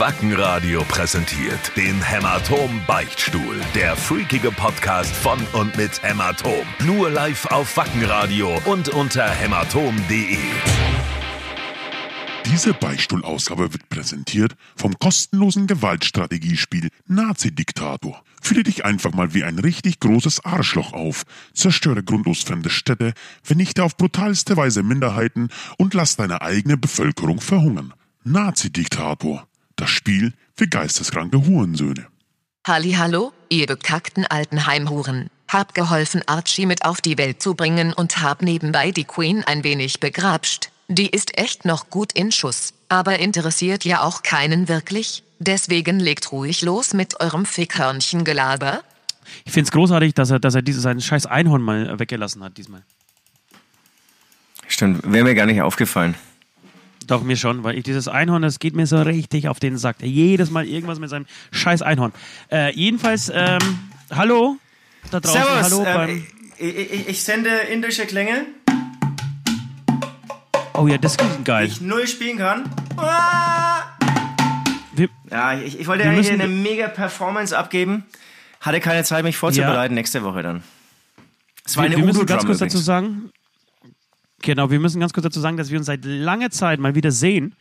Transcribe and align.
Wackenradio 0.00 0.82
präsentiert 0.84 1.76
den 1.76 2.00
Hämatom 2.02 2.80
Beichtstuhl. 2.86 3.60
Der 3.74 3.94
freakige 3.94 4.50
Podcast 4.50 5.14
von 5.14 5.38
und 5.52 5.76
mit 5.76 6.02
Hämatom. 6.02 6.64
Nur 6.86 7.10
live 7.10 7.44
auf 7.44 7.76
Wackenradio 7.76 8.62
und 8.64 8.88
unter 8.88 9.28
hämatom.de. 9.28 10.38
Diese 12.46 12.72
Beichtstuhlausgabe 12.72 13.74
wird 13.74 13.90
präsentiert 13.90 14.56
vom 14.74 14.98
kostenlosen 14.98 15.66
Gewaltstrategiespiel 15.66 16.88
Nazi-Diktator. 17.06 18.22
Fühle 18.40 18.62
dich 18.62 18.86
einfach 18.86 19.12
mal 19.12 19.34
wie 19.34 19.44
ein 19.44 19.58
richtig 19.58 20.00
großes 20.00 20.46
Arschloch 20.46 20.94
auf, 20.94 21.24
zerstöre 21.52 22.02
grundlos 22.02 22.42
fremde 22.42 22.70
Städte, 22.70 23.12
vernichte 23.42 23.84
auf 23.84 23.98
brutalste 23.98 24.56
Weise 24.56 24.82
Minderheiten 24.82 25.50
und 25.76 25.92
lass 25.92 26.16
deine 26.16 26.40
eigene 26.40 26.78
Bevölkerung 26.78 27.42
verhungern. 27.42 27.92
Nazi-Diktator. 28.24 29.46
Das 29.80 29.88
Spiel 29.88 30.34
für 30.54 30.68
geisteskranke 30.68 31.46
Hurensöhne. 31.46 32.06
Hallo, 32.66 33.32
ihr 33.48 33.66
bekackten 33.66 34.26
alten 34.26 34.66
Heimhuren. 34.66 35.30
Hab 35.48 35.72
geholfen, 35.72 36.20
Archie 36.26 36.66
mit 36.66 36.84
auf 36.84 37.00
die 37.00 37.16
Welt 37.16 37.40
zu 37.40 37.54
bringen 37.54 37.94
und 37.94 38.20
hab 38.20 38.42
nebenbei 38.42 38.90
die 38.90 39.04
Queen 39.04 39.42
ein 39.42 39.64
wenig 39.64 39.98
begrapscht. 39.98 40.70
Die 40.88 41.08
ist 41.08 41.38
echt 41.38 41.64
noch 41.64 41.88
gut 41.88 42.12
in 42.12 42.30
Schuss, 42.30 42.74
aber 42.90 43.20
interessiert 43.20 43.86
ja 43.86 44.02
auch 44.02 44.22
keinen 44.22 44.68
wirklich. 44.68 45.22
Deswegen 45.38 45.98
legt 45.98 46.30
ruhig 46.30 46.60
los 46.60 46.92
mit 46.92 47.18
eurem 47.18 47.46
Fickhörnchengelaber. 47.46 48.82
Ich 49.46 49.52
finde 49.52 49.68
es 49.68 49.72
großartig, 49.72 50.12
dass 50.12 50.28
er, 50.30 50.40
dass 50.40 50.54
er 50.54 50.60
dieses 50.60 50.82
seinen 50.82 51.00
scheiß 51.00 51.24
Einhorn 51.24 51.62
mal 51.62 51.98
weggelassen 51.98 52.44
hat 52.44 52.58
diesmal. 52.58 52.82
Stimmt, 54.68 55.10
wäre 55.10 55.24
mir 55.24 55.34
gar 55.34 55.46
nicht 55.46 55.62
aufgefallen. 55.62 56.16
Doch, 57.10 57.24
mir 57.24 57.36
schon, 57.36 57.64
weil 57.64 57.76
ich 57.76 57.82
dieses 57.82 58.06
Einhorn, 58.06 58.42
das 58.42 58.60
geht 58.60 58.76
mir 58.76 58.86
so 58.86 59.02
richtig 59.02 59.48
auf 59.48 59.58
den 59.58 59.76
Sack. 59.76 59.96
Jedes 60.00 60.50
Mal 60.50 60.64
irgendwas 60.64 61.00
mit 61.00 61.10
seinem 61.10 61.26
scheiß 61.50 61.82
Einhorn. 61.82 62.12
Äh, 62.52 62.72
jedenfalls, 62.74 63.32
ähm, 63.34 63.58
hallo 64.12 64.58
da 65.10 65.18
draußen. 65.18 65.42
Servus, 65.42 65.86
hallo 65.88 66.08
ähm, 66.08 66.24
ich, 66.56 66.76
ich, 66.76 67.08
ich 67.08 67.24
sende 67.24 67.50
indische 67.72 68.06
Klänge, 68.06 68.46
Oh 70.74 70.86
ja, 70.86 70.98
das 70.98 71.16
klingt 71.16 71.44
geil. 71.44 71.66
ich 71.66 71.80
null 71.80 72.06
spielen 72.06 72.38
kann. 72.38 72.70
Ah! 72.96 73.82
Wir, 74.94 75.08
Ja, 75.32 75.54
ich, 75.54 75.80
ich 75.80 75.88
wollte 75.88 76.04
ja 76.04 76.12
hier 76.12 76.32
eine 76.32 76.46
mega 76.46 76.86
Performance 76.86 77.58
abgeben. 77.58 78.04
Hatte 78.60 78.78
keine 78.78 79.02
Zeit, 79.02 79.24
mich 79.24 79.36
vorzubereiten. 79.36 79.94
Nächste 79.94 80.22
Woche 80.22 80.42
dann. 80.44 80.62
Es 81.66 81.76
war 81.76 81.84
wir, 81.84 81.88
eine 81.88 81.96
wir 81.96 82.04
müssen 82.04 82.24
ganz 82.24 82.46
kurz 82.46 82.58
dazu 82.58 82.78
übrigens. 82.78 82.84
sagen, 82.86 83.30
genau, 84.42 84.70
wir 84.70 84.80
müssen 84.80 85.00
ganz 85.00 85.12
kurz 85.12 85.24
dazu 85.24 85.40
sagen, 85.40 85.56
dass 85.56 85.70
wir 85.70 85.78
uns 85.78 85.86
seit 85.86 86.04
langer 86.04 86.50
Zeit 86.50 86.80
mal 86.80 86.94
wieder 86.94 87.10
sehen 87.10 87.54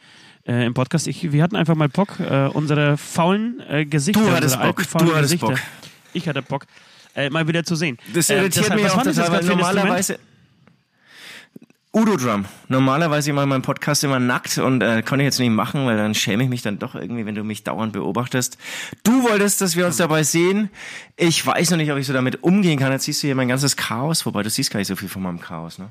äh, 0.48 0.66
im 0.66 0.74
Podcast. 0.74 1.08
Ich, 1.08 1.32
wir 1.32 1.44
hatten 1.44 1.56
einfach 1.56 1.76
mal 1.76 1.90
Bock, 1.90 2.20
äh, 2.20 2.48
unsere 2.48 2.98
faulen 2.98 3.62
äh, 3.70 3.86
Gesichter, 3.86 4.22
Du 4.22 4.32
hattest 4.32 4.60
Bock, 4.62 4.82
faulen 4.82 5.08
du 5.08 5.16
hattest 5.16 5.34
Gesichter, 5.34 5.48
Bock. 5.48 5.60
ich 6.14 6.28
hatte 6.28 6.42
Bock, 6.42 6.66
äh, 7.16 7.30
mal 7.30 7.48
wieder 7.48 7.64
zu 7.64 7.76
sehen. 7.76 7.98
Das 8.14 8.30
Äh, 8.30 8.38
irritiert 8.38 8.66
deshalb, 8.66 8.82
mich 8.82 8.92
auch 8.92 9.04
total, 9.04 9.32
weil 9.32 9.44
normalerweise... 9.44 10.20
Udo 11.92 12.18
Drum. 12.18 12.46
Normalerweise 12.68 13.32
immer 13.32 13.42
in 13.42 13.50
meinem 13.50 13.64
Podcast 13.64 14.04
immer 14.04 14.20
nackt 14.20 14.60
und 14.60 14.84
äh, 14.84 15.02
konnte 15.02 15.24
ich 15.24 15.26
jetzt 15.26 15.40
nicht 15.40 15.50
machen, 15.50 15.88
weil 15.88 15.98
dann 15.98 16.14
schäme 16.14 16.44
ich 16.44 16.50
mich 16.50 16.62
dann 16.62 16.78
doch 16.78 16.94
irgendwie, 16.94 17.26
wenn 17.26 17.34
du 17.34 17.44
mich 17.44 17.64
dauernd 17.64 17.94
beobachtest. 17.94 18.60
Du 19.04 19.24
wolltest, 19.24 19.60
dass 19.62 19.76
wir 19.76 19.88
uns 19.88 19.98
dabei 19.98 20.22
sehen. 20.22 20.70
Ich 21.18 21.44
weiß 21.44 21.72
noch 21.72 21.78
nicht, 21.78 21.92
ob 21.92 21.98
ich 21.98 22.06
so 22.06 22.14
damit 22.14 22.44
umgehen 22.44 22.78
kann. 22.78 22.92
Jetzt 22.92 23.06
siehst 23.06 23.24
du 23.24 23.28
hier 23.28 23.34
mein 23.34 23.48
ganzes 23.48 23.76
Chaos, 23.76 24.24
wobei 24.28 24.44
du 24.44 24.52
siehst 24.52 24.70
gar 24.70 24.78
nicht 24.78 24.88
so 24.88 24.96
viel 24.96 25.10
von 25.10 25.24
meinem 25.24 25.40
Chaos, 25.40 25.80
ne? 25.80 25.90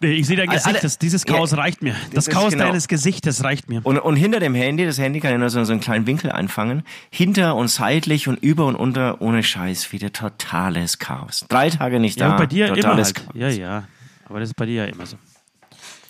Nee, 0.00 0.12
Ich 0.12 0.26
sehe 0.26 0.36
dein 0.36 0.48
Alle- 0.50 0.58
Gesicht, 0.58 0.84
das, 0.84 0.98
dieses 0.98 1.24
Chaos 1.24 1.52
Ja, 1.52 1.58
reicht 1.58 1.82
mir. 1.82 1.94
Das 2.12 2.26
ist 2.28 2.32
Chaos 2.34 2.52
genau. 2.52 2.66
deines 2.66 2.86
Gesichtes 2.86 3.42
reicht 3.44 3.68
mir. 3.70 3.80
Und, 3.84 3.98
und 3.98 4.16
hinter 4.16 4.40
dem 4.40 4.54
Handy, 4.54 4.84
das 4.84 4.98
Handy 4.98 5.20
kann 5.20 5.30
ja 5.30 5.38
nur 5.38 5.48
so, 5.48 5.64
so 5.64 5.72
einen 5.72 5.80
kleinen 5.80 6.06
Winkel 6.06 6.30
einfangen, 6.30 6.82
hinter 7.10 7.56
und 7.56 7.68
seitlich 7.68 8.28
und 8.28 8.36
über 8.42 8.66
und 8.66 8.76
unter, 8.76 9.20
ohne 9.22 9.42
Scheiß, 9.42 9.92
wieder 9.92 10.12
totales 10.12 10.98
Chaos. 10.98 11.46
Drei 11.48 11.70
Tage 11.70 11.98
nicht 11.98 12.20
Ja, 12.20 12.26
da, 12.26 12.32
und 12.32 12.38
bei 12.38 12.46
dir 12.46 12.66
immer 12.66 12.74
totales 12.76 13.06
halt. 13.08 13.16
Chaos. 13.16 13.34
Ja, 13.34 13.48
ja. 13.48 13.84
Aber 14.28 14.40
das 14.40 14.50
ist 14.50 14.54
bei 14.56 14.66
dir 14.66 14.84
ja 14.84 14.84
immer 14.84 15.06
so. 15.06 15.16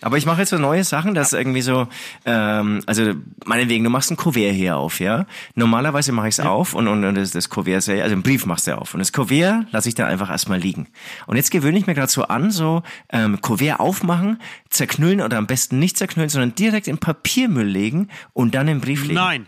Aber 0.07 0.19
ich 0.19 0.25
mache 0.25 0.39
jetzt 0.43 0.51
so 0.51 0.59
neue 0.59 0.85
Sachen, 0.85 1.15
dass 1.15 1.33
irgendwie 1.33 1.63
so, 1.63 1.89
ähm, 2.25 2.81
also 2.87 3.15
meinetwegen, 3.45 3.83
du 3.83 3.91
machst 3.91 4.09
ein 4.13 4.17
Kuvert 4.17 4.55
hier 4.55 4.77
auf, 4.77 5.01
ja. 5.01 5.27
Normalerweise 5.57 6.13
mache 6.13 6.29
ich 6.29 6.39
es 6.39 6.41
auf 6.41 6.75
und, 6.75 6.87
und, 6.87 7.05
und 7.05 7.17
das, 7.17 7.33
das 7.33 7.49
Kuvert, 7.51 7.85
ja- 7.89 8.05
also 8.05 8.13
einen 8.13 8.23
Brief 8.23 8.47
machst 8.47 8.69
du 8.69 8.79
auf. 8.79 8.95
Und 8.95 9.01
das 9.01 9.13
Kuvert 9.13 9.67
lasse 9.73 9.89
ich 9.89 9.97
da 9.97 10.07
einfach 10.07 10.31
erstmal 10.31 10.61
liegen. 10.61 10.87
Und 11.27 11.35
jetzt 11.37 11.51
gewöhne 11.51 11.77
ich 11.77 11.89
mir 11.89 11.95
gerade 11.95 12.13
so 12.13 12.23
an, 12.23 12.53
so 12.53 12.85
ähm, 13.11 13.41
Kuvert 13.41 13.81
aufmachen, 13.81 14.41
zerknüllen 14.71 15.21
oder 15.23 15.39
am 15.39 15.49
besten 15.49 15.81
nicht 15.81 15.97
zerknüllen, 15.99 16.29
sondern 16.31 16.55
direkt 16.55 16.87
in 16.87 16.99
Papiermüll 16.99 17.67
legen 17.67 18.09
und 18.33 18.55
dann 18.55 18.69
im 18.69 18.81
Brief 18.81 19.03
legen. 19.03 19.15
Nein. 19.15 19.47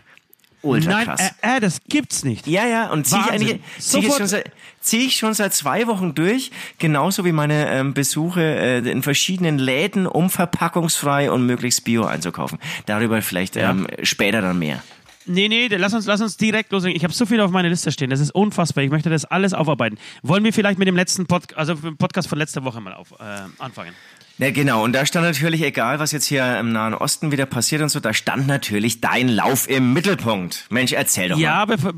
Ultra 0.61 0.91
Nein, 0.91 1.05
krass. 1.05 1.33
äh, 1.41 1.57
äh, 1.57 1.59
das 1.59 1.81
gibt's 1.87 2.23
nicht. 2.23 2.45
Ja, 2.45 2.67
ja, 2.67 2.91
und 2.91 3.07
ziehe 3.07 3.21
ich 3.33 3.59
zieh 3.77 3.99
ich, 3.99 4.13
schon 4.13 4.27
seit, 4.27 4.51
zieh 4.81 5.05
ich 5.05 5.17
schon 5.17 5.33
seit 5.33 5.53
zwei 5.53 5.87
Wochen 5.87 6.15
durch, 6.15 6.51
genauso 6.79 7.23
wie 7.23 7.31
meine 7.31 7.69
ähm, 7.69 7.93
Besuche 7.93 8.41
äh, 8.41 8.77
in 8.79 9.01
verschiedenen 9.01 9.57
Läden, 9.57 10.05
um 10.05 10.29
verpackungsfrei 10.29 11.31
und 11.31 11.45
möglichst 11.45 11.85
bio 11.85 12.05
einzukaufen. 12.05 12.59
Darüber 12.85 13.21
vielleicht 13.21 13.55
ähm, 13.55 13.87
später 14.03 14.41
dann 14.41 14.59
mehr. 14.59 14.83
Nee, 15.25 15.47
nee, 15.47 15.67
lass 15.67 15.93
uns, 15.93 16.07
lass 16.07 16.21
uns 16.21 16.37
direkt 16.37 16.71
loslegen. 16.71 16.97
Ich 16.97 17.03
habe 17.03 17.13
so 17.13 17.25
viel 17.25 17.39
auf 17.39 17.51
meiner 17.51 17.69
Liste 17.69 17.91
stehen. 17.91 18.09
Das 18.09 18.19
ist 18.19 18.31
unfassbar. 18.31 18.83
Ich 18.83 18.89
möchte 18.89 19.11
das 19.11 19.25
alles 19.25 19.53
aufarbeiten. 19.53 19.99
Wollen 20.23 20.43
wir 20.43 20.51
vielleicht 20.51 20.79
mit 20.79 20.87
dem 20.87 20.95
letzten 20.95 21.27
Pod 21.27 21.55
also 21.55 21.75
Podcast 21.75 22.27
von 22.27 22.39
letzter 22.39 22.63
Woche 22.63 22.81
mal 22.81 22.93
auf, 22.93 23.11
äh, 23.19 23.41
anfangen? 23.59 23.93
Ja, 24.39 24.51
genau. 24.51 24.85
Und 24.85 24.93
da 24.93 25.05
stand 25.05 25.25
natürlich, 25.25 25.61
egal 25.61 25.99
was 25.99 26.13
jetzt 26.13 26.25
hier 26.25 26.57
im 26.59 26.71
Nahen 26.71 26.93
Osten 26.93 27.33
wieder 27.33 27.45
passiert 27.45 27.81
und 27.81 27.89
so, 27.89 27.99
da 27.99 28.13
stand 28.13 28.47
natürlich 28.47 29.01
dein 29.01 29.27
Lauf 29.27 29.69
im 29.69 29.91
Mittelpunkt. 29.91 30.65
Mensch, 30.69 30.93
erzähl 30.93 31.27
doch 31.27 31.37
Ja, 31.37 31.57
mal. 31.57 31.75
bevor, 31.75 31.93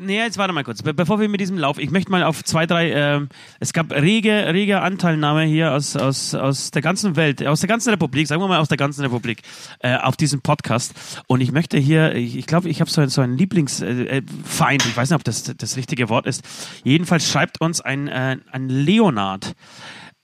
nee, 0.00 0.18
jetzt 0.18 0.36
warte 0.36 0.52
mal 0.52 0.62
kurz. 0.62 0.82
Be 0.82 0.92
bevor 0.92 1.20
wir 1.20 1.28
mit 1.30 1.40
diesem 1.40 1.56
Lauf, 1.56 1.78
ich 1.78 1.90
möchte 1.90 2.10
mal 2.10 2.22
auf 2.22 2.44
zwei, 2.44 2.66
drei, 2.66 2.90
ähm, 2.92 3.30
es 3.60 3.72
gab 3.72 3.92
rege, 3.92 4.52
rege 4.52 4.82
Anteilnahme 4.82 5.44
hier 5.44 5.72
aus, 5.72 5.96
aus, 5.96 6.34
aus 6.34 6.70
der 6.70 6.82
ganzen 6.82 7.16
Welt, 7.16 7.46
aus 7.46 7.60
der 7.60 7.68
ganzen 7.68 7.88
Republik, 7.88 8.26
sagen 8.26 8.42
wir 8.42 8.48
mal 8.48 8.58
aus 8.58 8.68
der 8.68 8.76
ganzen 8.76 9.00
Republik, 9.00 9.40
äh, 9.78 9.96
auf 9.96 10.18
diesem 10.18 10.42
Podcast. 10.42 10.92
Und 11.28 11.40
ich 11.40 11.50
möchte 11.50 11.78
hier, 11.78 12.14
ich 12.14 12.36
ich 12.36 12.46
glaube, 12.46 12.68
ich 12.68 12.82
habe 12.82 12.90
so, 12.90 13.06
so 13.06 13.22
einen 13.22 13.38
Lieblingsfeind, 13.38 14.06
äh, 14.10 14.22
Feind. 14.44 14.84
ich 14.84 14.94
weiß 14.94 15.08
nicht, 15.08 15.16
ob 15.16 15.24
das 15.24 15.44
das 15.44 15.76
richtige 15.78 16.10
Wort 16.10 16.26
ist. 16.26 16.42
Jedenfalls 16.84 17.26
schreibt 17.30 17.58
uns 17.62 17.80
ein, 17.80 18.06
äh, 18.08 18.36
ein 18.52 18.68
Leonard 18.68 19.54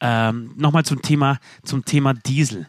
ähm, 0.00 0.52
nochmal 0.56 0.84
zum 0.84 1.02
Thema, 1.02 1.38
zum 1.64 1.84
Thema 1.84 2.14
Diesel. 2.14 2.66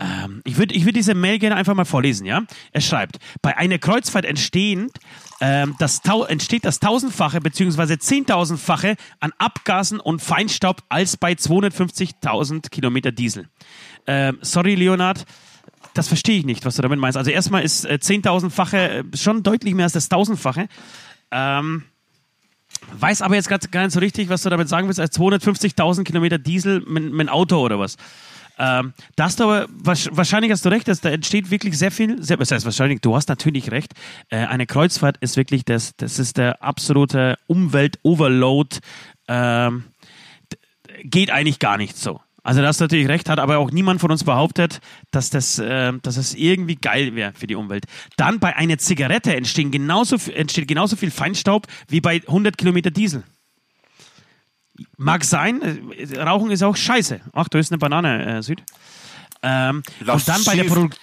Ähm, 0.00 0.42
ich 0.44 0.58
würde 0.58 0.74
ich 0.74 0.84
würd 0.84 0.96
diese 0.96 1.14
Mail 1.14 1.38
gerne 1.38 1.54
einfach 1.54 1.74
mal 1.74 1.84
vorlesen, 1.84 2.26
ja? 2.26 2.42
Er 2.72 2.80
schreibt, 2.80 3.18
bei 3.42 3.56
einer 3.56 3.78
Kreuzfahrt 3.78 4.24
entstehen, 4.24 4.90
ähm, 5.40 5.76
das 5.78 6.00
entsteht 6.28 6.64
das 6.64 6.80
tausendfache 6.80 7.40
bzw. 7.40 7.98
zehntausendfache 7.98 8.96
an 9.20 9.32
Abgasen 9.38 10.00
und 10.00 10.20
Feinstaub 10.20 10.82
als 10.88 11.16
bei 11.16 11.32
250.000 11.32 12.70
Kilometer 12.70 13.12
Diesel. 13.12 13.48
Ähm, 14.06 14.38
sorry, 14.42 14.74
Leonard, 14.74 15.24
das 15.94 16.08
verstehe 16.08 16.38
ich 16.38 16.44
nicht, 16.44 16.64
was 16.64 16.74
du 16.74 16.82
damit 16.82 16.98
meinst. 16.98 17.16
Also 17.16 17.30
erstmal 17.30 17.62
ist 17.62 17.84
äh, 17.84 18.00
zehntausendfache 18.00 18.76
äh, 18.76 19.04
schon 19.16 19.44
deutlich 19.44 19.74
mehr 19.74 19.84
als 19.84 19.92
das 19.92 20.08
tausendfache. 20.08 20.66
Ähm, 21.30 21.84
Weiß 22.92 23.22
aber 23.22 23.34
jetzt 23.34 23.48
grad 23.48 23.70
gar 23.72 23.82
nicht 23.82 23.92
so 23.92 24.00
richtig, 24.00 24.28
was 24.28 24.42
du 24.42 24.50
damit 24.50 24.68
sagen 24.68 24.86
willst, 24.86 25.00
als 25.00 25.18
250.000 25.18 26.04
Kilometer 26.04 26.38
Diesel 26.38 26.80
mit, 26.86 27.12
mit 27.12 27.28
Auto 27.28 27.58
oder 27.60 27.78
was. 27.78 27.96
Ähm, 28.56 28.92
da 29.16 29.24
hast 29.24 29.40
du 29.40 29.44
aber, 29.44 29.66
wahrscheinlich 29.68 30.52
hast 30.52 30.64
du 30.64 30.68
recht, 30.68 30.86
dass 30.86 31.00
da 31.00 31.10
entsteht 31.10 31.50
wirklich 31.50 31.76
sehr 31.76 31.90
viel, 31.90 32.22
sehr, 32.22 32.36
das 32.36 32.52
heißt 32.52 32.64
wahrscheinlich, 32.64 33.00
du 33.00 33.16
hast 33.16 33.28
natürlich 33.28 33.72
recht, 33.72 33.94
äh, 34.28 34.36
eine 34.36 34.66
Kreuzfahrt 34.66 35.16
ist 35.18 35.36
wirklich 35.36 35.64
das, 35.64 35.96
das 35.96 36.20
ist 36.20 36.36
der 36.36 36.62
absolute 36.62 37.36
Umwelt-Overload, 37.48 38.78
ähm, 39.26 39.84
geht 41.02 41.30
eigentlich 41.30 41.58
gar 41.58 41.76
nicht 41.78 41.96
so. 41.96 42.20
Also 42.44 42.60
da 42.60 42.68
hast 42.68 42.78
du 42.78 42.84
natürlich 42.84 43.08
recht, 43.08 43.30
hat 43.30 43.38
aber 43.38 43.56
auch 43.56 43.70
niemand 43.70 44.02
von 44.02 44.10
uns 44.10 44.22
behauptet, 44.22 44.80
dass 45.10 45.30
das, 45.30 45.58
äh, 45.58 45.94
dass 46.02 46.16
das 46.16 46.34
irgendwie 46.34 46.76
geil 46.76 47.14
wäre 47.14 47.32
für 47.32 47.46
die 47.46 47.54
Umwelt. 47.54 47.86
Dann 48.18 48.38
bei 48.38 48.54
einer 48.54 48.76
Zigarette 48.76 49.34
entstehen 49.34 49.70
genauso, 49.70 50.16
entsteht 50.30 50.68
genauso 50.68 50.94
viel 50.94 51.10
Feinstaub 51.10 51.66
wie 51.88 52.02
bei 52.02 52.20
100 52.26 52.58
Kilometer 52.58 52.90
Diesel. 52.90 53.24
Mag 54.98 55.24
sein, 55.24 55.62
äh, 55.92 56.20
Rauchen 56.20 56.50
ist 56.50 56.62
auch 56.62 56.76
scheiße. 56.76 57.22
Ach, 57.32 57.48
da 57.48 57.58
ist 57.58 57.72
eine 57.72 57.78
Banane, 57.78 58.38
äh, 58.38 58.42
Süd. 58.42 58.62
Ähm, 59.42 59.82
und 60.06 60.28
dann 60.28 60.44
bei 60.44 60.54
der. 60.54 60.64
Produktion, 60.64 60.94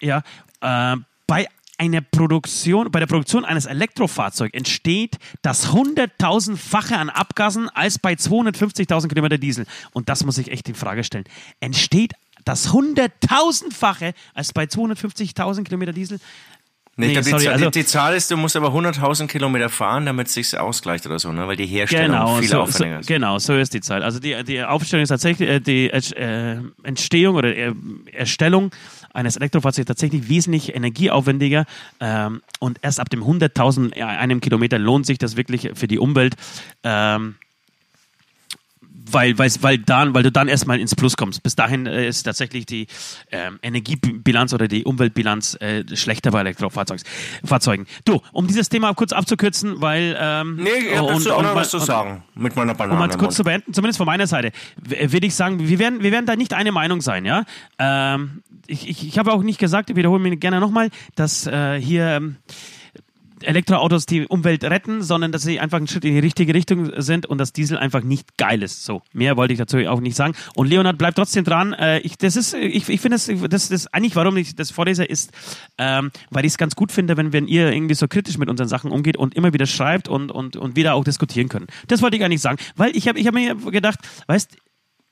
ja, 0.00 0.22
äh, 0.60 0.96
bei 1.28 1.46
einer 1.78 2.00
Produktion, 2.00 2.90
bei 2.90 3.00
der 3.00 3.06
Produktion 3.06 3.44
eines 3.44 3.66
Elektrofahrzeugs 3.66 4.54
entsteht 4.54 5.16
das 5.42 5.72
hunderttausendfache 5.72 6.96
an 6.96 7.10
Abgasen 7.10 7.68
als 7.70 7.98
bei 7.98 8.14
250.000 8.14 9.08
Kilometer 9.08 9.38
Diesel. 9.38 9.66
Und 9.92 10.08
das 10.08 10.24
muss 10.24 10.38
ich 10.38 10.50
echt 10.50 10.68
in 10.68 10.74
Frage 10.74 11.04
stellen. 11.04 11.24
Entsteht 11.60 12.12
das 12.44 12.72
hunderttausendfache 12.72 14.14
als 14.34 14.52
bei 14.52 14.64
250.000 14.64 15.64
Kilometer 15.64 15.92
Diesel? 15.92 16.18
Nee, 16.98 17.08
Nee, 17.08 17.12
glaub, 17.12 17.24
sorry, 17.24 17.44
Zahl- 17.44 17.52
also- 17.52 17.64
die, 17.70 17.78
die 17.80 17.84
Zahl 17.84 18.14
ist, 18.16 18.30
du 18.30 18.38
musst 18.38 18.56
aber 18.56 18.68
100.000 18.72 19.26
Kilometer 19.26 19.68
fahren, 19.68 20.06
damit 20.06 20.28
es 20.28 20.32
sich 20.34 20.58
ausgleicht 20.58 21.04
oder 21.04 21.18
so, 21.18 21.30
ne? 21.30 21.46
weil 21.46 21.56
die 21.56 21.66
Herstellung 21.66 22.06
Genau 22.06 22.36
viel 22.36 22.48
so, 22.48 22.54
so, 22.56 22.62
aufwendiger 22.62 23.00
ist. 23.00 23.06
genau, 23.06 23.38
so 23.38 23.54
ist 23.54 23.74
die 23.74 23.82
Zahl. 23.82 24.02
Also 24.02 24.18
die, 24.18 24.42
die 24.44 24.62
Aufstellung 24.64 25.02
ist 25.02 25.10
tatsächlich, 25.10 25.46
äh, 25.46 25.60
die 25.60 25.90
äh, 25.90 26.56
Entstehung 26.84 27.36
oder 27.36 27.54
äh, 27.54 27.74
Erstellung 28.14 28.70
eines 29.16 29.36
Elektrofahrzeugs 29.36 29.86
tatsächlich 29.86 30.28
wesentlich 30.28 30.74
energieaufwendiger 30.74 31.64
ähm, 32.00 32.42
und 32.60 32.78
erst 32.82 33.00
ab 33.00 33.10
dem 33.10 33.24
100.000 33.24 34.00
einem 34.00 34.40
Kilometer 34.40 34.78
lohnt 34.78 35.06
sich 35.06 35.18
das 35.18 35.36
wirklich 35.36 35.70
für 35.74 35.88
die 35.88 35.98
Umwelt. 35.98 36.36
Ähm, 36.84 37.36
weil, 39.10 39.38
weil, 39.38 39.50
weil, 39.60 39.78
dann, 39.78 40.14
weil 40.14 40.22
du 40.22 40.32
dann 40.32 40.48
erstmal 40.48 40.78
ins 40.80 40.94
Plus 40.94 41.16
kommst. 41.16 41.42
Bis 41.42 41.54
dahin 41.54 41.86
äh, 41.86 42.08
ist 42.08 42.22
tatsächlich 42.24 42.66
die 42.66 42.86
ähm, 43.30 43.58
Energiebilanz 43.62 44.52
oder 44.52 44.68
die 44.68 44.84
Umweltbilanz 44.84 45.56
äh, 45.60 45.84
schlechter 45.96 46.30
bei 46.30 46.40
Elektrofahrzeugen. 46.40 47.86
Du, 48.04 48.20
um 48.32 48.46
dieses 48.46 48.68
Thema 48.68 48.94
kurz 48.94 49.12
abzukürzen, 49.12 49.80
weil... 49.80 50.16
Ähm, 50.18 50.56
Nee, 50.56 50.70
ich 50.90 50.96
hab 50.96 51.04
und- 51.04 51.14
dazu 51.16 51.32
auch 51.34 51.42
noch 51.42 51.54
was 51.54 51.70
zu 51.70 51.78
sagen. 51.78 52.22
Mit 52.34 52.56
meiner 52.56 52.74
Banane. 52.74 53.02
um 53.04 53.10
es 53.10 53.18
kurz 53.18 53.36
zu 53.36 53.44
beenden, 53.44 53.72
zumindest 53.72 53.98
von 53.98 54.06
meiner 54.06 54.26
Seite, 54.26 54.52
w- 54.76 55.12
würde 55.12 55.26
ich 55.26 55.34
sagen, 55.34 55.58
wir 55.68 55.78
werden, 55.78 56.02
wir 56.02 56.12
werden 56.12 56.26
da 56.26 56.36
nicht 56.36 56.52
eine 56.54 56.72
Meinung 56.72 57.00
sein, 57.00 57.24
ja. 57.24 57.44
Ähm, 57.78 58.42
ich 58.66 58.88
ich, 58.88 59.06
ich 59.06 59.18
habe 59.18 59.32
auch 59.32 59.42
nicht 59.42 59.58
gesagt, 59.58 59.90
ich 59.90 59.96
wiederhole 59.96 60.20
mich 60.22 60.38
gerne 60.40 60.60
nochmal, 60.60 60.90
dass 61.14 61.46
äh, 61.46 61.80
hier 61.80 62.04
ähm, 62.06 62.36
Elektroautos 63.42 64.06
die 64.06 64.26
Umwelt 64.26 64.64
retten, 64.64 65.02
sondern 65.02 65.32
dass 65.32 65.42
sie 65.42 65.60
einfach 65.60 65.78
ein 65.78 65.86
Schritt 65.86 66.04
in 66.04 66.12
die 66.12 66.20
richtige 66.20 66.54
Richtung 66.54 66.90
sind 67.00 67.26
und 67.26 67.38
dass 67.38 67.52
Diesel 67.52 67.78
einfach 67.78 68.02
nicht 68.02 68.36
geil 68.36 68.62
ist. 68.62 68.84
So, 68.84 69.02
mehr 69.12 69.36
wollte 69.36 69.52
ich 69.52 69.58
dazu 69.58 69.78
auch 69.78 70.00
nicht 70.00 70.16
sagen. 70.16 70.34
Und 70.54 70.68
Leonhard 70.68 70.98
bleibt 70.98 71.16
trotzdem 71.16 71.44
dran. 71.44 71.72
Äh, 71.72 72.00
ich, 72.00 72.16
das 72.18 72.36
ist, 72.36 72.54
ich, 72.54 72.88
ich 72.88 73.00
finde, 73.00 73.16
das, 73.16 73.30
das, 73.48 73.68
das 73.68 73.92
eigentlich, 73.92 74.16
warum 74.16 74.36
ich 74.36 74.54
das 74.54 74.70
vorlese, 74.70 75.04
ist, 75.04 75.32
ähm, 75.78 76.10
weil 76.30 76.44
ich 76.44 76.52
es 76.52 76.58
ganz 76.58 76.74
gut 76.76 76.92
finde, 76.92 77.16
wenn, 77.16 77.32
wenn 77.32 77.46
ihr 77.46 77.72
irgendwie 77.72 77.94
so 77.94 78.08
kritisch 78.08 78.38
mit 78.38 78.48
unseren 78.48 78.68
Sachen 78.68 78.90
umgeht 78.90 79.16
und 79.16 79.34
immer 79.34 79.52
wieder 79.52 79.66
schreibt 79.66 80.08
und, 80.08 80.30
und, 80.30 80.56
und 80.56 80.76
wieder 80.76 80.94
auch 80.94 81.04
diskutieren 81.04 81.48
können. 81.48 81.66
Das 81.88 82.02
wollte 82.02 82.16
ich 82.16 82.24
eigentlich 82.24 82.40
sagen, 82.40 82.58
weil 82.76 82.96
ich 82.96 83.08
habe 83.08 83.18
ich 83.18 83.26
hab 83.26 83.34
mir 83.34 83.54
gedacht, 83.54 83.98
weißt 84.26 84.56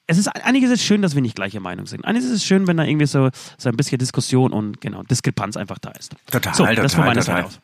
es 0.07 0.19
ist 0.19 0.29
einiges 0.29 0.71
ist 0.71 0.83
schön, 0.83 1.03
dass 1.03 1.15
wir 1.15 1.23
nicht 1.23 1.35
gleicher 1.35 1.61
Meinung 1.61 1.87
sind. 1.87 2.05
Einiges 2.05 2.31
ist 2.31 2.45
schön, 2.45 2.67
wenn 2.67 2.77
da 2.77 2.85
irgendwie 2.85 3.07
so, 3.07 3.31
so 3.57 3.69
ein 3.69 3.77
bisschen 3.77 3.99
Diskussion 3.99 4.53
und 4.53 4.81
genau 4.81 5.03
Diskrepanz 5.03 5.57
einfach 5.57 5.79
da 5.79 5.91
ist. 5.93 6.15
Total, 6.31 6.55
so, 6.55 6.65
total, 6.65 6.83
das 6.83 6.95
von 6.95 7.05
meiner 7.05 7.21
total. 7.21 7.43
Seite 7.43 7.47
aus. 7.47 7.61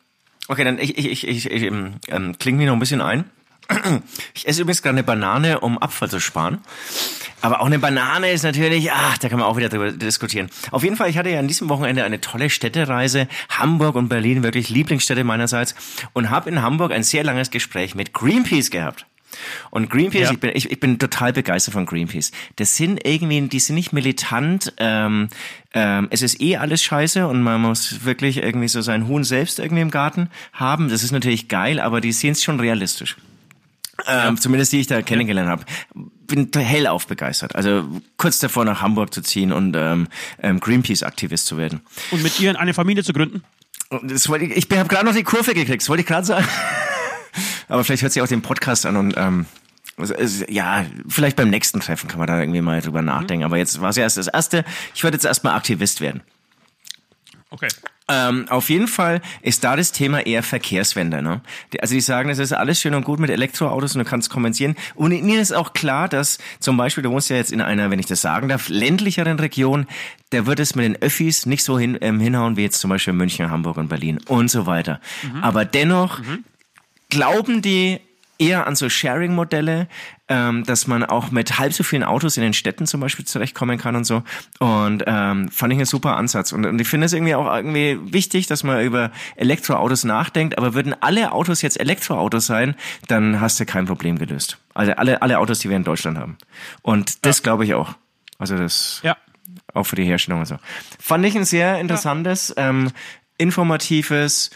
Okay, 0.51 0.65
dann 0.65 0.79
ich, 0.79 0.97
ich, 0.97 1.25
ich, 1.25 1.49
ich, 1.49 1.63
ähm, 1.63 1.93
ähm, 2.09 2.37
klinge 2.37 2.57
mir 2.57 2.67
noch 2.67 2.73
ein 2.73 2.79
bisschen 2.79 2.99
ein. 2.99 3.23
Ich 4.33 4.45
esse 4.45 4.61
übrigens 4.61 4.81
gerade 4.81 4.95
eine 4.95 5.03
Banane, 5.03 5.61
um 5.61 5.77
Abfall 5.77 6.09
zu 6.09 6.19
sparen. 6.19 6.59
Aber 7.39 7.61
auch 7.61 7.67
eine 7.67 7.79
Banane 7.79 8.31
ist 8.31 8.43
natürlich, 8.43 8.91
ach, 8.91 9.17
da 9.17 9.29
kann 9.29 9.39
man 9.39 9.47
auch 9.47 9.55
wieder 9.55 9.69
drüber 9.69 9.93
diskutieren. 9.93 10.49
Auf 10.71 10.83
jeden 10.83 10.97
Fall, 10.97 11.09
ich 11.09 11.17
hatte 11.17 11.29
ja 11.29 11.39
an 11.39 11.47
diesem 11.47 11.69
Wochenende 11.69 12.03
eine 12.03 12.19
tolle 12.19 12.49
Städtereise. 12.49 13.29
Hamburg 13.47 13.95
und 13.95 14.09
Berlin, 14.09 14.43
wirklich 14.43 14.67
Lieblingsstädte 14.67 15.23
meinerseits. 15.23 15.73
Und 16.11 16.29
habe 16.29 16.49
in 16.49 16.61
Hamburg 16.61 16.91
ein 16.91 17.03
sehr 17.03 17.23
langes 17.23 17.49
Gespräch 17.49 17.95
mit 17.95 18.13
Greenpeace 18.13 18.71
gehabt. 18.71 19.05
Und 19.69 19.89
Greenpeace, 19.89 20.23
Ja. 20.27 20.31
ich, 20.31 20.39
bin, 20.39 20.51
ich, 20.53 20.71
ich 20.71 20.79
bin 20.79 20.99
total 20.99 21.33
begeistert 21.33 21.73
von 21.73 21.85
Greenpeace. 21.85 22.31
Das 22.57 22.75
sind 22.75 23.05
irgendwie, 23.05 23.41
die 23.47 23.59
sind 23.59 23.75
nicht 23.75 23.93
militant. 23.93 24.73
Ähm, 24.77 25.29
ähm, 25.73 26.07
es 26.11 26.21
ist 26.21 26.41
eh 26.41 26.57
alles 26.57 26.83
scheiße 26.83 27.27
und 27.27 27.41
man 27.43 27.61
muss 27.61 28.03
wirklich 28.05 28.37
irgendwie 28.37 28.67
so 28.67 28.81
seinen 28.81 29.07
Huhn 29.07 29.23
selbst 29.23 29.59
irgendwie 29.59 29.81
im 29.81 29.91
Garten 29.91 30.29
haben. 30.53 30.89
Das 30.89 31.03
ist 31.03 31.11
natürlich 31.11 31.47
geil, 31.47 31.79
aber 31.79 32.01
die 32.01 32.11
sehen 32.11 32.33
es 32.33 32.43
schon 32.43 32.59
realistisch. 32.59 33.17
Ähm, 34.07 34.37
Zumindest 34.37 34.71
die 34.73 34.79
ich 34.79 34.87
da 34.87 35.01
kennengelernt 35.01 35.49
habe. 35.49 35.65
Bin 36.25 36.49
hellauf 36.57 37.07
begeistert. 37.07 37.55
Also 37.55 37.83
kurz 38.17 38.39
davor 38.39 38.65
nach 38.65 38.81
Hamburg 38.81 39.13
zu 39.13 39.21
ziehen 39.21 39.51
und 39.51 39.75
ähm, 39.77 40.07
ähm, 40.41 40.59
Greenpeace-Aktivist 40.59 41.45
zu 41.45 41.57
werden. 41.57 41.81
Und 42.09 42.23
mit 42.23 42.39
ihr 42.39 42.59
eine 42.59 42.73
Familie 42.73 43.03
zu 43.03 43.13
gründen? 43.13 43.43
Das 44.03 44.29
wollte 44.29 44.45
ich 44.45 44.55
ich 44.71 44.77
habe 44.77 44.89
gerade 44.89 45.05
noch 45.05 45.13
die 45.13 45.23
Kurve 45.23 45.53
gekriegt, 45.53 45.81
das 45.81 45.89
wollte 45.89 46.01
ich 46.01 46.07
gerade 46.07 46.25
sagen. 46.25 46.47
Aber 47.67 47.83
vielleicht 47.83 48.03
hört 48.03 48.13
sie 48.13 48.21
auch 48.21 48.27
den 48.27 48.41
Podcast 48.41 48.85
an 48.85 48.97
und 48.97 49.13
ähm, 49.17 49.45
ja, 50.49 50.85
vielleicht 51.07 51.35
beim 51.35 51.49
nächsten 51.49 51.79
Treffen 51.79 52.07
kann 52.07 52.19
man 52.19 52.27
da 52.27 52.39
irgendwie 52.39 52.61
mal 52.61 52.81
drüber 52.81 53.01
nachdenken. 53.01 53.45
Aber 53.45 53.57
jetzt 53.57 53.81
war 53.81 53.89
es 53.89 53.97
ja 53.97 54.03
erst 54.03 54.17
das 54.17 54.27
erste. 54.27 54.65
Ich 54.95 55.03
werde 55.03 55.15
jetzt 55.15 55.25
erstmal 55.25 55.55
Aktivist 55.55 56.01
werden. 56.01 56.21
Okay. 57.49 57.67
Ähm, 58.07 58.47
auf 58.49 58.69
jeden 58.69 58.87
Fall 58.87 59.21
ist 59.41 59.63
da 59.63 59.75
das 59.75 59.91
Thema 59.91 60.25
eher 60.25 60.43
Verkehrswende. 60.43 61.21
Ne? 61.21 61.41
Also 61.79 61.93
die 61.93 62.01
sagen, 62.01 62.29
es 62.29 62.39
ist 62.39 62.51
alles 62.51 62.81
schön 62.81 62.93
und 62.93 63.05
gut 63.05 63.19
mit 63.19 63.29
Elektroautos 63.29 63.95
und 63.95 63.99
du 64.03 64.09
kannst 64.09 64.29
kompensieren. 64.29 64.75
Und 64.95 65.11
ihnen 65.11 65.39
ist 65.39 65.53
auch 65.53 65.73
klar, 65.73 66.09
dass 66.09 66.37
zum 66.59 66.77
Beispiel, 66.77 67.03
du 67.03 67.11
wohnst 67.11 67.29
ja 67.29 67.37
jetzt 67.37 67.51
in 67.51 67.61
einer, 67.61 67.89
wenn 67.89 67.99
ich 67.99 68.05
das 68.05 68.21
sagen 68.21 68.49
darf, 68.49 68.69
ländlicheren 68.69 69.39
Region, 69.39 69.85
da 70.31 70.45
wird 70.45 70.59
es 70.59 70.75
mit 70.75 70.85
den 70.85 71.01
Öffis 71.01 71.45
nicht 71.45 71.63
so 71.63 71.77
hin, 71.79 71.97
ähm, 72.01 72.19
hinhauen 72.19 72.57
wie 72.57 72.63
jetzt 72.63 72.79
zum 72.79 72.89
Beispiel 72.89 73.13
München, 73.13 73.49
Hamburg 73.49 73.77
und 73.77 73.87
Berlin 73.87 74.19
und 74.27 74.49
so 74.49 74.65
weiter. 74.65 74.99
Aber 75.41 75.63
dennoch 75.63 76.21
glauben 77.11 77.61
die 77.61 77.99
eher 78.39 78.65
an 78.65 78.75
so 78.75 78.89
Sharing-Modelle, 78.89 79.87
ähm, 80.27 80.63
dass 80.63 80.87
man 80.87 81.03
auch 81.03 81.29
mit 81.29 81.59
halb 81.59 81.73
so 81.73 81.83
vielen 81.83 82.03
Autos 82.03 82.37
in 82.37 82.41
den 82.43 82.53
Städten 82.53 82.87
zum 82.87 82.99
Beispiel 82.99 83.23
zurechtkommen 83.23 83.77
kann 83.77 83.95
und 83.95 84.03
so. 84.03 84.23
Und 84.57 85.03
ähm, 85.05 85.49
fand 85.49 85.71
ich 85.73 85.77
einen 85.77 85.85
super 85.85 86.17
Ansatz. 86.17 86.51
Und, 86.51 86.65
und 86.65 86.81
ich 86.81 86.87
finde 86.87 87.05
es 87.05 87.13
irgendwie 87.13 87.35
auch 87.35 87.45
irgendwie 87.55 87.99
wichtig, 88.11 88.47
dass 88.47 88.63
man 88.63 88.83
über 88.83 89.11
Elektroautos 89.35 90.05
nachdenkt. 90.05 90.57
Aber 90.57 90.73
würden 90.73 90.95
alle 91.01 91.33
Autos 91.33 91.61
jetzt 91.61 91.79
Elektroautos 91.79 92.47
sein, 92.47 92.73
dann 93.07 93.39
hast 93.39 93.59
du 93.59 93.65
kein 93.67 93.85
Problem 93.85 94.17
gelöst. 94.17 94.57
Also 94.73 94.93
alle, 94.93 95.21
alle 95.21 95.37
Autos, 95.37 95.59
die 95.59 95.69
wir 95.69 95.77
in 95.77 95.83
Deutschland 95.83 96.17
haben. 96.17 96.37
Und 96.81 97.23
das 97.27 97.43
glaube 97.43 97.63
ich 97.65 97.75
auch. 97.75 97.93
Also 98.39 98.57
das 98.57 99.01
Ja. 99.03 99.17
auch 99.75 99.83
für 99.83 99.95
die 99.97 100.05
Herstellung 100.05 100.39
und 100.39 100.47
so. 100.47 100.57
Fand 100.99 101.23
ich 101.27 101.35
ein 101.37 101.45
sehr 101.45 101.79
interessantes, 101.79 102.51
ähm, 102.57 102.89
informatives, 103.37 104.49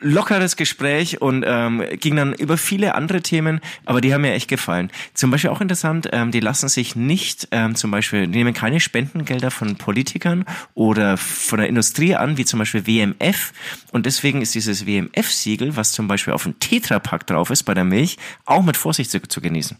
lockeres 0.00 0.56
Gespräch 0.56 1.20
und 1.20 1.44
ähm, 1.46 1.82
ging 1.98 2.16
dann 2.16 2.32
über 2.32 2.56
viele 2.56 2.94
andere 2.94 3.20
Themen, 3.20 3.60
aber 3.84 4.00
die 4.00 4.14
haben 4.14 4.20
mir 4.20 4.32
echt 4.32 4.48
gefallen. 4.48 4.90
Zum 5.14 5.30
Beispiel 5.30 5.50
auch 5.50 5.60
interessant, 5.60 6.08
ähm, 6.12 6.30
die 6.30 6.40
lassen 6.40 6.68
sich 6.68 6.94
nicht, 6.94 7.48
ähm, 7.50 7.74
zum 7.74 7.90
Beispiel, 7.90 8.26
nehmen 8.28 8.54
keine 8.54 8.78
Spendengelder 8.80 9.50
von 9.50 9.76
Politikern 9.76 10.44
oder 10.74 11.16
von 11.16 11.58
der 11.58 11.68
Industrie 11.68 12.14
an, 12.14 12.36
wie 12.36 12.44
zum 12.44 12.60
Beispiel 12.60 12.86
WMF. 12.86 13.52
Und 13.90 14.06
deswegen 14.06 14.40
ist 14.40 14.54
dieses 14.54 14.86
WMF-Siegel, 14.86 15.76
was 15.76 15.92
zum 15.92 16.06
Beispiel 16.06 16.32
auf 16.32 16.44
dem 16.44 16.58
Tetrapack 16.60 17.26
drauf 17.26 17.50
ist 17.50 17.64
bei 17.64 17.74
der 17.74 17.84
Milch, 17.84 18.18
auch 18.44 18.62
mit 18.62 18.76
Vorsicht 18.76 19.10
zu, 19.10 19.20
zu 19.20 19.40
genießen. 19.40 19.76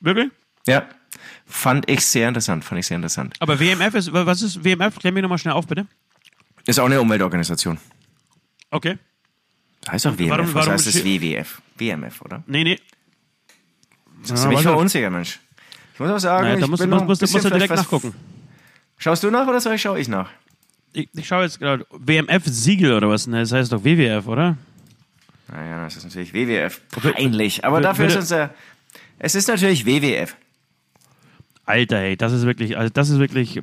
Wirklich? 0.00 0.30
Ja, 0.66 0.86
fand 1.46 1.88
ich 1.88 2.04
sehr 2.04 2.28
interessant, 2.28 2.64
fand 2.64 2.80
ich 2.80 2.86
sehr 2.86 2.96
interessant. 2.96 3.34
Aber 3.38 3.60
WMF 3.60 3.94
ist, 3.94 4.12
was 4.12 4.42
ist 4.42 4.64
WMF? 4.64 4.98
Klär 4.98 5.12
mir 5.12 5.22
nochmal 5.22 5.38
schnell 5.38 5.54
auf, 5.54 5.68
bitte. 5.68 5.86
Ist 6.66 6.80
auch 6.80 6.86
eine 6.86 7.00
Umweltorganisation. 7.00 7.78
Okay. 8.70 8.98
Das 9.86 9.92
heißt 9.94 10.06
auch 10.08 10.18
WMF. 10.18 10.30
Warum- 10.30 10.54
warum 10.54 10.72
heißt 10.72 10.86
es 10.88 11.04
WWF? 11.04 11.62
WMF, 11.78 12.20
oder? 12.22 12.42
Nee, 12.46 12.64
nee. 12.64 12.80
Das 14.22 14.40
ist 14.40 14.46
mich 14.48 14.60
verunsicher, 14.62 15.10
Mensch. 15.10 15.38
Ich 15.94 16.00
muss 16.00 16.10
auch 16.10 16.18
sagen, 16.18 16.42
Naja, 16.44 16.56
da 16.58 16.64
ich 16.64 16.70
musst, 16.70 16.80
bin 16.82 16.90
musst, 16.90 17.04
musst, 17.06 17.22
musst 17.32 17.44
du 17.44 17.50
direkt 17.50 17.74
nachgucken. 17.74 18.12
Schaust 18.98 19.22
du 19.22 19.30
nach 19.30 19.46
oder 19.46 19.60
soll 19.60 19.74
ich, 19.74 19.82
schau 19.82 19.94
ich 19.94 20.08
nach? 20.08 20.28
Ich, 20.92 21.08
ich 21.14 21.26
schaue 21.26 21.44
jetzt 21.44 21.60
gerade. 21.60 21.86
WMF-Siegel 21.90 22.92
oder 22.94 23.08
was? 23.08 23.26
Ne, 23.28 23.40
das 23.40 23.52
heißt 23.52 23.72
doch 23.72 23.84
WWF, 23.84 24.26
oder? 24.26 24.56
Naja, 25.48 25.84
das 25.84 25.96
ist 25.96 26.04
natürlich 26.04 26.34
WWF. 26.34 26.80
Peinlich. 26.90 27.64
Aber 27.64 27.80
dafür 27.80 28.06
ist 28.06 28.16
unser... 28.16 28.50
Es 29.18 29.34
ist 29.36 29.46
natürlich 29.46 29.86
WWF. 29.86 30.34
Alter, 31.64 31.98
ey, 31.98 32.16
das 32.16 32.32
ist 32.32 32.44
wirklich, 32.44 32.76
also 32.76 32.90
das 32.92 33.08
ist 33.10 33.18
wirklich 33.18 33.60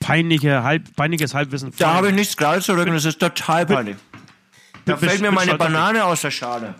peinliche, 0.00 0.62
halb, 0.62 0.94
peinliches 0.96 1.34
Halbwissen. 1.34 1.72
Da 1.78 1.94
habe 1.94 2.08
ich 2.08 2.14
nichts 2.14 2.36
gerade 2.36 2.60
zurück 2.62 2.86
und 2.86 2.94
das 2.94 3.04
ist 3.04 3.18
total 3.20 3.66
peinlich. 3.66 3.96
Da 4.84 4.96
fällt 4.96 5.20
mir 5.20 5.30
meine. 5.32 5.54
Banane 5.56 6.04
aus 6.04 6.22
der 6.22 6.30
Schale. 6.30 6.74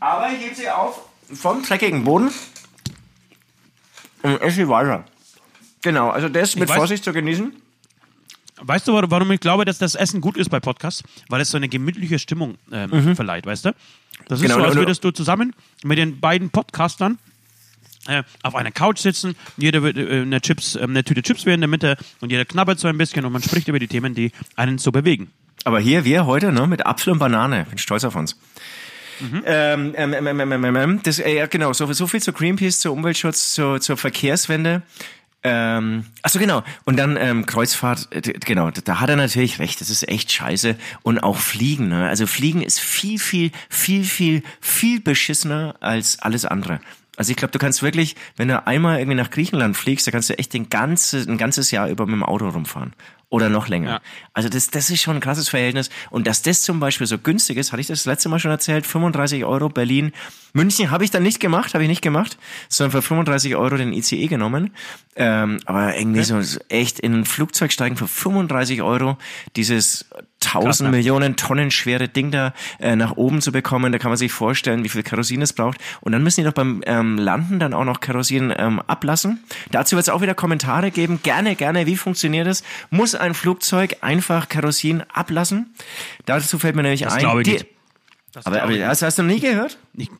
Aber 0.00 0.30
ich 0.32 0.40
hebe 0.40 0.54
sie 0.54 0.68
auf 0.70 1.00
vom 1.32 1.62
dreckigen 1.62 2.04
Boden 2.04 2.30
und 4.22 4.40
esse 4.42 4.56
sie 4.56 4.68
weiter. 4.68 5.04
Genau, 5.82 6.10
also 6.10 6.28
das 6.28 6.56
mit 6.56 6.68
weiß- 6.68 6.74
Vorsicht 6.74 7.04
zu 7.04 7.12
genießen. 7.12 7.52
Weißt 8.62 8.86
du, 8.88 8.92
warum- 8.92 9.30
ich 9.30 9.40
glaube, 9.40 9.64
dass 9.64 9.78
das 9.78 9.94
Essen 9.94 10.20
gut 10.20 10.36
ist 10.36 10.50
bei 10.50 10.60
Podcasts? 10.60 11.02
Weil 11.28 11.40
es 11.40 11.50
so 11.50 11.56
eine 11.56 11.68
gemütliche 11.68 12.18
Stimmung 12.18 12.58
ähm, 12.70 13.16
verleiht, 13.16 13.46
weißt 13.46 13.64
du? 13.66 13.74
Das 14.28 14.40
ist 14.40 14.42
Genau, 14.42 14.56
so, 14.58 14.64
als 14.64 14.72
und- 14.74 14.80
würdest 14.82 15.02
du 15.04 15.10
zusammen 15.12 15.54
mit 15.82 15.96
den 15.98 16.20
beiden 16.20 16.50
Podcastern 16.50 17.18
äh, 18.06 18.22
auf 18.42 18.54
einer 18.54 18.70
Couch 18.70 18.98
sitzen, 18.98 19.34
jeder 19.56 19.82
wird 19.82 19.96
äh, 19.96 20.22
eine, 20.22 20.40
Chips, 20.42 20.74
äh, 20.74 20.80
eine 20.82 21.04
Tüte 21.04 21.22
Chips 21.22 21.46
wäre 21.46 21.54
in 21.54 21.60
der 21.60 21.68
Mitte 21.68 21.96
und 22.20 22.30
jeder 22.32 22.44
knabbert 22.44 22.78
so 22.80 22.88
ein 22.88 22.98
bisschen 22.98 23.24
und 23.24 23.32
man 23.32 23.42
spricht 23.42 23.68
über 23.68 23.78
die 23.78 23.88
Themen, 23.88 24.14
die 24.14 24.32
einen 24.56 24.76
so 24.78 24.90
bewegen. 24.92 25.30
Aber 25.64 25.80
hier, 25.80 26.04
wir 26.04 26.26
heute, 26.26 26.52
ne, 26.52 26.66
mit 26.66 26.86
Apfel 26.86 27.12
und 27.12 27.18
Banane. 27.18 27.66
Bin 27.68 27.78
stolz 27.78 28.04
auf 28.04 28.16
uns. 28.16 28.36
Ähm, 29.20 29.94
ähm, 29.96 30.14
ähm, 30.14 30.26
ähm, 30.26 30.40
ähm, 30.40 30.64
ähm, 30.64 30.76
ähm, 30.76 31.00
das, 31.02 31.18
äh, 31.18 31.36
ja, 31.36 31.46
genau, 31.46 31.72
so, 31.72 31.92
so 31.92 32.06
viel 32.06 32.22
zu 32.22 32.32
Greenpeace, 32.32 32.80
zu 32.80 32.92
Umweltschutz, 32.92 33.52
zu, 33.52 33.78
zur 33.78 33.96
Verkehrswende. 33.96 34.82
Ähm, 35.42 36.04
achso, 36.22 36.38
genau. 36.38 36.62
Und 36.84 36.98
dann 36.98 37.16
ähm, 37.16 37.46
Kreuzfahrt, 37.46 38.08
äh, 38.10 38.20
genau, 38.20 38.70
da 38.70 39.00
hat 39.00 39.08
er 39.08 39.16
natürlich 39.16 39.58
recht. 39.58 39.80
Das 39.80 39.90
ist 39.90 40.06
echt 40.08 40.30
scheiße. 40.32 40.76
Und 41.02 41.18
auch 41.20 41.38
Fliegen. 41.38 41.88
Ne? 41.88 42.08
Also 42.08 42.26
Fliegen 42.26 42.62
ist 42.62 42.80
viel, 42.80 43.18
viel, 43.18 43.50
viel, 43.68 44.04
viel, 44.04 44.42
viel 44.60 45.00
beschissener 45.00 45.76
als 45.80 46.18
alles 46.18 46.44
andere. 46.44 46.80
Also 47.16 47.30
ich 47.30 47.36
glaube, 47.36 47.52
du 47.52 47.58
kannst 47.58 47.82
wirklich, 47.82 48.16
wenn 48.36 48.48
du 48.48 48.66
einmal 48.66 48.98
irgendwie 48.98 49.16
nach 49.16 49.30
Griechenland 49.30 49.76
fliegst, 49.76 50.06
da 50.06 50.10
kannst 50.10 50.30
du 50.30 50.38
echt 50.38 50.52
den 50.54 50.70
ganze, 50.70 51.18
ein 51.18 51.38
ganzes 51.38 51.70
Jahr 51.70 51.88
über 51.88 52.06
mit 52.06 52.14
dem 52.14 52.22
Auto 52.22 52.48
rumfahren. 52.48 52.92
Oder 53.30 53.48
noch 53.48 53.68
länger. 53.68 53.90
Ja. 53.90 54.00
Also 54.34 54.48
das, 54.48 54.70
das 54.70 54.90
ist 54.90 55.00
schon 55.00 55.16
ein 55.16 55.20
krasses 55.20 55.48
Verhältnis. 55.48 55.88
Und 56.10 56.26
dass 56.26 56.42
das 56.42 56.62
zum 56.62 56.80
Beispiel 56.80 57.06
so 57.06 57.16
günstig 57.16 57.56
ist, 57.56 57.72
hatte 57.72 57.80
ich 57.80 57.86
das 57.86 58.04
letzte 58.04 58.28
Mal 58.28 58.40
schon 58.40 58.50
erzählt, 58.50 58.86
35 58.86 59.44
Euro 59.44 59.68
Berlin. 59.68 60.12
München 60.52 60.90
habe 60.90 61.04
ich 61.04 61.12
dann 61.12 61.22
nicht 61.22 61.38
gemacht, 61.38 61.74
habe 61.74 61.84
ich 61.84 61.88
nicht 61.88 62.02
gemacht, 62.02 62.36
sondern 62.68 62.90
für 62.90 63.02
35 63.02 63.54
Euro 63.54 63.76
den 63.76 63.92
ICE 63.92 64.26
genommen. 64.26 64.74
Ähm, 65.14 65.60
aber 65.64 65.96
irgendwie 65.96 66.24
so 66.24 66.40
echt 66.68 66.98
in 66.98 67.14
ein 67.14 67.24
Flugzeug 67.24 67.72
steigen 67.72 67.96
für 67.96 68.08
35 68.08 68.82
Euro, 68.82 69.16
dieses 69.54 70.06
1000 70.42 70.64
Krass, 70.64 70.80
ne? 70.80 70.88
Millionen 70.88 71.36
Tonnen 71.36 71.70
schwere 71.70 72.08
Ding 72.08 72.30
da 72.30 72.54
äh, 72.78 72.96
nach 72.96 73.12
oben 73.16 73.40
zu 73.42 73.52
bekommen, 73.52 73.92
da 73.92 73.98
kann 73.98 74.10
man 74.10 74.16
sich 74.18 74.32
vorstellen, 74.32 74.84
wie 74.84 74.88
viel 74.88 75.02
Kerosin 75.02 75.42
es 75.42 75.52
braucht. 75.52 75.78
Und 76.00 76.12
dann 76.12 76.22
müssen 76.22 76.40
die 76.40 76.46
doch 76.46 76.54
beim 76.54 76.82
ähm, 76.86 77.18
Landen 77.18 77.58
dann 77.58 77.74
auch 77.74 77.84
noch 77.84 78.00
Kerosin 78.00 78.52
ähm, 78.56 78.80
ablassen. 78.86 79.44
Dazu 79.70 79.96
wird 79.96 80.04
es 80.04 80.08
auch 80.08 80.22
wieder 80.22 80.34
Kommentare 80.34 80.90
geben. 80.90 81.20
Gerne, 81.22 81.56
gerne, 81.56 81.86
wie 81.86 81.96
funktioniert 81.96 82.46
es? 82.46 82.64
Muss 82.90 83.14
ein 83.14 83.34
Flugzeug 83.34 83.96
einfach 84.00 84.48
Kerosin 84.48 85.02
ablassen? 85.12 85.74
Dazu 86.26 86.58
fällt 86.58 86.74
mir 86.74 86.82
nämlich 86.82 87.02
Das 87.02 87.14
ein. 87.14 87.18
glaube 87.20 87.42
ich 87.42 87.44
die- 87.46 87.52
nicht. 87.52 87.66
Das 88.32 88.46
aber, 88.46 88.62
aber 88.62 88.72
ich 88.72 88.82
hast, 88.84 89.18
du 89.18 89.22
noch 89.22 89.30
nie 89.34 89.40
gehört? 89.40 89.76
nicht. 89.92 90.12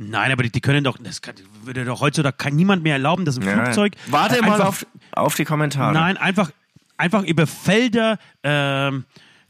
Nein, 0.00 0.30
aber 0.30 0.44
die, 0.44 0.50
die 0.50 0.60
können 0.60 0.84
doch, 0.84 0.96
das 0.98 1.22
kann, 1.22 1.34
würde 1.64 1.84
doch 1.84 2.00
heutzutage 2.00 2.36
kann 2.36 2.54
niemand 2.54 2.84
mehr 2.84 2.92
erlauben, 2.92 3.24
dass 3.24 3.36
ein 3.36 3.42
Ja. 3.44 3.64
Flugzeug. 3.64 3.94
Warte 4.06 4.38
äh, 4.38 4.42
mal 4.42 4.52
einfach, 4.52 4.66
auf, 4.68 4.86
auf 5.10 5.34
die 5.34 5.44
Kommentare. 5.44 5.92
Nein, 5.92 6.16
einfach, 6.16 6.52
einfach 6.96 7.24
über 7.24 7.48
Felder 7.48 8.18
ähm, 8.44 9.04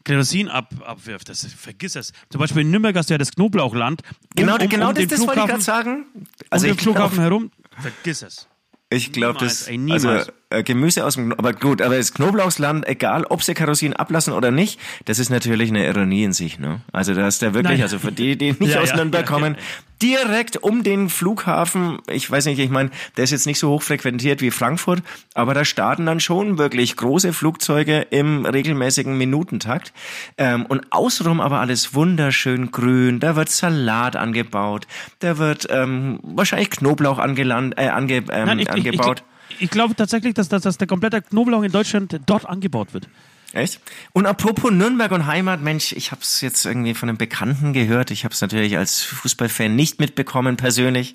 Kerosin 0.08 0.48
ab, 0.48 0.72
abwirft. 0.84 1.28
Das, 1.28 1.44
vergiss 1.46 1.96
es. 1.96 2.12
Zum 2.30 2.40
Beispiel 2.40 2.62
in 2.62 2.70
Nürnberg 2.70 2.96
hast 2.96 3.10
du 3.10 3.14
ja 3.14 3.18
das 3.18 3.32
Knoblauchland. 3.32 4.02
Genau, 4.34 4.56
um, 4.56 4.62
um, 4.62 4.68
genau 4.68 4.88
um 4.88 4.94
das, 4.94 5.06
das 5.06 5.20
wollte 5.20 5.40
ich 5.40 5.46
gerade 5.46 5.60
sagen. 5.60 6.06
Also 6.50 6.66
um 6.66 6.70
ich 6.72 6.76
den 6.76 6.82
Flughafen 6.82 7.16
glaub- 7.16 7.24
herum. 7.24 7.50
Vergiss 7.80 8.22
es. 8.22 8.48
Ich 8.90 9.12
glaube, 9.12 9.38
das 9.38 9.68
ey, 9.68 9.76
niemals. 9.76 10.04
also 10.04 10.32
äh, 10.50 10.62
Gemüse 10.62 11.04
aus 11.04 11.14
dem 11.14 11.32
aber 11.32 11.52
gut, 11.52 11.82
aber 11.82 11.96
das 11.96 12.14
Knoblauchsland, 12.14 12.88
egal 12.88 13.24
ob 13.24 13.42
sie 13.42 13.54
Kerosin 13.54 13.92
ablassen 13.92 14.32
oder 14.32 14.50
nicht, 14.50 14.80
das 15.04 15.18
ist 15.18 15.28
natürlich 15.28 15.68
eine 15.68 15.86
Ironie 15.86 16.24
in 16.24 16.32
sich, 16.32 16.58
ne? 16.58 16.80
Also 16.90 17.14
da 17.14 17.28
ist 17.28 17.42
der 17.42 17.52
wirklich, 17.52 17.78
Nein. 17.78 17.82
also 17.82 17.98
für 17.98 18.12
die, 18.12 18.36
die 18.36 18.52
nicht 18.58 18.74
Ja, 18.74 18.80
aus 18.80 18.94
Nürnberg 18.94 19.26
ja, 19.26 19.30
kommen, 19.30 19.56
ja. 19.56 19.60
direkt 20.00 20.56
um 20.56 20.82
den 20.82 21.10
Flughafen, 21.10 21.98
ich 22.10 22.30
weiß 22.30 22.46
nicht, 22.46 22.58
ich 22.60 22.70
meine, 22.70 22.90
der 23.16 23.24
ist 23.24 23.32
jetzt 23.32 23.46
nicht 23.46 23.58
so 23.58 23.68
hoch 23.68 23.82
frequentiert 23.82 24.40
wie 24.40 24.50
Frankfurt, 24.50 25.02
aber 25.34 25.52
da 25.52 25.66
starten 25.66 26.06
dann 26.06 26.18
schon 26.18 26.56
wirklich 26.56 26.96
große 26.96 27.34
Flugzeuge 27.34 28.06
im 28.10 28.46
regelmäßigen 28.46 29.18
Minutentakt. 29.18 29.92
Ähm, 30.38 30.64
und 30.64 30.86
außenrum 30.90 31.42
aber 31.42 31.60
alles 31.60 31.92
wunderschön 31.92 32.70
grün, 32.70 33.20
da 33.20 33.36
wird 33.36 33.50
Salat 33.50 34.16
angebaut, 34.16 34.86
da 35.18 35.36
wird 35.36 35.66
ähm, 35.70 36.20
wahrscheinlich 36.22 36.70
Knoblauch 36.70 37.18
angeland, 37.18 37.74
äh, 37.76 37.88
ange, 37.88 38.16
ähm, 38.16 38.46
Nein, 38.46 38.58
ich, 38.60 38.68
ich, 38.68 38.76
ich, 38.76 38.86
angebaut. 38.86 39.22
Ich 39.58 39.70
glaube 39.70 39.94
tatsächlich, 39.94 40.34
dass, 40.34 40.48
dass, 40.48 40.62
dass 40.62 40.78
der 40.78 40.86
komplette 40.86 41.22
Knoblauch 41.22 41.62
in 41.62 41.72
Deutschland 41.72 42.20
dort 42.26 42.46
angebaut 42.46 42.94
wird. 42.94 43.08
Echt? 43.52 43.80
Und 44.12 44.26
apropos 44.26 44.70
Nürnberg 44.70 45.10
und 45.12 45.26
Heimat, 45.26 45.62
Mensch, 45.62 45.92
ich 45.92 46.10
habe 46.12 46.20
es 46.22 46.40
jetzt 46.42 46.66
irgendwie 46.66 46.94
von 46.94 47.08
einem 47.08 47.18
Bekannten 47.18 47.72
gehört. 47.72 48.10
Ich 48.10 48.24
habe 48.24 48.34
es 48.34 48.40
natürlich 48.40 48.76
als 48.76 49.02
Fußballfan 49.02 49.74
nicht 49.74 50.00
mitbekommen 50.00 50.56
persönlich. 50.56 51.14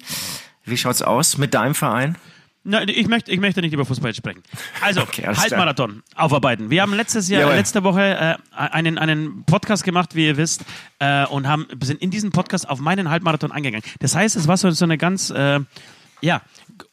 Wie 0.65 0.77
schaut's 0.77 1.01
aus 1.01 1.37
mit 1.37 1.53
deinem 1.53 1.75
Verein? 1.75 2.17
Nein, 2.65 2.87
ich 2.87 3.07
möchte, 3.09 3.29
ich 3.29 3.41
möchte 3.41 3.61
nicht 3.61 3.73
über 3.73 3.85
Fußball 3.85 4.15
sprechen. 4.15 4.41
Also, 4.81 5.01
Okay. 5.03 5.27
Halbmarathon 5.27 6.01
aufarbeiten. 6.15 6.69
Wir 6.69 6.81
haben 6.81 6.93
letztes 6.93 7.27
Jahr, 7.27 7.41
Jawohl. 7.41 7.55
letzte 7.55 7.83
Woche 7.83 8.01
äh, 8.01 8.57
einen, 8.57 8.97
einen 8.97 9.43
Podcast 9.43 9.83
gemacht, 9.83 10.15
wie 10.15 10.27
ihr 10.27 10.37
wisst, 10.37 10.63
äh, 10.99 11.25
und 11.25 11.47
haben, 11.47 11.67
sind 11.83 12.01
in 12.01 12.09
diesem 12.09 12.31
Podcast 12.31 12.69
auf 12.69 12.79
meinen 12.79 13.09
Halbmarathon 13.09 13.51
eingegangen. 13.51 13.85
Das 13.99 14.15
heißt, 14.15 14.37
es 14.37 14.47
war 14.47 14.55
so, 14.55 14.71
so 14.71 14.85
eine 14.85 14.97
ganz, 14.97 15.29
äh, 15.29 15.59
ja, 16.21 16.41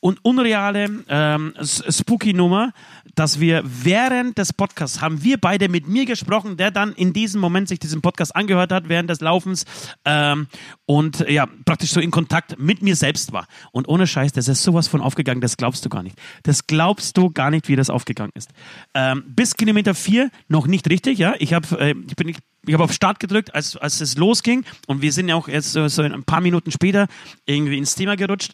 un 0.00 0.18
unreale, 0.22 0.88
ähm, 1.08 1.54
spooky 1.62 2.32
Nummer, 2.32 2.72
dass 3.14 3.40
wir 3.40 3.62
während 3.64 4.38
des 4.38 4.52
Podcasts 4.52 5.00
haben 5.00 5.22
wir 5.22 5.38
beide 5.38 5.68
mit 5.68 5.88
mir 5.88 6.06
gesprochen, 6.06 6.56
der 6.56 6.70
dann 6.70 6.92
in 6.92 7.12
diesem 7.12 7.40
Moment 7.40 7.68
sich 7.68 7.78
diesen 7.78 8.00
Podcast 8.00 8.34
angehört 8.34 8.72
hat 8.72 8.88
während 8.88 9.10
des 9.10 9.20
Laufens 9.20 9.64
ähm, 10.04 10.46
und 10.87 11.20
ja, 11.28 11.46
praktisch 11.64 11.90
so 11.90 12.00
in 12.00 12.10
Kontakt 12.10 12.58
mit 12.58 12.82
mir 12.82 12.96
selbst 12.96 13.32
war. 13.32 13.46
Und 13.72 13.88
ohne 13.88 14.06
Scheiß, 14.06 14.32
das 14.32 14.49
ist 14.49 14.62
sowas 14.62 14.88
von 14.88 15.00
aufgegangen, 15.00 15.40
das 15.40 15.56
glaubst 15.56 15.84
du 15.84 15.88
gar 15.88 16.02
nicht. 16.02 16.16
Das 16.42 16.66
glaubst 16.66 17.16
du 17.16 17.30
gar 17.30 17.50
nicht, 17.50 17.68
wie 17.68 17.76
das 17.76 17.90
aufgegangen 17.90 18.32
ist. 18.34 18.50
Ähm, 18.94 19.25
bis 19.26 19.56
Kilometer 19.56 19.94
4 19.94 20.30
noch 20.49 20.66
nicht 20.66 20.88
richtig, 20.88 21.18
ja. 21.18 21.34
Ich 21.38 21.52
habe 21.52 21.78
äh, 21.78 21.94
ich 22.08 22.16
bin 22.16 22.26
nicht 22.26 22.40
ich 22.66 22.75
habe 22.75 22.84
auf 22.84 22.92
Start 22.92 23.20
gedrückt, 23.20 23.54
als, 23.54 23.76
als 23.76 24.00
es 24.00 24.16
losging 24.16 24.64
und 24.87 25.00
wir 25.02 25.12
sind 25.12 25.28
ja 25.28 25.34
auch 25.34 25.49
jetzt 25.49 25.72
so, 25.72 25.88
so 25.88 26.02
ein 26.02 26.25
paar 26.25 26.40
Minuten 26.40 26.70
später 26.70 27.06
irgendwie 27.46 27.78
ins 27.78 27.94
Thema 27.94 28.16
gerutscht. 28.16 28.52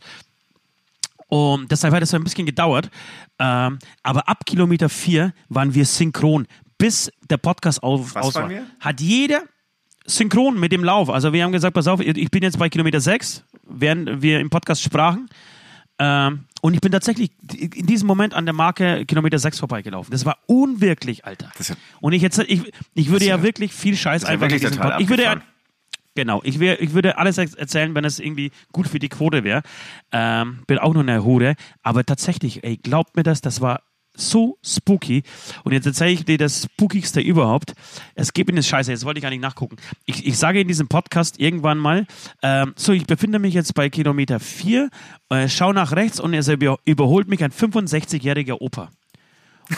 Und 1.28 1.70
deshalb 1.72 1.92
hat 1.94 2.02
es 2.02 2.14
ein 2.14 2.22
bisschen 2.24 2.46
gedauert. 2.46 2.90
Ähm, 3.38 3.78
aber 4.02 4.28
ab 4.28 4.46
Kilometer 4.46 4.88
4 4.88 5.32
waren 5.48 5.74
wir 5.74 5.84
synchron, 5.84 6.46
bis 6.78 7.10
der 7.28 7.36
Podcast 7.38 7.82
auf, 7.82 8.14
Was 8.14 8.26
aus 8.26 8.34
war. 8.36 8.48
wir? 8.48 8.64
Hat 8.80 9.00
jeder 9.00 9.42
synchron 10.06 10.58
mit 10.60 10.70
dem 10.72 10.84
Lauf. 10.84 11.10
Also 11.10 11.32
wir 11.32 11.42
haben 11.42 11.52
gesagt, 11.52 11.74
pass 11.74 11.88
auf, 11.88 12.00
ich 12.00 12.30
bin 12.30 12.42
jetzt 12.42 12.58
bei 12.58 12.68
Kilometer 12.68 13.00
6, 13.00 13.44
während 13.64 14.22
wir 14.22 14.38
im 14.40 14.50
Podcast 14.50 14.82
sprachen. 14.82 15.28
Ähm, 15.98 16.44
und 16.60 16.74
ich 16.74 16.80
bin 16.80 16.92
tatsächlich 16.92 17.30
in 17.52 17.86
diesem 17.86 18.06
Moment 18.06 18.34
an 18.34 18.44
der 18.44 18.52
Marke 18.52 19.04
Kilometer 19.06 19.38
6 19.38 19.58
vorbeigelaufen. 19.58 20.10
Das 20.12 20.24
war 20.24 20.38
unwirklich, 20.46 21.24
Alter. 21.24 21.50
Das 21.56 21.68
ja- 21.68 21.76
und 22.00 22.12
ich, 22.12 22.22
jetzt, 22.22 22.38
ich, 22.38 22.72
ich 22.94 23.08
würde 23.10 23.24
ja, 23.24 23.36
ja- 23.36 23.42
wirklich 23.42 23.72
viel 23.72 23.96
Scheiß 23.96 24.22
ja 24.22 24.28
einfach 24.28 24.46
in 24.48 24.60
wirklich 24.60 24.78
Ich 25.00 25.08
würde 25.08 25.22
ja. 25.24 25.40
Genau, 26.16 26.40
ich, 26.44 26.58
wär, 26.58 26.80
ich 26.80 26.94
würde 26.94 27.18
alles 27.18 27.36
erzählen, 27.36 27.94
wenn 27.94 28.04
es 28.04 28.18
irgendwie 28.18 28.50
gut 28.72 28.88
für 28.88 28.98
die 28.98 29.10
Quote 29.10 29.44
wäre. 29.44 29.62
Ähm, 30.10 30.62
bin 30.66 30.78
auch 30.78 30.94
nur 30.94 31.02
eine 31.02 31.22
Hure. 31.22 31.56
Aber 31.82 32.04
tatsächlich, 32.04 32.64
ey, 32.64 32.78
glaubt 32.78 33.16
mir 33.16 33.22
das, 33.22 33.42
das 33.42 33.60
war 33.60 33.82
so 34.16 34.58
spooky. 34.64 35.24
Und 35.62 35.72
jetzt 35.72 35.86
erzähle 35.86 36.12
ich 36.12 36.24
dir 36.24 36.38
das 36.38 36.62
Spookigste 36.62 37.20
überhaupt. 37.20 37.74
Es 38.14 38.32
mir 38.34 38.54
eine 38.54 38.62
Scheiße, 38.62 38.90
jetzt 38.90 39.04
wollte 39.04 39.18
ich 39.18 39.22
gar 39.22 39.30
nicht 39.30 39.42
nachgucken. 39.42 39.76
Ich, 40.06 40.26
ich 40.26 40.38
sage 40.38 40.60
in 40.60 40.68
diesem 40.68 40.88
Podcast 40.88 41.38
irgendwann 41.38 41.76
mal, 41.76 42.06
ähm, 42.42 42.72
so, 42.76 42.92
ich 42.92 43.06
befinde 43.06 43.38
mich 43.38 43.52
jetzt 43.52 43.74
bei 43.74 43.90
Kilometer 43.90 44.40
4, 44.40 44.88
äh, 45.28 45.48
schau 45.50 45.74
nach 45.74 45.92
rechts 45.92 46.18
und 46.18 46.32
es 46.32 46.48
über, 46.48 46.78
überholt 46.86 47.28
mich 47.28 47.44
ein 47.44 47.52
65-jähriger 47.52 48.56
Opa. 48.58 48.88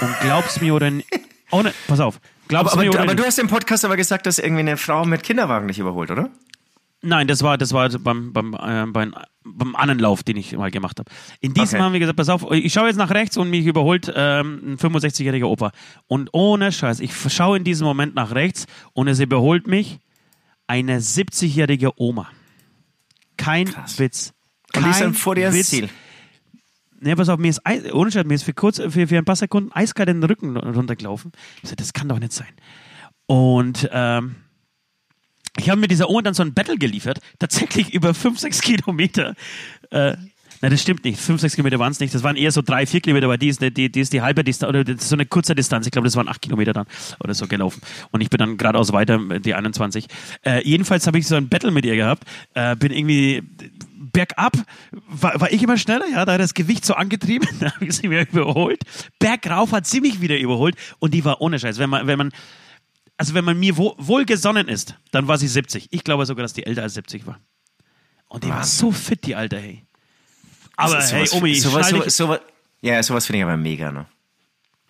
Und 0.00 0.14
glaubst 0.20 0.62
mir 0.62 0.72
oder 0.72 0.92
nicht, 0.92 1.08
ohne, 1.50 1.72
pass 1.86 2.00
auf, 2.00 2.20
glaubst 2.48 2.74
Aber, 2.74 2.82
mir 2.82 2.90
aber, 2.90 2.98
aber 3.00 3.06
nicht, 3.12 3.18
du 3.18 3.24
hast 3.26 3.38
im 3.38 3.48
Podcast 3.48 3.84
aber 3.84 3.96
gesagt, 3.96 4.26
dass 4.26 4.38
irgendwie 4.38 4.60
eine 4.60 4.76
Frau 4.76 5.04
mit 5.04 5.22
Kinderwagen 5.22 5.68
dich 5.68 5.78
überholt, 5.78 6.10
oder? 6.10 6.30
Nein, 7.00 7.28
das 7.28 7.42
war, 7.44 7.56
das 7.58 7.72
war 7.72 7.88
beim, 7.90 8.32
beim, 8.32 8.54
äh, 8.54 8.84
beim, 8.86 9.14
beim 9.44 9.76
anderen 9.76 10.00
Lauf, 10.00 10.24
den 10.24 10.36
ich 10.36 10.56
mal 10.56 10.70
gemacht 10.72 10.98
habe. 10.98 11.08
In 11.40 11.54
diesem 11.54 11.76
Okay. 11.76 11.84
haben 11.84 11.92
wir 11.92 12.00
gesagt, 12.00 12.16
pass 12.16 12.28
auf, 12.28 12.44
ich 12.50 12.72
schaue 12.72 12.88
jetzt 12.88 12.96
nach 12.96 13.10
rechts 13.10 13.36
und 13.36 13.50
mich 13.50 13.66
überholt 13.66 14.12
ähm, 14.16 14.60
ein 14.72 14.78
65-jähriger 14.78 15.44
Opa. 15.44 15.70
Und 16.08 16.30
ohne 16.32 16.72
Scheiß, 16.72 16.98
ich 16.98 17.12
schaue 17.32 17.56
in 17.56 17.62
diesem 17.62 17.86
Moment 17.86 18.16
nach 18.16 18.34
rechts 18.34 18.66
und 18.94 19.06
es 19.06 19.20
überholt 19.20 19.68
mich 19.68 20.00
eine 20.66 20.98
70-jährige 20.98 21.92
Oma. 22.00 22.28
Kein 23.36 23.66
Krass. 23.66 23.98
Witz. 24.00 24.32
Und 24.74 24.84
die 24.84 24.90
ist 24.90 25.00
dann 25.00 25.12
Kein 25.12 25.14
vor 25.14 25.34
dir 25.36 25.52
Witz. 25.52 25.68
Ziel. 25.68 25.88
Ne, 27.00 27.14
pass 27.14 27.28
auf, 27.28 27.38
mir 27.38 27.48
ist, 27.48 27.64
Eis, 27.64 27.92
ohne 27.92 28.10
Scheiß, 28.10 28.24
mir 28.24 28.34
ist 28.34 28.42
für, 28.42 28.54
kurz, 28.54 28.78
für, 28.78 29.06
für 29.06 29.18
ein 29.18 29.24
paar 29.24 29.36
Sekunden 29.36 29.70
eiskalt 29.72 30.08
den 30.08 30.22
Rücken 30.22 30.56
runtergelaufen. 30.56 31.32
Ich 31.62 31.68
sagte, 31.68 31.82
das 31.82 31.92
kann 31.92 32.08
doch 32.08 32.18
nicht 32.18 32.32
sein. 32.32 32.48
Und 33.26 33.88
ähm, 33.92 34.36
ich 35.58 35.70
habe 35.70 35.80
mit 35.80 35.90
dieser 35.90 36.08
Oma 36.08 36.22
dann 36.22 36.34
so 36.34 36.42
ein 36.42 36.54
Battle 36.54 36.78
geliefert, 36.78 37.20
tatsächlich 37.38 37.92
über 37.92 38.14
5, 38.14 38.38
6 38.38 38.60
Kilometer. 38.60 39.34
Äh, 39.90 40.16
Nein, 40.60 40.72
das 40.72 40.82
stimmt 40.82 41.04
nicht. 41.04 41.20
5, 41.20 41.40
6 41.40 41.54
Kilometer 41.54 41.78
waren 41.78 41.92
es 41.92 42.00
nicht. 42.00 42.12
Das 42.12 42.22
waren 42.24 42.34
eher 42.34 42.50
so 42.50 42.62
3, 42.62 42.86
4 42.86 43.00
Kilometer, 43.00 43.28
weil 43.28 43.38
die 43.38 43.48
ist, 43.48 43.62
die, 43.62 43.92
die 43.92 44.00
ist 44.00 44.12
die 44.12 44.22
halbe 44.22 44.42
Distanz, 44.42 44.68
oder 44.68 44.84
so 44.98 45.14
eine 45.14 45.24
kurze 45.24 45.54
Distanz. 45.54 45.86
Ich 45.86 45.92
glaube, 45.92 46.06
das 46.06 46.16
waren 46.16 46.28
8 46.28 46.42
Kilometer 46.42 46.72
dann 46.72 46.86
oder 47.22 47.34
so 47.34 47.46
gelaufen. 47.46 47.80
Und 48.10 48.22
ich 48.22 48.30
bin 48.30 48.38
dann 48.38 48.56
geradeaus 48.56 48.92
weiter, 48.92 49.18
die 49.38 49.54
21. 49.54 50.06
Äh, 50.44 50.66
jedenfalls 50.66 51.06
habe 51.06 51.18
ich 51.18 51.28
so 51.28 51.36
ein 51.36 51.48
Battle 51.48 51.70
mit 51.70 51.84
ihr 51.84 51.94
gehabt. 51.94 52.24
Äh, 52.54 52.74
bin 52.74 52.92
irgendwie 52.92 53.42
bergab, 54.18 54.56
war, 54.90 55.40
war 55.40 55.52
ich 55.52 55.62
immer 55.62 55.76
schneller, 55.78 56.06
ja, 56.10 56.24
da 56.24 56.32
hat 56.32 56.40
das 56.40 56.54
Gewicht 56.54 56.84
so 56.84 56.94
angetrieben, 56.94 57.48
da 57.60 57.72
habe 57.74 57.84
ich 57.84 57.92
sie 57.94 58.10
wieder 58.10 58.28
überholt. 58.28 58.82
Bergauf 59.20 59.70
hat 59.72 59.86
sie 59.86 60.00
mich 60.00 60.20
wieder 60.20 60.36
überholt 60.38 60.74
und 60.98 61.14
die 61.14 61.24
war 61.24 61.40
ohne 61.40 61.58
Scheiß. 61.58 61.78
Wenn 61.78 61.90
man, 61.90 62.06
wenn 62.08 62.18
man, 62.18 62.32
also 63.16 63.34
wenn 63.34 63.44
man 63.44 63.58
mir 63.58 63.76
wo, 63.76 63.94
wohlgesonnen 63.98 64.66
ist, 64.68 64.94
dann 65.12 65.28
war 65.28 65.38
sie 65.38 65.46
70. 65.48 65.88
Ich 65.90 66.02
glaube 66.04 66.26
sogar, 66.26 66.42
dass 66.42 66.52
die 66.52 66.66
älter 66.66 66.82
als 66.82 66.94
70 66.94 67.26
war. 67.26 67.38
Und 68.28 68.44
die 68.44 68.48
war 68.48 68.64
so 68.64 68.90
fit, 68.92 69.24
die 69.24 69.36
Alte, 69.36 69.58
hey. 69.58 69.84
Aber 70.76 71.00
So- 71.00 71.14
hey, 71.16 71.26
sowas- 71.26 71.32
Omi, 71.40 71.50
ich 71.52 71.62
sowas, 71.62 71.88
sowas, 71.88 72.16
sowas, 72.16 72.40
ja, 72.82 73.02
sowas 73.02 73.26
finde 73.26 73.38
ich 73.38 73.44
aber 73.44 73.56
mega, 73.56 73.90
ne? 73.92 74.06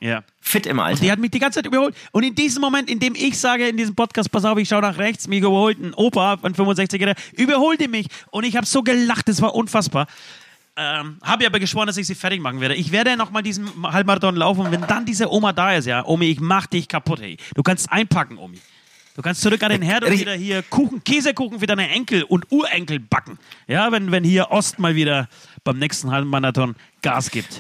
Ja. 0.01 0.23
Fit 0.41 0.67
im 0.67 0.81
Alter. 0.81 1.01
Die 1.01 1.11
hat 1.11 1.19
mich 1.19 1.31
die 1.31 1.39
ganze 1.39 1.59
Zeit 1.59 1.67
überholt. 1.67 1.95
Und 2.13 2.23
in 2.23 2.35
diesem 2.35 2.61
Moment, 2.61 2.89
in 2.89 3.01
dem 3.01 3.15
ich 3.15 3.39
sage, 3.39 3.69
in 3.69 3.77
diesem 3.77 3.95
Podcast, 3.95 4.31
pass 4.31 4.45
auf, 4.45 4.57
ich 4.59 4.69
schaue 4.69 4.83
nach 4.83 4.99
rechts, 4.99 5.29
mich 5.29 5.41
überholt 5.41 5.79
ein 5.81 5.93
Opa 5.95 6.37
von 6.37 6.55
65er, 6.55 7.17
überholte 7.33 7.89
mich. 7.89 8.07
Und 8.31 8.45
ich 8.45 8.57
habe 8.57 8.67
so 8.67 8.83
gelacht, 8.83 9.29
das 9.29 9.43
war 9.43 9.55
unfassbar. 9.55 10.07
Ähm, 10.77 11.19
habe 11.23 11.45
aber 11.45 11.59
geschworen, 11.59 11.89
dass 11.89 11.97
ich 11.97 12.07
sie 12.07 12.15
fertig 12.15 12.41
machen 12.41 12.61
werde. 12.61 12.77
Ich 12.77 12.93
werde 12.93 13.17
nochmal 13.17 13.43
diesen 13.43 13.69
Halbmarathon 13.83 14.37
laufen 14.37 14.61
und 14.61 14.71
wenn 14.71 14.87
dann 14.87 15.05
diese 15.05 15.29
Oma 15.33 15.53
da 15.53 15.75
ist, 15.75 15.87
ja, 15.87 16.07
Omi, 16.07 16.27
ich 16.27 16.41
mach 16.41 16.67
dich 16.67 16.87
kaputt, 16.87 17.21
hey. 17.21 17.37
Du 17.57 17.65
kannst 17.65 17.91
einpacken, 17.91 18.39
Omi. 18.39 18.59
Du 19.19 19.23
kannst 19.23 19.41
zurück 19.41 19.61
an 19.65 19.71
den 19.71 19.83
Herd 19.83 20.05
und 20.05 20.11
Richtig. 20.11 20.29
wieder 20.29 20.37
hier 20.37 20.63
Kuchen, 20.63 21.03
Käsekuchen 21.03 21.59
für 21.59 21.67
deine 21.67 21.89
Enkel 21.89 22.23
und 22.23 22.53
Urenkel 22.53 23.01
backen. 23.01 23.37
Ja, 23.67 23.91
wenn, 23.91 24.13
wenn 24.13 24.23
hier 24.23 24.53
Ost 24.53 24.79
mal 24.79 24.95
wieder 24.95 25.29
beim 25.65 25.81
nächsten 25.81 26.13
Halbmarathon 26.13 26.77
Gas 27.03 27.33
gibt. 27.33 27.59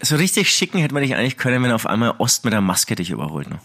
So 0.00 0.16
richtig 0.16 0.50
schicken 0.50 0.78
hätte 0.78 0.94
man 0.94 1.02
dich 1.02 1.14
eigentlich 1.14 1.36
können, 1.36 1.62
wenn 1.62 1.72
auf 1.72 1.84
einmal 1.84 2.14
Ost 2.16 2.46
mit 2.46 2.54
der 2.54 2.62
Maske 2.62 2.94
dich 2.94 3.10
überholt. 3.10 3.50
Ne? 3.50 3.58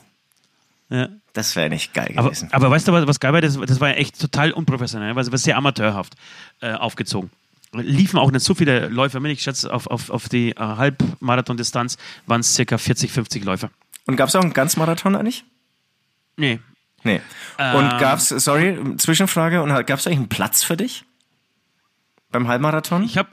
Ja. 0.89 1.07
Das 1.31 1.55
wäre 1.55 1.69
nicht 1.69 1.93
geil 1.93 2.11
Aber, 2.17 2.27
gewesen. 2.27 2.49
aber 2.51 2.71
weißt 2.71 2.89
du, 2.89 2.91
was, 2.91 3.07
was 3.07 3.21
geil 3.21 3.31
war? 3.31 3.39
Das, 3.39 3.57
das 3.57 3.79
war 3.79 3.87
ja 3.87 3.95
echt 3.95 4.19
total 4.19 4.51
unprofessionell, 4.51 5.15
weil 5.15 5.23
es 5.23 5.31
war 5.31 5.37
sehr 5.37 5.55
amateurhaft 5.55 6.17
äh, 6.59 6.73
aufgezogen. 6.73 7.29
Liefen 7.71 8.19
auch 8.19 8.31
nicht 8.31 8.43
so 8.43 8.53
viele 8.53 8.89
Läufer 8.89 9.21
mit. 9.21 9.31
Ich 9.31 9.43
schätze, 9.43 9.71
auf, 9.73 9.87
auf, 9.87 10.09
auf 10.09 10.27
die 10.27 10.49
äh, 10.49 10.55
Halbmarathon-Distanz 10.57 11.97
waren 12.25 12.41
es 12.41 12.53
circa 12.53 12.77
40, 12.77 13.13
50 13.13 13.45
Läufer. 13.45 13.69
Und 14.07 14.17
gab 14.17 14.27
es 14.27 14.35
auch 14.35 14.41
einen 14.41 14.51
Ganzmarathon 14.51 15.15
eigentlich? 15.15 15.45
Nee. 16.35 16.59
Nee. 17.03 17.21
Ähm. 17.57 17.75
Und 17.75 17.89
gab's, 17.99 18.29
sorry, 18.29 18.77
Zwischenfrage, 18.97 19.61
und 19.61 19.69
gab 19.69 19.99
es 19.99 20.07
eigentlich 20.07 20.19
einen 20.19 20.29
Platz 20.29 20.63
für 20.63 20.77
dich? 20.77 21.05
Beim 22.31 22.47
Halbmarathon? 22.47 23.03
Ich 23.03 23.17
habe 23.17 23.29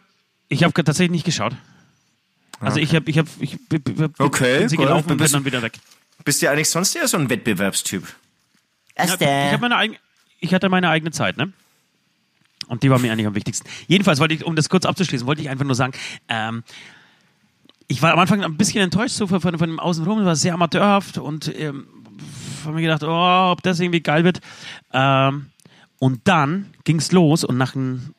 ich 0.49 0.62
hab 0.64 0.75
tatsächlich 0.75 1.11
nicht 1.11 1.25
geschaut. 1.25 1.54
Also 2.61 2.78
ich 2.78 2.94
habe 2.94 3.11
ich 3.11 3.18
hab, 3.18 3.26
ich 3.40 3.58
b- 3.68 3.78
b- 3.78 3.92
b- 3.92 4.08
Okay, 4.18 4.61
bin 4.61 4.68
sie 4.68 4.76
gelaufen 4.76 5.02
und 5.02 5.06
bin 5.08 5.18
Bist- 5.18 5.35
dann 5.35 5.44
wieder 5.44 5.61
weg. 5.62 5.75
Bist 6.25 6.40
du 6.42 6.50
eigentlich 6.50 6.70
sonst 6.70 6.94
eher 6.94 7.06
so 7.06 7.18
ein 7.18 7.28
Wettbewerbstyp? 7.28 8.02
Ich, 8.96 9.11
hab, 9.11 9.20
ich, 9.20 9.26
hab 9.28 9.61
meine 9.61 9.76
eigen, 9.76 9.96
ich 10.40 10.54
hatte 10.54 10.68
meine 10.70 10.88
eigene 10.88 11.11
Zeit, 11.11 11.37
ne? 11.37 11.52
Und 12.68 12.82
die 12.82 12.90
war 12.90 12.99
mir 12.99 13.12
eigentlich 13.12 13.26
am 13.26 13.35
wichtigsten. 13.35 13.68
Jedenfalls 13.87 14.18
wollte 14.18 14.35
ich, 14.35 14.44
um 14.44 14.56
das 14.56 14.68
kurz 14.68 14.87
abzuschließen, 14.87 15.26
wollte 15.26 15.42
ich 15.42 15.50
einfach 15.50 15.66
nur 15.66 15.75
sagen, 15.75 15.92
ähm, 16.28 16.64
ich 17.88 18.02
war 18.02 18.12
am 18.12 18.18
Anfang 18.18 18.42
ein 18.42 18.56
bisschen 18.56 18.82
enttäuscht 18.82 19.14
so 19.14 19.26
von, 19.26 19.40
von, 19.40 19.58
von 19.58 19.68
dem 19.68 19.78
Außenrum, 19.78 20.20
es 20.20 20.25
war 20.25 20.35
sehr 20.37 20.54
amateurhaft 20.54 21.18
und 21.18 21.54
ähm, 21.56 21.87
habe 22.64 22.75
mir 22.75 22.82
gedacht, 22.82 23.02
oh, 23.02 23.52
ob 23.52 23.62
das 23.62 23.80
irgendwie 23.80 24.00
geil 24.00 24.25
wird. 24.25 24.40
Ähm, 24.92 25.46
und 25.98 26.20
dann 26.25 26.66
ging's 26.84 27.12
los 27.12 27.44
und 27.44 27.56
nach 27.56 27.75
einem 27.75 28.14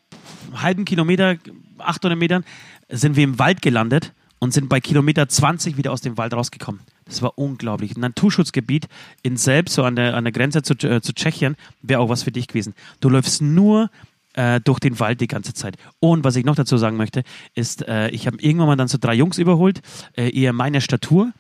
halben 0.54 0.86
Kilometer, 0.86 1.36
800 1.78 2.18
Metern, 2.18 2.44
sind 2.90 3.16
wir 3.16 3.24
im 3.24 3.40
Wald 3.40 3.62
gelandet 3.62 4.14
und 4.40 4.54
sind 4.54 4.70
bei 4.70 4.80
Kilometer 4.80 5.28
20 5.28 5.78
wieder 5.78 5.92
aus 5.92 6.02
dem 6.02 6.18
Wald 6.18 6.34
rausgekommen. 6.34 6.82
Das 7.06 7.22
war 7.22 7.38
unglaublich. 7.38 7.96
Ein 7.96 8.02
Naturschutzgebiet 8.02 8.88
in 9.24 9.38
Selbst, 9.38 9.76
so 9.76 9.84
an 9.84 9.96
der, 9.96 10.16
an 10.16 10.26
der 10.26 10.34
Grenze 10.34 10.62
zu, 10.62 10.74
äh, 10.74 11.02
zu 11.02 11.14
Tschechien, 11.14 11.56
wäre 11.82 12.02
auch 12.02 12.10
was 12.10 12.24
für 12.24 12.32
dich 12.32 12.48
gewesen. 12.48 12.74
Du 13.00 13.10
läufst 13.10 13.42
nur 13.42 13.90
äh, 14.38 14.62
durch 14.62 14.80
den 14.80 15.00
Wald 15.00 15.20
die 15.20 15.28
ganze 15.28 15.54
Zeit. 15.54 15.78
Und 16.00 16.24
was 16.24 16.36
ich 16.36 16.46
noch 16.46 16.56
dazu 16.56 16.78
sagen 16.78 16.96
möchte, 16.96 17.24
ist, 17.56 17.88
äh, 17.88 18.10
ich 18.10 18.28
habe 18.28 18.38
irgendwann 18.40 18.68
mal 18.68 18.76
dann 18.76 18.88
so 18.88 18.98
drei 19.02 19.16
Jungs 19.16 19.40
überholt, 19.40 19.82
äh, 20.16 20.30
eher 20.30 20.54
meine 20.54 20.80
Statur. 20.80 21.34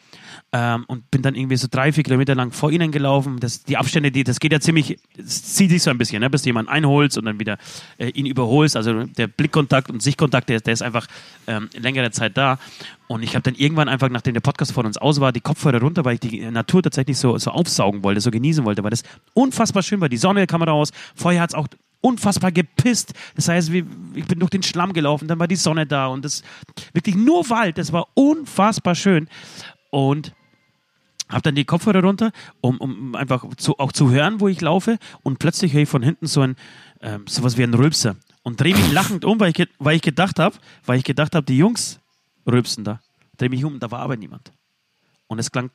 Ähm, 0.53 0.85
und 0.87 1.11
bin 1.11 1.21
dann 1.21 1.35
irgendwie 1.35 1.57
so 1.57 1.67
drei, 1.69 1.91
vier 1.91 2.03
Kilometer 2.03 2.33
lang 2.33 2.51
vor 2.51 2.71
ihnen 2.71 2.91
gelaufen. 2.91 3.37
Das, 3.39 3.63
die 3.63 3.75
Abstände, 3.75 4.11
die, 4.11 4.23
das 4.23 4.39
geht 4.39 4.53
ja 4.53 4.61
ziemlich, 4.61 4.97
zieht 5.25 5.69
sich 5.69 5.83
so 5.83 5.89
ein 5.89 5.97
bisschen, 5.97 6.21
ne? 6.21 6.29
bis 6.29 6.43
du 6.43 6.49
jemanden 6.49 6.71
einholst 6.71 7.17
und 7.17 7.25
dann 7.25 7.39
wieder 7.39 7.57
äh, 7.97 8.09
ihn 8.09 8.25
überholst. 8.25 8.77
Also 8.77 9.03
der 9.03 9.27
Blickkontakt 9.27 9.91
und 9.91 10.01
Sichtkontakt, 10.01 10.47
der, 10.47 10.61
der 10.61 10.73
ist 10.73 10.81
einfach 10.81 11.07
ähm, 11.47 11.69
längere 11.77 12.11
Zeit 12.11 12.37
da. 12.37 12.59
Und 13.07 13.23
ich 13.23 13.35
habe 13.35 13.43
dann 13.43 13.55
irgendwann 13.55 13.89
einfach, 13.89 14.09
nachdem 14.09 14.35
der 14.35 14.41
Podcast 14.41 14.71
von 14.71 14.85
uns 14.85 14.97
aus 14.97 15.19
war, 15.19 15.33
die 15.33 15.41
Kopfhörer 15.41 15.81
runter, 15.81 16.05
weil 16.05 16.13
ich 16.15 16.19
die 16.21 16.49
Natur 16.49 16.81
tatsächlich 16.81 17.17
so, 17.17 17.37
so 17.37 17.51
aufsaugen 17.51 18.03
wollte, 18.03 18.21
so 18.21 18.31
genießen 18.31 18.63
wollte, 18.63 18.83
weil 18.83 18.91
das 18.91 19.03
unfassbar 19.33 19.83
schön 19.83 19.99
war. 19.99 20.07
Die 20.07 20.17
Sonne 20.17 20.47
kam 20.47 20.63
raus, 20.63 20.91
vorher 21.15 21.41
hat 21.41 21.49
es 21.49 21.55
auch 21.55 21.67
unfassbar 22.01 22.51
gepisst. 22.51 23.13
Das 23.35 23.47
heißt, 23.47 23.69
ich 23.69 24.25
bin 24.25 24.39
durch 24.39 24.51
den 24.51 24.63
Schlamm 24.63 24.93
gelaufen, 24.93 25.27
dann 25.27 25.39
war 25.39 25.47
die 25.47 25.55
Sonne 25.55 25.85
da 25.85 26.07
und 26.07 26.23
das 26.23 26.43
wirklich 26.93 27.15
nur 27.15 27.49
Wald. 27.49 27.77
Das 27.77 27.91
war 27.91 28.07
unfassbar 28.13 28.95
schön. 28.95 29.27
Und 29.89 30.33
habe 31.29 31.41
dann 31.41 31.55
die 31.55 31.65
Kopfhörer 31.65 32.01
runter, 32.01 32.31
um, 32.61 32.77
um 32.77 33.15
einfach 33.15 33.45
zu, 33.57 33.77
auch 33.79 33.91
zu 33.91 34.11
hören, 34.11 34.39
wo 34.39 34.47
ich 34.47 34.61
laufe. 34.61 34.97
Und 35.23 35.39
plötzlich 35.39 35.73
höre 35.73 35.81
ich 35.81 35.89
von 35.89 36.03
hinten 36.03 36.27
so 36.27 36.41
ein 36.41 36.55
ähm, 37.01 37.25
sowas 37.27 37.57
wie 37.57 37.63
ein 37.63 37.73
Rülpser 37.73 38.15
und 38.43 38.59
drehe 38.59 38.75
mich 38.75 38.91
lachend 38.91 39.25
um, 39.25 39.39
weil 39.39 39.51
ich, 39.55 39.67
weil 39.79 39.95
ich 39.95 40.01
gedacht 40.01 40.39
habe, 40.39 40.55
weil 40.85 40.97
ich 40.97 41.03
gedacht 41.03 41.35
habe, 41.35 41.45
die 41.45 41.57
Jungs 41.57 41.99
rülpsen 42.45 42.83
da. 42.83 43.01
Drehe 43.37 43.49
mich 43.49 43.63
um, 43.63 43.79
da 43.79 43.91
war 43.91 43.99
aber 43.99 44.17
niemand. 44.17 44.51
Und 45.27 45.39
es 45.39 45.51
klang, 45.51 45.71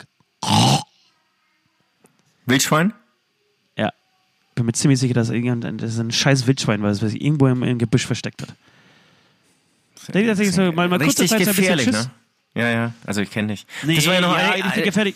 Wildschwein? 2.47 2.93
Bin 4.55 4.67
mir 4.67 4.73
ziemlich 4.73 5.01
sicher, 5.01 5.15
dass 5.15 5.31
irgendein 5.31 5.79
das 5.79 5.95
ist 5.95 5.99
ein 5.99 6.11
scheiß 6.11 6.47
Wildschwein 6.47 6.83
war, 6.83 6.91
das 6.91 6.99
sich 6.99 7.23
irgendwo 7.23 7.47
im, 7.47 7.63
im 7.63 7.79
Gebüsch 7.79 8.07
versteckt 8.07 8.43
hat. 8.43 8.55
Da 10.09 10.19
ist 10.19 10.27
tatsächlich 10.27 10.55
so, 10.55 10.73
mal, 10.73 10.89
mal 10.89 10.99
kurze 10.99 11.23
Richtig 11.23 11.31
Zeit 11.31 11.45
so 11.45 11.51
ein 11.51 11.57
bisschen 11.57 11.57
gefährlich, 11.57 11.85
Schiss. 11.87 12.11
ne? 12.55 12.63
Ja, 12.63 12.69
ja, 12.69 12.93
also 13.07 13.21
ich 13.21 13.31
kenne 13.31 13.49
dich. 13.49 13.67
Nee, 13.83 13.97
das 13.97 14.07
war 14.07 14.15
ja 14.15 14.21
noch 14.21 14.37
ja, 14.37 14.51
eine, 14.51 14.65
richtig 14.65 14.85
gefährlich. 14.85 15.15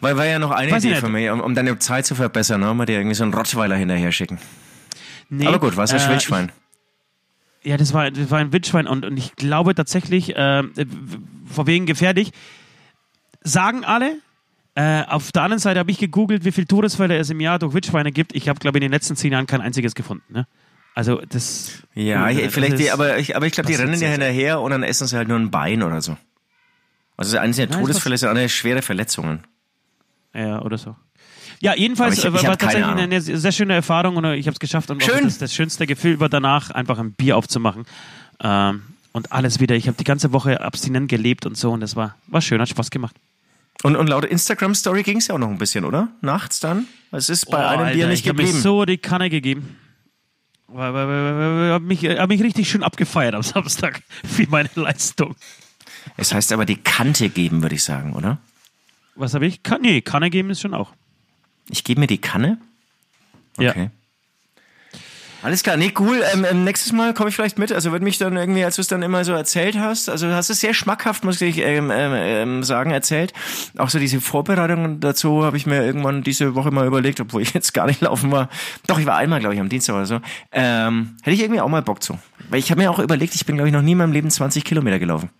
war, 0.00 0.16
war 0.16 0.26
ja 0.26 0.38
noch 0.38 0.50
eine 0.50 0.72
Weiß 0.72 0.84
ich 0.84 0.90
Idee 0.90 1.00
von 1.00 1.12
mir, 1.12 1.32
um, 1.32 1.40
um 1.40 1.54
deine 1.54 1.78
Zeit 1.78 2.06
zu 2.06 2.14
verbessern, 2.14 2.60
ne? 2.60 2.74
mal 2.74 2.86
dir 2.86 2.96
irgendwie 2.96 3.14
so 3.14 3.22
einen 3.24 3.34
Rottweiler 3.34 3.76
hinterher 3.76 4.10
schicken. 4.10 4.38
Nee, 5.28 5.46
Aber 5.46 5.60
gut, 5.60 5.76
was 5.76 5.92
ist 5.92 6.06
äh, 6.06 6.10
Wildschwein? 6.10 6.50
Ja, 7.62 7.76
das 7.76 7.92
war, 7.92 8.10
das 8.10 8.30
war 8.30 8.38
ein 8.38 8.52
Wildschwein 8.52 8.88
und, 8.88 9.04
und 9.04 9.16
ich 9.16 9.36
glaube 9.36 9.74
tatsächlich, 9.74 10.34
äh, 10.34 10.64
vor 11.46 11.66
wegen 11.66 11.86
gefährlich, 11.86 12.32
sagen 13.42 13.84
alle. 13.84 14.16
Äh, 14.74 15.02
auf 15.04 15.32
der 15.32 15.42
anderen 15.42 15.58
Seite 15.60 15.80
habe 15.80 15.90
ich 15.90 15.98
gegoogelt, 15.98 16.44
wie 16.44 16.52
viele 16.52 16.66
Todesfälle 16.66 17.16
es 17.18 17.28
im 17.30 17.40
Jahr 17.40 17.58
durch 17.58 17.74
Wildschweine 17.74 18.10
gibt. 18.10 18.34
Ich 18.34 18.48
habe, 18.48 18.58
glaube 18.58 18.78
ich, 18.78 18.82
in 18.82 18.88
den 18.88 18.92
letzten 18.92 19.16
zehn 19.16 19.32
Jahren 19.32 19.46
kein 19.46 19.60
einziges 19.60 19.94
gefunden. 19.94 20.32
Ne? 20.32 20.46
Also 20.94 21.20
das. 21.28 21.82
Ja, 21.94 22.26
äh, 22.28 22.46
ich- 22.46 22.50
vielleicht 22.52 22.74
das 22.74 22.80
die, 22.80 22.90
aber 22.90 23.18
ich, 23.18 23.36
aber 23.36 23.46
ich 23.46 23.52
glaube, 23.52 23.68
die 23.68 23.74
rennen 23.74 24.00
ja 24.00 24.08
hinterher 24.08 24.60
und 24.60 24.70
dann 24.70 24.82
essen 24.82 25.06
sie 25.06 25.16
halt 25.16 25.28
nur 25.28 25.38
ein 25.38 25.50
Bein 25.50 25.82
oder 25.82 26.00
so. 26.00 26.16
Also 27.18 27.32
das 27.32 27.42
eine 27.42 27.52
sind 27.52 27.70
ja 27.72 27.78
Todesfälle, 27.80 28.14
das 28.14 28.24
andere 28.24 28.48
schwere 28.48 28.80
Verletzungen. 28.82 29.42
Ja, 30.34 30.62
oder 30.62 30.78
so. 30.78 30.96
Ja, 31.60 31.74
jedenfalls 31.76 32.16
ich- 32.18 32.24
äh, 32.24 32.28
ich 32.28 32.42
war 32.46 32.56
tatsächlich 32.56 32.86
eine, 32.86 33.20
sehr 33.20 33.52
schöne 33.52 33.74
Erfahrung 33.74 34.16
und 34.16 34.24
äh, 34.24 34.34
ich 34.36 34.46
habe 34.46 34.54
es 34.54 34.58
geschafft. 34.58 34.90
Und 34.90 35.02
Schön. 35.02 35.24
Das, 35.24 35.36
das 35.38 35.54
schönste 35.54 35.86
Gefühl 35.86 36.18
war 36.18 36.28
danach, 36.30 36.70
einfach 36.70 36.98
ein 36.98 37.12
Bier 37.12 37.36
aufzumachen. 37.36 37.84
Ähm, 38.42 38.82
und 39.12 39.30
alles 39.32 39.60
wieder. 39.60 39.76
Ich 39.76 39.86
habe 39.86 39.96
die 39.98 40.04
ganze 40.04 40.32
Woche 40.32 40.62
abstinent 40.62 41.10
gelebt 41.10 41.44
und 41.44 41.56
so 41.58 41.70
und 41.72 41.80
das 41.80 41.94
war, 41.94 42.16
war 42.28 42.40
schön, 42.40 42.60
hat 42.60 42.70
Spaß 42.70 42.90
gemacht. 42.90 43.14
Und, 43.82 43.96
und 43.96 44.06
laut 44.06 44.24
Instagram-Story 44.24 45.02
ging 45.02 45.18
es 45.18 45.26
ja 45.28 45.34
auch 45.34 45.38
noch 45.38 45.48
ein 45.50 45.58
bisschen, 45.58 45.84
oder? 45.84 46.08
Nachts 46.20 46.60
dann? 46.60 46.86
Es 47.10 47.28
ist 47.28 47.50
bei 47.50 47.58
Oh, 47.64 47.66
einem 47.68 47.82
Alter, 47.82 47.94
Bier 47.94 48.06
nicht 48.08 48.20
ich 48.20 48.28
habe 48.28 48.36
mir 48.38 48.44
geblieben. 48.44 48.62
so 48.62 48.84
die 48.84 48.98
Kanne 48.98 49.28
gegeben. 49.30 49.76
Ich 50.68 50.78
habe 50.78 51.80
mich, 51.80 52.04
hab 52.04 52.28
mich 52.28 52.42
richtig 52.42 52.70
schön 52.70 52.82
abgefeiert 52.82 53.34
am 53.34 53.42
Samstag, 53.42 54.02
wie 54.36 54.46
meine 54.46 54.70
Leistung. 54.74 55.34
Es 56.16 56.32
heißt 56.32 56.52
aber 56.52 56.64
die 56.64 56.76
Kante 56.76 57.28
geben, 57.28 57.62
würde 57.62 57.74
ich 57.74 57.82
sagen, 57.84 58.14
oder? 58.14 58.38
Was 59.14 59.34
habe 59.34 59.46
ich? 59.46 59.62
Kann, 59.62 59.82
nee, 59.82 60.00
Kanne 60.00 60.30
geben 60.30 60.50
ist 60.50 60.60
schon 60.60 60.74
auch. 60.74 60.92
Ich 61.68 61.84
gebe 61.84 62.00
mir 62.00 62.06
die 62.06 62.18
Kanne? 62.18 62.58
Okay. 63.58 63.90
Alles 65.42 65.64
klar, 65.64 65.76
nee, 65.76 65.92
cool. 65.98 66.22
Ähm, 66.32 66.46
ähm, 66.48 66.62
nächstes 66.62 66.92
Mal 66.92 67.14
komme 67.14 67.28
ich 67.28 67.34
vielleicht 67.34 67.58
mit. 67.58 67.72
Also 67.72 67.90
würde 67.90 68.04
mich 68.04 68.16
dann 68.16 68.36
irgendwie, 68.36 68.64
als 68.64 68.76
du 68.76 68.80
es 68.80 68.86
dann 68.86 69.02
immer 69.02 69.24
so 69.24 69.32
erzählt 69.32 69.76
hast, 69.76 70.08
also 70.08 70.28
hast 70.28 70.50
es 70.50 70.60
sehr 70.60 70.72
schmackhaft, 70.72 71.24
muss 71.24 71.40
ich 71.40 71.58
ähm, 71.58 71.90
ähm, 71.90 72.12
ähm, 72.14 72.62
sagen, 72.62 72.92
erzählt. 72.92 73.32
Auch 73.76 73.88
so 73.88 73.98
diese 73.98 74.20
Vorbereitungen 74.20 75.00
dazu 75.00 75.44
habe 75.44 75.56
ich 75.56 75.66
mir 75.66 75.84
irgendwann 75.84 76.22
diese 76.22 76.54
Woche 76.54 76.70
mal 76.70 76.86
überlegt, 76.86 77.18
obwohl 77.18 77.42
ich 77.42 77.54
jetzt 77.54 77.74
gar 77.74 77.86
nicht 77.88 78.00
laufen 78.02 78.30
war. 78.30 78.48
Doch, 78.86 79.00
ich 79.00 79.06
war 79.06 79.16
einmal, 79.16 79.40
glaube 79.40 79.54
ich, 79.54 79.60
am 79.60 79.68
Dienstag 79.68 79.96
oder 79.96 80.06
so. 80.06 80.20
Ähm, 80.52 81.16
hätte 81.22 81.34
ich 81.34 81.42
irgendwie 81.42 81.60
auch 81.60 81.68
mal 81.68 81.82
Bock 81.82 82.04
zu. 82.04 82.16
Weil 82.48 82.60
ich 82.60 82.70
habe 82.70 82.80
mir 82.80 82.90
auch 82.90 83.00
überlegt, 83.00 83.34
ich 83.34 83.44
bin, 83.44 83.56
glaube 83.56 83.68
ich, 83.68 83.74
noch 83.74 83.82
nie 83.82 83.92
in 83.92 83.98
meinem 83.98 84.12
Leben 84.12 84.30
20 84.30 84.64
Kilometer 84.64 85.00
gelaufen. 85.00 85.30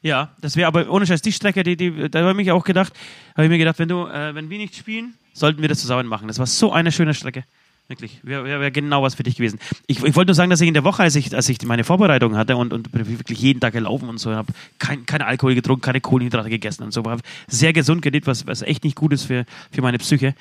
Ja, 0.00 0.30
das 0.40 0.56
wäre 0.56 0.68
aber 0.68 0.88
ohne 0.90 1.06
Scheiß 1.06 1.20
die 1.20 1.32
Strecke, 1.32 1.62
die, 1.62 1.76
die, 1.76 2.08
da 2.08 2.20
habe 2.20 2.30
ich 2.30 2.46
mir 2.46 2.54
auch 2.54 2.64
gedacht, 2.64 2.94
habe 3.34 3.44
ich 3.44 3.50
mir 3.50 3.58
gedacht, 3.58 3.78
wenn 3.78 3.88
du, 3.88 4.06
äh, 4.06 4.34
wenn 4.34 4.48
wir 4.48 4.58
nicht 4.58 4.76
spielen, 4.76 5.14
sollten 5.34 5.60
wir 5.60 5.68
das 5.68 5.80
zusammen 5.80 6.06
machen. 6.06 6.28
Das 6.28 6.38
war 6.38 6.46
so 6.46 6.72
eine 6.72 6.90
schöne 6.90 7.12
Strecke. 7.12 7.44
Wirklich, 7.88 8.18
wäre 8.24 8.44
wär, 8.44 8.70
genau 8.72 9.02
was 9.04 9.14
für 9.14 9.22
dich 9.22 9.36
gewesen. 9.36 9.60
Ich, 9.86 10.02
ich 10.02 10.16
wollte 10.16 10.30
nur 10.30 10.34
sagen, 10.34 10.50
dass 10.50 10.60
ich 10.60 10.66
in 10.66 10.74
der 10.74 10.82
Woche, 10.82 11.04
als 11.04 11.14
ich, 11.14 11.32
als 11.34 11.48
ich 11.48 11.62
meine 11.64 11.84
Vorbereitung 11.84 12.36
hatte 12.36 12.56
und, 12.56 12.72
und 12.72 12.92
wirklich 12.92 13.38
jeden 13.38 13.60
Tag 13.60 13.74
gelaufen 13.74 14.08
und 14.08 14.18
so, 14.18 14.34
habe 14.34 14.52
kein, 14.80 15.06
kein 15.06 15.22
Alkohol 15.22 15.54
getrunken, 15.54 15.82
keine 15.82 16.00
Kohlenhydrate 16.00 16.50
gegessen 16.50 16.82
und 16.82 16.92
so, 16.92 17.04
habe 17.04 17.22
sehr 17.46 17.72
gesund 17.72 18.02
gelebt, 18.02 18.26
was, 18.26 18.44
was 18.46 18.62
echt 18.62 18.82
nicht 18.82 18.96
gut 18.96 19.12
ist 19.12 19.24
für, 19.24 19.44
für 19.70 19.82
meine 19.82 19.98
Psyche. 19.98 20.34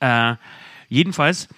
Äh, 0.00 0.36
jedenfalls 0.88 1.48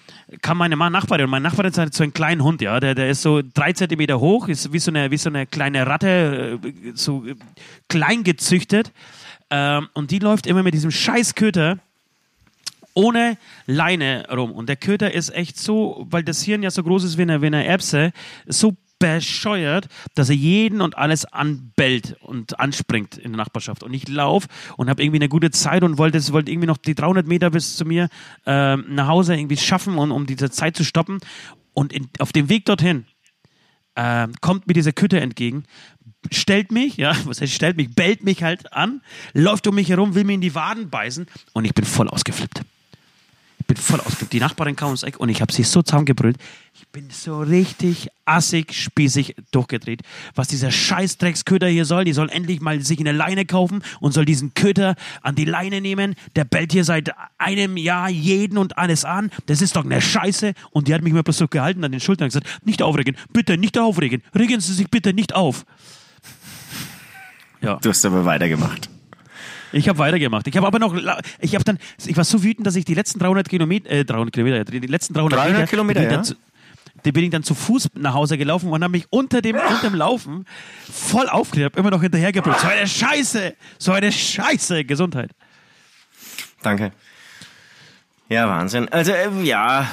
kam 0.43 0.59
meine 0.59 0.77
Nachbarin 0.77 1.27
und 1.27 1.31
mein 1.31 1.43
Nachbar 1.43 1.67
hat 1.67 1.95
so 1.95 2.03
einen 2.03 2.13
kleinen 2.13 2.43
Hund, 2.43 2.61
ja, 2.61 2.81
der, 2.81 2.97
der 2.97 3.09
ist 3.09 3.23
so 3.23 3.41
drei 3.55 3.73
Zentimeter 3.73 4.19
hoch, 4.19 4.49
ist 4.49 4.73
wie 4.73 4.81
so 4.81 4.91
eine, 4.91 5.13
wie 5.13 5.19
so 5.19 5.31
eine 5.31 5.47
kleine 5.47 5.87
Ratte, 5.87 6.59
äh, 6.65 6.93
so 6.95 7.25
äh, 7.25 7.37
klein 7.89 8.25
gezüchtet. 8.25 8.93
Ähm, 9.51 9.89
und 9.95 10.11
die 10.11 10.19
läuft 10.19 10.49
immer 10.49 10.65
mit 10.65 10.75
diesem 10.75 10.91
scheiß 10.91 11.37
Köter 11.37 11.79
ohne 12.99 13.39
Leine 13.67 14.27
rum. 14.29 14.51
Und 14.51 14.69
der 14.69 14.75
Köter 14.75 15.15
ist 15.15 15.31
echt 15.31 15.57
so, 15.57 16.05
weil 16.11 16.25
das 16.25 16.43
Hirn 16.43 16.65
ja 16.65 16.71
so 16.73 16.83
groß 16.83 17.05
ist 17.05 17.17
wie 17.17 17.23
eine, 17.23 17.41
wie 17.41 17.47
eine 17.47 17.65
Erbse, 17.65 18.13
so 18.47 18.77
bescheuert, 18.99 19.87
dass 20.17 20.31
er 20.31 20.35
jeden 20.35 20.81
und 20.81 20.99
alles 20.99 21.25
anbellt 21.25 22.17
und 22.23 22.59
anspringt 22.59 23.17
in 23.17 23.31
der 23.31 23.37
Nachbarschaft. 23.37 23.85
Und 23.85 23.95
ich 23.95 24.09
laufe 24.09 24.49
und 24.77 24.91
habe 24.91 25.01
irgendwie 25.01 25.19
eine 25.19 25.29
gute 25.29 25.53
Zeit 25.53 25.85
und 25.85 25.97
wollte, 25.97 26.21
wollte 26.33 26.51
irgendwie 26.51 26.67
noch 26.67 26.77
die 26.77 26.97
300 26.97 27.25
Meter 27.25 27.51
bis 27.51 27.77
zu 27.77 27.85
mir 27.85 28.09
ähm, 28.47 28.85
nach 28.89 29.07
Hause 29.07 29.37
irgendwie 29.37 29.57
schaffen, 29.57 29.97
und, 29.97 30.11
um 30.11 30.27
diese 30.27 30.51
Zeit 30.51 30.77
zu 30.77 30.85
stoppen. 30.85 31.21
Und 31.75 31.93
in, 31.93 32.09
auf 32.19 32.33
dem 32.33 32.49
Weg 32.49 32.65
dorthin 32.65 33.07
ähm, 33.95 34.33
kommt 34.41 34.67
mir 34.67 34.75
dieser 34.75 34.93
Köter 34.93 35.21
entgegen, 35.21 35.63
stellt 36.33 36.73
mich, 36.73 36.97
ja, 36.97 37.15
was 37.27 37.41
heißt 37.41 37.53
stellt 37.53 37.77
mich, 37.77 37.95
bellt 37.95 38.25
mich 38.25 38.43
halt 38.43 38.73
an, 38.73 39.03
läuft 39.35 39.69
um 39.69 39.77
mich 39.77 39.89
herum, 39.89 40.17
will 40.17 40.25
mir 40.25 40.35
in 40.35 40.41
die 40.41 40.57
Waden 40.57 40.91
beißen 40.91 41.27
und 41.53 41.65
ich 41.65 41.75
bin 41.75 41.85
voll 41.85 42.09
ausgeflippt. 42.09 42.63
Voll 43.77 44.01
ausgeflippt. 44.01 44.33
Die 44.33 44.41
Nachbarin 44.41 44.77
kam 44.77 44.87
ums 44.87 45.03
Eck 45.03 45.21
und 45.21 45.29
ich 45.29 45.43
habe 45.43 45.53
sie 45.53 45.65
so 45.65 45.83
zusammengebrüllt. 45.83 46.39
Ich 46.73 46.89
bin 46.89 47.11
so 47.11 47.41
richtig 47.41 48.09
assig, 48.25 48.73
spießig 48.73 49.37
durchgedreht. 49.51 50.03
Was 50.35 50.49
dieser 50.49 50.71
Scheißdrecksköter 50.71 51.67
hier 51.67 51.85
soll, 51.85 52.05
die 52.05 52.13
soll 52.13 52.31
endlich 52.31 52.61
mal 52.61 52.81
sich 52.81 52.99
eine 53.01 53.13
Leine 53.13 53.45
kaufen 53.45 53.83
und 54.01 54.13
soll 54.13 54.25
diesen 54.25 54.55
Köter 54.55 54.95
an 55.21 55.35
die 55.35 55.45
Leine 55.45 55.81
nehmen. 55.81 56.15
Der 56.37 56.45
bellt 56.45 56.73
hier 56.73 56.85
seit 56.85 57.11
einem 57.37 57.77
Jahr 57.77 58.09
jeden 58.09 58.57
und 58.57 58.79
alles 58.79 59.05
an. 59.05 59.31
Das 59.47 59.61
ist 59.61 59.77
doch 59.77 59.85
eine 59.85 60.01
Scheiße. 60.01 60.55
Und 60.71 60.89
die 60.89 60.95
hat 60.95 61.03
mich 61.03 61.13
mal 61.13 61.23
bloß 61.23 61.37
so 61.37 61.49
gehalten 61.49 61.85
an 61.85 61.93
den 61.93 62.01
Schultern 62.01 62.25
und 62.25 62.29
gesagt, 62.29 62.49
nicht 62.65 62.81
aufregen, 62.81 63.17
bitte 63.33 63.59
nicht 63.59 63.77
aufregen. 63.77 64.23
Regen 64.35 64.61
Sie 64.61 64.73
sich 64.73 64.89
bitte 64.89 65.13
nicht 65.13 65.35
auf. 65.35 65.67
Ja. 67.61 67.77
Du 67.83 67.91
hast 67.91 68.05
aber 68.07 68.25
weitergemacht. 68.25 68.89
Ich 69.73 69.89
habe 69.89 69.99
weitergemacht. 69.99 70.47
Ich 70.47 70.57
habe 70.57 70.67
aber 70.67 70.79
noch, 70.79 70.95
ich 71.41 71.55
habe 71.55 71.65
dann, 71.65 71.79
ich 72.07 72.17
war 72.17 72.25
so 72.25 72.43
wütend, 72.43 72.67
dass 72.67 72.77
ich 72.77 72.85
die 72.85 72.95
letzten 72.95 73.19
300 73.19 73.49
Kilometer, 73.49 73.91
äh, 73.91 74.05
300 74.05 74.35
Kilometer, 74.35 74.65
die 74.65 74.79
letzten 74.87 75.15
300, 75.15 75.39
300 75.39 75.53
Meter, 75.53 75.67
Kilometer, 75.71 76.01
die 76.01 76.07
bin, 76.07 76.09
ich 76.09 76.11
ja. 76.11 76.17
dann 76.17 76.25
zu, 76.25 76.35
die 77.05 77.13
bin 77.13 77.25
ich 77.25 77.31
dann 77.31 77.43
zu 77.43 77.55
Fuß 77.55 77.91
nach 77.95 78.15
Hause 78.15 78.39
gelaufen 78.39 78.71
und 78.71 78.83
habe 78.83 78.93
mich 78.93 79.07
unter 79.11 79.43
dem, 79.43 79.57
unter 79.57 79.91
dem 79.91 79.95
Laufen 79.95 80.47
voll 80.91 81.29
aufgeregt, 81.29 81.75
hab 81.75 81.79
immer 81.79 81.91
noch 81.91 82.03
hinterhergebrüllt. 82.03 82.59
So 82.59 82.67
eine 82.67 82.87
Scheiße, 82.87 83.55
so 83.79 83.93
eine 83.93 84.13
Scheiße, 84.13 84.85
Gesundheit. 84.85 85.31
Danke. 86.63 86.93
Ja, 88.29 88.49
Wahnsinn. 88.49 88.89
Also, 88.91 89.13
ähm, 89.13 89.45
ja, 89.45 89.89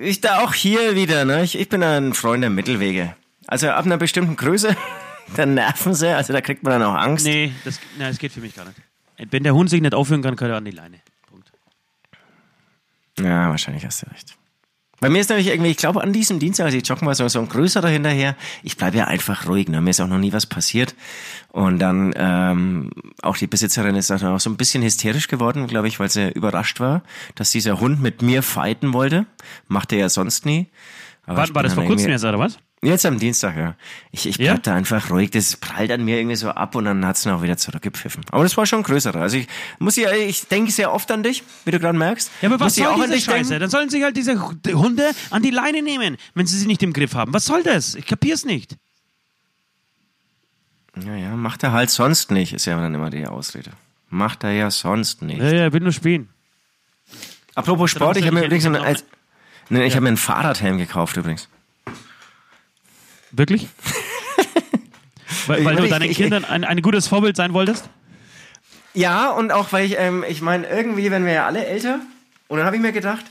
ich 0.00 0.20
da 0.20 0.40
auch 0.40 0.54
hier 0.54 0.96
wieder, 0.96 1.24
ne? 1.24 1.44
Ich, 1.44 1.58
ich 1.58 1.68
bin 1.68 1.82
ein 1.82 2.12
Freund 2.12 2.42
der 2.42 2.50
Mittelwege. 2.50 3.14
Also 3.46 3.70
ab 3.70 3.86
einer 3.86 3.96
bestimmten 3.96 4.36
Größe, 4.36 4.76
dann 5.36 5.54
nerven 5.54 5.94
sie, 5.94 6.14
also 6.14 6.32
da 6.32 6.40
kriegt 6.40 6.62
man 6.62 6.72
dann 6.72 6.82
auch 6.82 6.94
Angst. 6.94 7.24
Nee, 7.24 7.52
das, 7.64 7.78
nein, 7.98 8.08
das 8.08 8.18
geht 8.18 8.32
für 8.32 8.40
mich 8.40 8.54
gar 8.54 8.64
nicht. 8.64 8.76
Wenn 9.30 9.42
der 9.42 9.54
Hund 9.54 9.70
sich 9.70 9.80
nicht 9.80 9.94
aufhören 9.94 10.22
kann, 10.22 10.36
kann 10.36 10.50
er 10.50 10.56
an 10.56 10.64
die 10.64 10.70
Leine. 10.70 11.00
Punkt. 11.28 11.50
Ja, 13.18 13.48
wahrscheinlich 13.50 13.84
hast 13.84 14.02
du 14.02 14.10
recht. 14.10 14.38
Bei 15.00 15.08
mir 15.08 15.20
ist 15.20 15.28
nämlich 15.28 15.46
irgendwie, 15.46 15.70
ich 15.70 15.76
glaube 15.76 16.02
an 16.02 16.12
diesem 16.12 16.40
Dienstag, 16.40 16.66
als 16.66 16.74
ich 16.74 16.86
joggen 16.86 17.06
war, 17.06 17.14
so, 17.14 17.28
so 17.28 17.38
ein 17.38 17.48
größerer 17.48 17.88
hinterher. 17.88 18.34
Ich 18.64 18.76
bleibe 18.76 18.98
ja 18.98 19.04
einfach 19.06 19.46
ruhig, 19.46 19.68
ne? 19.68 19.80
mir 19.80 19.90
ist 19.90 20.00
auch 20.00 20.08
noch 20.08 20.18
nie 20.18 20.32
was 20.32 20.46
passiert. 20.46 20.96
Und 21.50 21.78
dann, 21.78 22.12
ähm, 22.16 22.90
auch 23.22 23.36
die 23.36 23.46
Besitzerin 23.46 23.94
ist 23.94 24.10
dann 24.10 24.24
auch 24.24 24.40
so 24.40 24.50
ein 24.50 24.56
bisschen 24.56 24.82
hysterisch 24.82 25.28
geworden, 25.28 25.68
glaube 25.68 25.86
ich, 25.86 26.00
weil 26.00 26.10
sie 26.10 26.30
überrascht 26.30 26.80
war, 26.80 27.02
dass 27.36 27.52
dieser 27.52 27.78
Hund 27.78 28.02
mit 28.02 28.22
mir 28.22 28.42
fighten 28.42 28.92
wollte. 28.92 29.26
Macht 29.68 29.92
er 29.92 29.98
ja 29.98 30.08
sonst 30.08 30.44
nie. 30.44 30.66
War, 31.36 31.54
war 31.54 31.62
das 31.62 31.74
vor 31.74 31.84
kurzem 31.84 32.10
jetzt, 32.10 32.24
oder 32.24 32.38
was? 32.38 32.58
Jetzt 32.80 33.04
am 33.04 33.18
Dienstag, 33.18 33.56
ja. 33.56 33.74
Ich, 34.12 34.26
ich 34.26 34.38
bleib 34.38 34.48
Ja? 34.48 34.58
da 34.58 34.74
einfach 34.74 35.10
ruhig. 35.10 35.30
Das 35.30 35.56
prallt 35.56 35.90
an 35.90 36.04
mir 36.04 36.16
irgendwie 36.18 36.36
so 36.36 36.50
ab 36.50 36.74
und 36.76 36.84
dann 36.84 37.04
hat's 37.04 37.22
dann 37.22 37.34
auch 37.34 37.42
wieder 37.42 37.56
zurückgepfiffen. 37.56 38.24
Aber 38.30 38.44
das 38.44 38.56
war 38.56 38.66
schon 38.66 38.82
größerer. 38.84 39.20
Also 39.20 39.36
ich 39.36 39.48
muss 39.80 39.96
ja, 39.96 40.12
ich 40.12 40.46
denke 40.46 40.70
sehr 40.70 40.92
oft 40.92 41.10
an 41.10 41.22
dich, 41.24 41.42
wie 41.64 41.72
du 41.72 41.80
gerade 41.80 41.98
merkst. 41.98 42.30
Ja, 42.40 42.48
aber 42.48 42.60
was 42.60 42.76
muss 42.78 42.86
soll 42.86 42.94
auch 42.94 43.04
diese 43.04 43.20
Scheiße? 43.20 43.50
denken? 43.50 43.60
Dann 43.60 43.70
sollen 43.70 43.90
sich 43.90 44.02
halt 44.04 44.16
diese 44.16 44.40
Hunde 44.40 45.10
an 45.30 45.42
die 45.42 45.50
Leine 45.50 45.82
nehmen, 45.82 46.16
wenn 46.34 46.46
sie 46.46 46.56
sie 46.56 46.66
nicht 46.68 46.82
im 46.84 46.92
Griff 46.92 47.14
haben. 47.14 47.34
Was 47.34 47.46
soll 47.46 47.62
das? 47.64 47.94
Ich 47.96 48.06
kapier's 48.06 48.44
nicht. 48.44 48.76
Ja, 51.04 51.14
ja, 51.14 51.36
macht 51.36 51.62
er 51.62 51.72
halt 51.72 51.90
sonst 51.90 52.30
nicht, 52.30 52.52
ist 52.52 52.64
ja 52.66 52.76
dann 52.80 52.94
immer 52.94 53.10
die 53.10 53.26
Ausrede. 53.26 53.70
Macht 54.10 54.42
er 54.44 54.52
ja 54.52 54.70
sonst 54.70 55.22
nicht. 55.22 55.38
Ja, 55.40 55.50
ja, 55.52 55.72
will 55.72 55.80
nur 55.80 55.92
spielen. 55.92 56.28
Apropos 57.54 57.90
Sport, 57.90 58.16
ich 58.16 58.24
habe 58.26 58.34
mir 58.36 58.44
übrigens 58.46 58.64
noch- 58.66 58.82
als, 58.84 59.04
ne, 59.68 59.84
ich 59.84 59.94
habe 59.94 60.02
mir 60.02 60.08
einen 60.08 60.16
Fahrradhelm 60.16 60.78
gekauft 60.78 61.16
übrigens. 61.16 61.48
Wirklich? 63.30 63.68
weil 65.46 65.64
weil 65.64 65.76
du 65.76 65.88
deinen 65.88 66.10
Kindern 66.10 66.44
ein, 66.44 66.64
ein 66.64 66.82
gutes 66.82 67.06
Vorbild 67.08 67.36
sein 67.36 67.52
wolltest? 67.52 67.88
Ja, 68.94 69.30
und 69.30 69.52
auch 69.52 69.72
weil 69.72 69.84
ich, 69.84 69.96
ähm, 69.98 70.24
ich 70.28 70.40
meine, 70.40 70.66
irgendwie 70.66 71.10
werden 71.10 71.26
wir 71.26 71.32
ja 71.32 71.46
alle 71.46 71.64
älter. 71.64 72.00
Und 72.48 72.58
dann 72.58 72.66
habe 72.66 72.76
ich 72.76 72.82
mir 72.82 72.92
gedacht, 72.92 73.24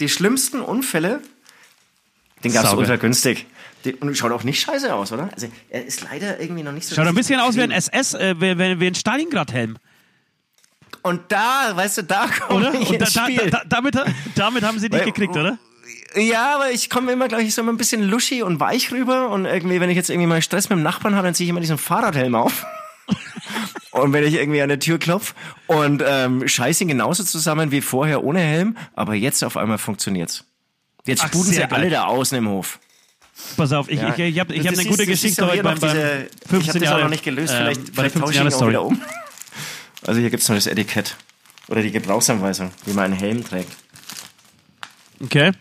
die 0.00 0.08
schlimmsten 0.08 0.60
Unfälle, 0.60 1.20
den 2.42 2.52
gab's 2.52 2.68
Sauber. 2.68 2.80
ultra 2.80 2.96
günstig. 2.96 3.46
Die, 3.84 3.94
und 3.94 4.16
schaut 4.16 4.32
auch 4.32 4.44
nicht 4.44 4.60
scheiße 4.60 4.92
aus, 4.94 5.12
oder? 5.12 5.28
Also 5.34 5.48
er 5.70 5.84
ist 5.84 6.02
leider 6.02 6.40
irgendwie 6.40 6.62
noch 6.62 6.72
nicht 6.72 6.86
so. 6.88 6.94
Schaut 6.94 7.06
ein 7.06 7.14
bisschen 7.14 7.38
aus 7.38 7.56
wie 7.56 7.62
ein. 7.62 7.70
SS, 7.70 8.14
äh, 8.14 8.34
wie, 8.40 8.58
wie, 8.58 8.80
wie 8.80 8.86
ein 8.86 8.94
Stalingrad-Helm, 8.94 9.76
Und 11.02 11.20
da, 11.30 11.70
weißt 11.74 11.98
du, 11.98 12.02
da 12.02 12.26
komme 12.26 12.68
oder? 12.68 12.80
ich 12.80 12.88
Und 12.88 13.00
da, 13.00 13.06
da, 13.06 13.46
da, 13.50 13.62
damit, 13.68 13.94
damit 14.34 14.64
haben 14.64 14.78
sie 14.78 14.88
dich 14.88 15.04
gekriegt, 15.04 15.36
oder? 15.36 15.58
Ja, 16.16 16.54
aber 16.56 16.70
ich 16.70 16.90
komme 16.90 17.12
immer, 17.12 17.28
glaube 17.28 17.42
ich, 17.42 17.54
so 17.54 17.62
immer 17.62 17.72
ein 17.72 17.76
bisschen 17.76 18.02
luschi 18.02 18.42
und 18.42 18.60
weich 18.60 18.92
rüber. 18.92 19.30
Und 19.30 19.46
irgendwie, 19.46 19.80
wenn 19.80 19.90
ich 19.90 19.96
jetzt 19.96 20.10
irgendwie 20.10 20.28
mal 20.28 20.40
Stress 20.42 20.68
mit 20.68 20.78
dem 20.78 20.82
Nachbarn 20.82 21.14
habe, 21.16 21.26
dann 21.26 21.34
ziehe 21.34 21.46
ich 21.46 21.50
immer 21.50 21.60
diesen 21.60 21.78
Fahrradhelm 21.78 22.34
auf. 22.34 22.64
und 23.90 24.12
wenn 24.12 24.24
ich 24.24 24.34
irgendwie 24.34 24.62
an 24.62 24.68
der 24.68 24.78
Tür 24.78 24.98
klopfe 24.98 25.34
und 25.66 26.02
ähm, 26.06 26.46
scheiße 26.46 26.84
ihn 26.84 26.88
genauso 26.88 27.24
zusammen 27.24 27.70
wie 27.72 27.80
vorher 27.80 28.22
ohne 28.24 28.40
Helm, 28.40 28.76
aber 28.94 29.14
jetzt 29.14 29.42
auf 29.42 29.56
einmal 29.56 29.78
funktioniert's. 29.78 30.44
Jetzt 31.04 31.22
Ach, 31.24 31.28
sputen 31.28 31.52
sie 31.52 31.62
alle 31.64 31.90
da 31.90 32.04
außen 32.04 32.38
im 32.38 32.48
Hof. 32.48 32.78
Pass 33.56 33.72
auf, 33.72 33.90
ich, 33.90 34.00
Ja. 34.00 34.10
ich, 34.14 34.18
ich 34.20 34.38
habe 34.40 34.54
ich 34.54 34.66
hab 34.66 34.74
eine 34.74 34.84
gute 34.88 35.06
Geschichte 35.06 35.44
heute 35.46 35.62
beim, 35.64 35.78
beim 35.80 35.90
diese- 35.92 36.28
15 36.48 36.60
Ich 36.60 36.68
habe 36.68 36.78
das 36.80 36.92
auch 36.92 36.98
noch 37.00 37.08
nicht 37.10 37.24
gelöst. 37.24 37.52
ähm, 37.52 37.58
Vielleicht, 37.58 37.80
bei 37.96 38.02
der 38.02 38.10
vielleicht 38.10 38.12
15 38.12 38.20
tausche 38.22 38.48
ich 38.48 38.54
ihn 38.54 38.62
auch 38.62 38.68
wieder 38.68 38.82
um. 38.84 39.02
Also 40.06 40.20
hier 40.20 40.30
gibt's 40.30 40.48
noch 40.48 40.54
das 40.56 40.66
Etikett. 40.66 41.16
Oder 41.68 41.82
die 41.82 41.90
Gebrauchsanweisung, 41.90 42.70
wie 42.86 42.92
man 42.92 43.06
einen 43.06 43.14
Helm 43.14 43.44
trägt. 43.44 43.72
Okay. 45.22 45.52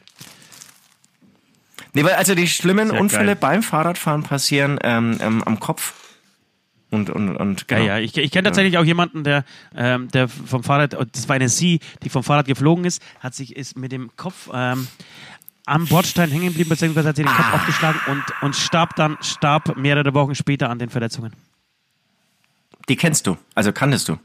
Nee, 1.94 2.04
weil 2.04 2.14
also 2.14 2.34
die 2.36 2.48
schlimmen 2.48 2.90
Sehr 2.90 3.00
Unfälle 3.00 3.26
geil. 3.28 3.36
beim 3.36 3.64
Fahrradfahren 3.64 4.24
passieren 4.24 4.80
ähm, 4.84 5.18
ähm, 5.22 5.44
am 5.44 5.60
Kopf. 5.60 5.94
Und, 6.90 7.10
und, 7.10 7.36
und 7.38 7.68
genau. 7.68 7.82
Ja, 7.82 7.98
ja, 7.98 8.00
ich, 8.00 8.16
ich 8.18 8.32
kenne 8.32 8.44
tatsächlich 8.48 8.78
auch 8.78 8.84
jemanden, 8.84 9.24
der, 9.24 9.46
ähm, 9.76 10.10
der 10.10 10.28
vom 10.28 10.64
Fahrrad, 10.64 10.94
und 10.94 11.16
das 11.16 11.28
war 11.28 11.36
eine 11.36 11.50
Sie, 11.50 11.80
die 12.04 12.10
vom 12.10 12.24
Fahrrad 12.24 12.46
geflogen 12.46 12.86
ist, 12.86 13.02
hat 13.20 13.34
sich 13.34 13.56
ist 13.56 13.76
mit 13.78 13.92
dem 13.92 14.16
Kopf 14.16 14.50
ähm, 14.54 14.88
am 15.66 15.88
Bordstein 15.88 16.30
hängen 16.30 16.48
geblieben, 16.50 16.70
beziehungsweise 16.70 17.10
hat 17.10 17.16
sich 17.16 17.26
den 17.26 17.34
Kopf 17.34 17.46
Ah. 17.52 17.56
aufgeschlagen 17.56 18.00
und, 18.08 18.24
und 18.42 18.56
starb 18.56 18.96
dann, 18.96 19.18
starb 19.22 19.76
mehrere 19.78 20.14
Wochen 20.14 20.36
später 20.36 20.70
an 20.70 20.78
den 20.78 20.90
Verletzungen. 20.92 21.34
Die 22.90 22.96
kennst 22.96 23.26
du, 23.28 23.38
also 23.56 23.72
kanntest 23.72 24.10
du. 24.10 24.20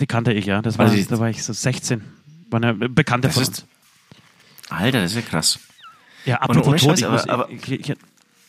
Die 0.00 0.06
kannte 0.06 0.32
ich, 0.32 0.46
ja. 0.46 0.62
Das 0.62 0.78
war, 0.78 0.86
Also 0.86 1.02
da 1.08 1.18
war 1.18 1.30
ich 1.30 1.42
so 1.42 1.52
16. 1.52 2.02
War 2.50 2.62
eine 2.62 2.74
Bekannte 2.74 3.28
Das 3.28 3.34
von 3.34 3.42
ist- 3.42 3.48
uns. 3.48 3.66
Alter, 4.68 5.00
das 5.00 5.12
ist 5.12 5.16
ja 5.16 5.22
krass. 5.22 5.58
Ja, 6.24 6.36
apropos 6.36 6.64
Tod, 6.64 6.80
Scheiß, 6.80 6.98
ich 7.00 7.06
aber- 7.06 7.14
muss, 7.14 7.28
aber- 7.28 7.50
ich, 7.50 7.72
ich, 7.72 7.90
ich, 7.90 7.96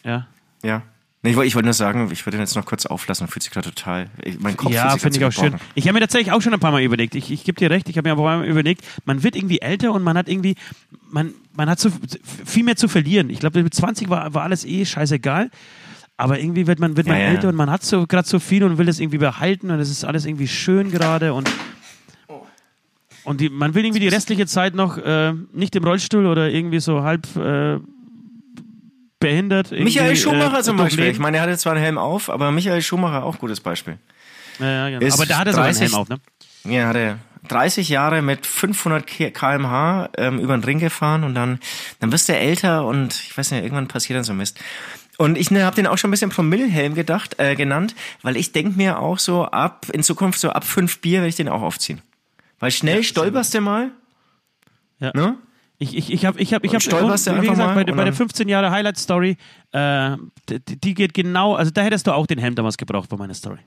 ja. 0.03 0.27
Ja. 0.63 0.81
Nee, 1.21 1.31
ich 1.31 1.35
wollte 1.35 1.47
ich 1.49 1.55
wollte 1.55 1.65
nur 1.65 1.73
sagen, 1.73 2.09
ich 2.11 2.25
würde 2.25 2.37
ihn 2.37 2.41
jetzt 2.41 2.55
noch 2.55 2.65
kurz 2.65 2.85
auflassen, 2.85 3.27
fühlt 3.27 3.43
sich 3.43 3.51
gerade 3.51 3.69
total. 3.73 4.09
Ich, 4.23 4.39
mein 4.39 4.55
Kopf 4.55 4.71
Ja, 4.71 4.83
fühlt 4.83 4.93
sich 4.93 5.01
finde 5.01 5.17
ich 5.19 5.25
auch 5.25 5.31
schön. 5.33 5.55
Ich 5.75 5.83
habe 5.85 5.93
mir 5.95 5.99
tatsächlich 5.99 6.31
auch 6.31 6.41
schon 6.41 6.53
ein 6.53 6.61
paar 6.61 6.71
Mal 6.71 6.81
überlegt. 6.81 7.13
Ich, 7.15 7.29
ich 7.29 7.43
gebe 7.43 7.59
dir 7.59 7.69
recht, 7.69 7.89
ich 7.89 7.97
habe 7.97 8.07
mir 8.07 8.13
aber 8.13 8.23
mal 8.23 8.45
überlegt, 8.45 8.85
man 9.03 9.21
wird 9.21 9.35
irgendwie 9.35 9.59
älter 9.59 9.91
und 9.91 10.01
man 10.03 10.17
hat 10.17 10.29
irgendwie, 10.29 10.55
man, 11.09 11.33
man 11.53 11.69
hat 11.69 11.79
so 11.79 11.89
viel 12.45 12.63
mehr 12.63 12.77
zu 12.77 12.87
verlieren. 12.87 13.29
Ich 13.29 13.39
glaube, 13.41 13.61
mit 13.63 13.73
20 13.73 14.09
war, 14.09 14.33
war 14.33 14.43
alles 14.43 14.63
eh 14.63 14.85
scheißegal. 14.85 15.49
Aber 16.15 16.39
irgendwie 16.39 16.67
wird 16.67 16.79
man, 16.79 16.95
wird 16.95 17.07
man 17.07 17.17
Ja, 17.17 17.23
ja. 17.23 17.29
älter 17.31 17.49
und 17.49 17.55
man 17.55 17.69
hat 17.69 17.83
so 17.83 18.07
gerade 18.07 18.27
so 18.27 18.39
viel 18.39 18.63
und 18.63 18.77
will 18.77 18.85
das 18.85 18.99
irgendwie 19.01 19.17
behalten 19.17 19.71
und 19.71 19.79
es 19.79 19.89
ist 19.89 20.05
alles 20.05 20.25
irgendwie 20.25 20.47
schön 20.47 20.89
gerade 20.91 21.33
und 21.33 21.49
und 23.29 23.39
die, 23.41 23.49
man 23.49 23.75
will 23.75 23.85
irgendwie 23.85 23.99
die 23.99 24.07
restliche 24.07 24.47
Zeit 24.47 24.73
noch 24.73 24.97
äh, 24.97 25.33
nicht 25.53 25.75
im 25.75 25.83
Rollstuhl 25.83 26.25
oder 26.25 26.49
irgendwie 26.49 26.79
so 26.79 27.03
halb 27.03 27.27
äh, 27.35 27.77
behindert. 29.19 29.71
Michael 29.71 30.15
Schumacher 30.15 30.59
äh, 30.59 30.63
zum 30.63 30.77
Beispiel. 30.77 30.97
durchleben. 30.97 31.11
Ich 31.11 31.19
meine, 31.19 31.37
er 31.37 31.43
hatte 31.43 31.55
zwar 31.57 31.73
einen 31.73 31.83
Helm 31.83 31.99
auf, 31.99 32.31
aber 32.31 32.51
Michael 32.51 32.81
Schumacher 32.81 33.23
auch 33.23 33.37
gutes 33.37 33.59
Beispiel. 33.59 33.99
Ja, 34.57 34.89
ja, 34.89 34.99
genau. 34.99 35.13
Aber 35.13 35.27
da 35.27 35.37
hat 35.37 35.45
er 35.45 35.53
sogar 35.53 35.67
einen 35.67 35.75
30 35.77 35.81
Helm 35.93 36.01
auf, 36.01 36.09
ne? 36.09 36.19
Ja, 36.63 36.87
hat 36.87 36.95
er 36.95 37.19
30 37.49 37.89
Jahre 37.89 38.23
mit 38.23 38.47
500 38.47 39.05
K- 39.05 39.29
kmh 39.29 40.09
ähm, 40.17 40.39
über 40.39 40.57
den 40.57 40.63
Ring 40.63 40.79
gefahren 40.79 41.23
und 41.23 41.35
dann, 41.35 41.59
dann 41.99 42.11
wirst 42.11 42.29
du 42.29 42.35
älter 42.35 42.83
und 42.85 43.13
ich 43.13 43.37
weiß 43.37 43.51
nicht, 43.51 43.61
irgendwann 43.63 43.87
passiert 43.87 44.17
dann 44.17 44.23
so 44.23 44.33
Mist. 44.33 44.59
Und 45.19 45.37
ich 45.37 45.51
ne, 45.51 45.65
habe 45.65 45.75
den 45.75 45.85
auch 45.85 45.99
schon 45.99 46.09
ein 46.09 46.11
bisschen 46.11 46.31
Promillhelm 46.31 46.95
gedacht, 46.95 47.35
äh, 47.39 47.55
genannt, 47.55 47.93
weil 48.23 48.37
ich 48.37 48.53
denk 48.53 48.75
mir 48.75 48.97
auch 48.99 49.19
so 49.19 49.45
ab, 49.45 49.85
in 49.93 50.01
Zukunft 50.01 50.39
so 50.39 50.49
ab 50.49 50.63
fünf 50.63 50.99
Bier 50.99 51.19
werde 51.19 51.29
ich 51.29 51.35
den 51.35 51.47
auch 51.49 51.61
aufziehen. 51.61 52.01
Weil 52.59 52.71
schnell 52.71 53.03
stolperst 53.03 53.53
du 53.53 53.61
mal, 53.61 53.91
Ja. 54.99 55.11
ne? 55.15 55.37
Ich, 55.81 55.95
ich, 55.95 56.11
ich 56.11 56.25
habe, 56.25 56.37
ich 56.41 56.53
habe, 56.53 56.65
ich 56.65 56.71
Und 56.73 56.75
habe, 56.75 56.83
stolperst 56.83 57.27
du 57.27 57.35
wie 57.41 57.47
gesagt, 57.47 57.57
mal 57.57 57.73
bei, 57.73 57.83
der- 57.85 57.93
und 57.93 57.97
bei 57.97 58.03
der 58.03 58.11
dann- 58.11 58.17
15 58.17 58.49
Jahre 58.49 58.69
Highlight 58.69 58.97
Story, 58.97 59.37
äh, 59.71 60.17
die, 60.49 60.59
die 60.79 60.93
geht 60.93 61.13
genau, 61.13 61.55
also 61.55 61.71
da 61.71 61.81
hättest 61.81 62.05
du 62.05 62.11
auch 62.13 62.27
den 62.27 62.37
Helm 62.37 62.55
damals 62.55 62.75
gebraucht 62.77 63.07
bei 63.09 63.15
meiner 63.15 63.33
Story. 63.33 63.59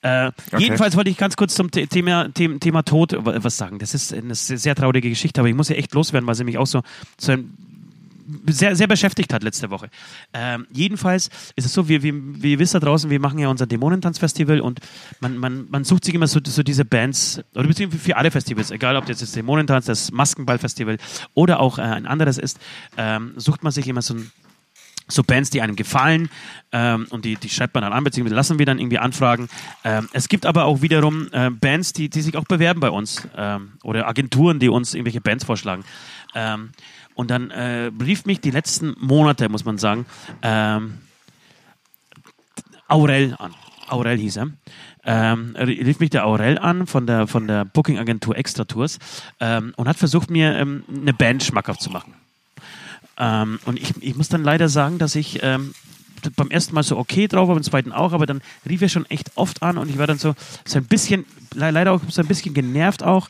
Äh, 0.00 0.30
Jedenfalls 0.58 0.96
wollte 0.96 1.10
ich 1.10 1.16
ganz 1.18 1.36
kurz 1.36 1.54
zum 1.54 1.68
The- 1.72 1.86
Thema, 1.86 2.28
Thema, 2.32 2.58
Thema 2.60 2.82
Tod 2.82 3.12
wa- 3.24 3.36
was 3.42 3.56
sagen. 3.58 3.78
Das 3.78 3.92
ist 3.94 4.12
eine 4.12 4.34
sehr 4.34 4.56
sehr 4.58 4.74
traurige 4.74 5.08
Geschichte, 5.10 5.40
aber 5.40 5.48
ich 5.48 5.54
muss 5.54 5.68
ja 5.68 5.76
echt 5.76 5.92
loswerden, 5.94 6.26
weil 6.26 6.34
sie 6.34 6.44
mich 6.44 6.56
auch 6.58 6.66
so, 6.66 6.82
so 7.18 7.32
ein 7.32 7.56
sehr, 8.46 8.76
sehr 8.76 8.86
beschäftigt 8.86 9.32
hat 9.32 9.42
letzte 9.42 9.70
Woche. 9.70 9.88
Ähm, 10.32 10.66
jedenfalls 10.72 11.30
ist 11.56 11.66
es 11.66 11.72
so, 11.72 11.88
wir, 11.88 12.02
wir, 12.02 12.14
wie 12.14 12.52
ihr 12.52 12.58
wisst 12.58 12.74
da 12.74 12.80
draußen, 12.80 13.10
wir 13.10 13.20
machen 13.20 13.38
ja 13.38 13.48
unser 13.48 13.66
Dämonentanzfestival 13.66 14.60
und 14.60 14.80
man, 15.20 15.36
man, 15.36 15.66
man 15.70 15.84
sucht 15.84 16.04
sich 16.04 16.14
immer 16.14 16.26
so, 16.26 16.40
so 16.44 16.62
diese 16.62 16.84
Bands, 16.84 17.42
oder 17.54 17.66
beziehungsweise 17.66 18.02
für 18.02 18.16
alle 18.16 18.30
Festivals, 18.30 18.70
egal 18.70 18.96
ob 18.96 19.06
das 19.06 19.20
jetzt 19.20 19.36
Dämonentanz, 19.36 19.86
das 19.86 20.12
Maskenballfestival 20.12 20.98
oder 21.34 21.60
auch 21.60 21.78
äh, 21.78 21.82
ein 21.82 22.06
anderes 22.06 22.38
ist, 22.38 22.58
ähm, 22.96 23.32
sucht 23.36 23.62
man 23.62 23.72
sich 23.72 23.88
immer 23.88 24.02
so 24.02 24.14
ein 24.14 24.30
so 25.06 25.22
Bands, 25.22 25.50
die 25.50 25.60
einem 25.60 25.76
gefallen 25.76 26.30
ähm, 26.72 27.06
und 27.10 27.24
die, 27.24 27.36
die 27.36 27.48
schreibt 27.48 27.74
man 27.74 27.82
dann 27.82 27.92
an, 27.92 28.04
beziehungsweise 28.04 28.34
lassen 28.34 28.58
wir 28.58 28.66
dann 28.66 28.78
irgendwie 28.78 28.98
anfragen. 28.98 29.48
Ähm, 29.84 30.08
es 30.12 30.28
gibt 30.28 30.46
aber 30.46 30.64
auch 30.64 30.80
wiederum 30.82 31.28
äh, 31.32 31.50
Bands, 31.50 31.92
die, 31.92 32.08
die 32.08 32.22
sich 32.22 32.36
auch 32.36 32.44
bewerben 32.44 32.80
bei 32.80 32.90
uns 32.90 33.28
ähm, 33.36 33.74
oder 33.82 34.08
Agenturen, 34.08 34.60
die 34.60 34.68
uns 34.68 34.94
irgendwelche 34.94 35.20
Bands 35.20 35.44
vorschlagen. 35.44 35.84
Ähm, 37.14 37.20
und 37.20 37.30
dann 37.30 37.50
äh, 37.50 37.90
rief 38.00 38.26
mich 38.26 38.40
die 38.40 38.50
letzten 38.50 38.94
Monate, 38.98 39.48
muss 39.48 39.64
man 39.64 39.78
sagen, 39.78 40.06
ähm, 40.42 40.98
Aurel 42.88 43.34
an. 43.38 43.54
Aurel 43.88 44.18
hieß 44.18 44.38
er. 44.38 44.48
Ähm, 45.06 45.54
rief 45.56 46.00
mich 46.00 46.10
der 46.10 46.26
Aurel 46.26 46.58
an 46.58 46.86
von 46.86 47.06
der, 47.06 47.26
von 47.26 47.46
der 47.46 47.66
Booking-Agentur 47.66 48.36
Extra 48.36 48.64
Tours 48.64 48.98
ähm, 49.38 49.74
und 49.76 49.86
hat 49.86 49.98
versucht, 49.98 50.30
mir 50.30 50.56
ähm, 50.56 50.84
eine 50.88 51.12
Band 51.12 51.42
schmackhaft 51.42 51.82
zu 51.82 51.90
machen. 51.90 52.14
Ähm, 53.18 53.58
und 53.66 53.78
ich, 53.78 53.92
ich 54.00 54.16
muss 54.16 54.30
dann 54.30 54.42
leider 54.42 54.68
sagen, 54.68 54.98
dass 54.98 55.14
ich 55.14 55.40
ähm, 55.42 55.74
beim 56.36 56.50
ersten 56.50 56.74
Mal 56.74 56.82
so 56.82 56.96
okay 56.96 57.28
drauf 57.28 57.48
war, 57.48 57.54
beim 57.54 57.62
zweiten 57.62 57.92
auch, 57.92 58.12
aber 58.12 58.24
dann 58.24 58.40
rief 58.66 58.80
er 58.80 58.88
schon 58.88 59.04
echt 59.10 59.32
oft 59.34 59.62
an 59.62 59.76
und 59.76 59.90
ich 59.90 59.98
war 59.98 60.06
dann 60.06 60.18
so, 60.18 60.34
so 60.64 60.78
ein 60.78 60.86
bisschen, 60.86 61.26
leider 61.52 61.92
auch 61.92 62.00
so 62.08 62.22
ein 62.22 62.28
bisschen 62.28 62.54
genervt 62.54 63.02
auch. 63.02 63.28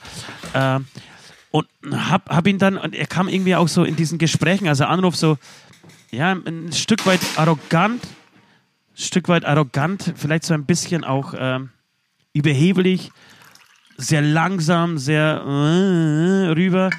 Und 1.54 1.68
hab, 1.92 2.30
hab 2.30 2.48
ihn 2.48 2.58
dann, 2.58 2.76
und 2.76 2.96
er 2.96 3.06
kam 3.06 3.28
irgendwie 3.28 3.54
auch 3.54 3.68
so 3.68 3.84
in 3.84 3.94
diesen 3.94 4.18
Gesprächen, 4.18 4.66
also 4.66 4.86
Anruf 4.86 5.14
so, 5.14 5.38
ja, 6.10 6.32
ein 6.32 6.72
Stück 6.72 7.06
weit 7.06 7.20
arrogant, 7.36 8.02
ein 8.02 8.96
Stück 8.96 9.28
weit 9.28 9.44
arrogant, 9.44 10.14
vielleicht 10.16 10.42
so 10.42 10.52
ein 10.52 10.64
bisschen 10.64 11.04
auch 11.04 11.32
ähm, 11.38 11.70
überheblich, 12.32 13.12
sehr 13.96 14.20
langsam, 14.20 14.98
sehr 14.98 15.44
äh, 15.46 16.48
rüber. 16.54 16.90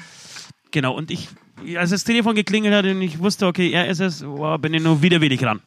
Genau, 0.70 0.94
und 0.94 1.10
ich 1.10 1.28
als 1.76 1.90
das 1.90 2.04
Telefon 2.04 2.34
geklingelt 2.34 2.74
hat 2.74 2.86
und 2.86 3.02
ich 3.02 3.18
wusste, 3.18 3.48
okay, 3.48 3.72
er 3.72 3.88
ist 3.88 4.00
es, 4.00 4.24
wow, 4.24 4.58
bin 4.58 4.72
ich 4.72 4.82
nur 4.82 5.02
widerwillig 5.02 5.44
ran. 5.44 5.60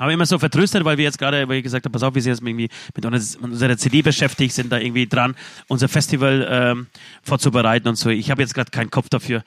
Habe 0.00 0.14
immer 0.14 0.24
so 0.24 0.38
vertröstet, 0.38 0.84
weil 0.84 0.96
wir 0.96 1.04
jetzt 1.04 1.18
gerade, 1.18 1.46
weil 1.46 1.58
ich 1.58 1.62
gesagt 1.62 1.84
habe, 1.84 1.92
pass 1.92 2.02
auf, 2.02 2.14
wir 2.14 2.22
sind 2.22 2.32
jetzt 2.32 2.42
irgendwie 2.42 2.70
mit 2.96 3.04
unserer 3.04 3.76
CD 3.76 4.00
beschäftigt, 4.00 4.54
sind 4.54 4.72
da 4.72 4.78
irgendwie 4.78 5.06
dran, 5.06 5.36
unser 5.68 5.88
Festival 5.88 6.46
ähm, 6.50 6.86
vorzubereiten 7.22 7.86
und 7.86 7.96
so. 7.96 8.08
Ich 8.08 8.30
habe 8.30 8.40
jetzt 8.40 8.54
gerade 8.54 8.70
keinen 8.70 8.90
Kopf 8.90 9.10
dafür. 9.10 9.44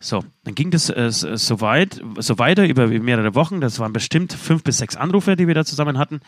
So, 0.00 0.24
dann 0.42 0.56
ging 0.56 0.72
das 0.72 0.90
äh, 0.90 1.10
so 1.10 1.60
weit, 1.60 2.02
so 2.18 2.38
weiter 2.38 2.66
über 2.66 2.88
mehrere 2.88 3.36
Wochen. 3.36 3.60
Das 3.60 3.78
waren 3.78 3.92
bestimmt 3.92 4.32
fünf 4.32 4.64
bis 4.64 4.78
sechs 4.78 4.96
Anrufe, 4.96 5.36
die 5.36 5.46
wir 5.46 5.54
da 5.54 5.64
zusammen 5.64 5.96
hatten. 5.96 6.20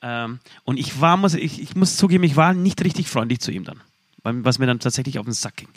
Ähm, 0.00 0.38
und 0.62 0.78
ich 0.78 1.00
war, 1.00 1.16
muss, 1.16 1.34
ich, 1.34 1.60
ich 1.60 1.74
muss 1.74 1.96
zugeben, 1.96 2.22
ich 2.22 2.36
war 2.36 2.54
nicht 2.54 2.82
richtig 2.84 3.08
freundlich 3.08 3.40
zu 3.40 3.50
ihm 3.50 3.64
dann, 3.64 3.80
was 4.22 4.60
mir 4.60 4.66
dann 4.66 4.78
tatsächlich 4.78 5.18
auf 5.18 5.26
den 5.26 5.34
Sack 5.34 5.56
ging. 5.56 5.68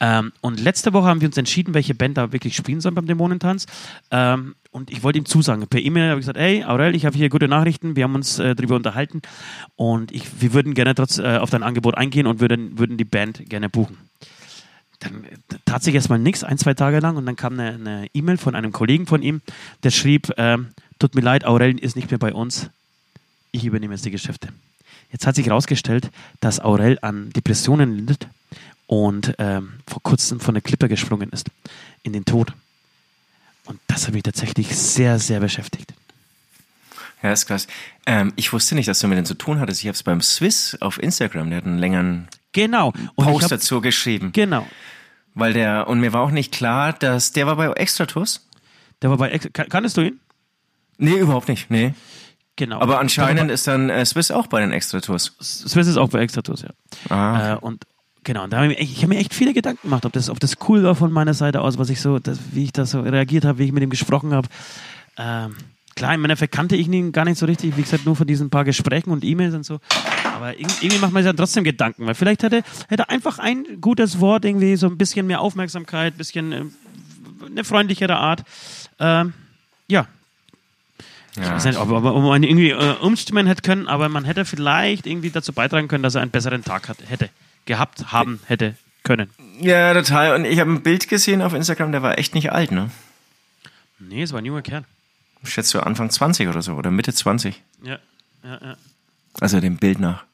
Ähm, 0.00 0.32
und 0.40 0.58
letzte 0.58 0.92
Woche 0.92 1.06
haben 1.06 1.20
wir 1.20 1.28
uns 1.28 1.36
entschieden, 1.36 1.74
welche 1.74 1.94
Band 1.94 2.16
da 2.16 2.32
wirklich 2.32 2.56
spielen 2.56 2.80
soll 2.80 2.92
beim 2.92 3.06
Dämonentanz. 3.06 3.66
Ähm, 4.10 4.54
und 4.72 4.90
ich 4.90 5.02
wollte 5.02 5.18
ihm 5.18 5.26
zusagen. 5.26 5.66
Per 5.66 5.80
E-Mail 5.80 6.10
habe 6.10 6.20
ich 6.20 6.26
gesagt, 6.26 6.38
hey 6.38 6.64
Aurel, 6.64 6.94
ich 6.94 7.04
habe 7.04 7.16
hier 7.16 7.28
gute 7.28 7.48
Nachrichten, 7.48 7.96
wir 7.96 8.04
haben 8.04 8.14
uns 8.14 8.38
äh, 8.38 8.54
darüber 8.54 8.76
unterhalten 8.76 9.20
und 9.76 10.12
ich, 10.12 10.40
wir 10.40 10.54
würden 10.54 10.74
gerne 10.74 10.94
trotz 10.94 11.18
äh, 11.18 11.38
auf 11.38 11.50
dein 11.50 11.62
Angebot 11.62 11.96
eingehen 11.96 12.26
und 12.26 12.40
würden, 12.40 12.78
würden 12.78 12.96
die 12.96 13.04
Band 13.04 13.48
gerne 13.50 13.68
buchen. 13.68 13.98
Dann 15.00 15.24
äh, 15.24 15.56
tat 15.64 15.82
sich 15.82 15.94
erstmal 15.94 16.20
nichts, 16.20 16.44
ein, 16.44 16.56
zwei 16.56 16.74
Tage 16.74 17.00
lang 17.00 17.16
und 17.16 17.26
dann 17.26 17.36
kam 17.36 17.58
eine 17.58 18.06
E-Mail 18.14 18.36
e 18.36 18.38
von 18.38 18.54
einem 18.54 18.72
Kollegen 18.72 19.06
von 19.06 19.22
ihm, 19.22 19.42
der 19.82 19.90
schrieb, 19.90 20.30
äh, 20.38 20.58
tut 20.98 21.14
mir 21.14 21.22
leid, 21.22 21.44
Aurel 21.44 21.78
ist 21.78 21.96
nicht 21.96 22.10
mehr 22.10 22.18
bei 22.18 22.32
uns, 22.32 22.70
ich 23.50 23.64
übernehme 23.64 23.94
jetzt 23.94 24.04
die 24.04 24.12
Geschäfte. 24.12 24.48
Jetzt 25.10 25.26
hat 25.26 25.34
sich 25.34 25.46
herausgestellt, 25.46 26.10
dass 26.38 26.60
Aurel 26.60 26.98
an 27.02 27.30
Depressionen 27.30 27.98
leidet 27.98 28.28
und 28.90 29.36
ähm, 29.38 29.74
vor 29.86 30.02
kurzem 30.02 30.40
von 30.40 30.52
der 30.52 30.62
Klippe 30.62 30.88
gesprungen 30.88 31.30
ist 31.30 31.46
in 32.02 32.12
den 32.12 32.24
Tod. 32.24 32.52
Und 33.66 33.78
das 33.86 34.08
hat 34.08 34.14
mich 34.14 34.24
tatsächlich 34.24 34.76
sehr, 34.76 35.20
sehr 35.20 35.38
beschäftigt. 35.38 35.94
Ja, 37.22 37.30
ist 37.30 37.46
krass. 37.46 37.68
Ähm, 38.04 38.32
ich 38.34 38.52
wusste 38.52 38.74
nicht, 38.74 38.88
dass 38.88 38.98
du 38.98 39.06
mit 39.06 39.14
denen 39.16 39.26
zu 39.26 39.34
tun 39.34 39.60
hattest. 39.60 39.80
Ich 39.82 39.86
habe 39.86 39.94
es 39.94 40.02
beim 40.02 40.20
Swiss 40.20 40.76
auf 40.80 41.00
Instagram, 41.00 41.50
der 41.50 41.58
hat 41.58 41.66
einen 41.66 41.78
längeren 41.78 42.26
genau. 42.50 42.92
Und 43.14 43.26
Post 43.26 43.44
hab, 43.44 43.50
dazu 43.50 43.80
geschrieben. 43.80 44.32
Genau. 44.32 44.66
Weil 45.34 45.52
der, 45.52 45.86
und 45.86 46.00
mir 46.00 46.12
war 46.12 46.22
auch 46.22 46.32
nicht 46.32 46.50
klar, 46.50 46.92
dass 46.92 47.30
der 47.30 47.46
war 47.46 47.54
bei 47.54 47.68
Extratus. 47.68 48.44
Der 49.02 49.10
war 49.10 49.18
bei 49.18 49.38
kanntest 49.38 49.98
du 49.98 50.00
ihn? 50.00 50.18
Nee, 50.98 51.16
überhaupt 51.16 51.46
nicht, 51.46 51.70
nee. 51.70 51.94
Genau. 52.56 52.80
Aber 52.80 52.98
anscheinend 52.98 53.52
ist 53.52 53.68
dann 53.68 53.88
äh, 53.88 54.04
Swiss 54.04 54.32
auch 54.32 54.48
bei 54.48 54.60
den 54.60 54.72
Extratus. 54.72 55.36
Swiss 55.40 55.86
ist 55.86 55.96
auch 55.96 56.08
bei 56.08 56.18
Extratus, 56.18 56.62
ja. 56.62 56.70
Ah. 57.08 57.52
Äh, 57.52 57.56
und 57.58 57.86
Genau, 58.24 58.44
und 58.44 58.52
da 58.52 58.58
habe 58.58 58.74
ich, 58.74 58.78
ich 58.78 59.02
hab 59.02 59.08
mir 59.08 59.18
echt 59.18 59.34
viele 59.34 59.54
Gedanken 59.54 59.82
gemacht, 59.82 60.04
ob 60.04 60.12
das, 60.12 60.28
ob 60.28 60.38
das 60.40 60.56
cool 60.68 60.82
war 60.82 60.94
von 60.94 61.10
meiner 61.10 61.34
Seite 61.34 61.62
aus, 61.62 61.78
was 61.78 61.88
ich 61.88 62.00
so, 62.00 62.18
das, 62.18 62.38
wie 62.52 62.64
ich 62.64 62.72
da 62.72 62.84
so 62.84 63.00
reagiert 63.00 63.44
habe, 63.44 63.58
wie 63.58 63.64
ich 63.64 63.72
mit 63.72 63.82
ihm 63.82 63.90
gesprochen 63.90 64.34
habe. 64.34 64.46
Ähm, 65.16 65.56
klar, 65.96 66.14
im 66.14 66.24
Endeffekt 66.24 66.54
kannte 66.54 66.76
ich 66.76 66.86
ihn 66.86 67.12
gar 67.12 67.24
nicht 67.24 67.38
so 67.38 67.46
richtig, 67.46 67.76
wie 67.76 67.82
gesagt, 67.82 68.04
nur 68.04 68.16
von 68.16 68.26
diesen 68.26 68.50
paar 68.50 68.64
Gesprächen 68.64 69.10
und 69.10 69.24
E-Mails 69.24 69.54
und 69.54 69.64
so. 69.64 69.80
Aber 70.36 70.58
irgendwie 70.58 70.98
macht 70.98 71.12
man 71.12 71.22
sich 71.22 71.30
dann 71.30 71.36
trotzdem 71.36 71.64
Gedanken, 71.64 72.06
weil 72.06 72.14
vielleicht 72.14 72.42
hätte, 72.42 72.62
hätte 72.88 73.08
einfach 73.08 73.38
ein 73.38 73.80
gutes 73.80 74.20
Wort, 74.20 74.44
irgendwie 74.44 74.76
so 74.76 74.86
ein 74.86 74.98
bisschen 74.98 75.26
mehr 75.26 75.40
Aufmerksamkeit, 75.40 76.14
ein 76.14 76.18
bisschen 76.18 76.52
äh, 76.52 76.64
eine 77.46 77.64
freundlichere 77.64 78.16
Art. 78.16 78.44
Ähm, 78.98 79.32
ja, 79.88 80.06
ja. 81.36 81.42
Ich 81.42 81.50
weiß 81.50 81.64
nicht, 81.66 81.78
ob 81.78 81.88
man 81.88 82.42
irgendwie 82.42 82.70
äh, 82.70 82.94
umstimmen 83.00 83.46
hätte 83.46 83.62
können, 83.62 83.86
aber 83.86 84.08
man 84.08 84.24
hätte 84.24 84.44
vielleicht 84.44 85.06
irgendwie 85.06 85.30
dazu 85.30 85.52
beitragen 85.52 85.88
können, 85.88 86.02
dass 86.02 86.16
er 86.16 86.22
einen 86.22 86.30
besseren 86.30 86.64
Tag 86.64 86.88
hat, 86.88 86.98
hätte 87.06 87.30
gehabt 87.70 88.12
haben 88.12 88.40
hätte 88.46 88.74
können. 89.04 89.30
Ja, 89.60 89.94
total. 89.94 90.34
Und 90.34 90.44
ich 90.44 90.58
habe 90.58 90.70
ein 90.70 90.82
Bild 90.82 91.08
gesehen 91.08 91.40
auf 91.40 91.54
Instagram, 91.54 91.92
der 91.92 92.02
war 92.02 92.18
echt 92.18 92.34
nicht 92.34 92.50
alt, 92.52 92.72
ne? 92.72 92.90
Nee, 94.00 94.22
es 94.22 94.32
war 94.32 94.40
ein 94.40 94.44
junger 94.44 94.62
Kerl. 94.62 94.84
Ich 95.42 95.50
schätze 95.50 95.70
so 95.70 95.80
Anfang 95.80 96.10
20 96.10 96.48
oder 96.48 96.62
so, 96.62 96.74
oder 96.74 96.90
Mitte 96.90 97.14
20. 97.14 97.62
Ja, 97.82 97.98
ja, 98.42 98.58
ja. 98.60 98.76
Also 99.40 99.60
dem 99.60 99.76
Bild 99.76 100.00
nach. 100.00 100.24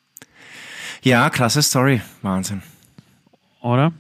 Ja, 1.03 1.29
klasse 1.31 1.63
Story. 1.63 2.01
Wahnsinn. 2.23 2.63
Oder? 3.61 3.93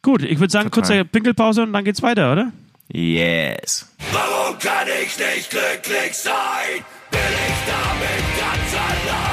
Gut, 0.00 0.22
ich 0.22 0.38
würde 0.38 0.52
sagen, 0.52 0.70
Total. 0.70 0.98
kurze 0.98 1.04
Pinkelpause 1.04 1.62
und 1.62 1.72
dann 1.72 1.84
geht's 1.84 2.02
weiter, 2.02 2.32
oder? 2.32 2.52
Yes. 2.88 3.90
Warum 4.12 4.58
kann 4.58 4.86
ich 5.02 5.18
nicht 5.18 5.50
glücklich 5.50 6.14
sein? 6.14 6.84
Bin 7.10 7.20
ich 7.20 7.60
damit 7.66 8.24
ganz 8.38 8.74
allein? 8.74 9.27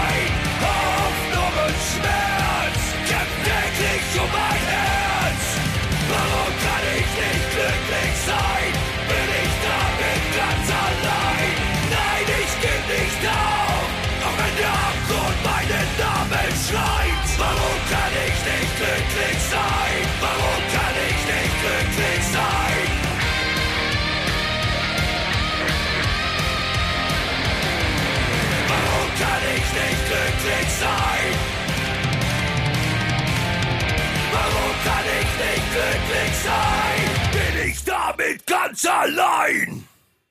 Sein? 36.45 37.31
Bin 37.31 37.69
ich 37.69 37.83
damit 37.83 38.45
ganz 38.45 38.85
allein? 38.85 39.83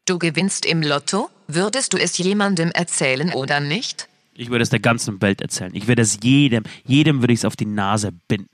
Du 0.07 0.19
gewinnst 0.19 0.67
im 0.67 0.83
Lotto? 0.83 1.31
Würdest 1.49 1.93
du 1.93 1.99
es 1.99 2.17
jemandem 2.19 2.71
erzählen 2.71 3.33
oder 3.33 3.61
nicht? 3.61 4.09
Ich 4.35 4.51
würde 4.51 4.63
es 4.63 4.71
der 4.71 4.81
ganzen 4.81 5.21
Welt 5.23 5.41
erzählen. 5.41 5.75
Ich 5.75 5.87
würde 5.87 6.03
es 6.03 6.19
jedem, 6.23 6.65
jedem 6.85 7.23
würde 7.23 7.33
ich 7.33 7.41
es 7.41 7.45
auf 7.45 7.57
die 7.57 7.67
Nase 7.67 8.13
binden. 8.29 8.49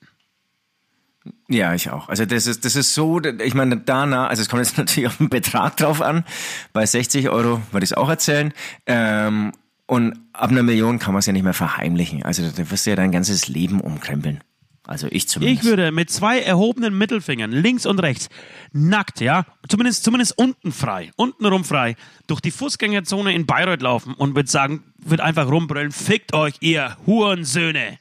Ja, 1.49 1.75
ich 1.75 1.91
auch. 1.91 2.09
Also 2.09 2.25
das 2.25 2.47
ist, 2.47 2.65
das 2.65 2.77
ist 2.77 2.95
so, 2.95 3.21
ich 3.21 3.55
meine, 3.55 3.77
danach, 3.77 4.31
also 4.31 4.43
es 4.43 4.49
kommt 4.49 4.65
jetzt 4.65 4.79
natürlich 4.79 5.09
auf 5.09 5.19
den 5.19 5.29
Betrag 5.29 5.77
drauf 5.77 6.01
an. 6.01 6.25
Bei 6.73 6.87
60 6.87 7.29
Euro 7.29 7.63
würde 7.73 7.85
ich 7.85 7.91
es 7.91 7.97
auch 7.97 8.09
erzählen. 8.09 8.53
Ähm, 8.87 9.53
und 9.87 10.21
ab 10.33 10.51
einer 10.51 10.63
Million 10.63 10.99
kann 11.01 11.13
man 11.13 11.19
es 11.19 11.27
ja 11.27 11.33
nicht 11.33 11.43
mehr 11.43 11.55
verheimlichen. 11.55 12.23
Also 12.23 12.49
da 12.49 12.71
wirst 12.71 12.87
du 12.87 12.91
ja 12.91 12.97
dein 12.97 13.11
ganzes 13.11 13.49
Leben 13.49 13.81
umkrempeln. 13.81 14.41
Also 14.87 15.07
ich 15.11 15.29
zumindest. 15.29 15.63
Ich 15.63 15.69
würde 15.69 15.93
mit 15.93 16.11
zwei 16.11 16.41
erhobenen 16.41 16.97
Mittelfingern, 16.97 17.53
links 17.53 17.87
und 17.87 17.99
rechts, 18.01 18.29
nackt, 18.73 19.21
ja, 19.21 19.45
zumindest, 19.69 20.05
zumindest 20.05 20.37
unten 20.39 20.73
frei, 20.73 21.11
untenrum 21.17 21.65
frei, 21.65 21.97
durch 22.27 22.41
die 22.41 22.51
Fußgängerzone 22.51 23.33
in 23.35 23.47
Bayreuth 23.47 23.83
laufen 23.83 24.15
und 24.15 24.35
würde 24.35 24.51
sagen, 24.51 24.83
würde 24.99 25.23
einfach 25.23 25.49
rumbrüllen, 25.49 25.93
fickt 25.93 26.33
euch, 26.35 26.55
ihr 26.61 26.97
Hurensöhne. 27.07 27.99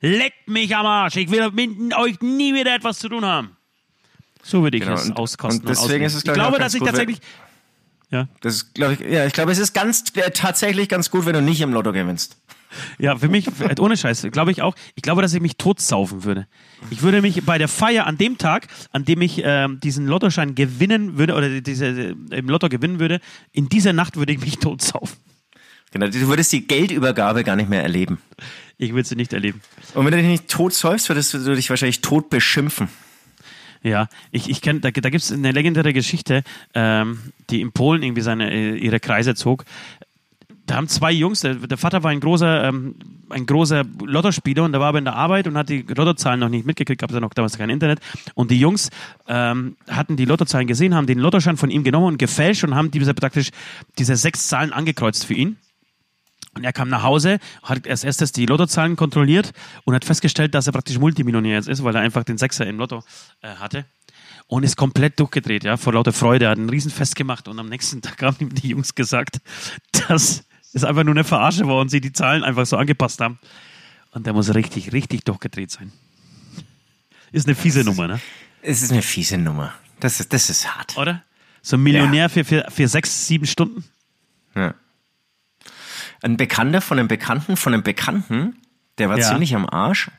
Leckt 0.00 0.48
mich 0.48 0.74
am 0.76 0.86
Arsch. 0.86 1.16
Ich 1.16 1.30
will 1.30 1.50
mit 1.52 1.96
euch 1.96 2.20
nie 2.20 2.52
wieder 2.54 2.74
etwas 2.74 2.98
zu 2.98 3.08
tun 3.08 3.24
haben. 3.24 3.56
So 4.42 4.62
würde 4.62 4.76
ich 4.76 4.82
Genau, 4.82 4.96
es 4.96 5.06
und- 5.06 5.16
auskosten. 5.16 5.60
und 5.60 5.68
deswegen 5.68 5.84
ausleben. 5.84 6.06
ist 6.06 6.12
es, 6.14 6.18
ich 6.18 6.24
glaub 6.24 6.36
ich, 6.36 6.40
glaube, 6.42 6.58
ganz 6.58 6.72
dass 6.72 6.74
ich 6.74 6.82
tatsächlich. 6.82 7.18
Ja. 8.10 8.28
Das 8.42 8.54
ist, 8.56 8.74
glaube 8.74 8.94
ich, 8.94 9.00
ja, 9.00 9.24
ich 9.26 9.32
glaube, 9.32 9.50
es 9.52 9.58
ist 9.58 9.72
ganz 9.72 10.04
äh, 10.14 10.30
tatsächlich 10.30 10.88
ganz 10.88 11.10
gut, 11.10 11.24
wenn 11.26 11.32
du 11.32 11.40
nicht 11.42 11.60
im 11.62 11.72
Lotto 11.72 11.92
gewinnst. 11.92 12.36
Ja, 12.98 13.16
für 13.16 13.28
mich, 13.28 13.48
ohne 13.78 13.96
Scheiß, 13.96 14.26
glaube 14.32 14.50
ich 14.50 14.62
auch. 14.62 14.74
Ich 14.94 15.02
glaube, 15.02 15.22
dass 15.22 15.34
ich 15.34 15.40
mich 15.40 15.56
totsaufen 15.56 16.24
würde. 16.24 16.46
Ich 16.90 17.02
würde 17.02 17.22
mich 17.22 17.44
bei 17.44 17.58
der 17.58 17.68
Feier 17.68 18.06
an 18.06 18.18
dem 18.18 18.38
Tag, 18.38 18.68
an 18.92 19.04
dem 19.04 19.20
ich 19.22 19.42
ähm, 19.44 19.80
diesen 19.80 20.06
Lottoschein 20.06 20.54
gewinnen 20.54 21.18
würde 21.18 21.34
oder 21.34 21.60
diese 21.60 21.86
äh, 21.86 22.14
im 22.30 22.48
Lotto 22.48 22.68
gewinnen 22.68 23.00
würde, 23.00 23.20
in 23.52 23.68
dieser 23.68 23.92
Nacht 23.92 24.16
würde 24.16 24.32
ich 24.32 24.40
mich 24.40 24.58
totsaufen. 24.58 25.16
Genau, 25.92 26.08
du 26.08 26.26
würdest 26.26 26.52
die 26.52 26.66
Geldübergabe 26.66 27.44
gar 27.44 27.54
nicht 27.54 27.68
mehr 27.68 27.82
erleben. 27.82 28.18
Ich 28.78 28.92
würde 28.92 29.08
sie 29.08 29.14
nicht 29.14 29.32
erleben. 29.32 29.60
Und 29.94 30.04
wenn 30.04 30.12
du 30.12 30.18
dich 30.18 30.26
nicht 30.26 30.48
tot 30.48 30.72
säufst, 30.72 31.08
würdest 31.08 31.34
du 31.34 31.54
dich 31.54 31.70
wahrscheinlich 31.70 32.00
tot 32.00 32.30
beschimpfen. 32.30 32.88
Ja, 33.84 34.08
ich, 34.32 34.48
ich 34.48 34.62
kenne, 34.62 34.80
da, 34.80 34.90
da 34.90 35.10
gibt 35.10 35.22
es 35.22 35.30
eine 35.30 35.52
legendäre 35.52 35.92
Geschichte, 35.92 36.42
ähm, 36.72 37.18
die 37.50 37.60
in 37.60 37.70
Polen 37.70 38.02
irgendwie 38.02 38.22
seine, 38.22 38.50
äh, 38.50 38.76
ihre 38.76 38.98
Kreise 38.98 39.34
zog. 39.34 39.66
Da 40.66 40.76
haben 40.76 40.88
zwei 40.88 41.12
Jungs, 41.12 41.40
der, 41.40 41.56
der 41.56 41.76
Vater 41.76 42.02
war 42.02 42.10
ein 42.10 42.20
großer, 42.20 42.64
ähm, 42.64 42.94
ein 43.28 43.44
großer 43.44 43.84
Lottospieler 44.02 44.64
und 44.64 44.72
der 44.72 44.80
war 44.80 44.88
aber 44.88 44.98
in 44.98 45.04
der 45.04 45.14
Arbeit 45.14 45.46
und 45.46 45.58
hat 45.58 45.68
die 45.68 45.82
Lottozahlen 45.82 46.40
noch 46.40 46.48
nicht 46.48 46.64
mitgekriegt, 46.64 47.00
gab 47.00 47.10
es 47.10 47.14
ja 47.14 47.20
noch 47.20 47.34
damals 47.34 47.58
kein 47.58 47.68
Internet. 47.68 48.00
Und 48.34 48.50
die 48.50 48.58
Jungs 48.58 48.88
ähm, 49.28 49.76
hatten 49.88 50.16
die 50.16 50.24
Lottozahlen 50.24 50.66
gesehen, 50.66 50.94
haben 50.94 51.06
den 51.06 51.18
Lottoschein 51.18 51.58
von 51.58 51.70
ihm 51.70 51.84
genommen 51.84 52.06
und 52.06 52.18
gefälscht 52.18 52.64
und 52.64 52.74
haben 52.74 52.90
diese 52.90 53.12
praktisch 53.12 53.50
diese 53.98 54.16
sechs 54.16 54.48
Zahlen 54.48 54.72
angekreuzt 54.72 55.26
für 55.26 55.34
ihn. 55.34 55.58
Und 56.54 56.64
er 56.64 56.72
kam 56.72 56.88
nach 56.88 57.02
Hause, 57.02 57.40
hat 57.62 57.86
als 57.88 58.04
erstes 58.04 58.32
die 58.32 58.46
Lottozahlen 58.46 58.96
kontrolliert 58.96 59.52
und 59.84 59.94
hat 59.94 60.04
festgestellt, 60.04 60.54
dass 60.54 60.66
er 60.66 60.72
praktisch 60.72 60.98
Multimillionär 60.98 61.54
jetzt 61.54 61.68
ist, 61.68 61.82
weil 61.82 61.94
er 61.94 62.00
einfach 62.00 62.24
den 62.24 62.38
Sechser 62.38 62.66
im 62.66 62.78
Lotto 62.78 63.02
äh, 63.42 63.48
hatte. 63.56 63.84
Und 64.46 64.62
ist 64.62 64.76
komplett 64.76 65.18
durchgedreht, 65.18 65.64
ja, 65.64 65.76
vor 65.76 65.94
lauter 65.94 66.12
Freude. 66.12 66.44
Er 66.46 66.52
hat 66.52 66.58
ein 66.58 66.68
Riesenfest 66.68 67.16
gemacht 67.16 67.48
und 67.48 67.58
am 67.58 67.68
nächsten 67.68 68.02
Tag 68.02 68.22
haben 68.22 68.36
ihm 68.38 68.54
die 68.54 68.68
Jungs 68.68 68.94
gesagt, 68.94 69.40
dass 70.08 70.44
es 70.74 70.84
einfach 70.84 71.04
nur 71.04 71.14
eine 71.14 71.24
Verarsche 71.24 71.66
war 71.66 71.80
und 71.80 71.88
sie 71.88 72.00
die 72.00 72.12
Zahlen 72.12 72.42
einfach 72.44 72.66
so 72.66 72.76
angepasst 72.76 73.20
haben. 73.20 73.38
Und 74.10 74.26
der 74.26 74.32
muss 74.32 74.54
richtig, 74.54 74.92
richtig 74.92 75.24
durchgedreht 75.24 75.70
sein. 75.70 75.92
Ist 77.32 77.46
eine 77.46 77.54
fiese 77.56 77.82
Nummer, 77.84 78.06
ne? 78.06 78.20
Es 78.62 78.82
ist 78.82 78.92
eine 78.92 79.02
fiese 79.02 79.38
Nummer. 79.38 79.72
Das 80.00 80.20
ist, 80.20 80.32
das 80.32 80.50
ist 80.50 80.76
hart. 80.76 80.96
Oder? 80.96 81.22
So 81.62 81.76
ein 81.76 81.82
Millionär 81.82 82.28
für, 82.30 82.44
für, 82.44 82.66
für 82.70 82.86
sechs, 82.88 83.26
sieben 83.26 83.46
Stunden? 83.46 83.84
Ja. 84.54 84.74
Ein 86.22 86.36
Bekannter 86.36 86.80
von 86.80 86.98
einem 86.98 87.08
Bekannten 87.08 87.56
von 87.56 87.74
einem 87.74 87.82
Bekannten, 87.82 88.56
der 88.98 89.08
war 89.08 89.18
Ja. 89.18 89.28
ziemlich 89.28 89.54
am 89.54 89.68
Arsch 89.68 90.10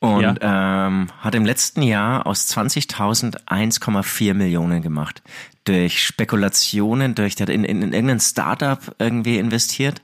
und 0.00 0.22
Ja. 0.22 0.86
ähm, 0.86 1.08
hat 1.20 1.34
im 1.34 1.44
letzten 1.44 1.82
Jahr 1.82 2.26
aus 2.26 2.46
20.000 2.48 3.44
1,4 3.46 4.34
Millionen 4.34 4.82
gemacht. 4.82 5.22
Durch 5.64 6.04
Spekulationen, 6.04 7.14
durch, 7.14 7.36
der 7.36 7.46
hat 7.46 7.54
in, 7.54 7.64
in, 7.64 7.82
in 7.82 7.92
irgendein 7.92 8.18
Startup 8.20 8.78
irgendwie 8.98 9.38
investiert 9.38 10.02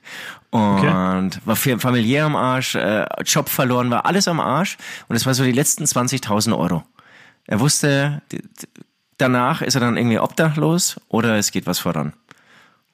und 0.51 0.79
Okay. 0.79 1.41
war 1.45 1.57
familiär 1.57 2.27
am 2.27 2.37
Arsch, 2.37 2.75
äh, 2.75 3.07
Job 3.25 3.49
verloren, 3.49 3.91
war 3.91 4.05
alles 4.07 4.29
am 4.29 4.39
Arsch 4.39 4.77
und 5.09 5.17
es 5.17 5.25
war 5.27 5.35
so 5.35 5.45
die 5.45 5.53
letzten 5.53 5.85
20.000 5.85 6.57
Euro. 6.57 6.85
Er 7.47 7.61
wusste, 7.61 8.23
danach 9.19 9.63
ist 9.63 9.75
er 9.75 9.81
dann 9.81 9.97
irgendwie 9.97 10.19
obdachlos 10.19 11.01
oder 11.09 11.37
es 11.37 11.51
geht 11.53 11.67
was 11.67 11.79
voran. 11.79 12.13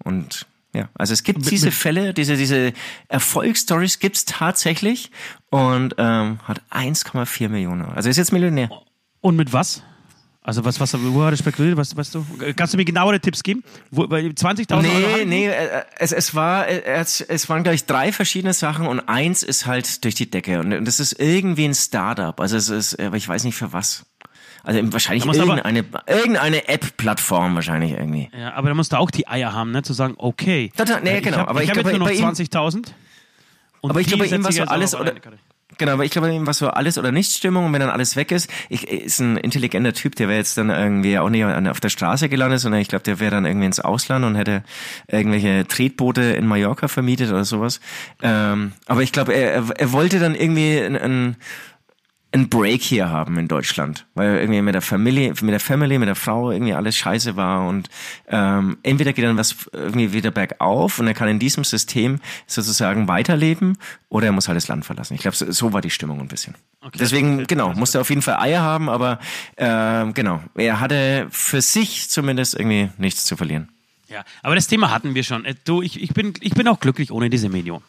Und 0.04 0.46
ja, 0.74 0.88
also 0.94 1.12
es 1.12 1.22
gibt 1.22 1.50
diese 1.50 1.70
Fälle, 1.70 2.14
diese, 2.14 2.36
diese 2.36 2.72
Erfolgsstories 3.08 3.98
gibt's 3.98 4.24
tatsächlich 4.24 5.10
und 5.50 5.94
ähm, 5.98 6.38
hat 6.44 6.62
1,4 6.70 7.48
Millionen. 7.48 7.84
Also 7.84 8.08
ist 8.08 8.16
jetzt 8.16 8.32
Millionär. 8.32 8.70
Und 9.20 9.36
mit 9.36 9.52
was? 9.52 9.82
Also 10.44 10.64
was, 10.64 10.80
was, 10.80 10.92
wo 10.94 11.22
hat 11.22 11.34
er 11.34 11.36
spekuliert? 11.36 11.76
Was, 11.76 11.96
weißt 11.96 12.16
du? 12.16 12.26
Kannst 12.56 12.74
du 12.74 12.76
mir 12.76 12.84
genauere 12.84 13.20
Tipps 13.20 13.44
geben? 13.44 13.62
Wo, 13.92 14.08
bei 14.08 14.22
20.000 14.22 14.72
Euro? 14.72 15.16
Nee, 15.18 15.24
nee, 15.24 15.46
äh, 15.46 15.84
es, 15.98 16.10
es 16.10 16.34
war, 16.34 16.66
äh, 16.66 16.82
es, 16.82 17.20
es 17.20 17.48
waren 17.48 17.62
gleich 17.62 17.84
drei 17.84 18.10
verschiedene 18.10 18.52
Sachen 18.52 18.88
und 18.88 19.00
eins 19.00 19.44
ist 19.44 19.66
halt 19.66 20.02
durch 20.02 20.16
die 20.16 20.28
Decke 20.28 20.58
und, 20.58 20.72
und 20.72 20.84
das 20.84 20.98
ist 20.98 21.12
irgendwie 21.20 21.66
ein 21.66 21.74
Startup. 21.74 22.40
Also 22.40 22.56
es 22.56 22.70
ist, 22.70 22.98
aber 22.98 23.16
ich 23.16 23.28
weiß 23.28 23.44
nicht 23.44 23.54
für 23.54 23.72
was. 23.72 24.04
Also 24.64 24.80
wahrscheinlich 24.92 25.24
muss 25.24 25.38
aber- 25.38 25.48
irgendeine, 25.64 25.84
irgendeine 26.06 26.68
App-Plattform 26.68 27.54
wahrscheinlich 27.54 27.92
irgendwie. 27.92 28.30
Ja, 28.38 28.54
aber 28.54 28.68
da 28.68 28.74
musst 28.74 28.92
du 28.92 28.96
auch 28.96 29.10
die 29.10 29.26
Eier 29.28 29.52
haben, 29.52 29.70
ne? 29.72 29.82
Zu 29.82 29.92
sagen, 29.92 30.14
okay. 30.18 30.70
Da- 30.76 30.84
da- 30.84 31.00
nee, 31.00 31.18
äh, 31.18 31.20
genau, 31.20 31.36
Ich 31.36 31.40
hab, 31.42 31.48
aber 31.50 31.62
ich 31.62 31.64
ich 31.64 31.70
habe 31.70 31.80
jetzt 31.80 31.90
nur 31.90 31.98
noch 31.98 32.06
bei 32.06 32.14
ihm- 32.14 32.20
20.000. 32.24 32.94
Und 33.80 33.90
Aber 33.90 34.00
ich 34.00 34.06
glaube, 34.06 34.24
bei 34.28 34.34
ihm 34.34 34.44
war 34.44 34.52
so 34.52 34.62
alles 34.62 34.94
oder, 34.94 35.12
genau, 35.76 35.92
aber 35.94 36.04
ich 36.04 36.12
glaube, 36.12 36.46
war 36.46 36.54
so 36.54 36.68
alles 36.68 36.98
oder 36.98 37.10
nichts 37.10 37.36
Stimmung 37.36 37.66
und 37.66 37.72
wenn 37.72 37.80
dann 37.80 37.90
alles 37.90 38.14
weg 38.14 38.30
ist, 38.30 38.48
ich, 38.68 38.86
ist 38.86 39.18
ein 39.18 39.36
intelligenter 39.36 39.92
Typ, 39.92 40.14
der 40.14 40.28
wäre 40.28 40.38
jetzt 40.38 40.56
dann 40.56 40.70
irgendwie 40.70 41.18
auch 41.18 41.28
nicht 41.30 41.44
auf 41.44 41.80
der 41.80 41.88
Straße 41.88 42.28
gelandet, 42.28 42.60
sondern 42.60 42.80
ich 42.80 42.86
glaube, 42.86 43.02
der 43.02 43.18
wäre 43.18 43.32
dann 43.32 43.44
irgendwie 43.44 43.66
ins 43.66 43.80
Ausland 43.80 44.24
und 44.24 44.36
hätte 44.36 44.62
irgendwelche 45.08 45.66
Tretboote 45.66 46.22
in 46.22 46.46
Mallorca 46.46 46.86
vermietet 46.86 47.30
oder 47.30 47.44
sowas. 47.44 47.80
Ähm, 48.22 48.72
aber 48.86 49.02
ich 49.02 49.10
glaube, 49.10 49.32
er, 49.34 49.52
er, 49.54 49.70
er 49.76 49.90
wollte 49.92 50.20
dann 50.20 50.36
irgendwie 50.36 50.78
ein, 50.78 50.94
ein 50.96 51.36
einen 52.32 52.48
Break 52.48 52.82
hier 52.82 53.10
haben 53.10 53.38
in 53.38 53.46
Deutschland, 53.46 54.06
weil 54.14 54.38
irgendwie 54.38 54.62
mit 54.62 54.74
der 54.74 54.80
Familie, 54.82 55.34
mit 55.42 55.52
der 55.52 55.60
Family, 55.60 55.98
mit 55.98 56.08
der 56.08 56.14
Frau 56.14 56.50
irgendwie 56.50 56.72
alles 56.72 56.96
scheiße 56.96 57.36
war 57.36 57.68
und 57.68 57.90
ähm, 58.26 58.78
entweder 58.82 59.12
geht 59.12 59.24
dann 59.24 59.36
was 59.36 59.54
irgendwie 59.72 60.12
wieder 60.14 60.30
bergauf 60.30 60.98
und 60.98 61.06
er 61.06 61.14
kann 61.14 61.28
in 61.28 61.38
diesem 61.38 61.62
System 61.64 62.20
sozusagen 62.46 63.06
weiterleben 63.06 63.76
oder 64.08 64.26
er 64.26 64.32
muss 64.32 64.48
halt 64.48 64.56
das 64.56 64.68
Land 64.68 64.86
verlassen. 64.86 65.14
Ich 65.14 65.20
glaube, 65.20 65.36
so, 65.36 65.50
so 65.52 65.72
war 65.74 65.82
die 65.82 65.90
Stimmung 65.90 66.20
ein 66.20 66.28
bisschen. 66.28 66.54
Deswegen, 66.98 67.46
genau, 67.46 67.74
musste 67.74 68.00
auf 68.00 68.08
jeden 68.08 68.22
Fall 68.22 68.36
Eier 68.36 68.62
haben, 68.62 68.88
aber 68.88 69.18
ähm, 69.58 70.14
genau, 70.14 70.40
er 70.54 70.80
hatte 70.80 71.26
für 71.30 71.60
sich 71.60 72.08
zumindest 72.08 72.54
irgendwie 72.54 72.88
nichts 72.96 73.26
zu 73.26 73.36
verlieren. 73.36 73.68
Ja, 74.08 74.24
aber 74.42 74.54
das 74.54 74.66
Thema 74.66 74.90
hatten 74.90 75.14
wir 75.14 75.22
schon. 75.22 75.44
Äh, 75.44 75.54
Du, 75.64 75.80
ich, 75.80 76.02
ich, 76.02 76.12
bin, 76.12 76.34
ich 76.40 76.54
bin 76.54 76.66
auch 76.68 76.80
glücklich 76.80 77.10
ohne 77.12 77.30
diese 77.30 77.48
Million. 77.48 77.82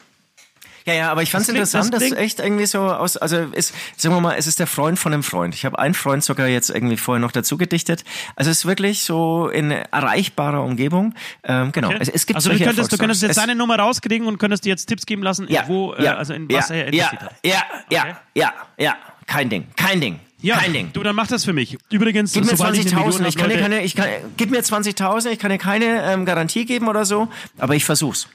Ja, 0.85 0.93
ja, 0.93 1.11
aber 1.11 1.23
ich 1.23 1.31
fand 1.31 1.43
es 1.43 1.49
interessant, 1.49 1.93
das 1.93 2.09
dass 2.09 2.11
echt 2.11 2.39
irgendwie 2.39 2.65
so 2.65 2.81
aus, 2.81 3.15
also 3.17 3.37
ist, 3.37 3.73
sagen 3.95 4.15
wir 4.15 4.21
mal, 4.21 4.35
es 4.37 4.47
ist 4.47 4.59
der 4.59 4.67
Freund 4.67 4.99
von 4.99 5.13
einem 5.13 5.23
Freund. 5.23 5.55
Ich 5.55 5.65
habe 5.65 5.79
einen 5.79 5.93
Freund 5.93 6.23
sogar 6.23 6.47
jetzt 6.47 6.69
irgendwie 6.69 6.97
vorher 6.97 7.21
noch 7.21 7.31
dazu 7.31 7.57
gedichtet. 7.57 8.03
Also 8.35 8.51
es 8.51 8.59
ist 8.59 8.65
wirklich 8.65 9.03
so 9.03 9.47
in 9.47 9.71
erreichbarer 9.71 10.61
Umgebung. 10.63 11.13
Ähm, 11.43 11.71
genau. 11.71 11.87
Okay? 11.89 11.97
Es, 12.01 12.09
es 12.09 12.25
gibt 12.25 12.35
also 12.35 12.49
du 12.49 12.57
könntest, 12.57 12.91
du 12.91 12.97
könntest 12.97 13.21
jetzt 13.21 13.29
Erfolgsstories. 13.31 13.35
seine 13.35 13.55
Nummer 13.55 13.79
rauskriegen 13.79 14.27
und 14.27 14.37
könntest 14.39 14.65
dir 14.65 14.69
jetzt 14.69 14.85
Tipps 14.87 15.05
geben 15.05 15.23
lassen, 15.23 15.47
ja, 15.49 15.63
wo, 15.67 15.93
äh, 15.93 16.03
ja, 16.03 16.15
also 16.17 16.33
in 16.33 16.49
ja, 16.49 16.57
was 16.57 16.69
er 16.69 16.77
ja, 16.77 16.83
investiert 16.83 17.21
hat. 17.21 17.33
ja, 17.45 17.63
ja, 17.89 18.01
Okay. 18.03 18.15
ja, 18.35 18.53
ja, 18.77 18.95
kein 19.25 19.49
Ding, 19.49 19.67
kein 19.75 20.01
Ding, 20.01 20.19
Ja, 20.41 20.57
kein 20.57 20.73
Ding. 20.73 20.89
du, 20.93 21.01
dann 21.03 21.15
mach 21.15 21.27
das 21.27 21.45
für 21.45 21.53
mich. 21.53 21.77
Übrigens, 21.89 22.33
Gib 22.33 22.43
mir 22.43 22.57
sobald 22.57 22.75
ich 22.77 22.93
eine 22.93 23.05
20.000, 23.05 23.05
Million 23.05 23.25
ich 23.27 23.37
kann 23.37 23.49
dir 23.49 23.59
keine, 23.59 23.83
ich 23.83 23.95
kann, 23.95 24.07
gib 24.37 24.51
mir 24.51 24.61
20.000, 24.61 25.29
ich 25.31 25.39
kann 25.39 25.51
dir 25.51 25.57
keine 25.57 26.03
ähm, 26.11 26.25
Garantie 26.25 26.65
geben 26.65 26.87
oder 26.89 27.05
so, 27.05 27.29
aber 27.57 27.75
ich 27.75 27.85
versuch's. 27.85 28.27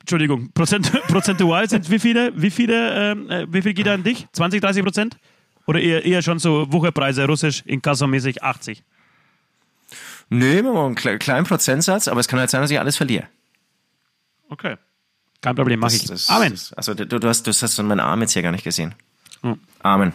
Entschuldigung, 0.00 0.50
Prozent, 0.52 0.90
prozentual 1.08 1.68
sind 1.68 1.90
wie 1.90 1.98
viele, 1.98 2.32
wie 2.40 2.50
viele, 2.50 3.12
ähm, 3.12 3.30
äh, 3.30 3.46
wie 3.52 3.62
viel 3.62 3.74
geht 3.74 3.86
da 3.86 3.94
an 3.94 4.02
dich? 4.02 4.26
20, 4.32 4.60
30 4.60 4.82
Prozent? 4.82 5.16
Oder 5.66 5.80
eher, 5.80 6.04
eher 6.04 6.22
schon 6.22 6.38
so 6.38 6.66
Wucherpreise, 6.72 7.26
russisch, 7.26 7.62
inkassomäßig 7.66 8.42
80? 8.42 8.82
Nö, 10.30 10.54
wir 10.56 10.62
machen 10.64 10.78
einen 10.86 10.96
kle- 10.96 11.18
kleinen 11.18 11.46
Prozentsatz, 11.46 12.08
aber 12.08 12.20
es 12.20 12.28
kann 12.28 12.38
halt 12.40 12.50
sein, 12.50 12.60
dass 12.62 12.70
ich 12.70 12.78
alles 12.78 12.96
verliere. 12.96 13.26
Okay. 14.48 14.76
Kein 15.40 15.54
Problem, 15.54 15.80
mach 15.80 15.92
ich. 15.92 16.04
Das- 16.06 16.28
Amen. 16.28 16.52
das- 16.52 16.72
Also 16.72 16.94
du, 16.94 17.06
du 17.06 17.28
hast, 17.28 17.46
du 17.46 17.50
hast 17.50 17.78
meinen 17.82 18.00
Arm 18.00 18.20
jetzt 18.22 18.32
hier 18.32 18.42
gar 18.42 18.52
nicht 18.52 18.64
gesehen. 18.64 18.94
Hm. 19.42 19.58
Amen. 19.82 20.12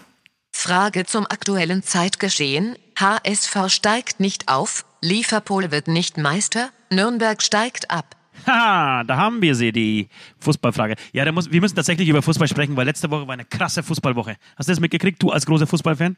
Frage 0.52 1.06
zum 1.06 1.26
aktuellen 1.26 1.82
Zeitgeschehen. 1.84 2.76
HSV 3.00 3.70
steigt 3.70 4.20
nicht 4.20 4.50
auf, 4.50 4.86
Liverpool 5.02 5.72
wird 5.72 5.88
nicht 5.88 6.18
Meister, 6.18 6.70
Nürnberg 6.92 7.42
steigt 7.42 7.90
ab. 7.90 8.16
Haha, 8.46 9.04
da 9.04 9.18
haben 9.18 9.42
wir 9.42 9.56
sie, 9.56 9.72
die 9.72 10.10
Fußballfrage. 10.40 10.96
Ja, 11.14 11.30
muss, 11.32 11.52
wir 11.52 11.62
müssen 11.62 11.76
tatsächlich 11.76 12.10
über 12.10 12.22
Fußball 12.22 12.48
sprechen, 12.48 12.76
weil 12.76 12.86
letzte 12.86 13.10
Woche 13.10 13.28
war 13.28 13.34
eine 13.34 13.46
krasse 13.46 13.84
Fußballwoche. 13.84 14.36
Hast 14.58 14.68
du 14.68 14.72
das 14.72 14.80
mitgekriegt, 14.80 15.22
du 15.22 15.32
als 15.32 15.46
großer 15.46 15.68
Fußballfan? 15.68 16.18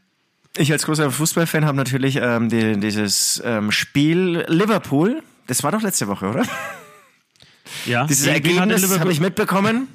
Ich 0.58 0.72
als 0.72 0.86
großer 0.86 1.12
Fußballfan 1.12 1.66
habe 1.66 1.78
natürlich 1.78 2.18
ähm, 2.22 2.50
die, 2.50 2.80
dieses 2.80 3.42
ähm, 3.46 3.72
Spiel 3.72 4.46
Liverpool. 4.48 5.22
Das 5.48 5.64
war 5.64 5.72
doch 5.72 5.82
letzte 5.82 6.08
Woche, 6.08 6.28
oder? 6.28 6.44
Ja. 7.86 8.06
Dieses 8.06 8.26
gegen, 8.26 8.60
Ergebnis 8.60 9.00
habe 9.00 9.12
ich 9.12 9.20
mitbekommen. 9.20 9.88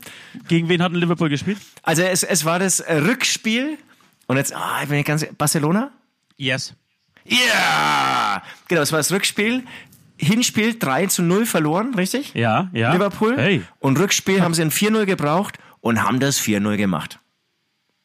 gegen 0.48 0.68
wen 0.68 0.82
hat 0.82 0.92
Liverpool 0.92 1.28
gespielt? 1.28 1.58
Also 1.82 2.02
es, 2.02 2.22
es 2.24 2.44
war 2.44 2.58
das 2.58 2.80
äh, 2.80 2.96
Rückspiel. 2.96 3.78
Und 4.26 4.36
jetzt, 4.36 4.54
ah, 4.54 4.80
ich 4.82 4.88
bin 4.88 5.02
ganz, 5.04 5.26
Barcelona? 5.38 5.90
Yes. 6.36 6.74
Ja! 7.24 8.42
Genau, 8.68 8.82
es 8.82 8.92
war 8.92 8.98
das 8.98 9.12
Rückspiel. 9.12 9.64
Hinspiel 10.20 10.78
3 10.78 11.06
zu 11.06 11.22
0 11.22 11.46
verloren, 11.46 11.94
richtig? 11.94 12.34
Ja, 12.34 12.68
ja. 12.72 12.92
Liverpool. 12.92 13.36
Hey, 13.36 13.62
Und 13.78 13.98
Rückspiel 13.98 14.42
haben 14.42 14.54
sie 14.54 14.62
ein 14.62 14.70
4-0 14.70 15.06
gebraucht 15.06 15.58
und 15.80 16.02
haben 16.02 16.20
das 16.20 16.38
4-0 16.40 16.76
gemacht. 16.76 17.18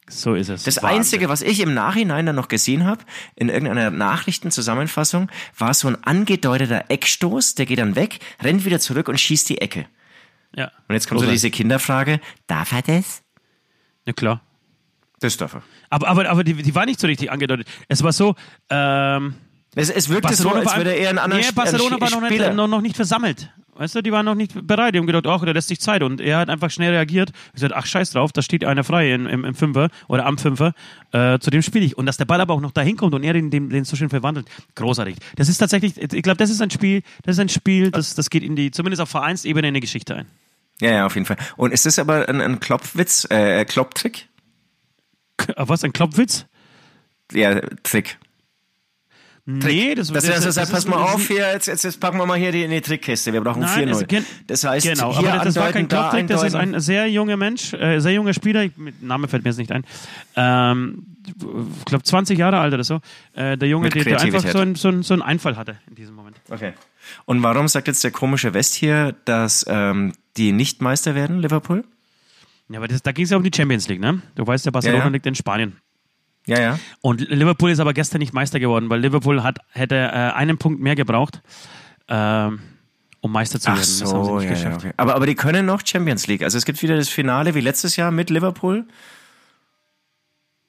so 0.08 0.34
ist 0.34 0.48
es. 0.48 0.62
Das 0.64 0.76
Wahnsinn. 0.82 0.98
Einzige, 0.98 1.28
was 1.28 1.42
ich 1.42 1.60
im 1.60 1.74
Nachhinein 1.74 2.26
dann 2.26 2.36
noch 2.36 2.48
gesehen 2.48 2.84
habe, 2.86 3.04
in 3.34 3.48
irgendeiner 3.48 3.90
Nachrichtenzusammenfassung, 3.90 5.30
war 5.58 5.74
so 5.74 5.88
ein 5.88 6.02
angedeuteter 6.04 6.84
Eckstoß, 6.88 7.54
der 7.54 7.66
geht 7.66 7.78
dann 7.78 7.96
weg, 7.96 8.18
rennt 8.42 8.64
wieder 8.64 8.80
zurück 8.80 9.08
und 9.08 9.20
schießt 9.20 9.48
die 9.48 9.60
Ecke. 9.60 9.86
Ja. 10.54 10.70
Und 10.88 10.94
jetzt 10.94 11.08
kommt 11.08 11.20
so 11.20 11.26
Großartig. 11.26 11.42
diese 11.42 11.50
Kinderfrage, 11.50 12.20
darf 12.46 12.72
er 12.72 12.82
das? 12.82 13.22
Ja, 14.06 14.12
klar. 14.12 14.40
Das 15.20 15.36
darf 15.36 15.54
er. 15.54 15.62
Aber, 15.90 16.08
aber, 16.08 16.28
aber 16.28 16.44
die, 16.44 16.54
die 16.54 16.74
war 16.74 16.86
nicht 16.86 17.00
so 17.00 17.06
richtig 17.06 17.30
angedeutet. 17.30 17.66
Es 17.88 18.02
war 18.02 18.12
so, 18.12 18.34
ähm, 18.70 19.34
Es, 19.76 19.90
es 19.90 20.08
wirkte 20.08 20.34
so, 20.34 20.50
als 20.50 20.74
würde 20.74 20.90
er 20.90 20.96
eher 20.96 21.08
einen 21.10 21.18
anderen 21.18 21.42
nee, 21.42 21.52
Barcelona 21.54 22.00
war 22.00 22.10
noch 22.10 22.28
nicht, 22.28 22.54
noch, 22.54 22.66
noch 22.66 22.80
nicht 22.80 22.96
versammelt. 22.96 23.50
Weißt 23.74 23.94
du, 23.94 24.00
die 24.00 24.10
waren 24.10 24.24
noch 24.24 24.34
nicht 24.34 24.66
bereit. 24.66 24.94
Die 24.94 24.98
haben 24.98 25.06
gedacht, 25.06 25.26
ach, 25.26 25.44
der 25.44 25.52
lässt 25.52 25.68
sich 25.68 25.80
Zeit. 25.80 26.02
Und 26.02 26.18
er 26.18 26.38
hat 26.38 26.48
einfach 26.48 26.70
schnell 26.70 26.92
reagiert. 26.92 27.32
gesagt, 27.52 27.74
ach, 27.76 27.84
scheiß 27.84 28.12
drauf, 28.12 28.32
da 28.32 28.40
steht 28.40 28.64
einer 28.64 28.84
frei 28.84 29.12
im, 29.12 29.26
im, 29.26 29.44
im 29.44 29.54
Fünfer 29.54 29.90
oder 30.08 30.24
am 30.24 30.38
Fünfer. 30.38 30.72
Äh, 31.12 31.38
zu 31.40 31.50
dem 31.50 31.60
spiele 31.60 31.84
ich. 31.84 31.98
Und 31.98 32.06
dass 32.06 32.16
der 32.16 32.24
Ball 32.24 32.40
aber 32.40 32.54
auch 32.54 32.62
noch 32.62 32.72
da 32.72 32.80
hinkommt 32.80 33.14
und 33.14 33.22
er 33.22 33.34
den, 33.34 33.50
den, 33.50 33.68
den 33.68 33.84
so 33.84 33.96
schön 33.96 34.08
verwandelt. 34.08 34.48
Großartig. 34.76 35.16
Das 35.36 35.50
ist 35.50 35.58
tatsächlich, 35.58 36.00
ich 36.00 36.22
glaube, 36.22 36.38
das 36.38 36.48
ist 36.48 36.62
ein 36.62 36.70
Spiel, 36.70 37.02
das 37.22 37.36
ist 37.36 37.40
ein 37.40 37.50
Spiel, 37.50 37.90
das, 37.90 38.14
das 38.14 38.30
geht 38.30 38.42
in 38.42 38.56
die, 38.56 38.70
zumindest 38.70 39.02
auf 39.02 39.10
Vereinsebene 39.10 39.68
in 39.68 39.74
die 39.74 39.80
Geschichte 39.80 40.16
ein. 40.16 40.26
Ja, 40.80 40.90
ja, 40.90 41.06
auf 41.06 41.14
jeden 41.14 41.26
Fall. 41.26 41.36
Und 41.56 41.72
ist 41.72 41.84
das 41.84 41.98
aber 41.98 42.30
ein, 42.30 42.40
ein 42.40 42.60
Klopfwitz, 42.60 43.26
äh, 43.30 43.66
Klopptrick? 43.66 44.28
Was, 45.56 45.84
ein 45.84 45.92
Klopfwitz? 45.92 46.46
Ja, 47.32 47.60
Trick. 47.82 48.18
Nee, 49.48 49.94
das, 49.94 50.08
Das, 50.08 50.24
das, 50.26 50.42
das, 50.44 50.54
das, 50.56 50.70
pass 50.70 50.88
mal 50.88 50.96
auf 50.96 51.28
hier, 51.28 51.52
jetzt, 51.52 51.68
jetzt, 51.68 51.84
jetzt 51.84 52.00
packen 52.00 52.18
wir 52.18 52.26
mal 52.26 52.36
hier 52.36 52.50
die, 52.50 52.64
in 52.64 52.70
die 52.72 52.80
Trickkiste. 52.80 53.32
Wir 53.32 53.40
brauchen 53.40 53.60
Nein, 53.60 53.88
4-0. 53.88 53.92
es 54.02 54.06
gen- 54.08 54.24
Das 54.48 54.64
heißt, 54.64 54.84
Genau, 54.84 55.16
hier 55.16 55.32
aber 55.32 55.44
das, 55.44 55.54
war 55.54 55.70
kein 55.70 55.84
andeuten, 55.84 55.88
da 55.88 55.96
Klopftrick, 56.10 56.26
das 56.26 56.42
ist 56.42 56.54
ein 56.56 56.80
sehr 56.80 57.08
junger 57.08 57.36
Mensch, 57.36 57.72
äh, 57.72 58.00
sehr 58.00 58.12
junger 58.12 58.34
Spieler, 58.34 58.64
ich, 58.64 58.72
Name 59.00 59.28
fällt 59.28 59.44
mir 59.44 59.50
jetzt 59.50 59.58
nicht 59.58 59.70
ein, 59.70 59.84
ähm, 60.34 61.06
ich 61.28 61.84
glaube 61.84 62.02
20 62.02 62.36
Jahre 62.36 62.58
alt 62.58 62.74
oder 62.74 62.82
so, 62.82 63.00
äh, 63.34 63.56
der 63.56 63.68
Junge, 63.68 63.88
der, 63.90 64.02
der 64.02 64.20
einfach 64.20 64.44
so, 64.48 64.58
ein, 64.58 64.74
so, 64.74 64.88
ein, 64.88 65.02
so 65.04 65.14
einen 65.14 65.22
Einfall 65.22 65.56
hatte 65.56 65.76
in 65.88 65.94
diesem 65.94 66.16
Moment. 66.16 66.40
Okay. 66.50 66.72
Und 67.24 67.40
warum 67.44 67.68
sagt 67.68 67.86
jetzt 67.86 68.02
der 68.02 68.10
komische 68.10 68.52
West 68.52 68.74
hier, 68.74 69.14
dass 69.26 69.64
ähm, 69.68 70.12
die 70.36 70.50
nicht 70.50 70.82
Meister 70.82 71.14
werden, 71.14 71.40
Liverpool? 71.40 71.84
Ja, 72.68 72.78
aber 72.78 72.88
das, 72.88 73.00
da 73.00 73.12
ging 73.12 73.24
es 73.24 73.30
ja 73.30 73.36
um 73.36 73.44
die 73.44 73.52
Champions 73.56 73.86
League, 73.86 74.00
ne? 74.00 74.22
Du 74.34 74.44
weißt 74.44 74.64
ja, 74.66 74.72
Barcelona 74.72 74.98
Ja, 74.98 75.04
ja. 75.04 75.10
liegt 75.12 75.26
in 75.26 75.36
Spanien. 75.36 75.76
Ja, 76.46 76.60
ja. 76.60 76.78
Und 77.00 77.20
Liverpool 77.28 77.70
ist 77.70 77.80
aber 77.80 77.92
gestern 77.92 78.18
nicht 78.20 78.32
Meister 78.32 78.60
geworden, 78.60 78.88
weil 78.88 79.00
Liverpool 79.00 79.42
hat, 79.42 79.58
hätte 79.70 79.96
äh, 79.96 80.10
einen 80.32 80.58
Punkt 80.58 80.80
mehr 80.80 80.94
gebraucht, 80.94 81.42
ähm, 82.08 82.60
um 83.20 83.32
Meister 83.32 83.58
zu 83.58 83.68
Ach 83.70 83.74
werden. 83.74 83.84
sie 83.84 84.06
so, 84.06 84.40
ja, 84.40 84.52
ja, 84.52 84.74
okay. 84.76 84.92
Aber, 84.96 85.16
aber 85.16 85.26
die 85.26 85.34
können 85.34 85.66
noch 85.66 85.82
Champions 85.84 86.26
League. 86.28 86.42
Also 86.42 86.56
es 86.58 86.64
gibt 86.64 86.80
wieder 86.82 86.96
das 86.96 87.08
Finale 87.08 87.54
wie 87.56 87.60
letztes 87.60 87.96
Jahr 87.96 88.10
mit 88.12 88.30
Liverpool. 88.30 88.86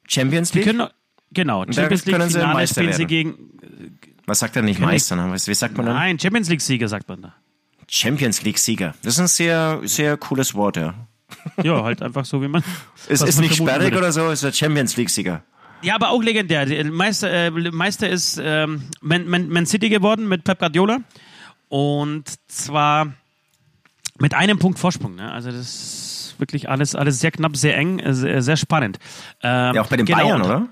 Champions 0.07 0.51
Die 0.51 0.59
League? 0.59 0.67
können, 0.67 0.87
genau, 1.31 1.65
da 1.65 1.73
Champions 1.73 2.05
League 2.05 2.15
können 2.17 2.29
sie 2.29 2.39
Finale 2.39 2.53
Meister 2.53 2.81
spielen 2.81 2.93
sie 2.93 2.99
werden. 2.99 3.07
gegen, 3.07 4.09
Was 4.25 4.39
sagt 4.39 4.55
er 4.55 4.61
nicht 4.61 4.79
Meister? 4.79 5.17
Was- 5.31 5.47
Wie 5.47 5.53
sagt 5.53 5.77
man 5.77 5.85
dann? 5.85 5.95
nein, 5.95 6.19
Champions 6.19 6.49
League 6.49 6.61
Sieger 6.61 6.87
sagt 6.87 7.07
man 7.09 7.21
da. 7.21 7.33
Champions 7.89 8.41
League 8.43 8.57
Sieger. 8.57 8.93
Das 9.03 9.13
ist 9.13 9.19
ein 9.19 9.27
sehr, 9.27 9.79
sehr 9.83 10.17
cooles 10.17 10.53
Wort, 10.55 10.77
ja. 10.77 10.93
Ja, 11.61 11.83
halt 11.83 12.01
einfach 12.01 12.25
so, 12.25 12.41
wie 12.41 12.47
man. 12.47 12.63
Es 13.09 13.21
ist 13.21 13.35
man 13.35 13.43
nicht 13.45 13.55
sperrig 13.57 13.87
würde. 13.91 13.97
oder 13.97 14.11
so, 14.11 14.25
es 14.27 14.41
ist 14.41 14.43
der 14.43 14.53
Champions 14.53 14.95
League 14.97 15.09
Sieger. 15.09 15.43
Ja, 15.81 15.95
aber 15.95 16.09
auch 16.09 16.21
legendär. 16.23 16.65
Der 16.65 16.83
Meister, 16.85 17.31
äh, 17.31 17.51
Meister 17.51 18.09
ist 18.09 18.39
ähm, 18.43 18.83
Man, 19.01 19.27
Man, 19.27 19.49
Man 19.49 19.65
City 19.65 19.89
geworden 19.89 20.27
mit 20.27 20.43
Pep 20.43 20.59
Guardiola. 20.59 20.99
Und 21.69 22.25
zwar 22.47 23.13
mit 24.19 24.33
einem 24.33 24.57
Punkt 24.59 24.79
Vorsprung. 24.79 25.15
Ne? 25.15 25.31
Also 25.31 25.51
das 25.51 25.59
ist 25.59 26.35
wirklich 26.39 26.69
alles, 26.69 26.95
alles 26.95 27.19
sehr 27.19 27.31
knapp, 27.31 27.55
sehr 27.57 27.77
eng, 27.77 27.99
äh, 27.99 28.13
sehr, 28.13 28.41
sehr 28.41 28.57
spannend. 28.57 28.99
Ähm, 29.43 29.75
Ja, 29.75 29.81
auch 29.81 29.87
bei 29.87 29.97
den 29.97 30.05
genau, 30.05 30.19
Bayern, 30.19 30.41
oder? 30.41 30.67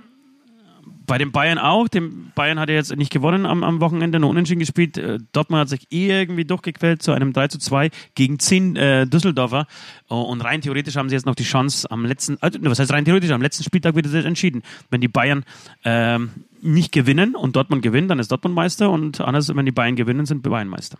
Bei 1.06 1.18
den 1.18 1.32
Bayern 1.32 1.58
auch. 1.58 1.88
Dem 1.88 2.32
Bayern 2.36 2.60
hat 2.60 2.70
er 2.70 2.76
jetzt 2.76 2.96
nicht 2.96 3.12
gewonnen 3.12 3.46
am, 3.46 3.64
am 3.64 3.80
Wochenende, 3.82 4.20
nur 4.20 4.30
unentschieden 4.30 4.60
gespielt. 4.60 4.98
Äh, 4.98 5.20
Dortmund 5.34 5.60
hat 5.62 5.70
sich 5.70 5.88
irgendwie 5.90 6.46
durchgequält 6.46 7.02
zu 7.04 7.12
einem 7.12 7.34
3 7.34 7.48
zu 7.50 7.60
2 7.60 7.90
gegen 8.16 8.40
10 8.40 8.76
äh, 8.76 9.08
Düsseldorfer. 9.08 9.68
Oh, 10.10 10.22
und 10.22 10.42
rein 10.42 10.62
theoretisch 10.62 10.96
haben 10.96 11.10
sie 11.10 11.16
jetzt 11.16 11.26
noch 11.26 11.36
die 11.36 11.44
Chance 11.44 11.90
am 11.92 12.06
letzten, 12.06 12.38
also, 12.42 12.60
was 12.62 12.80
heißt 12.80 12.92
rein 12.92 13.06
theoretisch, 13.06 13.32
am 13.32 13.42
letzten 13.42 13.64
Spieltag 13.64 13.96
wird 13.96 14.06
es 14.06 14.14
entschieden. 14.14 14.64
Wenn 14.90 15.02
die 15.02 15.08
Bayern 15.08 15.44
ähm, 15.84 16.32
nicht 16.62 16.92
gewinnen 16.92 17.36
und 17.36 17.56
Dortmund 17.56 17.82
gewinnt, 17.84 18.10
dann 18.10 18.20
ist 18.20 18.32
Dortmund 18.32 18.56
Meister 18.56 18.90
und 18.90 19.22
anders, 19.22 19.56
wenn 19.56 19.66
die 19.66 19.72
Bayern 19.72 19.96
gewinnen, 19.96 20.26
sind 20.26 20.42
Bayern 20.44 20.68
Meister. 20.68 20.98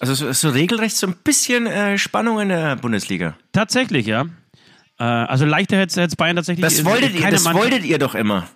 Also 0.00 0.14
so, 0.14 0.32
so 0.32 0.48
regelrecht 0.50 0.96
so 0.96 1.06
ein 1.06 1.14
bisschen 1.22 1.66
äh, 1.66 1.98
Spannung 1.98 2.40
in 2.40 2.48
der 2.48 2.76
Bundesliga. 2.76 3.36
Tatsächlich, 3.52 4.06
ja. 4.06 4.26
Äh, 4.98 5.04
also 5.04 5.44
leichter 5.44 5.76
hätte 5.76 6.00
es 6.00 6.16
Bayern 6.16 6.36
tatsächlich. 6.36 6.64
Das 6.64 6.80
äh, 6.80 6.84
wolltet 6.84 7.14
ihr, 7.14 7.20
keine 7.20 7.32
das 7.32 7.44
Mannschaft- 7.44 7.64
wolltet 7.70 7.84
ihr 7.86 7.98
doch 7.98 8.14
immer. 8.14 8.48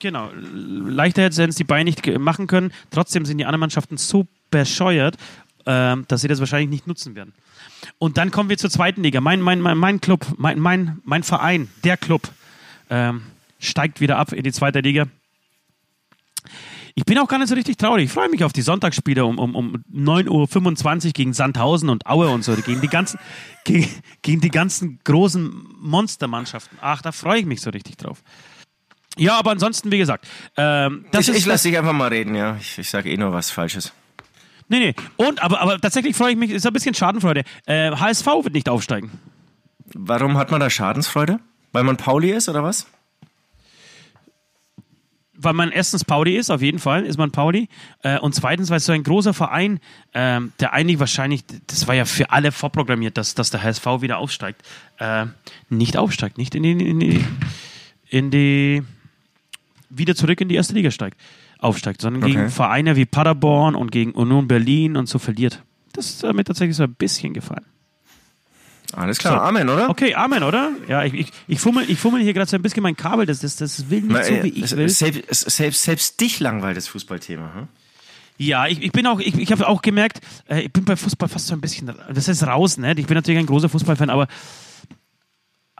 Genau. 0.00 0.30
Leichter 0.32 1.22
hätten 1.22 1.50
es 1.50 1.56
die 1.56 1.64
Bayern 1.64 1.84
nicht 1.84 2.06
machen 2.18 2.46
können. 2.46 2.72
Trotzdem 2.90 3.24
sind 3.24 3.38
die 3.38 3.44
anderen 3.44 3.60
Mannschaften 3.60 3.96
so 3.96 4.26
bescheuert, 4.50 5.16
ähm, 5.66 6.04
dass 6.08 6.20
sie 6.20 6.28
das 6.28 6.38
wahrscheinlich 6.38 6.70
nicht 6.70 6.86
nutzen 6.86 7.14
werden. 7.14 7.34
Und 7.98 8.16
dann 8.16 8.30
kommen 8.30 8.48
wir 8.48 8.58
zur 8.58 8.70
zweiten 8.70 9.02
Liga. 9.02 9.20
Mein, 9.20 9.40
mein, 9.40 9.60
mein, 9.60 9.76
mein 9.76 10.00
Club, 10.00 10.26
mein, 10.36 10.58
mein, 10.58 11.00
mein 11.04 11.22
Verein, 11.22 11.68
der 11.84 11.96
Club, 11.96 12.28
ähm, 12.90 13.22
steigt 13.58 14.00
wieder 14.00 14.18
ab 14.18 14.32
in 14.32 14.44
die 14.44 14.52
zweite 14.52 14.80
Liga. 14.80 15.06
Ich 16.94 17.04
bin 17.04 17.18
auch 17.18 17.28
gar 17.28 17.38
nicht 17.38 17.48
so 17.48 17.54
richtig 17.54 17.76
traurig. 17.76 18.06
Ich 18.06 18.12
freue 18.12 18.28
mich 18.28 18.42
auf 18.42 18.52
die 18.52 18.62
Sonntagsspiele 18.62 19.24
um, 19.24 19.38
um, 19.38 19.54
um 19.54 19.84
9.25 19.94 21.06
Uhr 21.06 21.12
gegen 21.12 21.32
Sandhausen 21.32 21.90
und 21.90 22.06
Aue 22.06 22.28
und 22.28 22.42
so. 22.42 22.54
Gegen 22.56 22.80
die 22.80 22.88
ganzen, 22.88 23.20
gegen, 23.64 23.88
gegen 24.22 24.40
die 24.40 24.50
ganzen 24.50 24.98
großen 25.04 25.66
Monstermannschaften. 25.80 26.78
Ach, 26.80 27.02
da 27.02 27.12
freue 27.12 27.40
ich 27.40 27.46
mich 27.46 27.60
so 27.60 27.70
richtig 27.70 27.98
drauf. 27.98 28.22
Ja, 29.18 29.38
aber 29.38 29.50
ansonsten, 29.50 29.92
wie 29.92 29.98
gesagt, 29.98 30.26
ähm, 30.56 31.04
das 31.10 31.28
ich 31.28 31.34
ist 31.34 31.40
ich 31.40 31.46
lasse 31.46 31.68
dich 31.68 31.78
einfach 31.78 31.92
mal 31.92 32.08
reden, 32.08 32.34
ja. 32.34 32.56
Ich, 32.60 32.78
ich 32.78 32.88
sage 32.88 33.10
eh 33.10 33.16
nur 33.16 33.32
was 33.32 33.50
Falsches. 33.50 33.92
Nee, 34.68 34.78
nee. 34.78 34.94
Und, 35.16 35.42
aber, 35.42 35.60
aber 35.60 35.80
tatsächlich 35.80 36.14
freue 36.16 36.32
ich 36.32 36.38
mich, 36.38 36.50
ist 36.50 36.66
ein 36.66 36.72
bisschen 36.72 36.94
Schadenfreude. 36.94 37.42
Äh, 37.66 37.90
HSV 37.90 38.26
wird 38.26 38.54
nicht 38.54 38.68
aufsteigen. 38.68 39.10
Warum 39.94 40.36
hat 40.36 40.50
man 40.50 40.60
da 40.60 40.68
Schadensfreude? 40.68 41.40
Weil 41.72 41.84
man 41.84 41.96
Pauli 41.96 42.30
ist 42.30 42.48
oder 42.48 42.62
was? 42.62 42.86
Weil 45.40 45.54
man 45.54 45.70
erstens 45.70 46.04
Pauli 46.04 46.36
ist, 46.36 46.50
auf 46.50 46.60
jeden 46.62 46.80
Fall 46.80 47.06
ist 47.06 47.16
man 47.16 47.30
Pauli. 47.30 47.68
Äh, 48.02 48.18
und 48.18 48.34
zweitens, 48.34 48.70
weil 48.70 48.80
so 48.80 48.92
ein 48.92 49.04
großer 49.04 49.32
Verein, 49.32 49.80
ähm, 50.12 50.52
der 50.60 50.72
eigentlich 50.72 50.98
wahrscheinlich, 50.98 51.44
das 51.66 51.86
war 51.86 51.94
ja 51.94 52.04
für 52.04 52.30
alle 52.30 52.52
vorprogrammiert, 52.52 53.16
dass, 53.16 53.34
dass 53.34 53.50
der 53.50 53.62
HSV 53.62 53.86
wieder 54.00 54.18
aufsteigt, 54.18 54.62
äh, 54.98 55.26
nicht 55.68 55.96
aufsteigt, 55.96 56.38
nicht 56.38 56.54
in 56.54 56.64
die, 56.64 56.72
in 56.72 57.00
die, 57.00 57.24
in 58.08 58.30
die, 58.30 58.82
wieder 59.90 60.14
zurück 60.14 60.40
in 60.40 60.48
die 60.48 60.54
erste 60.54 60.74
Liga 60.74 60.90
steigt, 60.90 61.18
aufsteigt, 61.58 62.00
sondern 62.00 62.22
Okay. 62.22 62.32
gegen 62.32 62.50
Vereine 62.50 62.96
wie 62.96 63.06
Paderborn 63.06 63.74
und 63.74 63.90
gegen 63.92 64.12
Union 64.12 64.48
Berlin 64.48 64.96
und 64.96 65.08
so 65.08 65.18
verliert. 65.18 65.62
Das 65.92 66.06
ist 66.10 66.22
mir 66.22 66.44
tatsächlich 66.44 66.76
so 66.76 66.84
ein 66.84 66.94
bisschen 66.94 67.32
gefallen. 67.34 67.64
Alles 68.94 69.18
klar, 69.18 69.34
So. 69.34 69.40
Amen, 69.40 69.68
oder? 69.68 69.90
Okay, 69.90 70.14
Amen, 70.14 70.42
oder? 70.42 70.72
Ja, 70.88 71.04
ich, 71.04 71.12
ich, 71.12 71.30
ich, 71.46 71.60
fummel, 71.60 71.84
ich 71.90 71.98
fummel 71.98 72.22
hier 72.22 72.32
gerade 72.32 72.48
so 72.48 72.56
ein 72.56 72.62
bisschen 72.62 72.82
mein 72.82 72.96
Kabel, 72.96 73.26
das, 73.26 73.40
das, 73.40 73.56
das 73.56 73.90
will 73.90 74.00
nicht 74.00 74.12
Na, 74.12 74.22
so, 74.22 74.42
wie 74.42 74.48
ich 74.48 74.76
will. 74.76 74.88
Selbst, 74.88 75.50
selbst, 75.50 75.82
selbst 75.82 76.20
dich 76.20 76.40
langweilt 76.40 76.76
das 76.76 76.88
Fußballthema. 76.88 77.54
Hm? 77.54 77.68
Ja, 78.38 78.66
ich, 78.66 78.82
ich 78.82 78.92
bin 78.92 79.06
auch, 79.06 79.20
ich, 79.20 79.34
ich 79.36 79.52
habe 79.52 79.66
auch 79.68 79.82
gemerkt, 79.82 80.20
äh, 80.48 80.62
ich 80.62 80.72
bin 80.72 80.84
bei 80.84 80.96
Fußball 80.96 81.28
fast 81.28 81.48
so 81.48 81.54
ein 81.54 81.60
bisschen, 81.60 81.92
das 82.12 82.28
ist 82.28 82.46
raus, 82.46 82.78
ne? 82.78 82.94
Ich 82.96 83.06
bin 83.06 83.14
natürlich 83.16 83.40
ein 83.40 83.46
großer 83.46 83.68
Fußballfan, 83.68 84.08
aber, 84.10 84.26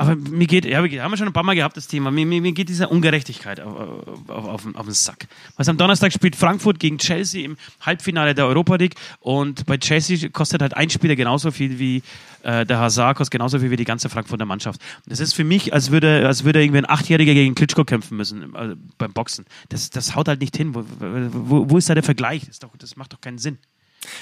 aber 0.01 0.15
mir 0.15 0.47
geht, 0.47 0.65
ja, 0.65 0.85
wir 0.85 1.03
haben 1.03 1.11
wir 1.11 1.17
schon 1.17 1.27
ein 1.27 1.33
paar 1.33 1.43
Mal 1.43 1.57
gehabt, 1.57 1.77
das 1.77 1.89
Thema, 1.89 2.13
mir, 2.13 2.25
mir, 2.25 2.41
mir 2.41 2.53
geht 2.53 2.69
diese 2.69 2.87
Ungerechtigkeit 2.89 3.59
auf, 3.59 4.07
auf, 4.29 4.45
auf, 4.45 4.67
auf 4.73 4.85
den 4.87 4.95
Sack. 4.95 5.27
Was 5.57 5.69
am 5.69 5.77
Donnerstag 5.77 6.13
spielt 6.13 6.37
Frankfurt 6.37 6.79
gegen 6.79 6.99
Chelsea 6.99 7.45
im 7.45 7.57
Halbfinale 7.81 8.33
der 8.33 8.47
Europa 8.47 8.77
League 8.77 8.95
und 9.19 9.67
bei 9.67 9.77
Chelsea 9.77 10.29
kostet 10.29 10.63
halt 10.63 10.77
ein 10.77 10.89
Spieler 10.89 11.17
genauso 11.17 11.51
viel 11.51 11.81
wie 11.81 12.05
äh, 12.45 12.65
der 12.65 12.79
Hazard, 12.79 13.17
kostet 13.17 13.33
genauso 13.33 13.59
viel 13.59 13.73
wie 13.73 13.77
die 13.77 13.85
ganze 13.85 14.09
Frankfurter 14.09 14.45
Mannschaft. 14.45 14.81
Das 15.07 15.19
ist 15.19 15.33
für 15.33 15.43
mich, 15.43 15.75
als 15.75 15.91
würde, 15.91 16.29
als 16.29 16.45
würde 16.45 16.63
irgendwie 16.63 16.79
ein 16.79 16.89
Achtjähriger 16.89 17.35
gegen 17.35 17.57
Klitschko 17.57 17.85
kämpfen 17.85 18.17
müssen 18.17 18.55
äh, 18.55 18.77
beim 18.99 19.13
Boxen. 19.13 19.47
Das, 19.69 19.91
das 19.91 20.15
haut 20.15 20.29
halt 20.29 20.41
nicht 20.41 20.57
hin. 20.57 20.77
Wo, 20.77 20.85
wo, 21.01 21.71
wo 21.71 21.77
ist 21.77 21.91
da 21.91 21.95
der 21.95 22.05
Vergleich? 22.05 22.47
Das, 22.47 22.61
doch, 22.61 22.71
das 22.79 22.95
macht 22.95 23.15
doch 23.15 23.21
keinen 23.21 23.39
Sinn. 23.39 23.59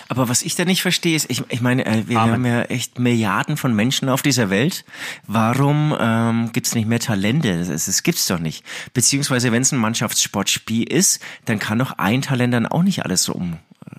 Aber 0.09 0.29
was 0.29 0.43
ich 0.43 0.55
da 0.55 0.65
nicht 0.65 0.83
verstehe, 0.83 1.17
ist, 1.17 1.31
ich, 1.31 1.43
ich 1.49 1.61
meine, 1.61 1.85
äh, 1.85 2.09
wir 2.09 2.21
Amen. 2.21 2.33
haben 2.33 2.47
ja 2.47 2.63
echt 2.63 2.99
Milliarden 2.99 3.57
von 3.57 3.75
Menschen 3.75 4.09
auf 4.09 4.23
dieser 4.23 4.51
Welt. 4.51 4.85
Warum 5.27 5.95
ähm, 5.99 6.51
gibt's 6.53 6.75
nicht 6.75 6.89
mehr 6.89 7.01
Talente? 7.01 7.59
Das, 7.59 7.87
das 7.87 8.03
gibt's 8.03 8.27
doch 8.27 8.39
nicht. 8.39 8.65
Beziehungsweise, 8.95 9.53
wenn 9.53 9.63
es 9.63 9.73
ein 9.73 9.79
Mannschaftssportspiel 9.79 10.85
ist, 10.91 11.23
dann 11.45 11.59
kann 11.59 11.79
doch 11.79 11.99
ein 11.99 12.23
Talent 12.23 12.55
dann 12.55 12.67
auch 12.67 12.83
nicht 12.83 13.05
alles 13.05 13.23
so 13.23 13.33
um 13.33 13.59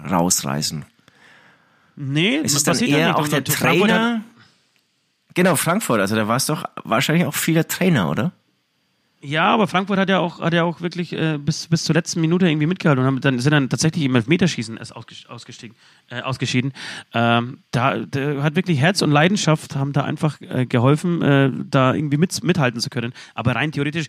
rausreißen. 0.10 0.86
Nee, 1.96 2.38
Ist 2.38 2.56
es 2.56 2.64
dann 2.64 2.74
passiert 2.74 2.92
ja 2.92 2.98
eher 2.98 3.08
nicht. 3.10 3.18
auch 3.18 3.28
der 3.28 3.40
und 3.40 3.50
Frankfurt 3.50 3.90
Trainer? 3.90 4.22
Genau, 5.34 5.56
Frankfurt. 5.56 6.00
Also 6.00 6.16
da 6.16 6.28
war 6.28 6.38
es 6.38 6.46
doch 6.46 6.64
wahrscheinlich 6.84 7.26
auch 7.26 7.34
viele 7.36 7.68
Trainer, 7.68 8.10
oder? 8.10 8.32
Ja, 9.20 9.46
aber 9.46 9.68
Frankfurt 9.68 9.98
hat 9.98 10.10
ja 10.10 10.20
auch, 10.20 10.42
hat 10.42 10.54
ja 10.54 10.64
auch 10.64 10.80
wirklich 10.82 11.12
äh, 11.12 11.40
bis, 11.40 11.68
bis 11.68 11.86
zur 11.86 11.96
letzten 11.96 12.22
Minute 12.22 12.48
irgendwie 12.48 12.68
mitgehalten 12.68 13.02
und 13.02 13.08
haben, 13.08 13.22
dann 13.22 13.40
sind 13.40 13.52
dann 13.52 13.68
tatsächlich 13.68 14.06
im 14.06 14.16
Elfmeterschießen 14.16 14.78
erst 14.78 14.92
äh, 14.92 16.22
ausgeschieden. 16.22 16.72
Ähm, 17.14 17.58
da, 17.72 17.98
da 17.98 18.44
hat 18.44 18.56
wirklich 18.56 18.80
Herz 18.80 19.02
und 19.02 19.10
Leidenschaft 19.10 19.76
haben 19.76 19.92
da 19.92 20.04
einfach 20.04 20.40
äh, 20.42 20.68
geholfen, 20.68 21.24
äh, 21.24 21.52
da 21.68 21.96
irgendwie 21.96 22.18
mit, 22.18 22.44
mithalten 22.44 22.80
zu 22.80 22.92
können. 22.92 23.12
Aber 23.34 23.56
rein 23.56 23.72
theoretisch, 23.72 24.06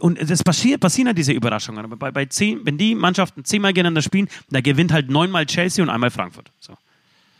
und 0.00 0.18
das 0.18 0.42
passiert, 0.42 0.80
passieren 0.80 1.08
halt 1.08 1.18
diese 1.18 1.32
Überraschungen. 1.32 1.84
Aber 1.84 1.96
bei, 1.96 2.10
bei 2.10 2.24
zehn, 2.24 2.64
wenn 2.64 2.78
die 2.78 2.94
Mannschaften 2.94 3.44
zehnmal 3.44 3.74
gegeneinander 3.74 4.02
spielen, 4.02 4.28
da 4.48 4.62
gewinnt 4.62 4.92
halt 4.92 5.10
neunmal 5.10 5.44
Chelsea 5.44 5.84
und 5.84 5.90
einmal 5.90 6.10
Frankfurt. 6.10 6.50
So. 6.58 6.72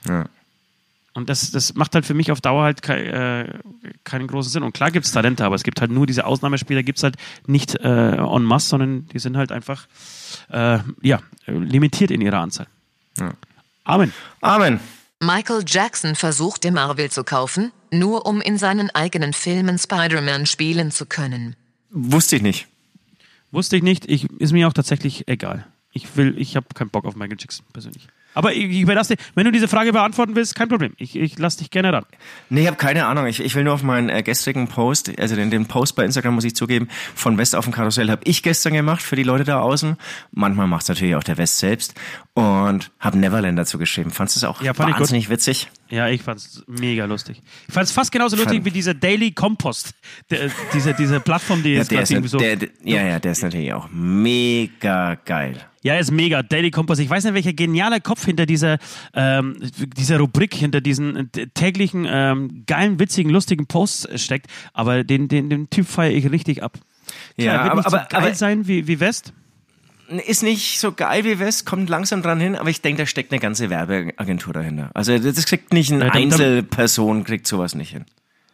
Ja. 0.07 0.27
Und 1.19 1.29
das, 1.29 1.51
das 1.51 1.75
macht 1.75 1.95
halt 1.95 2.07
für 2.07 2.15
mich 2.15 2.31
auf 2.31 2.41
Dauer 2.41 2.63
halt 2.63 2.81
kei, 2.81 3.05
äh, 3.05 3.59
keinen 4.05 4.29
großen 4.29 4.51
Sinn. 4.51 4.63
Und 4.63 4.73
klar 4.73 4.91
gibt 4.91 5.05
es 5.05 5.13
Talente, 5.13 5.45
aber 5.45 5.57
es 5.57 5.65
gibt 5.65 5.81
halt 5.81 5.91
nur 5.91 6.07
diese 6.07 6.25
Ausnahmespieler, 6.25 6.83
gibt 6.83 6.99
es 6.99 7.03
halt 7.03 7.17
nicht 7.47 7.75
äh, 7.75 8.17
en 8.17 8.45
masse, 8.45 8.69
sondern 8.69 9.07
die 9.09 9.19
sind 9.19 9.37
halt 9.37 9.53
einfach 9.53 9.87
äh, 10.51 10.79
ja, 11.03 11.21
limitiert 11.47 12.11
in 12.11 12.21
ihrer 12.21 12.39
Anzahl. 12.39 12.69
Ja. 13.19 13.33
Amen. 13.85 14.13
Amen. 14.41 14.81
Michael 15.21 15.65
Jackson 15.67 16.15
versuchte 16.15 16.71
Marvel 16.71 17.11
zu 17.11 17.25
kaufen, 17.25 17.73
nur 17.91 18.25
um 18.25 18.41
in 18.41 18.57
seinen 18.57 18.91
eigenen 18.91 19.33
Filmen 19.33 19.79
Spider-Man 19.79 20.47
spielen 20.47 20.93
zu 20.93 21.07
können. 21.07 21.57
Wusste 21.91 22.37
ich 22.37 22.43
nicht. 22.43 22.69
Wusste 23.51 23.77
ich 23.77 23.83
nicht. 23.83 24.09
Ich, 24.09 24.31
ist 24.39 24.53
mir 24.53 24.69
auch 24.69 24.73
tatsächlich 24.73 25.27
egal. 25.27 25.67
Ich 25.93 26.17
will, 26.17 26.39
ich 26.39 26.55
habe 26.55 26.67
keinen 26.75 26.91
Bock 26.91 27.05
auf 27.07 27.17
Michael 27.17 27.39
Jackson 27.41 27.67
persönlich. 27.73 28.07
Aber 28.39 28.53
ich, 28.55 28.65
ich 28.71 28.81
überlasse 28.83 29.17
dir, 29.17 29.23
wenn 29.35 29.45
du 29.47 29.51
diese 29.51 29.67
Frage 29.67 29.93
beantworten 29.93 30.37
willst, 30.37 30.55
kein 30.55 30.69
Problem. 30.69 30.93
Ich, 30.97 31.17
ich 31.17 31.39
lasse 31.41 31.59
dich 31.59 31.71
gerne 31.71 31.93
ran. 31.93 32.05
Nee, 32.51 32.61
ich 32.63 32.67
habe 32.69 32.77
keine 32.77 33.07
Ahnung. 33.07 33.27
Ich, 33.27 33.41
ich 33.41 33.53
will 33.57 33.65
nur 33.65 33.75
auf 33.75 33.83
meinen 33.83 34.09
äh, 34.09 34.23
gestrigen 34.23 34.69
Post, 34.69 35.11
also 35.19 35.35
den, 35.35 35.51
den 35.51 35.67
Post 35.67 35.97
bei 35.97 36.05
Instagram 36.05 36.35
muss 36.37 36.45
ich 36.45 36.55
zugeben, 36.55 36.87
von 37.17 37.37
West 37.37 37.57
auf 37.57 37.65
dem 37.65 37.73
Karussell 37.73 38.09
habe 38.11 38.23
ich 38.25 38.45
gestern 38.45 38.75
gemacht 38.75 39.03
für 39.03 39.17
die 39.17 39.25
Leute 39.25 39.43
da 39.43 39.61
außen. 39.61 39.97
Manchmal 40.31 40.69
macht 40.69 40.83
es 40.83 40.89
natürlich 40.89 41.17
auch 41.17 41.25
der 41.25 41.37
West 41.37 41.59
selbst. 41.59 41.95
Und 42.35 42.93
habe 43.01 43.19
Neverland 43.19 43.59
dazu 43.59 43.79
geschrieben. 43.79 44.13
Fandest 44.13 44.37
du 44.37 44.39
es 44.41 44.45
auch 44.45 44.63
Ja, 44.63 44.73
fand 44.73 44.91
ich 44.91 44.95
gut. 44.95 45.01
wahnsinnig 45.01 45.29
witzig? 45.29 45.69
Ja, 45.89 46.07
ich 46.09 46.23
fand's 46.23 46.63
mega 46.69 47.07
lustig. 47.07 47.43
Ich 47.67 47.75
fand's 47.75 47.91
fast 47.91 48.13
genauso 48.13 48.37
lustig 48.37 48.65
wie 48.65 48.71
dieser 48.71 48.95
Daily 48.95 49.33
Compost. 49.33 49.91
Der, 50.31 50.51
diese, 50.73 50.95
diese 50.95 51.19
Plattform, 51.19 51.65
die 51.65 51.71
Ja, 51.71 51.79
jetzt 51.79 51.89
gerade 51.91 52.03
ist, 52.05 52.11
irgendwie 52.13 52.29
so. 52.29 52.39
der, 52.39 52.55
der, 52.55 52.69
ja, 52.85 53.03
ja, 53.05 53.19
der 53.19 53.33
ist 53.33 53.43
natürlich 53.43 53.73
auch 53.73 53.89
mega 53.91 55.17
geil. 55.25 55.61
Ja, 55.89 55.95
ist 55.95 56.11
mega. 56.11 56.43
Daily 56.43 56.71
Compost. 56.71 57.01
Ich 57.01 57.09
weiß 57.09 57.25
nicht, 57.25 57.33
welcher 57.33 57.55
genialer 57.55 57.99
Kopf 57.99 58.27
hinter 58.27 58.45
dieser, 58.45 58.77
ähm, 59.15 59.57
dieser 59.97 60.19
Rubrik, 60.19 60.53
hinter 60.55 60.83
diesen 60.83 61.31
äh, 61.35 61.47
täglichen, 61.55 62.07
ähm, 62.07 62.65
geilen, 62.67 63.01
witzigen, 63.01 63.33
lustigen 63.33 63.65
Posts 63.65 64.23
steckt. 64.23 64.49
Aber 64.75 65.03
den, 65.03 65.29
den, 65.29 65.49
den 65.49 65.71
Typ 65.71 65.87
feiere 65.87 66.13
ich 66.13 66.31
richtig 66.31 66.63
ab. 66.63 66.77
Ja, 67.39 67.55
Klar, 67.55 67.65
wird 67.65 67.71
aber, 67.73 67.77
nicht 67.81 67.87
aber, 67.87 67.99
so 68.01 68.07
geil 68.11 68.23
aber 68.23 68.35
sein 68.35 68.69
wie, 68.69 68.87
wie 68.87 69.01
West. 69.01 69.33
ist 70.27 70.43
nicht 70.43 70.79
so 70.79 70.93
geil 70.93 71.25
wie 71.25 71.39
West, 71.39 71.65
kommt 71.65 71.89
langsam 71.89 72.21
dran 72.21 72.39
hin, 72.39 72.55
aber 72.55 72.69
ich 72.69 72.83
denke, 72.83 73.05
da 73.05 73.07
steckt 73.07 73.33
eine 73.33 73.41
ganze 73.41 73.71
Werbeagentur 73.71 74.53
dahinter. 74.53 74.91
Also 74.93 75.19
das 75.19 75.47
kriegt 75.47 75.73
nicht 75.73 75.91
eine 75.91 76.05
Ja, 76.05 76.13
Einzelperson, 76.13 77.25
kriegt 77.25 77.47
sowas 77.47 77.75
nicht 77.75 77.93
hin. 77.93 78.05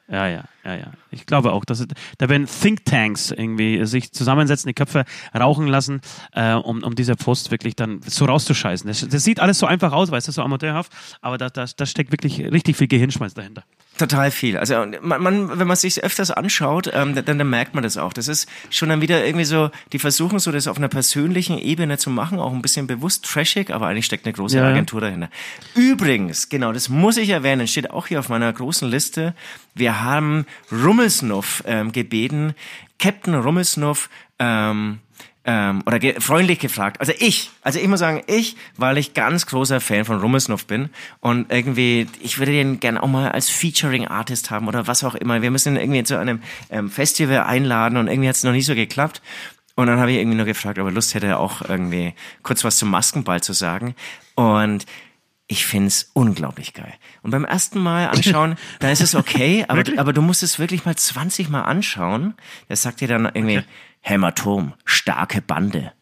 Ja, 0.07 0.29
ja, 0.29 0.45
ja, 0.65 0.75
ja. 0.77 0.93
Ich 1.11 1.25
glaube 1.25 1.53
auch, 1.53 1.65
dass 1.65 1.87
da 2.19 2.29
werden 2.29 2.47
Thinktanks 2.47 3.31
irgendwie 3.31 3.87
sich 3.87 4.13
zusammensetzen, 4.13 4.69
die 4.69 4.75
Köpfe 4.75 5.05
rauchen 5.35 5.67
lassen, 5.67 6.03
äh, 6.33 6.53
um, 6.53 6.83
um 6.83 6.95
diese 6.95 7.17
Post 7.17 7.51
wirklich 7.51 7.75
dann 7.75 8.01
so 8.03 8.27
rauszuscheißen. 8.27 8.87
Das, 8.87 9.07
das 9.09 9.25
sieht 9.25 9.41
alles 9.41 9.59
so 9.59 9.67
einfach 9.67 9.93
aus, 9.93 10.11
weißt 10.11 10.29
du, 10.29 10.33
so 10.33 10.43
amateurhaft, 10.43 10.93
aber 11.23 11.39
da, 11.39 11.49
da, 11.49 11.65
da 11.75 11.87
steckt 11.87 12.13
wirklich 12.13 12.39
richtig 12.41 12.77
viel 12.77 12.89
Gehirnschmalz 12.89 13.33
dahinter. 13.33 13.65
Total 13.97 14.33
viel. 14.33 14.59
Also 14.59 14.75
man, 15.03 15.23
man, 15.23 15.59
wenn 15.59 15.69
man 15.69 15.77
sich 15.77 16.03
öfters 16.03 16.33
anschaut, 16.33 16.91
ähm, 16.93 17.15
dann, 17.15 17.39
dann 17.39 17.49
merkt 17.49 17.75
man 17.75 17.85
das 17.85 17.97
auch. 17.97 18.13
Das 18.13 18.27
ist 18.27 18.49
schon 18.69 18.89
dann 18.89 19.01
wieder 19.01 19.25
irgendwie 19.25 19.45
so, 19.45 19.71
die 19.93 20.01
versuchen 20.01 20.41
so 20.41 20.51
das 20.51 20.67
auf 20.67 20.79
einer 20.79 20.89
persönlichen 20.89 21.59
Ebene 21.59 21.97
zu 21.97 22.11
machen, 22.11 22.41
auch 22.41 22.53
ein 22.53 22.61
bisschen 22.61 22.89
bewusst 22.89 23.25
trashig, 23.25 23.71
aber 23.73 23.87
eigentlich 23.87 24.07
steckt 24.07 24.27
eine 24.27 24.33
große 24.33 24.57
Ja, 24.57 24.65
ja. 24.65 24.71
Agentur 24.71 25.01
dahinter. 25.01 25.31
Übrigens, 25.77 26.49
genau, 26.49 26.73
das 26.73 26.89
muss 26.89 27.17
ich 27.17 27.29
erwähnen, 27.29 27.69
steht 27.69 27.91
auch 27.91 28.09
hier 28.09 28.19
auf 28.19 28.29
meiner 28.29 28.53
großen 28.53 28.89
Liste. 28.89 29.35
Wir 29.75 30.03
haben 30.03 30.45
Rummelsnuff 30.73 31.63
ähm, 31.67 31.93
gebeten, 31.93 32.55
Captain 32.99 33.35
Rummelsnuff, 33.35 34.11
ähm, 34.41 34.99
ähm, 35.45 35.83
oder 35.87 35.99
ge 35.99 36.21
freundlich 36.21 36.59
gefragt. 36.59 37.01
Also 37.01 37.13
ich, 37.19 37.51
also 37.63 37.79
ich 37.79 37.87
muss 37.87 38.01
sagen, 38.01 38.23
ich, 38.27 38.57
weil 38.77 38.97
ich 38.99 39.15
ganz 39.15 39.47
großer 39.47 39.81
Fan 39.81 40.05
von 40.05 40.19
Rummelsnuff 40.21 40.67
bin 40.67 40.89
und 41.21 41.53
irgendwie, 41.53 42.07
ich 42.21 42.39
würde 42.39 42.53
den 42.53 42.81
gerne 42.81 43.03
auch 43.03 43.09
mal 43.09 43.31
als 43.31 43.51
Featuring 43.51 44.07
Artist 44.07 44.51
haben 44.51 44.69
oder 44.69 44.87
was 44.87 45.05
auch 45.05 45.15
immer. 45.15 45.43
Wir 45.43 45.51
müssen 45.51 45.75
ihn 45.75 45.81
irgendwie 45.81 46.05
zu 46.05 46.19
einem 46.19 46.41
ähm, 46.71 46.91
Festival 46.91 47.41
einladen 47.41 47.99
und 47.99 48.09
irgendwie 48.09 48.29
hat 48.29 48.37
es 48.37 48.45
noch 48.45 48.53
nicht 48.53 48.67
so 48.67 48.75
geklappt. 48.75 49.21
Und 49.77 49.89
dann 49.89 49.99
habe 49.99 50.13
ich 50.13 50.19
irgendwie 50.19 50.37
nur 50.37 50.47
gefragt, 50.47 50.79
ob 50.79 50.87
er 50.87 50.93
Lust 50.93 51.15
hätte, 51.15 51.37
auch 51.39 51.61
irgendwie 51.63 52.15
kurz 52.43 52.63
was 52.63 52.79
zum 52.79 52.91
Maskenball 52.91 53.43
zu 53.43 53.53
sagen. 53.53 53.95
Und 54.37 54.87
ich 55.47 55.67
find's 55.67 56.11
unglaublich 56.15 56.73
geil. 56.73 56.95
Und 57.23 57.33
beim 57.33 57.45
ersten 57.45 57.81
Mal 57.81 58.09
anschauen, 58.09 58.57
da 58.79 58.91
ist 58.91 59.03
es 59.03 59.15
okay, 59.15 59.65
aber, 59.69 59.83
aber 59.99 60.13
du 60.13 60.23
musst 60.23 60.43
es 60.43 60.59
wirklich 60.59 60.85
mal 60.85 60.97
20 60.97 61.51
Mal 61.51 61.63
anschauen. 61.63 62.35
Das 62.69 62.83
sagt 62.83 63.01
dir 63.01 63.09
dann 63.09 63.27
irgendwie 63.27 63.63
Hämatom, 64.07 64.75
starke 64.85 65.41
Bande. 65.41 65.93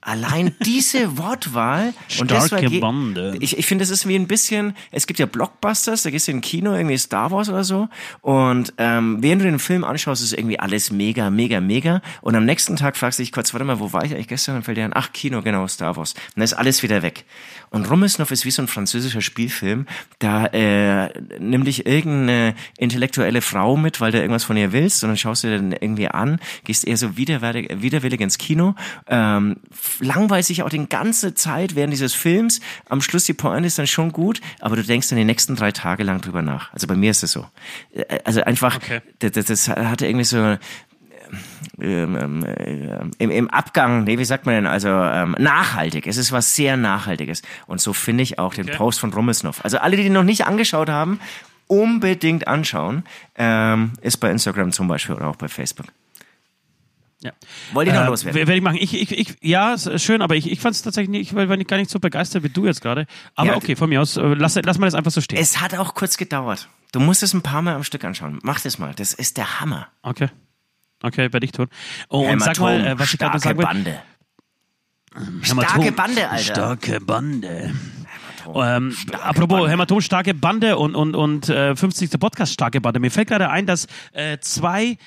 Allein 0.00 0.54
diese 0.64 1.18
Wortwahl 1.18 1.92
und 2.20 2.30
Starke 2.30 2.66
ge- 2.68 2.80
Bande. 2.80 3.36
Ich, 3.40 3.58
ich 3.58 3.66
finde, 3.66 3.82
es 3.84 3.90
ist 3.90 4.06
wie 4.08 4.14
ein 4.14 4.26
bisschen, 4.28 4.74
es 4.92 5.06
gibt 5.06 5.18
ja 5.18 5.26
Blockbusters, 5.26 6.04
da 6.04 6.10
gehst 6.10 6.28
du 6.28 6.32
in 6.32 6.38
ein 6.38 6.40
Kino, 6.40 6.72
irgendwie 6.74 6.96
Star 6.96 7.30
Wars 7.32 7.48
oder 7.50 7.64
so 7.64 7.88
und 8.22 8.72
ähm, 8.78 9.18
während 9.20 9.42
du 9.42 9.46
den 9.46 9.58
Film 9.58 9.84
anschaust, 9.84 10.22
ist 10.22 10.32
irgendwie 10.32 10.58
alles 10.58 10.90
mega, 10.92 11.28
mega, 11.30 11.60
mega 11.60 12.00
und 12.22 12.36
am 12.36 12.46
nächsten 12.46 12.76
Tag 12.76 12.96
fragst 12.96 13.18
du 13.18 13.22
dich 13.24 13.32
kurz, 13.32 13.52
warte 13.52 13.64
mal, 13.64 13.80
wo 13.80 13.92
war 13.92 14.04
ich 14.04 14.14
eigentlich 14.14 14.28
gestern? 14.28 14.54
Dann 14.54 14.62
fällt 14.62 14.78
dir 14.78 14.84
ein, 14.84 14.92
ach, 14.94 15.12
Kino, 15.12 15.42
genau, 15.42 15.66
Star 15.66 15.96
Wars. 15.96 16.12
Und 16.14 16.20
dann 16.36 16.44
ist 16.44 16.54
alles 16.54 16.82
wieder 16.82 17.02
weg. 17.02 17.26
Und 17.70 17.90
Rummelsnuff 17.90 18.30
ist 18.30 18.44
wie 18.44 18.50
so 18.50 18.62
ein 18.62 18.68
französischer 18.68 19.20
Spielfilm, 19.20 19.86
da 20.18 20.46
äh, 20.46 21.10
nimm 21.38 21.64
dich 21.64 21.86
irgendeine 21.86 22.54
intellektuelle 22.78 23.42
Frau 23.42 23.76
mit, 23.76 24.00
weil 24.00 24.12
du 24.12 24.18
irgendwas 24.18 24.44
von 24.44 24.56
ihr 24.56 24.72
willst 24.72 25.02
und 25.04 25.10
dann 25.10 25.16
schaust 25.16 25.44
du 25.44 25.48
dir 25.48 25.56
dann 25.58 25.72
irgendwie 25.72 26.08
an, 26.08 26.40
gehst 26.64 26.86
eher 26.86 26.96
so 26.96 27.16
widerwillig, 27.16 27.70
widerwillig 27.82 28.20
ins 28.20 28.38
Kino, 28.38 28.74
ähm, 29.06 29.56
langweilt 30.00 30.44
sich 30.44 30.62
auch 30.62 30.68
die 30.70 30.88
ganze 30.88 31.34
Zeit 31.34 31.74
während 31.74 31.92
dieses 31.92 32.14
Films. 32.14 32.60
Am 32.88 33.00
Schluss 33.00 33.24
die 33.24 33.34
Pointe 33.34 33.66
ist 33.66 33.78
dann 33.78 33.86
schon 33.86 34.12
gut, 34.12 34.40
aber 34.60 34.76
du 34.76 34.82
denkst 34.82 35.08
dann 35.08 35.18
die 35.18 35.24
nächsten 35.24 35.56
drei 35.56 35.72
Tage 35.72 36.02
lang 36.04 36.20
drüber 36.20 36.42
nach. 36.42 36.72
Also 36.72 36.86
bei 36.86 36.94
mir 36.94 37.10
ist 37.10 37.22
es 37.22 37.32
so. 37.32 37.46
Äh, 37.92 38.18
Also 38.24 38.42
einfach, 38.42 38.76
Okay. 38.76 39.00
das, 39.18 39.32
das, 39.32 39.46
das 39.46 39.68
hatte 39.68 40.06
irgendwie 40.06 40.24
so 40.24 40.56
ähm, 41.80 42.16
ähm, 42.16 42.44
äh, 42.44 42.98
im, 43.18 43.30
im 43.30 43.50
Abgang, 43.50 44.04
nee, 44.04 44.18
wie 44.18 44.24
sagt 44.24 44.46
man 44.46 44.54
denn, 44.56 44.66
also 44.66 44.88
ähm, 44.88 45.36
nachhaltig. 45.38 46.06
Es 46.06 46.16
ist 46.16 46.32
was 46.32 46.54
sehr 46.54 46.76
Nachhaltiges. 46.76 47.42
Und 47.66 47.80
so 47.80 47.92
finde 47.92 48.22
ich 48.22 48.38
auch 48.38 48.54
den 48.54 48.66
Post 48.66 49.00
von 49.00 49.12
Rummelsnuff. 49.12 49.64
Also 49.64 49.78
alle, 49.78 49.96
die 49.96 50.04
den 50.04 50.12
noch 50.12 50.24
nicht 50.24 50.46
angeschaut 50.46 50.88
haben, 50.88 51.20
unbedingt 51.66 52.48
anschauen. 52.48 53.04
Ähm, 53.36 53.92
ist 54.00 54.16
bei 54.18 54.30
Instagram 54.30 54.72
zum 54.72 54.88
Beispiel 54.88 55.14
oder 55.14 55.26
auch 55.28 55.36
bei 55.36 55.48
Facebook. 55.48 55.86
Ja. 57.20 57.32
Wollt 57.72 57.88
ihr 57.88 57.94
noch 57.94 58.02
Äh, 58.02 58.06
loswerden? 58.06 58.36
Werde 58.38 58.54
ich 58.54 58.62
machen. 58.62 58.78
Ich, 58.80 58.94
ich, 58.94 59.18
ich, 59.18 59.36
ja, 59.42 59.76
schön, 59.98 60.22
aber 60.22 60.36
ich, 60.36 60.50
ich 60.50 60.60
fand 60.60 60.76
es 60.76 60.82
tatsächlich 60.82 61.10
nicht, 61.10 61.32
ich 61.32 61.34
war 61.34 61.46
gar 61.46 61.76
nicht 61.76 61.90
so 61.90 61.98
begeistert 61.98 62.44
wie 62.44 62.48
du 62.48 62.64
jetzt 62.66 62.80
gerade. 62.80 63.06
Aber 63.34 63.50
Ja, 63.50 63.56
okay, 63.56 63.74
von 63.74 63.88
mir 63.88 64.00
aus, 64.00 64.16
äh, 64.16 64.22
lass, 64.22 64.54
lass 64.64 64.78
mal 64.78 64.86
das 64.86 64.94
einfach 64.94 65.10
so 65.10 65.20
stehen. 65.20 65.38
Es 65.38 65.60
hat 65.60 65.74
auch 65.74 65.94
kurz 65.94 66.16
gedauert. 66.16 66.68
Du 66.92 67.00
musst 67.00 67.22
es 67.24 67.34
ein 67.34 67.42
paar 67.42 67.60
Mal 67.60 67.74
am 67.74 67.82
Stück 67.84 68.04
anschauen. 68.04 68.38
Mach 68.42 68.60
das 68.60 68.78
mal. 68.78 68.94
Das 68.94 69.12
ist 69.14 69.36
der 69.36 69.60
Hammer. 69.60 69.88
Okay. 70.02 70.28
Okay, 71.02 71.32
werde 71.32 71.44
ich 71.44 71.52
tun. 71.52 71.68
Oh, 72.08 72.28
und 72.28 72.40
sag 72.40 72.58
mal, 72.58 72.84
äh, 72.84 72.98
was 72.98 73.12
ich 73.12 73.18
gerade 73.18 73.38
sagen 73.38 73.58
will. 73.58 73.64
Bande. 73.64 74.02
Hämatom. 75.14 75.62
Starke 75.62 75.92
Bande, 75.92 76.28
Alter. 76.28 76.42
Starke 76.42 77.00
Bande. 77.00 77.74
Ähm, 78.54 78.96
apropos 79.22 79.58
Bande. 79.58 79.70
Hämatom, 79.70 80.00
starke 80.00 80.34
Bande 80.34 80.76
und, 80.76 80.94
und, 80.94 81.14
und 81.14 81.48
äh, 81.48 81.76
50. 81.76 82.18
Podcast, 82.18 82.52
starke 82.52 82.80
Bande. 82.80 83.00
Mir 83.00 83.10
fällt 83.10 83.28
gerade 83.28 83.50
ein, 83.50 83.66
dass 83.66 83.86
äh, 84.12 84.38
zwei 84.40 84.98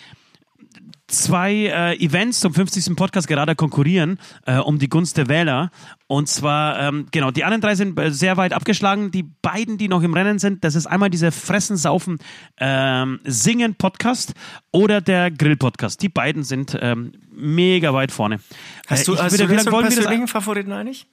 zwei 1.12 1.54
äh, 1.68 1.96
Events 2.04 2.40
zum 2.40 2.54
50. 2.54 2.96
Podcast 2.96 3.28
gerade 3.28 3.56
konkurrieren 3.56 4.20
äh, 4.46 4.58
um 4.58 4.80
die 4.80 4.90
Gunst 4.90 5.18
der 5.18 5.28
Wähler. 5.30 5.72
Und 6.08 6.28
zwar, 6.28 6.80
ähm, 6.80 7.06
genau, 7.12 7.32
die 7.32 7.44
anderen 7.44 7.62
drei 7.62 7.76
sind 7.76 7.98
äh, 8.00 8.12
sehr 8.12 8.38
weit 8.38 8.54
abgeschlagen. 8.54 9.12
Die 9.12 9.24
beiden, 9.24 9.78
die 9.78 9.88
noch 9.88 10.04
im 10.04 10.14
Rennen 10.14 10.40
sind, 10.40 10.64
das 10.64 10.76
ist 10.76 10.88
einmal 10.88 11.10
dieser 11.10 11.32
Fressen, 11.32 11.78
Saufen, 11.78 12.18
ähm, 12.58 13.20
Singen 13.24 13.76
Podcast 13.76 14.34
oder 14.72 15.02
der 15.02 15.32
Grill 15.32 15.56
Podcast. 15.58 16.02
Die 16.02 16.10
beiden 16.10 16.44
sind 16.44 16.78
ähm, 16.82 17.14
mega 17.32 17.94
weit 17.94 18.12
vorne. 18.12 18.40
Hast 18.88 19.08
du, 19.08 19.14
Äh, 19.14 19.18
hast 19.20 19.34
würde- 19.34 19.48
du 19.48 19.54
jetzt 19.54 19.66
lange 19.66 19.68
einen 19.68 19.72
wollen 19.72 19.84
wir 19.86 19.90
das 19.90 19.96
persönlichen 20.00 20.28
Favoriten 20.28 20.72
eigentlich? 20.72 21.08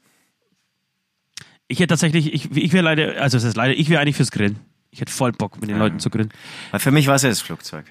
ich 1.70 1.80
hätte 1.80 1.88
tatsächlich, 1.88 2.32
ich, 2.32 2.50
ich 2.56 2.72
wäre 2.72 2.82
leider, 2.84 3.20
also 3.20 3.36
es 3.36 3.44
ist 3.44 3.56
leider, 3.56 3.74
ich 3.74 3.90
wäre 3.90 4.00
eigentlich 4.00 4.16
fürs 4.16 4.30
Grillen. 4.30 4.58
Ich 4.90 5.02
hätte 5.02 5.12
voll 5.12 5.32
Bock, 5.32 5.60
mit 5.60 5.68
den 5.68 5.78
Leuten 5.78 5.98
zu 6.00 6.08
grillen. 6.08 6.30
Weil 6.70 6.80
für 6.80 6.90
mich 6.90 7.06
war 7.08 7.14
es 7.16 7.22
ja 7.22 7.28
das 7.28 7.42
Flugzeug. 7.42 7.84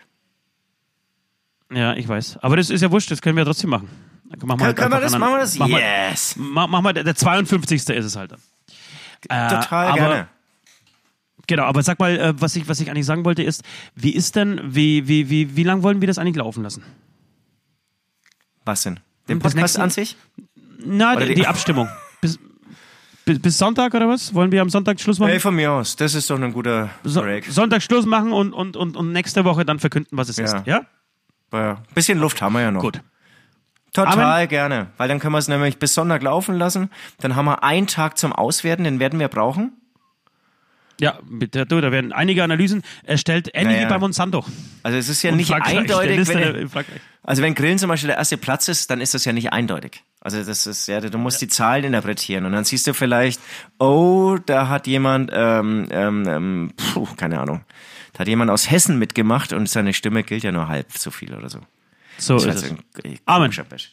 Ja, 1.71 1.93
ich 1.95 2.07
weiß. 2.07 2.37
Aber 2.41 2.55
das 2.57 2.69
ist 2.69 2.81
ja 2.81 2.91
wurscht, 2.91 3.11
das 3.11 3.21
können 3.21 3.35
wir 3.37 3.45
trotzdem 3.45 3.69
machen. 3.69 3.89
Dann 4.29 4.39
machen 4.47 4.57
Können, 4.57 4.61
halt 4.67 4.77
können 4.77 4.91
wir 4.91 4.95
einfach 4.97 5.01
das? 5.01 5.13
einen- 5.13 5.19
Machen 5.21 5.33
wir 5.33 5.39
das? 5.39 5.57
Mach 5.57 5.67
mal, 5.67 5.79
yes! 5.79 6.35
mach, 6.37 6.67
mach 6.67 6.81
mal, 6.81 6.93
der 6.93 7.03
der 7.03 7.15
52. 7.15 7.89
ist 7.89 7.89
es 8.05 8.15
halt 8.15 8.31
dann. 8.31 8.39
Äh, 9.29 9.49
Total 9.61 9.87
aber, 9.87 9.95
gerne. 9.97 10.27
Genau, 11.47 11.63
aber 11.63 11.81
sag 11.81 11.97
mal, 11.99 12.17
äh, 12.19 12.33
was 12.41 12.55
ich, 12.57 12.67
was 12.67 12.79
ich 12.81 12.89
eigentlich 12.89 13.05
sagen 13.05 13.23
wollte 13.25 13.41
ist, 13.43 13.63
wie 13.95 14.11
ist 14.13 14.35
denn, 14.35 14.59
wie, 14.63 15.07
wie, 15.07 15.29
wie, 15.29 15.55
wie 15.55 15.63
lang 15.63 15.81
wollen 15.83 16.01
wir 16.01 16.07
das 16.07 16.17
eigentlich 16.17 16.35
laufen 16.35 16.61
lassen? 16.63 16.83
Was 18.65 18.83
denn? 18.83 18.99
Den 19.29 19.39
Podcast 19.39 19.55
nächsten- 19.55 19.81
an 19.81 19.89
sich? 19.89 20.17
Na, 20.85 21.15
die, 21.15 21.35
die- 21.35 21.47
Abstimmung. 21.47 21.87
Bis, 22.21 22.37
bis, 23.25 23.39
bis 23.39 23.57
Sonntag 23.57 23.93
oder 23.93 24.07
was? 24.09 24.33
Wollen 24.33 24.51
wir 24.51 24.61
am 24.61 24.69
Sonntag 24.69 24.99
Schluss 24.99 25.19
machen? 25.19 25.29
Hey, 25.31 25.39
von 25.39 25.55
mir 25.55 25.71
aus. 25.71 25.95
Das 25.95 26.13
ist 26.15 26.29
doch 26.29 26.39
ein 26.39 26.53
guter 26.53 26.89
so, 27.03 27.21
Break. 27.21 27.45
Sonntag 27.45 27.81
Schluss 27.81 28.05
machen 28.05 28.31
und, 28.33 28.53
und, 28.53 28.75
und, 28.75 28.95
und 28.97 29.11
nächste 29.13 29.45
Woche 29.45 29.65
dann 29.65 29.79
verkünden, 29.79 30.17
was 30.17 30.29
es 30.29 30.37
Ja. 30.37 30.43
ist. 30.45 30.55
Ja? 30.67 30.81
Ja. 31.53 31.83
Bisschen 31.93 32.19
Luft 32.19 32.41
haben 32.41 32.53
wir 32.53 32.61
ja 32.61 32.71
noch. 32.71 32.81
Gut. 32.81 33.01
Total 33.93 34.47
gerne. 34.47 34.87
Weil 34.97 35.07
dann 35.07 35.19
können 35.19 35.33
wir 35.33 35.39
es 35.39 35.47
nämlich 35.47 35.79
bis 35.79 35.93
Sonntag 35.93 36.21
laufen 36.21 36.55
lassen. 36.55 36.91
Dann 37.19 37.35
haben 37.35 37.45
wir 37.45 37.63
einen 37.63 37.87
Tag 37.87 38.17
zum 38.17 38.31
Auswerten, 38.33 38.83
den 38.83 38.99
werden 38.99 39.19
wir 39.19 39.27
brauchen. 39.27 39.71
Ja, 40.99 41.19
mit 41.29 41.53
der, 41.53 41.65
du, 41.65 41.79
da 41.79 41.91
werden 41.91 42.11
einige 42.11 42.43
Analysen 42.43 42.81
erstellt, 43.03 43.51
ähnlich 43.53 43.77
Naja. 43.77 43.87
wie 43.87 43.93
bei 43.93 43.99
Monsanto. 43.99 44.43
Also 44.81 44.97
es 44.97 45.09
ist 45.09 45.21
ja 45.21 45.31
Und 45.31 45.37
nicht 45.37 45.49
Frankreich, 45.49 45.77
eindeutig. 45.77 46.27
Wenn, 46.27 46.69
also 47.23 47.41
wenn 47.43 47.53
Grillen 47.53 47.77
zum 47.77 47.89
Beispiel 47.89 48.07
der 48.07 48.17
erste 48.17 48.37
Platz 48.37 48.67
ist, 48.67 48.89
dann 48.89 48.99
ist 48.99 49.13
das 49.13 49.23
ja 49.23 49.31
nicht 49.31 49.53
eindeutig. 49.53 50.03
Also 50.21 50.43
das 50.43 50.65
ist 50.65 50.87
ja, 50.87 50.99
du 50.99 51.17
musst 51.19 51.39
die 51.41 51.47
Zahlen 51.47 51.83
interpretieren 51.83 52.45
und 52.45 52.51
dann 52.51 52.63
siehst 52.63 52.87
du 52.87 52.93
vielleicht, 52.93 53.39
oh, 53.77 54.37
da 54.43 54.69
hat 54.69 54.87
jemand, 54.87 55.29
ähm, 55.33 55.87
ähm, 55.91 56.27
ähm, 56.27 56.73
puh, 56.75 57.07
keine 57.15 57.39
Ahnung, 57.39 57.61
da 58.13 58.19
hat 58.19 58.27
jemand 58.27 58.51
aus 58.51 58.69
Hessen 58.71 58.97
mitgemacht 58.99 59.53
und 59.53 59.69
seine 59.69 59.93
Stimme 59.93 60.23
gilt 60.23 60.43
ja 60.43 60.51
nur 60.51 60.67
halb 60.67 60.91
so 60.97 61.11
viel 61.11 61.33
oder 61.33 61.49
so. 61.49 61.59
So 62.17 62.35
Das 62.35 62.45
ist 62.63 62.71
war 62.71 62.79
es. 62.95 63.03
äh, 63.05 63.17
Amen. 63.25 63.43
komischer 63.45 63.63
Bash. 63.63 63.91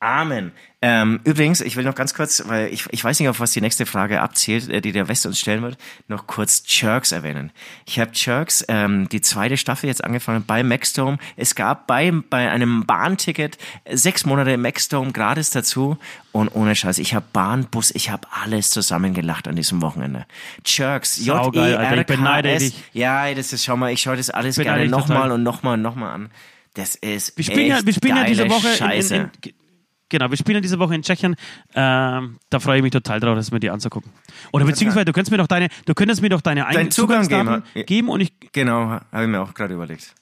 Amen. 0.00 0.52
Ähm, 0.80 1.18
übrigens, 1.24 1.60
ich 1.60 1.74
will 1.74 1.82
noch 1.82 1.96
ganz 1.96 2.14
kurz, 2.14 2.44
weil 2.46 2.72
ich, 2.72 2.84
ich 2.92 3.02
weiß 3.02 3.18
nicht, 3.18 3.28
auf 3.28 3.40
was 3.40 3.50
die 3.50 3.60
nächste 3.60 3.84
Frage 3.84 4.20
abzielt, 4.20 4.68
äh, 4.68 4.80
die 4.80 4.92
der 4.92 5.08
West 5.08 5.26
uns 5.26 5.40
stellen 5.40 5.60
wird, 5.62 5.76
noch 6.06 6.28
kurz 6.28 6.62
Jerks 6.68 7.10
erwähnen. 7.10 7.50
Ich 7.84 7.98
habe 7.98 8.12
Jerks, 8.14 8.64
ähm, 8.68 9.08
die 9.08 9.20
zweite 9.20 9.56
Staffel 9.56 9.88
jetzt 9.88 10.04
angefangen 10.04 10.44
bei 10.46 10.62
Maxdome. 10.62 11.18
Es 11.36 11.56
gab 11.56 11.88
bei, 11.88 12.12
bei 12.30 12.48
einem 12.48 12.86
Bahnticket 12.86 13.58
sechs 13.90 14.24
Monate 14.24 14.56
Maxdome 14.56 15.10
gratis 15.10 15.50
dazu 15.50 15.98
und 16.30 16.48
ohne 16.54 16.76
Scheiß, 16.76 16.98
ich 16.98 17.14
habe 17.14 17.26
Bahn, 17.32 17.66
Bus, 17.68 17.90
ich 17.90 18.10
habe 18.10 18.28
alles 18.30 18.70
zusammengelacht 18.70 19.48
an 19.48 19.56
diesem 19.56 19.82
Wochenende. 19.82 20.26
Jerks, 20.64 21.28
Alter, 21.28 21.96
ich 21.98 22.06
beneide 22.06 22.50
J-E-R-K-S. 22.50 22.72
dich. 22.72 22.84
Ja, 22.92 23.34
das 23.34 23.52
ist, 23.52 23.64
schau 23.64 23.76
mal, 23.76 23.92
ich 23.92 24.00
schaue 24.00 24.16
das 24.16 24.30
alles 24.30 24.54
gerne 24.54 24.86
nochmal 24.86 25.32
und 25.32 25.42
nochmal 25.42 25.74
und 25.74 25.82
nochmal 25.82 26.14
an. 26.14 26.30
Das 26.74 26.94
ist 26.94 27.36
Wir 27.36 27.44
spielen, 27.44 27.72
echt 27.72 27.80
ja, 27.80 27.86
wir 27.86 27.92
spielen 27.92 28.16
ja 28.16 28.24
diese 28.24 28.48
Woche 28.48 28.68
in, 28.68 28.76
Scheiße. 28.76 29.16
in, 29.16 29.30
in, 29.42 29.52
Genau, 30.10 30.30
wir 30.30 30.36
spielen 30.38 30.62
diese 30.62 30.78
Woche 30.78 30.94
in 30.94 31.02
Tschechien. 31.02 31.36
Ähm, 31.74 32.38
da 32.48 32.60
freue 32.60 32.78
ich 32.78 32.82
mich 32.82 32.92
total 32.92 33.20
drauf, 33.20 33.36
das 33.36 33.50
mir 33.50 33.60
die 33.60 33.68
anzugucken. 33.70 34.10
Oder 34.52 34.64
beziehungsweise 34.64 35.04
du 35.04 35.12
könntest 35.12 35.30
mir 35.30 35.36
doch 35.38 35.46
deine, 35.46 35.68
du 35.84 35.94
könntest 35.94 36.22
mir 36.22 36.30
doch 36.30 36.40
deine 36.40 36.66
eigenen 36.66 36.90
Zugang 36.90 37.24
Zugangsdaten 37.24 37.64
geben. 37.74 37.86
geben 37.86 38.08
und 38.08 38.20
ich 38.20 38.32
Genau, 38.52 38.88
habe 38.88 39.22
ich 39.24 39.28
mir 39.28 39.40
auch 39.42 39.52
gerade 39.54 39.74
überlegt. 39.74 40.14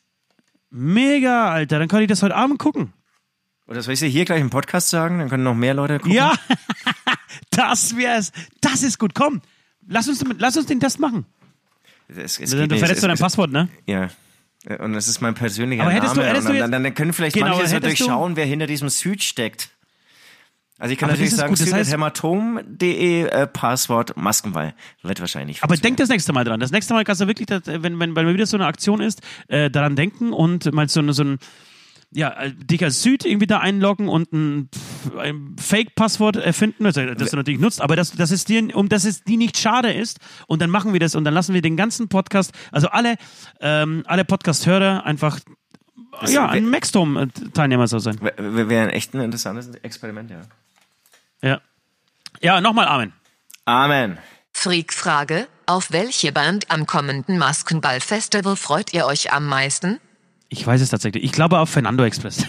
mega, 0.71 1.51
Alter, 1.51 1.79
dann 1.79 1.89
kann 1.89 2.03
ich 2.03 2.09
das 2.09 2.23
heute 2.23 2.35
Abend 2.35 2.59
gucken. 2.59 2.93
Oder 3.69 3.83
soll 3.83 3.95
ich 3.95 4.01
dir 4.01 4.07
hier 4.09 4.25
gleich 4.25 4.41
im 4.41 4.51
Podcast 4.51 4.91
sagen? 4.91 5.19
Dann 5.19 5.29
können 5.29 5.43
noch 5.45 5.55
mehr 5.55 5.75
Leute 5.75 5.99
gucken. 5.99 6.13
Ja, 6.13 6.33
das 7.51 7.97
wär's. 7.97 8.33
Das 8.61 8.83
ist 8.83 8.99
gut. 8.99 9.15
Komm, 9.15 9.43
lass 9.89 10.09
uns, 10.09 10.25
lass 10.39 10.57
uns 10.57 10.67
den 10.67 10.81
Test 10.81 11.01
machen. 11.01 11.27
Es, 12.09 12.39
es 12.39 12.51
Du 12.51 12.57
nicht. 12.59 12.69
verletzt 12.79 12.93
Es- 12.99 13.01
du 13.01 13.07
dein 13.09 13.15
es- 13.15 13.21
Passwort, 13.21 13.51
ne? 13.51 13.69
Ja. 13.87 14.09
Und 14.81 14.95
das 14.95 15.07
ist 15.07 15.21
mein 15.21 15.35
persönlicher 15.35 15.83
Aber 15.85 15.93
hättest 15.93 16.17
du- 16.17 16.21
Name. 16.21 16.31
hättest 16.33 16.49
und 16.49 16.55
du 16.55 16.59
dann, 16.61 16.73
dann, 16.73 16.83
dann 16.85 16.95
können 16.95 17.13
vielleicht 17.13 17.35
Genau, 17.35 17.51
manche 17.57 17.69
so 17.69 17.77
du- 17.77 17.83
durchschauen, 17.83 18.35
wer 18.37 18.47
hinter 18.47 18.67
diesem 18.67 18.89
Süd 18.89 19.23
steckt. 19.23 19.71
Also 20.79 20.93
ich 20.93 20.99
kann 20.99 21.09
Aber 21.09 21.19
natürlich 21.19 21.31
das 21.31 21.39
ist 21.39 21.41
sagen, 21.41 21.55
gut, 21.55 21.61
das 21.61 21.73
heißt- 21.73 21.85
süd.hämatom.de 21.85 23.23
äh, 23.23 23.47
Passwort 23.47 24.17
Maskenball. 24.17 24.75
Wird 25.03 25.21
wahrscheinlich 25.21 25.63
Aber 25.63 25.77
denk 25.77 25.97
das 25.97 26.09
nächste 26.09 26.33
Mal 26.33 26.45
dran. 26.45 26.61
Das 26.61 26.71
nächste 26.71 26.93
Mal 26.93 27.05
kannst 27.05 27.23
du 27.23 27.27
wirklich, 27.27 27.47
das, 27.47 27.63
wenn, 27.67 27.99
wenn, 27.99 28.15
wenn 28.15 28.35
wieder 28.35 28.47
so 28.47 28.57
eine 28.57 28.67
Aktion 28.67 29.01
ist, 29.01 29.23
äh, 29.49 29.71
daran 29.71 29.97
denken 29.97 30.33
und 30.33 30.71
mal 30.75 30.89
so, 30.89 31.11
so 31.13 31.25
ein, 31.25 31.39
ja, 32.13 32.29
äh, 32.31 32.53
dich 32.53 32.85
als 32.85 33.03
Süd 33.03 33.25
irgendwie 33.25 33.47
da 33.47 33.59
einloggen 33.61 34.09
und 34.09 34.33
ein, 34.33 34.69
ein 35.19 35.57
Fake-Passwort 35.59 36.37
erfinden, 36.37 36.85
also, 36.87 37.05
das 37.07 37.31
du 37.31 37.37
natürlich 37.37 37.61
nutzt, 37.61 37.81
aber 37.81 37.97
dass, 37.97 38.13
dass 38.13 38.31
es 38.31 38.45
dir, 38.45 38.77
um 38.77 38.89
dass 38.89 39.05
es 39.05 39.25
dir 39.25 39.39
nicht 39.39 39.59
schade 39.59 39.93
ist 39.93 40.21
und 40.47 40.61
dann 40.61 40.71
machen 40.71 40.93
wir 40.93 41.01
das 41.01 41.15
und 41.15 41.25
dann 41.25 41.35
lassen 41.35 41.55
wir 41.55 41.63
den 41.63 41.77
ganzen 41.77 42.09
Podcast, 42.09 42.53
also 42.71 42.89
alle, 42.89 43.17
ähm, 43.61 44.03
alle 44.07 44.25
Podcast-Hörer 44.25 45.05
einfach, 45.05 45.41
ja, 46.29 46.49
ein 46.49 46.69
Maxdome-Teilnehmer 46.71 47.87
so 47.89 47.99
sein. 47.99 48.19
Wäre 48.21 48.69
wär 48.69 48.83
ein 48.83 48.91
echt 48.91 49.15
ein 49.15 49.21
interessantes 49.21 49.75
Experiment, 49.77 50.31
ja. 50.31 50.43
Ja. 51.43 51.61
Ja, 52.41 52.61
nochmal 52.61 52.87
Amen. 52.89 53.13
Amen. 53.65 54.19
Freak-Frage: 54.53 55.49
Auf 55.67 55.93
welche 55.93 56.33
Band 56.33 56.71
am 56.71 56.87
kommenden 56.87 57.39
Maskenball-Festival 57.39 58.57
freut 58.57 58.93
ihr 58.95 59.07
euch 59.07 59.33
am 59.33 59.47
meisten? 59.47 60.01
Ich 60.49 60.67
weiß 60.67 60.81
es 60.81 60.91
tatsächlich. 60.91 61.25
Ich 61.25 61.33
glaube 61.33 61.59
auf 61.59 61.71
Fernando 61.71 62.05
Express. 62.05 62.47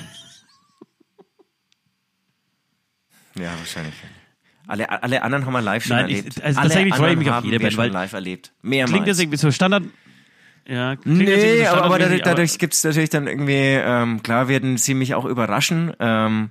Ja, 3.36 3.52
wahrscheinlich. 3.60 3.94
Alle, 4.68 4.90
alle 5.04 5.22
anderen 5.22 5.46
haben 5.46 5.54
wir 5.54 5.62
live 5.62 5.86
schon 5.86 5.96
Nein, 5.96 6.10
ich- 6.10 6.18
erlebt. 6.18 6.42
also 6.44 6.60
alle 6.60 6.70
tatsächlich 6.70 6.96
freue 6.96 7.00
ich 7.00 7.12
anderen 7.12 7.20
mich 7.20 7.30
auf 7.30 7.36
haben 7.36 7.46
jede 7.46 7.60
wir 7.60 7.66
Band, 7.66 7.74
schon 7.74 7.84
weil- 7.84 7.92
live 7.92 8.14
erlebt. 8.14 8.52
Mehrmals. 8.62 8.92
Klingt 8.92 9.08
das 9.08 9.20
irgendwie 9.20 9.38
so 9.38 9.52
Standard. 9.52 9.84
Ja, 10.68 10.96
klingt 10.98 11.22
jetzt 11.22 11.30
irgendwie 11.30 11.60
Nee, 11.62 11.66
so 11.66 11.72
aber, 11.76 11.84
aber 11.86 12.00
dadurch, 12.00 12.22
dadurch 12.24 12.60
gibt's 12.60 12.84
natürlich 12.84 13.10
dann 13.10 13.28
irgendwie, 13.28 13.54
ähm, 13.54 14.22
klar 14.24 14.50
werden 14.50 14.76
sie 14.78 14.94
mich 14.96 15.16
auch 15.16 15.24
überraschen. 15.24 15.94
Ähm, 16.00 16.50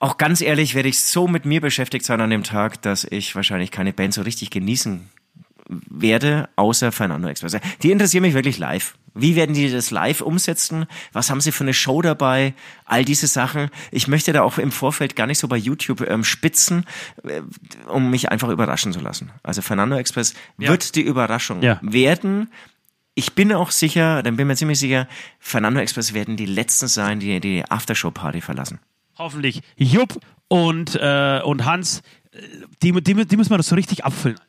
auch 0.00 0.16
ganz 0.18 0.40
ehrlich 0.40 0.74
werde 0.74 0.88
ich 0.88 1.00
so 1.00 1.28
mit 1.28 1.44
mir 1.44 1.60
beschäftigt 1.60 2.04
sein 2.04 2.20
an 2.20 2.30
dem 2.30 2.42
Tag, 2.42 2.82
dass 2.82 3.04
ich 3.04 3.34
wahrscheinlich 3.36 3.70
keine 3.70 3.92
Band 3.92 4.12
so 4.14 4.22
richtig 4.22 4.50
genießen 4.50 5.08
werde, 5.68 6.48
außer 6.56 6.90
Fernando 6.90 7.28
Express. 7.28 7.56
Die 7.82 7.92
interessieren 7.92 8.22
mich 8.22 8.34
wirklich 8.34 8.58
live. 8.58 8.94
Wie 9.14 9.36
werden 9.36 9.54
die 9.54 9.70
das 9.70 9.90
live 9.90 10.20
umsetzen? 10.20 10.86
Was 11.12 11.30
haben 11.30 11.40
sie 11.40 11.52
für 11.52 11.64
eine 11.64 11.74
Show 11.74 12.00
dabei? 12.02 12.54
All 12.84 13.04
diese 13.04 13.26
Sachen. 13.26 13.70
Ich 13.90 14.08
möchte 14.08 14.32
da 14.32 14.42
auch 14.42 14.58
im 14.58 14.72
Vorfeld 14.72 15.16
gar 15.16 15.26
nicht 15.26 15.38
so 15.38 15.48
bei 15.48 15.56
YouTube 15.56 16.00
ähm, 16.08 16.24
spitzen, 16.24 16.84
äh, 17.24 17.42
um 17.88 18.10
mich 18.10 18.30
einfach 18.30 18.48
überraschen 18.48 18.92
zu 18.92 19.00
lassen. 19.00 19.30
Also 19.42 19.62
Fernando 19.62 19.96
Express 19.96 20.34
wird 20.56 20.94
die 20.94 21.02
Überraschung 21.02 21.62
Ja. 21.62 21.78
werden. 21.82 22.50
Ich 23.14 23.34
bin 23.34 23.52
auch 23.52 23.70
sicher, 23.72 24.22
dann 24.22 24.36
bin 24.36 24.46
mir 24.46 24.56
ziemlich 24.56 24.78
sicher, 24.78 25.06
Fernando 25.40 25.80
Express 25.80 26.14
werden 26.14 26.36
die 26.36 26.46
letzten 26.46 26.86
sein, 26.88 27.20
die 27.20 27.38
die 27.40 27.64
Aftershow-Party 27.68 28.40
verlassen. 28.40 28.78
Hoffentlich 29.20 29.60
Jupp 29.76 30.18
und, 30.48 30.96
äh, 30.96 31.42
und 31.44 31.66
Hans, 31.66 32.00
die, 32.82 32.92
die, 33.02 33.26
die 33.26 33.36
müssen 33.36 33.50
wir 33.50 33.58
doch 33.58 33.64
so 33.64 33.74
richtig 33.74 34.02
abfüllen. 34.02 34.40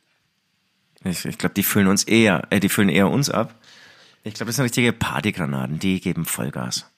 Ich, 1.03 1.25
ich 1.25 1.37
glaube, 1.37 1.53
die 1.55 1.63
füllen 1.63 1.87
uns 1.87 2.05
eher, 2.05 2.47
äh, 2.51 2.61
die 2.61 2.69
füllen 2.69 2.87
eher 2.87 3.09
uns 3.09 3.29
ab. 3.29 3.53
Ich 4.23 4.33
glaube, 4.33 4.47
das 4.47 4.55
sind 4.55 4.63
richtige 4.63 4.93
Partygranaten, 4.93 5.77
die 5.77 5.99
geben 5.99 6.23
Vollgas. 6.23 6.89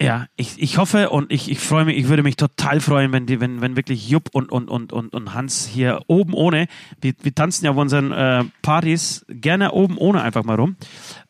Ja, 0.00 0.26
ich, 0.36 0.62
ich 0.62 0.78
hoffe 0.78 1.10
und 1.10 1.32
ich, 1.32 1.50
ich 1.50 1.58
freue 1.58 1.84
mich, 1.84 1.96
ich 1.96 2.06
würde 2.06 2.22
mich 2.22 2.36
total 2.36 2.80
freuen, 2.80 3.10
wenn 3.10 3.26
die, 3.26 3.40
wenn, 3.40 3.60
wenn 3.60 3.74
wirklich 3.74 4.08
Jupp 4.08 4.28
und, 4.32 4.52
und, 4.52 4.70
und, 4.70 4.92
und, 4.92 5.12
und 5.12 5.34
Hans 5.34 5.66
hier 5.66 6.02
oben 6.06 6.32
ohne, 6.34 6.68
wir, 7.00 7.14
wir 7.20 7.34
tanzen 7.34 7.64
ja 7.64 7.72
auf 7.72 7.76
unseren 7.76 8.12
äh, 8.12 8.44
Partys 8.62 9.26
gerne 9.28 9.72
oben 9.72 9.98
ohne 9.98 10.22
einfach 10.22 10.44
mal 10.44 10.54
rum, 10.54 10.76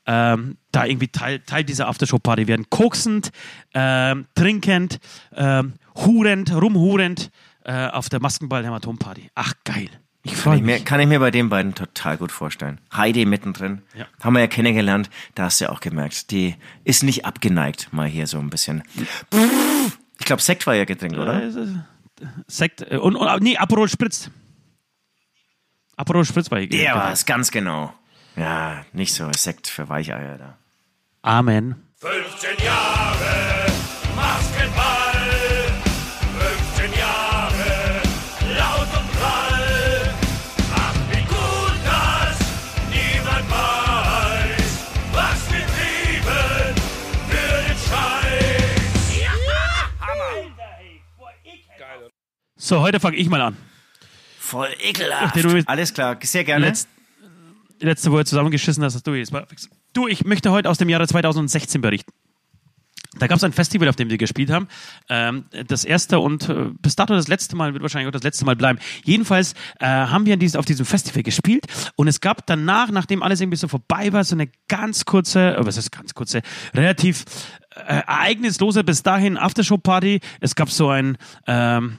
ähm, 0.08 0.56
da 0.72 0.86
irgendwie 0.86 1.08
Teil, 1.08 1.40
Teil 1.40 1.64
dieser 1.64 1.86
Aftershow-Party 1.86 2.48
werden. 2.48 2.66
Koksend, 2.70 3.30
ähm, 3.74 4.26
trinkend, 4.34 4.98
ähm, 5.36 5.74
hurend, 5.96 6.50
rumhurend 6.52 7.30
äh, 7.64 7.88
auf 7.88 8.08
der 8.08 8.20
Maskenball-Hämatom-Party. 8.20 9.30
Ach, 9.34 9.52
geil. 9.64 9.90
Ich 10.22 10.32
Kann 10.32 10.40
freue 10.40 10.56
ich, 10.56 10.62
mir, 10.62 10.74
mich. 10.74 10.84
kann 10.86 10.98
ich 11.00 11.06
mir 11.06 11.20
bei 11.20 11.30
den 11.30 11.50
beiden 11.50 11.74
total 11.74 12.16
gut 12.16 12.32
vorstellen. 12.32 12.80
Heidi 12.92 13.26
mittendrin. 13.26 13.82
Ja. 13.94 14.06
Haben 14.20 14.32
wir 14.32 14.40
ja 14.40 14.46
kennengelernt. 14.46 15.10
Da 15.34 15.44
hast 15.44 15.60
du 15.60 15.66
ja 15.66 15.70
auch 15.70 15.80
gemerkt, 15.80 16.30
die 16.30 16.56
ist 16.84 17.02
nicht 17.02 17.26
abgeneigt, 17.26 17.92
mal 17.92 18.08
hier 18.08 18.26
so 18.26 18.38
ein 18.38 18.48
bisschen. 18.48 18.82
Ich 20.18 20.26
glaube, 20.26 20.42
Sekt 20.42 20.66
war 20.66 20.74
ja 20.74 20.84
Getränk, 20.86 21.18
oder? 21.18 21.42
Sekt 22.46 22.80
äh, 22.90 22.96
und, 22.96 23.14
und 23.14 23.42
nee, 23.42 23.58
Aperol 23.58 23.88
Spritz. 23.88 24.30
Aperol 25.96 26.24
Spritz 26.24 26.50
war 26.50 26.58
hier. 26.58 26.68
Der 26.68 26.94
war 26.94 27.12
es, 27.12 27.26
ganz 27.26 27.50
genau. 27.50 27.92
Ja, 28.38 28.84
nicht 28.92 29.12
so 29.14 29.28
Sekt 29.36 29.66
für 29.66 29.88
Weicheier 29.88 30.38
da. 30.38 30.58
Amen. 31.22 31.74
15 31.96 32.64
Jahre 32.64 33.66
Maskenball, 34.14 35.72
15 36.78 36.92
Jahre 37.00 38.00
laut 38.56 38.86
und 38.96 39.12
prall. 39.18 40.14
Ach, 40.72 40.94
wie 41.10 41.22
gut, 41.22 41.78
dass 41.84 42.38
niemand 42.90 43.50
weiß, 43.50 44.86
was 45.12 45.52
wir 45.52 45.66
trieben 45.66 46.74
für 47.28 47.68
den 47.68 47.76
Scheiß. 47.76 48.68
So, 52.56 52.80
heute 52.82 53.00
fange 53.00 53.16
ich 53.16 53.28
mal 53.28 53.40
an. 53.40 53.56
Voll 54.38 54.68
ekelhaft. 54.80 55.36
Alles 55.66 55.92
klar, 55.92 56.16
sehr 56.22 56.44
gerne. 56.44 56.66
Letzt, 56.66 56.88
letzte 57.80 58.12
Woche 58.12 58.24
zusammengeschissen 58.24 58.82
hast, 58.84 59.06
du 59.06 59.14
jetzt. 59.14 59.32
Du, 59.92 60.06
ich 60.08 60.24
möchte 60.24 60.50
heute 60.50 60.70
aus 60.70 60.78
dem 60.78 60.88
Jahre 60.88 61.06
2016 61.06 61.80
berichten. 61.80 62.12
Da 63.18 63.26
gab 63.26 63.36
es 63.36 63.44
ein 63.44 63.52
Festival, 63.52 63.88
auf 63.88 63.96
dem 63.96 64.10
wir 64.10 64.18
gespielt 64.18 64.50
haben. 64.50 64.68
Ähm, 65.08 65.46
das 65.66 65.84
erste 65.84 66.20
und 66.20 66.48
äh, 66.48 66.66
bis 66.80 66.94
dato 66.94 67.14
das 67.14 67.28
letzte 67.28 67.56
Mal, 67.56 67.72
wird 67.72 67.82
wahrscheinlich 67.82 68.08
auch 68.08 68.12
das 68.12 68.22
letzte 68.22 68.44
Mal 68.44 68.54
bleiben. 68.54 68.78
Jedenfalls 69.04 69.54
äh, 69.80 69.86
haben 69.86 70.26
wir 70.26 70.34
an 70.34 70.38
dies, 70.38 70.56
auf 70.56 70.64
diesem 70.64 70.86
Festival 70.86 71.22
gespielt 71.22 71.66
und 71.96 72.06
es 72.06 72.20
gab 72.20 72.46
danach, 72.46 72.90
nachdem 72.90 73.22
alles 73.22 73.40
irgendwie 73.40 73.56
so 73.56 73.66
vorbei 73.66 74.12
war, 74.12 74.24
so 74.24 74.36
eine 74.36 74.48
ganz 74.68 75.04
kurze, 75.04 75.56
äh, 75.56 75.66
was 75.66 75.76
ist 75.76 75.90
ganz 75.90 76.14
kurze, 76.14 76.42
relativ 76.74 77.24
äh, 77.74 78.02
ereignislose 78.06 78.84
bis 78.84 79.02
dahin 79.02 79.36
Aftershow-Party. 79.36 80.20
Es 80.40 80.54
gab 80.54 80.70
so 80.70 80.90
ein 80.90 81.16
ähm, 81.46 81.98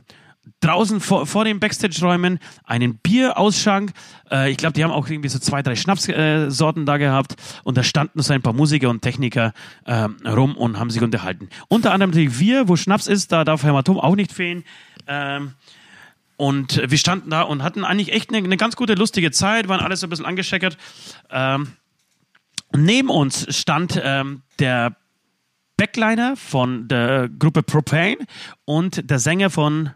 draußen 0.61 0.99
vor, 0.99 1.25
vor 1.25 1.45
den 1.45 1.59
Backstage-Räumen 1.59 2.39
einen 2.63 2.97
Bierausschank. 2.97 3.91
Äh, 4.31 4.51
ich 4.51 4.57
glaube, 4.57 4.73
die 4.73 4.83
haben 4.83 4.91
auch 4.91 5.07
irgendwie 5.07 5.29
so 5.29 5.39
zwei, 5.39 5.61
drei 5.61 5.75
Schnapssorten 5.75 6.83
äh, 6.83 6.85
da 6.85 6.97
gehabt. 6.97 7.35
Und 7.63 7.77
da 7.77 7.83
standen 7.83 8.21
so 8.21 8.33
ein 8.33 8.41
paar 8.41 8.53
Musiker 8.53 8.89
und 8.89 9.01
Techniker 9.01 9.53
ähm, 9.85 10.17
rum 10.25 10.55
und 10.55 10.79
haben 10.79 10.89
sich 10.89 11.01
unterhalten. 11.01 11.49
Unter 11.67 11.91
anderem 11.93 12.11
natürlich 12.11 12.39
wir, 12.39 12.67
wo 12.67 12.75
Schnaps 12.75 13.07
ist, 13.07 13.31
da 13.31 13.43
darf 13.43 13.63
Hämatom 13.63 13.99
auch 13.99 14.15
nicht 14.15 14.31
fehlen. 14.31 14.63
Ähm, 15.07 15.53
und 16.37 16.81
wir 16.89 16.97
standen 16.97 17.29
da 17.29 17.41
und 17.41 17.63
hatten 17.63 17.83
eigentlich 17.83 18.13
echt 18.13 18.29
eine, 18.29 18.37
eine 18.37 18.57
ganz 18.57 18.75
gute, 18.75 18.93
lustige 18.93 19.31
Zeit, 19.31 19.67
waren 19.67 19.81
alles 19.81 19.99
so 19.99 20.07
ein 20.07 20.09
bisschen 20.09 20.25
angescheckert. 20.25 20.77
Ähm, 21.29 21.73
neben 22.73 23.09
uns 23.09 23.57
stand 23.57 23.99
ähm, 24.01 24.43
der 24.57 24.95
Backliner 25.75 26.35
von 26.35 26.87
der 26.87 27.29
Gruppe 27.29 27.63
Propane 27.63 28.19
und 28.65 29.09
der 29.09 29.19
Sänger 29.19 29.49
von 29.49 29.91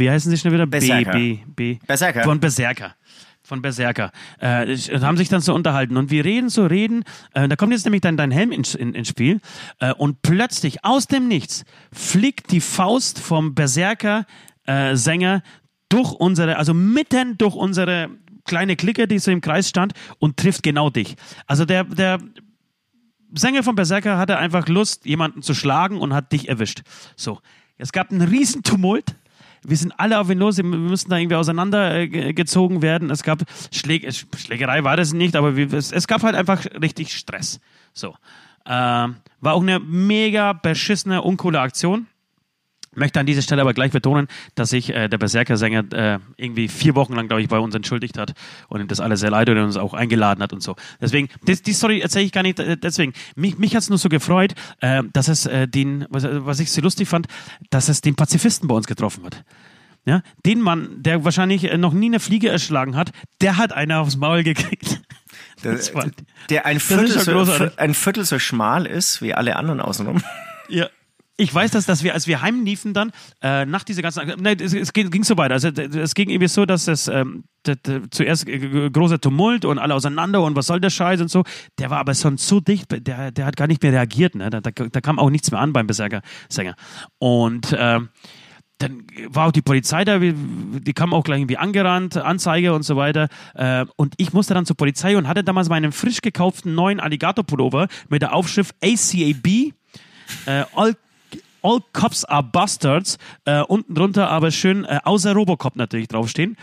wie 0.00 0.10
heißen 0.10 0.30
sie 0.30 0.38
schon 0.38 0.52
wieder? 0.52 0.66
Berserker. 0.66 1.12
B, 1.12 1.34
B, 1.34 1.74
B. 1.74 1.78
Berserker. 1.86 2.24
Von 2.24 2.40
Berserker. 2.40 2.96
Von 3.42 3.62
Berserker. 3.62 4.10
Äh, 4.38 4.76
haben 4.76 5.16
sich 5.16 5.28
dann 5.28 5.40
so 5.40 5.54
unterhalten. 5.54 5.96
Und 5.96 6.10
wir 6.10 6.24
reden 6.24 6.48
so, 6.48 6.66
reden. 6.66 7.04
Äh, 7.34 7.48
da 7.48 7.56
kommt 7.56 7.72
jetzt 7.72 7.84
nämlich 7.84 8.00
dann 8.00 8.16
dein 8.16 8.30
Helm 8.30 8.52
ins, 8.52 8.74
in, 8.74 8.94
ins 8.94 9.08
Spiel. 9.08 9.40
Äh, 9.78 9.92
und 9.94 10.22
plötzlich, 10.22 10.84
aus 10.84 11.06
dem 11.06 11.28
Nichts, 11.28 11.64
fliegt 11.92 12.50
die 12.50 12.60
Faust 12.60 13.18
vom 13.18 13.54
Berserker-Sänger 13.54 15.42
durch 15.88 16.12
unsere, 16.12 16.56
also 16.56 16.74
mitten 16.74 17.38
durch 17.38 17.54
unsere 17.54 18.10
kleine 18.44 18.76
Clique, 18.76 19.06
die 19.06 19.18
so 19.18 19.30
im 19.30 19.40
Kreis 19.40 19.68
stand 19.68 19.92
und 20.18 20.36
trifft 20.36 20.62
genau 20.62 20.90
dich. 20.90 21.16
Also 21.46 21.64
der, 21.64 21.84
der 21.84 22.18
Sänger 23.34 23.62
von 23.62 23.74
Berserker 23.74 24.18
hatte 24.18 24.38
einfach 24.38 24.68
Lust, 24.68 25.06
jemanden 25.06 25.42
zu 25.42 25.54
schlagen 25.54 25.98
und 25.98 26.14
hat 26.14 26.32
dich 26.32 26.48
erwischt. 26.48 26.82
So. 27.16 27.40
Es 27.76 27.92
gab 27.92 28.10
einen 28.10 28.20
riesen 28.20 28.62
Tumult. 28.62 29.14
Wir 29.62 29.76
sind 29.76 29.92
alle 29.98 30.18
auf 30.18 30.30
ihn 30.30 30.38
los, 30.38 30.56
wir 30.56 30.64
mussten 30.64 31.10
da 31.10 31.18
irgendwie 31.18 31.36
auseinandergezogen 31.36 32.82
werden. 32.82 33.10
Es 33.10 33.22
gab 33.22 33.42
Schläg 33.72 34.08
Schlägerei 34.36 34.84
war 34.84 34.96
das 34.96 35.12
nicht, 35.12 35.36
aber 35.36 35.56
wir, 35.56 35.72
es, 35.72 35.92
es, 35.92 36.06
gab 36.06 36.22
halt 36.22 36.34
einfach 36.34 36.64
richtig 36.80 37.12
Stress. 37.12 37.60
So. 37.92 38.14
Ähm, 38.66 39.16
war 39.40 39.54
auch 39.54 39.62
eine 39.62 39.78
mega 39.78 40.52
beschissene, 40.52 41.22
uncoole 41.22 41.60
Aktion. 41.60 42.06
Möchte 42.92 43.20
an 43.20 43.26
dieser 43.26 43.42
Stelle 43.42 43.62
aber 43.62 43.72
gleich 43.72 43.92
betonen, 43.92 44.26
dass 44.56 44.70
sich 44.70 44.92
äh, 44.92 45.08
der 45.08 45.18
Berserker-Sänger 45.18 45.92
äh, 45.92 46.18
irgendwie 46.36 46.66
vier 46.66 46.96
Wochen 46.96 47.14
lang, 47.14 47.28
glaube 47.28 47.40
ich, 47.40 47.48
bei 47.48 47.58
uns 47.58 47.74
entschuldigt 47.74 48.18
hat 48.18 48.32
und 48.68 48.80
ihm 48.80 48.88
das 48.88 48.98
alles 48.98 49.20
sehr 49.20 49.30
leid 49.30 49.48
und 49.48 49.58
uns 49.58 49.76
auch 49.76 49.94
eingeladen 49.94 50.42
hat 50.42 50.52
und 50.52 50.60
so. 50.60 50.74
Deswegen, 51.00 51.28
das, 51.44 51.62
die 51.62 51.72
Story 51.72 52.00
erzähle 52.00 52.24
ich 52.24 52.32
gar 52.32 52.42
nicht. 52.42 52.58
Äh, 52.58 52.76
deswegen, 52.76 53.12
mich, 53.36 53.58
mich 53.58 53.76
hat 53.76 53.82
es 53.82 53.90
nur 53.90 53.98
so 53.98 54.08
gefreut, 54.08 54.54
äh, 54.80 55.04
dass 55.12 55.28
es 55.28 55.46
äh, 55.46 55.68
den, 55.68 56.04
was, 56.10 56.24
was 56.26 56.58
ich 56.58 56.72
so 56.72 56.80
lustig 56.80 57.08
fand, 57.08 57.28
dass 57.70 57.88
es 57.88 58.00
den 58.00 58.16
Pazifisten 58.16 58.66
bei 58.66 58.74
uns 58.74 58.88
getroffen 58.88 59.24
hat. 59.24 59.44
Ja, 60.04 60.22
den 60.46 60.60
Mann, 60.60 61.02
der 61.02 61.24
wahrscheinlich 61.24 61.70
noch 61.76 61.92
nie 61.92 62.06
eine 62.06 62.20
Fliege 62.20 62.48
erschlagen 62.48 62.96
hat, 62.96 63.12
der 63.40 63.58
hat 63.58 63.72
eine 63.72 63.98
aufs 63.98 64.16
Maul 64.16 64.42
gekriegt. 64.42 65.00
Der, 65.62 65.78
der 66.48 66.66
ein, 66.66 66.80
Viertel 66.80 67.08
so, 67.08 67.46
ein 67.76 67.92
Viertel 67.92 68.24
so 68.24 68.38
schmal 68.38 68.86
ist 68.86 69.20
wie 69.20 69.34
alle 69.34 69.56
anderen 69.56 69.80
außenrum. 69.80 70.22
Ja, 70.68 70.88
ich 71.40 71.54
weiß, 71.54 71.70
dass, 71.70 71.86
dass 71.86 72.04
wir, 72.04 72.14
als 72.14 72.26
wir 72.26 72.42
heimliefen 72.42 72.92
dann, 72.92 73.12
äh, 73.42 73.64
nach 73.64 73.82
dieser 73.82 74.02
ganzen, 74.02 74.30
nein, 74.38 74.58
es, 74.60 74.74
es 74.74 74.92
ging, 74.92 75.24
so 75.24 75.36
weiter. 75.36 75.54
Also 75.54 75.68
es 75.68 76.14
ging 76.14 76.28
irgendwie 76.28 76.48
so, 76.48 76.66
dass 76.66 76.86
es 76.86 77.08
ähm, 77.08 77.44
zuerst 78.10 78.46
großer 78.46 79.20
Tumult 79.20 79.64
und 79.64 79.78
alle 79.78 79.94
auseinander 79.94 80.42
und 80.42 80.56
was 80.56 80.66
soll 80.66 80.80
der 80.80 80.90
Scheiß 80.90 81.20
und 81.20 81.30
so. 81.30 81.44
Der 81.78 81.90
war 81.90 81.98
aber 81.98 82.14
schon 82.14 82.36
so 82.36 82.60
dicht, 82.60 82.86
der, 83.06 83.30
der 83.30 83.46
hat 83.46 83.56
gar 83.56 83.66
nicht 83.66 83.82
mehr 83.82 83.92
reagiert. 83.92 84.34
Ne? 84.34 84.50
Da, 84.50 84.60
da, 84.60 84.70
da 84.70 85.00
kam 85.00 85.18
auch 85.18 85.30
nichts 85.30 85.50
mehr 85.50 85.60
an 85.60 85.72
beim 85.72 85.86
Berserker-Sänger. 85.86 86.74
Und 87.18 87.74
ähm, 87.78 88.10
dann 88.78 89.04
war 89.28 89.48
auch 89.48 89.52
die 89.52 89.62
Polizei 89.62 90.04
da, 90.04 90.18
die 90.18 90.92
kam 90.94 91.12
auch 91.12 91.24
gleich 91.24 91.40
irgendwie 91.40 91.58
angerannt, 91.58 92.16
Anzeige 92.16 92.72
und 92.72 92.82
so 92.82 92.96
weiter. 92.96 93.28
Äh, 93.54 93.84
und 93.96 94.14
ich 94.16 94.32
musste 94.32 94.54
dann 94.54 94.66
zur 94.66 94.76
Polizei 94.76 95.16
und 95.16 95.28
hatte 95.28 95.44
damals 95.44 95.68
meinen 95.68 95.92
frisch 95.92 96.22
gekauften 96.22 96.74
neuen 96.74 97.00
Alligator-Pullover 97.00 97.88
mit 98.08 98.22
der 98.22 98.34
Aufschrift 98.34 98.74
ACAB, 98.82 99.72
äh, 100.46 100.64
All 100.74 100.96
All 101.62 101.80
Cops 101.92 102.24
are 102.24 102.42
Bastards, 102.42 103.18
äh, 103.44 103.60
unten 103.60 103.94
drunter 103.94 104.30
aber 104.30 104.50
schön 104.50 104.84
äh, 104.84 105.00
außer 105.04 105.32
Robocop 105.32 105.76
natürlich 105.76 106.08
draufstehen. 106.08 106.56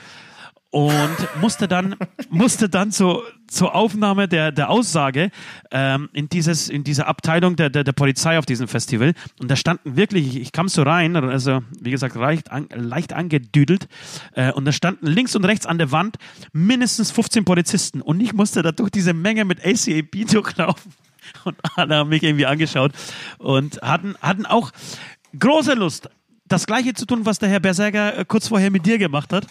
Und 0.69 1.17
musste 1.39 1.67
dann, 1.67 1.95
musste 2.29 2.67
dann 2.67 2.91
zu, 2.91 3.21
zur 3.47 3.73
Aufnahme 3.73 4.27
der, 4.27 4.51
der 4.51 4.69
Aussage 4.69 5.31
ähm, 5.71 6.09
in, 6.11 6.27
dieses, 6.27 6.67
in 6.67 6.83
diese 6.83 7.07
Abteilung 7.07 7.55
der, 7.55 7.69
der, 7.69 7.85
der 7.85 7.93
Polizei 7.93 8.37
auf 8.37 8.45
diesem 8.45 8.67
Festival. 8.67 9.13
Und 9.39 9.49
da 9.49 9.55
standen 9.55 9.95
wirklich, 9.95 10.27
ich, 10.27 10.41
ich 10.41 10.51
kam 10.51 10.67
so 10.67 10.83
rein, 10.83 11.15
also 11.15 11.61
wie 11.79 11.91
gesagt, 11.91 12.15
leicht, 12.15 12.51
an, 12.51 12.67
leicht 12.75 13.13
angedüdelt. 13.13 13.87
Äh, 14.33 14.51
und 14.51 14.65
da 14.65 14.73
standen 14.73 15.07
links 15.07 15.35
und 15.35 15.45
rechts 15.45 15.65
an 15.65 15.77
der 15.77 15.91
Wand 15.91 16.17
mindestens 16.51 17.11
15 17.11 17.45
Polizisten. 17.45 18.01
Und 18.01 18.19
ich 18.19 18.33
musste 18.33 18.61
da 18.61 18.73
durch 18.73 18.91
diese 18.91 19.13
Menge 19.13 19.45
mit 19.45 19.65
ACAB 19.65 20.27
durchlaufen. 20.31 20.91
Und 21.43 21.57
alle 21.75 21.95
haben 21.95 22.09
mich 22.09 22.23
irgendwie 22.23 22.45
angeschaut 22.45 22.91
und 23.37 23.81
hatten, 23.81 24.15
hatten 24.21 24.45
auch 24.45 24.71
große 25.37 25.73
Lust, 25.73 26.09
das 26.45 26.65
Gleiche 26.65 26.93
zu 26.93 27.05
tun, 27.05 27.25
was 27.25 27.39
der 27.39 27.49
Herr 27.49 27.59
Berserker 27.59 28.17
äh, 28.19 28.25
kurz 28.25 28.47
vorher 28.47 28.71
mit 28.71 28.85
dir 28.85 28.97
gemacht 28.97 29.33
hat. 29.33 29.47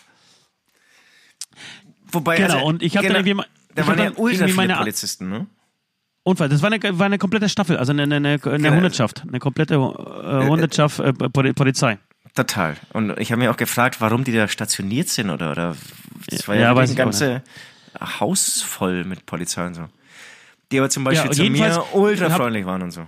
Wobei, 2.12 2.36
genau, 2.36 2.54
also, 2.54 2.66
und 2.66 2.82
ich 2.82 2.96
habe 2.96 3.06
genau, 3.06 3.18
dann 3.18 3.26
irgendwie, 3.26 3.46
da 3.74 3.82
ich 3.82 3.88
waren 3.88 3.98
ja 3.98 4.04
dann 4.06 4.14
ultra 4.14 4.44
viele 4.44 4.54
meine 4.56 4.74
Polizisten, 4.76 5.28
ne? 5.28 5.46
Unfall. 6.22 6.48
Das 6.48 6.60
war 6.62 6.72
eine, 6.72 6.98
war 6.98 7.06
eine 7.06 7.18
komplette 7.18 7.48
Staffel, 7.48 7.76
also 7.76 7.92
eine, 7.92 8.02
eine, 8.02 8.16
eine 8.16 8.38
Genau. 8.38 8.70
Hundertschaft, 8.74 9.22
eine 9.28 9.38
komplette 9.38 9.74
äh, 9.74 9.78
Hundertschaft 10.48 10.98
äh, 10.98 11.12
Poli- 11.12 11.52
Polizei. 11.52 11.98
Total. 12.34 12.76
Und 12.92 13.18
ich 13.18 13.30
habe 13.30 13.40
mich 13.40 13.48
auch 13.48 13.56
gefragt, 13.56 14.00
warum 14.00 14.24
die 14.24 14.32
da 14.32 14.48
stationiert 14.48 15.08
sind 15.08 15.30
oder 15.30 15.52
oder 15.52 15.76
das 16.28 16.48
war 16.48 16.54
ja, 16.56 16.62
Ja, 16.62 16.76
ein 16.76 16.84
ich 16.84 16.90
auch 16.92 16.96
ganze 16.96 17.42
Haus 18.00 18.60
voll 18.62 19.04
mit 19.04 19.24
Polizei 19.24 19.66
und 19.66 19.74
so. 19.74 19.84
Die 20.72 20.78
aber 20.78 20.90
zum 20.90 21.04
Beispiel 21.04 21.30
Ja, 21.30 21.36
zu 21.36 21.44
mir 21.44 21.84
ultra 21.92 22.30
freundlich 22.30 22.66
waren 22.66 22.82
und 22.82 22.90
so. 22.90 23.06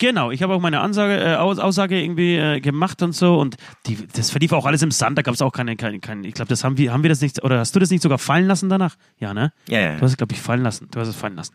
Genau, 0.00 0.30
ich 0.30 0.42
habe 0.42 0.54
auch 0.54 0.60
meine 0.60 0.80
Ansage, 0.80 1.20
äh, 1.20 1.34
Aus, 1.36 1.58
Aussage 1.58 2.00
irgendwie 2.00 2.36
äh, 2.36 2.60
gemacht 2.60 3.02
und 3.02 3.14
so 3.14 3.38
und 3.38 3.56
die, 3.86 3.98
das 4.14 4.30
verlief 4.30 4.52
auch 4.52 4.64
alles 4.64 4.82
im 4.82 4.90
Sand, 4.90 5.18
da 5.18 5.22
gab 5.22 5.34
es 5.34 5.42
auch 5.42 5.52
keine, 5.52 5.76
keine, 5.76 6.00
keine 6.00 6.26
ich 6.26 6.34
glaube, 6.34 6.48
das 6.48 6.64
haben 6.64 6.78
wir, 6.78 6.92
haben 6.92 7.02
wir 7.02 7.10
das 7.10 7.20
nicht, 7.20 7.44
oder 7.44 7.58
hast 7.58 7.74
du 7.76 7.80
das 7.80 7.90
nicht 7.90 8.02
sogar 8.02 8.18
fallen 8.18 8.46
lassen 8.46 8.70
danach? 8.70 8.96
Ja, 9.18 9.34
ne? 9.34 9.52
Ja, 9.68 9.80
ja. 9.80 9.96
Du 9.96 10.02
hast 10.02 10.12
es, 10.12 10.16
glaube 10.16 10.32
ich, 10.34 10.40
fallen 10.40 10.62
lassen. 10.62 10.88
Du 10.90 11.00
hast 11.00 11.08
es 11.08 11.16
fallen 11.16 11.36
lassen. 11.36 11.54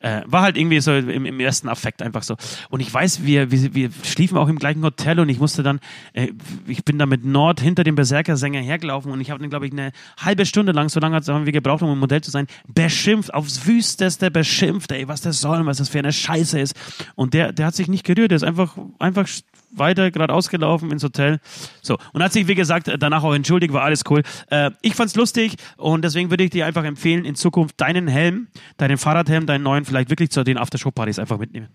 Äh, 0.00 0.22
war 0.26 0.42
halt 0.42 0.56
irgendwie 0.56 0.80
so 0.80 0.92
im, 0.92 1.26
im 1.26 1.40
ersten 1.40 1.68
Affekt 1.68 2.00
einfach 2.00 2.22
so. 2.22 2.36
Und 2.70 2.80
ich 2.80 2.92
weiß, 2.92 3.24
wir, 3.24 3.50
wir, 3.50 3.74
wir 3.74 3.90
schliefen 4.04 4.38
auch 4.38 4.48
im 4.48 4.58
gleichen 4.58 4.82
Hotel 4.82 5.20
und 5.20 5.28
ich 5.28 5.38
musste 5.38 5.62
dann, 5.62 5.80
äh, 6.14 6.28
ich 6.66 6.84
bin 6.84 6.98
da 6.98 7.06
mit 7.06 7.24
Nord 7.24 7.60
hinter 7.60 7.84
dem 7.84 7.94
Berserker-Sänger 7.94 8.60
hergelaufen 8.60 9.12
und 9.12 9.20
ich 9.20 9.30
habe 9.30 9.40
dann, 9.40 9.50
glaube 9.50 9.66
ich, 9.66 9.72
eine 9.72 9.92
halbe 10.18 10.46
Stunde 10.46 10.72
lang, 10.72 10.88
so 10.88 11.00
lange 11.00 11.20
haben 11.20 11.44
wir 11.44 11.52
gebraucht, 11.52 11.82
um 11.82 11.92
im 11.92 11.98
Modell 11.98 12.22
zu 12.22 12.30
sein, 12.30 12.46
beschimpft, 12.72 13.34
aufs 13.34 13.66
Wüsteste 13.66 14.30
beschimpft, 14.30 14.92
ey, 14.92 15.08
was 15.08 15.20
das 15.20 15.40
soll 15.40 15.60
und 15.60 15.66
was 15.66 15.76
das 15.76 15.90
für 15.90 15.98
eine 15.98 16.12
Scheiße 16.12 16.58
ist. 16.58 16.74
Und 17.14 17.34
der, 17.34 17.52
der 17.52 17.66
hat 17.66 17.74
sich 17.74 17.81
nicht 17.88 18.04
gerührt, 18.04 18.30
der 18.30 18.36
ist 18.36 18.42
einfach, 18.44 18.76
einfach 18.98 19.28
weiter 19.74 20.10
geradeaus 20.10 20.48
gelaufen 20.48 20.90
ins 20.90 21.02
Hotel. 21.02 21.40
So. 21.80 21.98
Und 22.12 22.22
hat 22.22 22.32
sich, 22.32 22.46
wie 22.46 22.54
gesagt, 22.54 22.90
danach 22.98 23.22
auch 23.24 23.34
entschuldigt, 23.34 23.72
war 23.72 23.82
alles 23.82 24.02
cool. 24.10 24.22
Äh, 24.50 24.70
ich 24.82 24.94
fand's 24.94 25.14
lustig 25.14 25.56
und 25.76 26.02
deswegen 26.04 26.30
würde 26.30 26.44
ich 26.44 26.50
dir 26.50 26.66
einfach 26.66 26.84
empfehlen, 26.84 27.24
in 27.24 27.34
Zukunft 27.34 27.80
deinen 27.80 28.08
Helm, 28.08 28.48
deinen 28.76 28.98
Fahrradhelm, 28.98 29.46
deinen 29.46 29.62
neuen, 29.62 29.84
vielleicht 29.84 30.10
wirklich 30.10 30.30
zu 30.30 30.44
den 30.44 30.58
Aftershow-Partys 30.58 31.18
einfach 31.18 31.38
mitnehmen. 31.38 31.68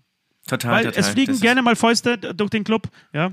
Total, 0.46 0.72
Weil 0.72 0.84
total. 0.86 1.00
es 1.00 1.08
fliegen 1.08 1.38
gerne 1.40 1.60
mal 1.62 1.76
Fäuste 1.76 2.16
durch 2.18 2.50
den 2.50 2.64
Club, 2.64 2.88
ja. 3.12 3.32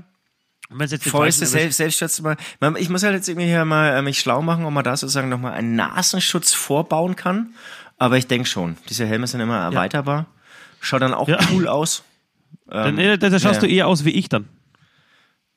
Fäuste, 1.00 1.46
selbst, 1.46 1.76
Selbstschutz 1.76 2.20
mal. 2.20 2.36
Ich 2.78 2.88
muss 2.88 3.04
halt 3.04 3.14
jetzt 3.14 3.28
irgendwie 3.28 3.46
hier 3.46 3.64
mal 3.64 3.96
äh, 3.98 4.02
mich 4.02 4.18
schlau 4.18 4.42
machen, 4.42 4.64
ob 4.64 4.72
man 4.72 4.82
da 4.82 4.96
sozusagen 4.96 5.28
nochmal 5.28 5.52
einen 5.52 5.76
Nasenschutz 5.76 6.52
vorbauen 6.54 7.14
kann. 7.14 7.54
Aber 7.98 8.18
ich 8.18 8.26
denke 8.26 8.48
schon. 8.48 8.76
Diese 8.88 9.06
Helme 9.06 9.28
sind 9.28 9.40
immer 9.40 9.58
erweiterbar. 9.58 10.26
Schaut 10.80 11.02
dann 11.02 11.14
auch 11.14 11.28
Ja. 11.28 11.38
cool 11.52 11.68
aus. 11.68 12.02
Dann, 12.66 12.98
äh, 12.98 13.18
da, 13.18 13.30
da 13.30 13.38
schaust 13.38 13.62
ja. 13.62 13.68
du 13.68 13.74
eher 13.74 13.86
aus 13.86 14.04
wie 14.04 14.10
ich 14.10 14.28
dann. 14.28 14.48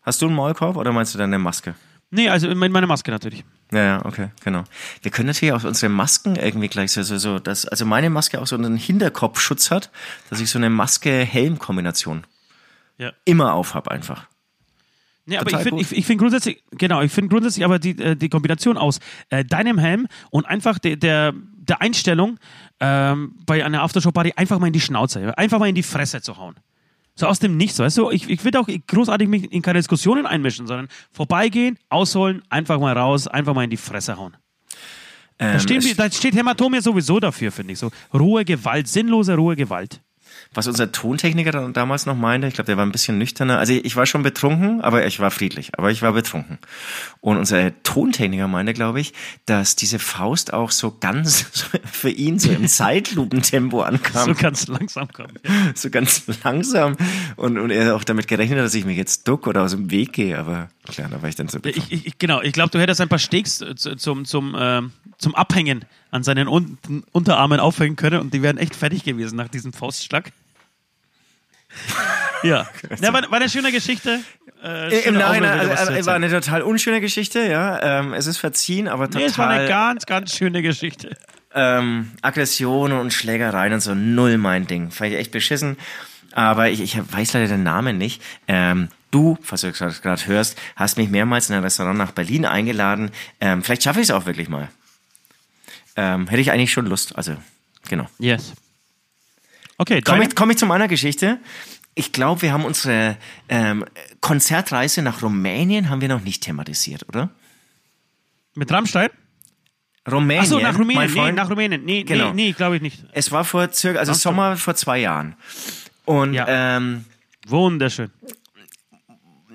Hast 0.02 0.22
du 0.22 0.28
einen 0.28 0.36
Maulkorb 0.36 0.78
oder 0.78 0.92
meinst 0.92 1.14
du 1.14 1.18
dann 1.18 1.30
eine 1.30 1.40
Maske? 1.40 1.76
Nee, 2.12 2.30
also 2.30 2.48
mit 2.48 2.72
meiner 2.72 2.88
Maske 2.88 3.12
natürlich. 3.12 3.44
Ja, 3.72 3.84
ja, 3.84 4.06
okay, 4.06 4.30
genau. 4.44 4.64
Wir 5.04 5.12
können 5.12 5.28
natürlich 5.28 5.54
auch 5.54 5.64
unsere 5.64 5.92
Masken 5.92 6.36
irgendwie 6.36 6.68
gleich 6.68 6.92
so, 6.92 7.04
so, 7.04 7.18
so 7.18 7.38
dass, 7.38 7.66
also 7.68 7.86
meine 7.86 8.10
Maske 8.10 8.42
auch 8.42 8.48
so 8.48 8.56
einen 8.56 8.78
Hinterkopfschutz 8.78 9.70
hat, 9.70 9.92
dass 10.30 10.40
ich 10.40 10.50
so 10.50 10.58
eine 10.58 10.72
Maske-Helm-Kombination 10.72 12.26
Ja. 12.98 13.12
immer 13.26 13.54
aufhab 13.54 13.90
einfach. 13.90 14.28
Nee, 15.28 15.38
aber 15.38 15.52
ich 15.52 15.58
finde 15.58 15.82
ich, 15.82 15.92
ich 15.96 16.06
find 16.08 16.20
grundsätzlich, 16.20 16.64
genau, 16.72 17.04
ich 17.04 17.12
finde 17.12 17.30
grundsätzlich 17.30 17.64
aber 17.64 17.78
die, 17.78 17.92
äh, 18.00 18.16
die 18.16 18.30
Kombination 18.30 18.78
aus 18.78 19.00
äh, 19.30 19.46
deinem 19.46 19.78
Helm 19.78 20.08
und 20.32 20.48
einfach 20.48 20.80
de, 20.80 20.96
der, 20.96 21.36
der 21.36 21.82
Einstellung 21.82 22.40
ähm, 22.80 23.36
bei 23.46 23.64
einer 23.64 23.84
Aftershow-Party 23.84 24.34
einfach 24.36 24.58
mal 24.58 24.66
in 24.68 24.74
die 24.74 24.82
Schnauze, 24.82 25.38
einfach 25.38 25.60
mal 25.60 25.70
in 25.70 25.76
die 25.76 25.84
Fresse 25.84 26.24
zu 26.24 26.38
hauen. 26.38 26.56
So 27.20 27.28
aus 27.28 27.40
dem 27.40 27.58
Nichts, 27.58 27.78
weißt 27.80 27.98
du? 27.98 28.12
Ich, 28.12 28.30
ich 28.30 28.44
will 28.46 28.56
auch 28.56 28.68
großartig 28.88 29.28
mich 29.28 29.52
in 29.52 29.62
keine 29.62 29.80
Diskussionen 29.80 30.26
einmischen, 30.26 30.68
sondern 30.68 30.88
vorbeigehen, 31.12 31.78
ausholen, 31.90 32.42
einfach 32.50 32.80
mal 32.80 32.98
raus, 32.98 33.28
einfach 33.28 33.54
mal 33.54 33.66
in 33.66 33.70
die 33.70 33.78
Fresse 33.78 34.16
hauen. 34.18 34.38
Da, 35.38 35.54
Ähm, 35.54 35.60
stehen 35.60 35.78
es- 35.80 35.86
wir, 35.86 35.96
da 35.96 36.10
steht 36.12 36.34
Hämatom 36.36 36.74
ja 36.74 36.82
sowieso 36.82 37.20
dafür, 37.20 37.52
finde 37.52 37.74
ich. 37.74 37.80
So 37.80 37.92
rohe 38.14 38.46
Gewalt, 38.46 38.88
sinnlose 38.88 39.36
rohe 39.36 39.56
Gewalt. 39.58 40.02
Was 40.54 40.66
unser 40.66 40.92
Tontechniker 40.92 41.52
dann 41.52 41.74
damals 41.74 42.08
noch 42.08 42.16
meinte, 42.16 42.48
ich 42.48 42.56
glaube, 42.56 42.66
der 42.66 42.78
war 42.78 42.86
ein 42.86 42.92
bisschen 42.92 43.20
nüchterner. 43.20 43.60
Also 43.60 43.74
ich 43.74 43.96
war 43.96 44.08
schon 44.08 44.24
betrunken, 44.24 44.82
aber 44.82 45.06
ich 45.06 45.20
war 45.20 45.30
friedlich, 45.30 45.78
aber 45.78 45.92
ich 45.92 46.02
war 46.02 46.14
betrunken. 46.14 46.58
Und 47.22 47.38
unser 47.38 47.72
Tontechniker 47.84 48.48
meinte, 48.48 48.74
glaube 48.74 49.00
ich, 49.00 49.14
dass 49.46 49.76
diese 49.76 50.00
Faust 50.00 50.52
auch 50.52 50.72
so 50.72 50.98
ganz 51.00 51.42
für 51.92 52.10
ihn 52.10 52.40
so 52.40 52.50
im 52.52 52.68
Zeitlupentempo 52.68 53.82
ankam. 53.82 54.34
So 54.34 54.42
ganz 54.42 54.68
langsam 54.68 55.08
kommen. 55.10 55.38
so 55.76 55.92
ganz 55.92 56.24
langsam 56.44 56.98
und, 57.36 57.60
und 57.60 57.70
er 57.70 57.96
auch 57.96 58.04
damit 58.04 58.28
gerechnet 58.28 58.58
hat, 58.58 58.66
dass 58.66 58.74
ich 58.74 58.86
mich 58.86 58.98
jetzt 58.98 59.28
duck 59.28 59.46
oder 59.46 59.62
aus 59.62 59.72
dem 59.72 59.92
Weg 59.92 60.14
gehe, 60.14 60.38
aber 60.40 60.70
klar, 60.90 61.08
da 61.10 61.22
war 61.22 61.30
ich 61.30 61.36
dann 61.36 61.48
betrunken. 61.48 61.84
Ich, 61.90 62.06
ich, 62.08 62.18
genau, 62.18 62.42
ich 62.42 62.54
glaube, 62.54 62.70
du 62.72 62.80
hättest 62.80 63.02
ein 63.02 63.10
paar 63.10 63.20
Steaks 63.20 63.62
äh, 63.62 63.76
zu- 63.76 63.96
zum, 63.96 64.26
zum, 64.26 64.56
ähm, 64.60 64.92
zum 65.18 65.36
Abhängen 65.36 65.86
an 66.12 66.24
seinen 66.24 66.48
Un 66.48 66.78
Unterarmen 67.12 67.60
aufhängen 67.60 67.96
können 67.96 68.20
und 68.20 68.34
die 68.34 68.42
wären 68.42 68.58
echt 68.58 68.76
fertig 68.76 69.04
gewesen 69.04 69.36
nach 69.38 69.48
diesem 69.48 69.74
Faustschlag. 69.74 70.32
ja, 72.44 72.68
ja 73.02 73.14
war, 73.14 73.22
war 73.30 73.34
eine 73.40 73.50
schöne 73.50 73.72
Geschichte. 73.72 74.20
Äh, 74.64 74.96
Im 74.98 75.02
schöne 75.04 75.20
Nachhinein, 75.20 75.52
Augenblicke, 75.52 75.80
also, 75.80 75.92
zu 75.92 75.98
also, 75.98 76.08
war 76.08 76.16
eine 76.16 76.30
total 76.30 76.62
unschöne 76.64 77.00
Geschichte, 77.02 77.40
ja. 77.48 78.00
Ähm, 78.00 78.14
es 78.14 78.28
ist 78.28 78.38
verziehen, 78.38 78.88
aber 78.88 79.06
total. 79.08 79.22
Nee, 79.22 79.28
es 79.28 79.38
war 79.38 79.50
eine 79.50 79.68
ganz, 79.68 80.06
ganz 80.06 80.36
schöne 80.36 80.62
Geschichte. 80.62 81.16
ähm, 81.54 82.12
Aggression 82.22 82.92
und 82.92 83.14
Schlägereien 83.14 83.74
und 83.74 83.80
so 83.82 83.96
null 83.96 84.38
mein 84.38 84.68
Ding. 84.68 84.92
Fand 84.92 85.12
ich 85.12 85.18
echt 85.20 85.32
beschissen. 85.32 85.78
Aber 86.34 86.70
ich, 86.70 86.82
ich 86.82 86.98
weiß 86.98 87.34
leider 87.34 87.48
den 87.48 87.64
Namen 87.64 87.98
nicht. 87.98 88.22
Ähm, 88.48 88.90
du, 89.12 89.38
falls 89.42 89.62
du 89.62 89.72
das 89.72 90.02
gerade 90.02 90.26
hörst, 90.28 90.58
hast 90.76 90.98
mich 90.98 91.10
mehrmals 91.10 91.50
in 91.50 91.56
ein 91.56 91.64
Restaurant 91.64 91.98
nach 91.98 92.12
Berlin 92.12 92.46
eingeladen. 92.46 93.12
Ähm, 93.40 93.64
vielleicht 93.64 93.84
schaffe 93.84 94.00
ich 94.00 94.06
es 94.10 94.12
auch 94.12 94.26
wirklich 94.26 94.50
mal. 94.50 94.70
Ähm, 95.96 96.28
hätte 96.28 96.42
ich 96.42 96.52
eigentlich 96.52 96.72
schon 96.72 96.86
Lust. 96.86 97.16
Also, 97.16 97.36
genau. 97.88 98.08
Yes. 98.20 98.54
Okay, 99.78 100.02
Komme 100.02 100.24
ich, 100.28 100.36
komm 100.36 100.52
ich 100.52 100.58
zu 100.58 100.66
meiner 100.66 100.88
Geschichte. 100.88 101.40
Ich 101.96 102.12
glaube, 102.12 102.42
wir 102.44 102.54
haben 102.54 102.66
unsere 102.66 103.18
ähm, 103.50 103.86
Konzertreise 104.22 105.02
nach 105.02 105.22
Rumänien 105.22 105.90
haben 105.90 106.02
wir 106.02 106.08
noch 106.08 106.22
nicht 106.22 106.44
thematisiert, 106.44 107.08
oder? 107.10 107.30
mit 108.56 108.72
Rammstein? 108.72 109.10
Rumänien. 110.10 110.42
Achso, 110.44 110.60
nach 110.60 110.78
Rumänien. 110.78 111.14
Nee, 111.14 111.32
nach 111.32 111.50
Rumänien. 111.50 111.86
Nee, 111.86 112.04
Genau. 112.04 112.34
nee, 112.34 112.48
nee 112.48 112.52
glaube 112.52 112.76
ich 112.78 112.82
nicht. 112.82 113.06
Es 113.14 113.32
war 113.32 113.46
vor 113.46 113.72
circa, 113.72 114.00
also 114.00 114.12
Ach 114.12 114.16
so. 114.16 114.22
Sommer 114.30 114.58
vor 114.58 114.76
zwei 114.76 115.00
Jahren. 115.00 115.36
Und 116.06 116.34
Ja. 116.34 116.46
ähm, 116.78 117.06
Wunderschön. 117.48 118.12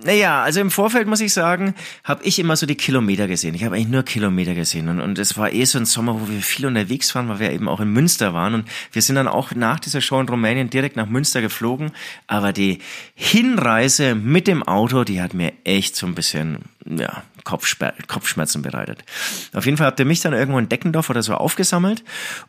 Naja, 0.05 0.43
also 0.43 0.61
im 0.61 0.71
Vorfeld 0.71 1.09
muss 1.09 1.23
ich 1.23 1.33
sagen, 1.33 1.75
habe 2.05 2.23
ich 2.25 2.39
immer 2.39 2.57
so 2.57 2.67
die 2.67 2.75
Kilometer 2.75 3.27
gesehen. 3.27 3.55
Ich 3.55 3.65
habe 3.65 3.77
eigentlich 3.77 3.89
nur 3.89 4.03
Kilometer 4.03 4.55
gesehen. 4.55 4.89
Und, 4.91 5.01
und 5.01 5.19
es 5.19 5.39
war 5.39 5.51
eh 5.51 5.65
so 5.65 5.79
ein 5.79 5.87
Sommer, 5.87 6.21
wo 6.21 6.29
wir 6.29 6.43
viel 6.43 6.67
unterwegs 6.67 7.15
waren, 7.15 7.29
weil 7.31 7.39
wir 7.39 7.53
eben 7.53 7.69
auch 7.69 7.81
in 7.81 7.89
Münster 7.89 8.35
waren. 8.35 8.53
Und 8.53 8.69
wir 8.93 9.01
sind 9.01 9.17
dann 9.17 9.29
auch 9.29 9.55
nach 9.55 9.81
dieser 9.81 10.03
Show 10.03 10.21
in 10.21 10.29
Rumänien 10.29 10.69
direkt 10.69 10.97
nach 10.97 11.07
Münster 11.07 11.41
geflogen. 11.41 11.93
Aber 12.27 12.53
die 12.53 12.81
Hinreise 13.15 14.15
mit 14.15 14.47
dem 14.47 14.63
Auto, 14.63 15.05
die 15.05 15.23
hat 15.23 15.33
mir 15.33 15.55
echt 15.65 15.97
so 15.97 16.07
ein 16.07 16.15
bisschen, 16.15 16.59
ja, 16.85 17.23
Kopfschmerzen 17.45 18.63
bereitet. 18.63 19.05
Auf 19.53 19.67
jeden 19.67 19.77
Fall 19.77 19.87
habt 19.87 20.01
ihr 20.01 20.07
mich 20.07 20.21
dann 20.21 20.33
irgendwo 20.33 20.59
in 20.59 20.69
Deckendorf 20.69 21.11
oder 21.11 21.23
so 21.23 21.35
aufgesammelt. 21.35 22.03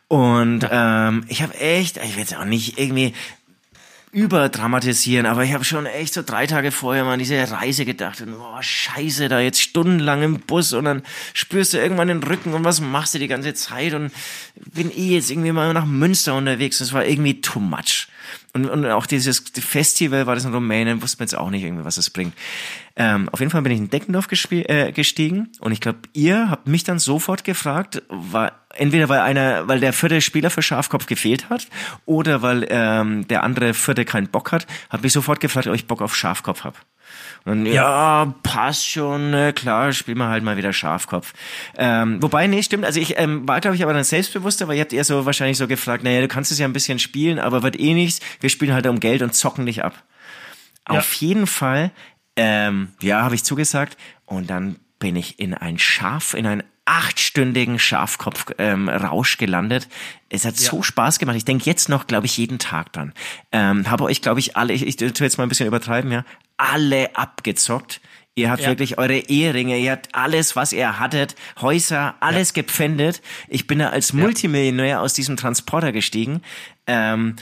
Und 0.08 0.66
ähm, 0.70 1.24
ich 1.28 1.42
habe 1.42 1.54
echt, 1.58 1.98
ich 1.98 2.14
will 2.14 2.20
jetzt 2.20 2.36
auch 2.36 2.44
nicht 2.44 2.78
irgendwie 2.78 3.14
überdramatisieren, 4.16 5.26
aber 5.26 5.44
ich 5.44 5.52
habe 5.52 5.62
schon 5.62 5.84
echt 5.84 6.14
so 6.14 6.22
drei 6.22 6.46
Tage 6.46 6.72
vorher 6.72 7.04
mal 7.04 7.12
an 7.12 7.18
diese 7.18 7.50
Reise 7.50 7.84
gedacht 7.84 8.22
und 8.22 8.38
boah, 8.38 8.62
scheiße, 8.62 9.28
da 9.28 9.40
jetzt 9.40 9.60
stundenlang 9.60 10.22
im 10.22 10.40
Bus 10.40 10.72
und 10.72 10.86
dann 10.86 11.02
spürst 11.34 11.74
du 11.74 11.78
irgendwann 11.78 12.08
den 12.08 12.22
Rücken 12.22 12.54
und 12.54 12.64
was 12.64 12.80
machst 12.80 13.12
du 13.12 13.18
die 13.18 13.28
ganze 13.28 13.52
Zeit 13.52 13.92
und 13.92 14.10
bin 14.72 14.90
eh 14.90 15.16
jetzt 15.16 15.30
irgendwie 15.30 15.52
mal 15.52 15.70
nach 15.74 15.84
Münster 15.84 16.34
unterwegs, 16.34 16.78
das 16.78 16.94
war 16.94 17.04
irgendwie 17.04 17.42
too 17.42 17.60
much. 17.60 18.08
Und, 18.54 18.64
und 18.70 18.86
auch 18.86 19.04
dieses 19.04 19.44
Festival 19.52 20.26
war 20.26 20.34
das 20.34 20.46
in 20.46 20.54
Rumänien, 20.54 21.02
wusste 21.02 21.18
man 21.18 21.26
jetzt 21.26 21.36
auch 21.36 21.50
nicht 21.50 21.64
irgendwie, 21.64 21.84
was 21.84 21.98
es 21.98 22.08
bringt. 22.08 22.32
Ähm, 22.98 23.28
auf 23.30 23.40
jeden 23.40 23.50
Fall 23.50 23.60
bin 23.60 23.72
ich 23.72 23.78
in 23.78 23.90
Deckendorf 23.90 24.26
äh, 24.50 24.90
gestiegen 24.90 25.50
und 25.60 25.72
ich 25.72 25.82
glaube, 25.82 25.98
ihr 26.14 26.48
habt 26.48 26.66
mich 26.66 26.82
dann 26.82 26.98
sofort 26.98 27.44
gefragt, 27.44 28.02
war 28.08 28.52
entweder 28.74 29.10
weil 29.10 29.20
einer, 29.20 29.68
weil 29.68 29.80
der 29.80 29.92
vierte 29.92 30.22
Spieler 30.22 30.48
für 30.48 30.62
Schafkopf 30.62 31.04
gefehlt 31.04 31.50
hat 31.50 31.68
oder 32.06 32.40
weil 32.40 32.66
ähm, 32.70 33.28
der 33.28 33.42
andere 33.42 33.74
vierte 33.74 34.06
keinen 34.06 34.28
Bock 34.28 34.50
hat, 34.50 34.66
hat 34.88 35.02
mich 35.02 35.12
sofort 35.12 35.40
gefragt, 35.40 35.66
ob 35.66 35.74
ich 35.74 35.86
Bock 35.86 36.00
auf 36.00 36.16
Schafkopf 36.16 36.64
hab. 36.64 36.80
Und 37.44 37.66
ja, 37.66 38.34
passt 38.42 38.88
schon, 38.88 39.30
ne, 39.30 39.52
klar, 39.52 39.92
spielen 39.92 40.18
wir 40.18 40.28
halt 40.28 40.42
mal 40.42 40.56
wieder 40.56 40.72
Schafkopf. 40.72 41.34
Ähm, 41.76 42.20
wobei, 42.22 42.46
nee, 42.46 42.62
stimmt, 42.62 42.84
also 42.86 42.98
ich 42.98 43.18
ähm, 43.18 43.46
war, 43.46 43.60
glaube 43.60 43.76
ich, 43.76 43.82
aber 43.82 43.92
dann 43.92 44.04
selbstbewusster, 44.04 44.68
weil 44.68 44.76
ihr 44.76 44.82
habt 44.82 44.92
eher 44.94 45.04
so 45.04 45.26
wahrscheinlich 45.26 45.58
so 45.58 45.68
gefragt, 45.68 46.02
naja, 46.02 46.22
du 46.22 46.28
kannst 46.28 46.50
es 46.50 46.58
ja 46.58 46.66
ein 46.66 46.72
bisschen 46.72 46.98
spielen, 46.98 47.38
aber 47.38 47.62
wird 47.62 47.78
eh 47.78 47.92
nichts, 47.92 48.20
wir 48.40 48.48
spielen 48.48 48.72
halt 48.72 48.86
um 48.86 49.00
Geld 49.00 49.20
und 49.20 49.34
zocken 49.34 49.66
dich 49.66 49.84
ab. 49.84 50.02
Auf 50.88 51.12
jeden 51.14 51.46
Fall, 51.46 51.90
ähm, 52.36 52.88
ja, 53.00 53.22
habe 53.22 53.34
ich 53.34 53.44
zugesagt 53.44 53.96
und 54.26 54.48
dann 54.50 54.76
bin 54.98 55.16
ich 55.16 55.38
in 55.40 55.54
ein 55.54 55.78
Schaf, 55.78 56.34
in 56.34 56.46
einen 56.46 56.62
achtstündigen 56.86 57.78
Schafkopf-Rausch 57.78 59.34
ähm, 59.34 59.38
gelandet. 59.38 59.88
Es 60.28 60.44
hat 60.44 60.56
so 60.56 60.82
Spaß 60.82 61.18
gemacht. 61.18 61.36
Ich 61.36 61.44
denke 61.44 61.64
jetzt 61.66 61.88
noch, 61.88 62.06
glaube 62.06 62.26
ich, 62.26 62.36
jeden 62.38 62.58
Tag 62.58 62.92
dran. 62.92 63.12
Ähm, 63.52 63.90
habe 63.90 64.04
euch, 64.04 64.22
glaube 64.22 64.40
ich, 64.40 64.56
alle, 64.56 64.72
ich, 64.72 64.86
ich 64.86 64.96
tue 64.96 65.08
jetzt 65.26 65.36
mal 65.36 65.42
ein 65.44 65.48
bisschen 65.48 65.66
übertreiben, 65.66 66.12
ja, 66.12 66.24
alle 66.56 67.14
abgezockt. 67.16 68.00
Ihr 68.36 68.50
habt 68.50 68.62
Ja. 68.62 68.68
wirklich 68.68 68.98
eure 68.98 69.16
Eheringe, 69.16 69.78
ihr 69.78 69.92
habt 69.92 70.14
alles, 70.14 70.56
was 70.56 70.72
ihr 70.72 70.98
hattet, 71.00 71.34
Häuser, 71.60 72.14
alles 72.20 72.52
gepfändet. 72.52 73.22
Ich 73.48 73.66
bin 73.66 73.78
da 73.78 73.88
als 73.88 74.12
Multimillionär 74.12 75.00
aus 75.00 75.14
diesem 75.14 75.36
Transporter 75.36 75.90
gestiegen. 75.90 76.42
Ähm, 76.86 77.36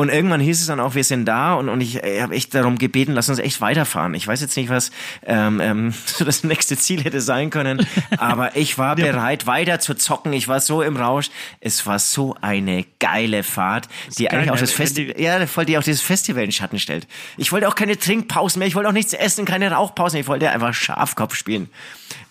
und 0.00 0.08
irgendwann 0.08 0.40
hieß 0.40 0.62
es 0.62 0.66
dann 0.66 0.80
auch, 0.80 0.94
wir 0.94 1.04
sind 1.04 1.26
da 1.26 1.52
und, 1.52 1.68
und 1.68 1.82
ich 1.82 2.02
äh, 2.02 2.22
habe 2.22 2.34
echt 2.34 2.54
darum 2.54 2.78
gebeten, 2.78 3.12
lass 3.12 3.28
uns 3.28 3.38
echt 3.38 3.60
weiterfahren. 3.60 4.14
Ich 4.14 4.26
weiß 4.26 4.40
jetzt 4.40 4.56
nicht, 4.56 4.70
was 4.70 4.92
ähm, 5.26 5.60
ähm, 5.60 5.92
so 6.06 6.24
das 6.24 6.42
nächste 6.42 6.78
Ziel 6.78 7.04
hätte 7.04 7.20
sein 7.20 7.50
können, 7.50 7.86
aber 8.16 8.56
ich 8.56 8.78
war 8.78 8.96
bereit, 8.96 9.46
weiter 9.46 9.78
zu 9.78 9.92
zocken. 9.92 10.32
Ich 10.32 10.48
war 10.48 10.60
so 10.60 10.80
im 10.80 10.96
Rausch. 10.96 11.28
Es 11.60 11.86
war 11.86 11.98
so 11.98 12.34
eine 12.40 12.86
geile 12.98 13.42
Fahrt, 13.42 13.88
die 14.16 14.24
geil, 14.24 14.38
eigentlich 14.38 14.52
auch 14.52 14.58
das 14.58 14.72
Festival, 14.72 15.20
ja, 15.20 15.46
voll 15.46 15.66
die 15.66 15.76
auch 15.76 15.82
dieses 15.82 16.00
Festival 16.00 16.44
in 16.44 16.52
Schatten 16.52 16.78
stellt. 16.78 17.06
Ich 17.36 17.52
wollte 17.52 17.68
auch 17.68 17.74
keine 17.74 17.98
Trinkpausen 17.98 18.58
mehr, 18.58 18.68
ich 18.68 18.76
wollte 18.76 18.88
auch 18.88 18.94
nichts 18.94 19.12
essen, 19.12 19.44
keine 19.44 19.70
Rauchpausen, 19.70 20.18
ich 20.18 20.28
wollte 20.28 20.48
einfach 20.48 20.72
Schafkopf 20.72 21.34
spielen. 21.34 21.68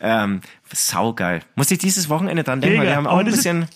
Ähm, 0.01 0.41
saugeil. 0.73 1.41
Musste 1.53 1.75
ich 1.75 1.79
dieses 1.79 2.09
Wochenende 2.09 2.43
dran 2.43 2.61
denken, 2.61 2.79
weil 2.79 2.85
Mega. 2.85 2.93
wir 2.93 2.97
haben 2.97 3.07
auch 3.07 3.19
ein 3.19 3.25
bisschen 3.25 3.67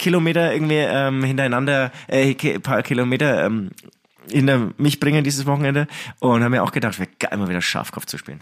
Kilometer 0.00 0.52
irgendwie 0.52 0.76
ähm, 0.76 1.22
hintereinander, 1.22 1.92
äh, 2.08 2.34
paar 2.58 2.82
Kilometer 2.82 3.46
ähm, 3.46 3.70
hinter 4.28 4.70
mich 4.78 4.98
bringen 4.98 5.24
dieses 5.24 5.46
Wochenende 5.46 5.86
und 6.18 6.42
haben 6.42 6.52
mir 6.52 6.62
auch 6.62 6.72
gedacht, 6.72 6.98
wäre 6.98 7.10
geil, 7.18 7.38
mal 7.38 7.48
wieder 7.48 7.60
Schafkopf 7.60 8.06
zu 8.06 8.18
spielen. 8.18 8.40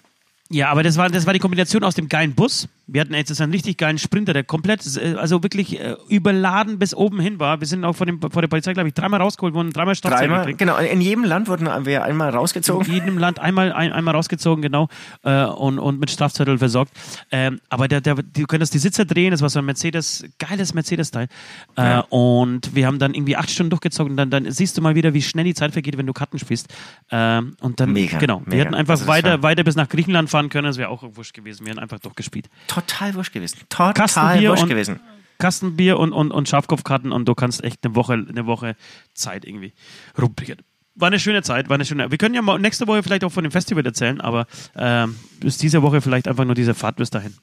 Ja, 0.51 0.70
aber 0.70 0.82
das 0.82 0.96
war, 0.96 1.11
das 1.11 1.26
war 1.26 1.34
die 1.34 1.40
Kombination 1.40 1.84
aus 1.84 1.94
dem 1.94 2.09
geilen 2.09 2.34
Bus. 2.34 2.68
Wir 2.90 3.03
hatten 3.03 3.12
jetzt 3.12 3.38
einen 3.38 3.53
richtig 3.53 3.76
geilen 3.76 3.99
Sprinter, 3.99 4.32
der 4.32 4.44
komplett, 4.44 4.80
äh, 4.96 5.14
also 5.18 5.42
wirklich 5.42 5.78
äh, 5.78 5.94
überladen 6.09 6.78
bis 6.78 6.94
oben 6.94 7.20
hin 7.20 7.38
war. 7.38 7.61
Wir 7.61 7.66
sind 7.66 7.84
auch 7.84 7.92
von 7.92 8.07
dem, 8.07 8.18
vor 8.18 8.40
der 8.40 8.49
Polizei, 8.49 8.72
glaube 8.72 8.88
ich, 8.88 8.94
dreimal 8.94 9.20
rausgeholt 9.20 9.53
worden, 9.53 9.74
dreimal 9.74 9.94
Strafzettel 9.94 10.28
Dreimal, 10.28 10.40
gekriegt. 10.46 10.59
genau, 10.59 10.78
in 10.78 11.03
jedem 11.03 11.24
Land 11.24 11.49
wurden 11.49 11.66
wir 11.84 12.03
einmal 12.03 12.30
In 12.30 12.34
rausgezogen. 12.38 12.90
jedem 12.90 13.18
Land 13.18 13.40
einmal, 13.40 13.74
ein, 13.74 13.92
einmal 13.92 14.14
rausgezogen, 14.14 14.62
genau, 14.62 14.88
äh, 15.22 15.44
und, 15.44 15.78
und 15.78 16.01
mit 16.01 16.11
Strafzettel 16.11 16.57
versorgt. 16.57 16.92
Ähm, 17.30 17.61
aber 17.68 17.86
der, 17.88 18.01
der, 18.01 18.14
du 18.14 18.46
könntest 18.46 18.72
die 18.72 18.78
Sitze 18.78 19.05
drehen, 19.05 19.32
das 19.32 19.42
war 19.42 19.51
so 19.51 19.59
ein 19.59 19.66
Mercedes, 19.66 20.24
geiles 20.38 20.72
Mercedes-Teil. 20.72 21.28
Äh, 21.76 22.01
und 22.09 22.74
wir 22.74 22.86
haben 22.86 22.99
dann 22.99 23.12
irgendwie 23.12 23.36
acht 23.36 23.51
Stunden 23.51 23.68
durchgezogen 23.68 24.12
und 24.12 24.16
dann, 24.16 24.30
dann 24.30 24.51
siehst 24.51 24.78
du 24.78 24.80
mal 24.80 24.94
wieder, 24.94 25.12
wie 25.12 25.20
schnell 25.20 25.44
die 25.44 25.53
Zeit 25.53 25.72
vergeht, 25.72 25.99
wenn 25.99 26.07
du 26.07 26.14
Karten 26.14 26.38
spielst. 26.38 26.68
Ähm, 27.11 27.55
und 27.61 27.80
dann, 27.80 27.92
Mega, 27.92 28.16
genau, 28.16 28.40
wir 28.46 28.53
mega. 28.55 28.64
hätten 28.64 28.74
einfach 28.74 28.92
Also 28.94 29.07
weiter, 29.09 29.28
war- 29.30 29.42
weiter 29.42 29.62
bis 29.62 29.76
nach 29.76 29.90
Griechenland 29.90 30.30
fahren 30.30 30.38
können, 30.49 30.64
das 30.66 30.76
wäre 30.78 30.89
auch 30.89 31.03
wurscht 31.03 31.34
gewesen. 31.34 31.66
Wir 31.66 31.70
hätten 31.72 31.80
einfach 31.80 31.99
durchgespielt. 31.99 32.49
Total 32.68 33.14
wurscht 33.14 33.32
gewesen. 33.32 33.59
Total 33.68 33.93
Kastenbier 33.95 34.51
wurscht 34.51 34.62
und- 34.62 34.68
gewesen. 34.68 35.01
Kastenbier 35.39 35.99
und, 35.99 36.12
und, 36.12 36.32
und 36.32 36.49
Schafkopfkarten 36.49 37.12
und 37.12 37.26
du 37.28 37.34
kannst 37.36 37.62
echt 37.62 37.84
eine 37.84 37.95
Woche, 37.95 38.14
eine 38.14 38.47
Woche 38.47 38.74
Zeit 39.14 39.45
irgendwie 39.45 39.72
rumbringen. 40.20 40.59
War 40.97 41.07
eine 41.09 41.20
schöne 41.20 41.43
Zeit, 41.43 41.68
war 41.68 41.74
eine 41.76 41.84
schöne. 41.84 42.11
Wir 42.11 42.18
können 42.18 42.34
ja 42.34 42.43
mal 42.43 42.59
nächste 42.59 42.89
Woche 42.89 43.05
vielleicht 43.05 43.22
auch 43.22 43.30
von 43.30 43.45
dem 43.45 43.53
Festival 43.53 43.86
erzählen, 43.86 44.20
aber 44.20 44.47
ähm, 44.74 45.14
bis 45.39 45.57
diese 45.59 45.82
Woche 45.82 46.01
vielleicht 46.01 46.26
einfach 46.26 46.45
nur 46.45 46.57
diese 46.57 46.74
Fahrt 46.74 46.97
bis 46.97 47.11
dahin. 47.11 47.34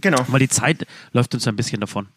Genau. 0.00 0.24
Weil 0.28 0.40
die 0.40 0.48
Zeit 0.48 0.86
läuft 1.12 1.34
uns 1.34 1.46
ein 1.46 1.56
bisschen 1.56 1.80
davon. 1.80 2.08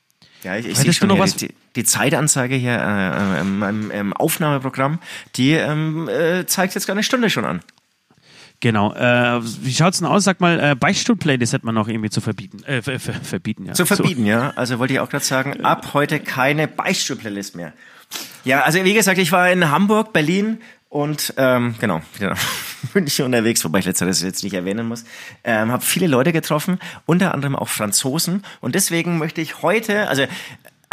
Ja, 0.43 0.55
ich, 0.57 0.67
ich 0.67 0.77
sehe 0.77 0.93
schon 0.93 1.07
noch 1.09 1.19
was- 1.19 1.35
die, 1.35 1.53
die 1.75 1.83
Zeitanzeige 1.83 2.55
hier 2.55 2.77
äh, 2.79 3.41
in 3.41 3.59
meinem 3.59 3.91
ähm, 3.91 4.13
Aufnahmeprogramm, 4.13 4.99
die 5.35 5.51
ähm, 5.51 6.07
äh, 6.07 6.45
zeigt 6.45 6.75
jetzt 6.75 6.87
gar 6.87 6.93
eine 6.93 7.03
Stunde 7.03 7.29
schon 7.29 7.43
an. 7.43 7.61
Genau. 8.59 8.93
Äh, 8.93 9.41
wie 9.43 9.73
schaut's 9.73 9.99
denn 9.99 10.07
aus? 10.07 10.23
Sag 10.23 10.39
mal, 10.39 10.59
äh, 10.59 10.75
Beichtstuhl-Playlist 10.75 11.53
hätte 11.53 11.65
man 11.65 11.75
noch 11.75 11.87
irgendwie 11.87 12.09
zu 12.09 12.21
verbieten. 12.21 12.63
Äh, 12.63 12.81
ver, 12.81 12.99
ver, 12.99 13.13
verbieten, 13.15 13.65
ja. 13.65 13.73
Zu 13.73 13.85
verbieten, 13.85 14.25
ja. 14.25 14.53
Also 14.55 14.79
wollte 14.79 14.93
ich 14.93 14.99
auch 14.99 15.09
gerade 15.09 15.25
sagen, 15.25 15.65
ab 15.65 15.93
heute 15.93 16.19
keine 16.19 16.67
Beichtstuhl-Playlist 16.67 17.55
mehr. 17.55 17.73
Ja, 18.45 18.61
also 18.61 18.83
wie 18.83 18.93
gesagt, 18.93 19.17
ich 19.17 19.31
war 19.31 19.49
in 19.51 19.69
Hamburg, 19.69 20.13
Berlin 20.13 20.59
und 20.89 21.33
ähm, 21.37 21.75
genau, 21.79 22.01
genau 22.19 22.35
München 22.93 23.25
unterwegs, 23.25 23.63
wobei 23.65 23.79
ich 23.79 23.85
letzteres 23.85 24.21
jetzt 24.21 24.43
nicht 24.43 24.53
erwähnen 24.53 24.87
muss. 24.87 25.05
Ähm, 25.43 25.71
habe 25.71 25.83
viele 25.83 26.07
Leute 26.07 26.31
getroffen, 26.31 26.79
unter 27.05 27.33
anderem 27.33 27.55
auch 27.55 27.67
Franzosen. 27.67 28.43
Und 28.61 28.75
deswegen 28.75 29.17
möchte 29.17 29.41
ich 29.41 29.63
heute, 29.63 30.07
also 30.07 30.25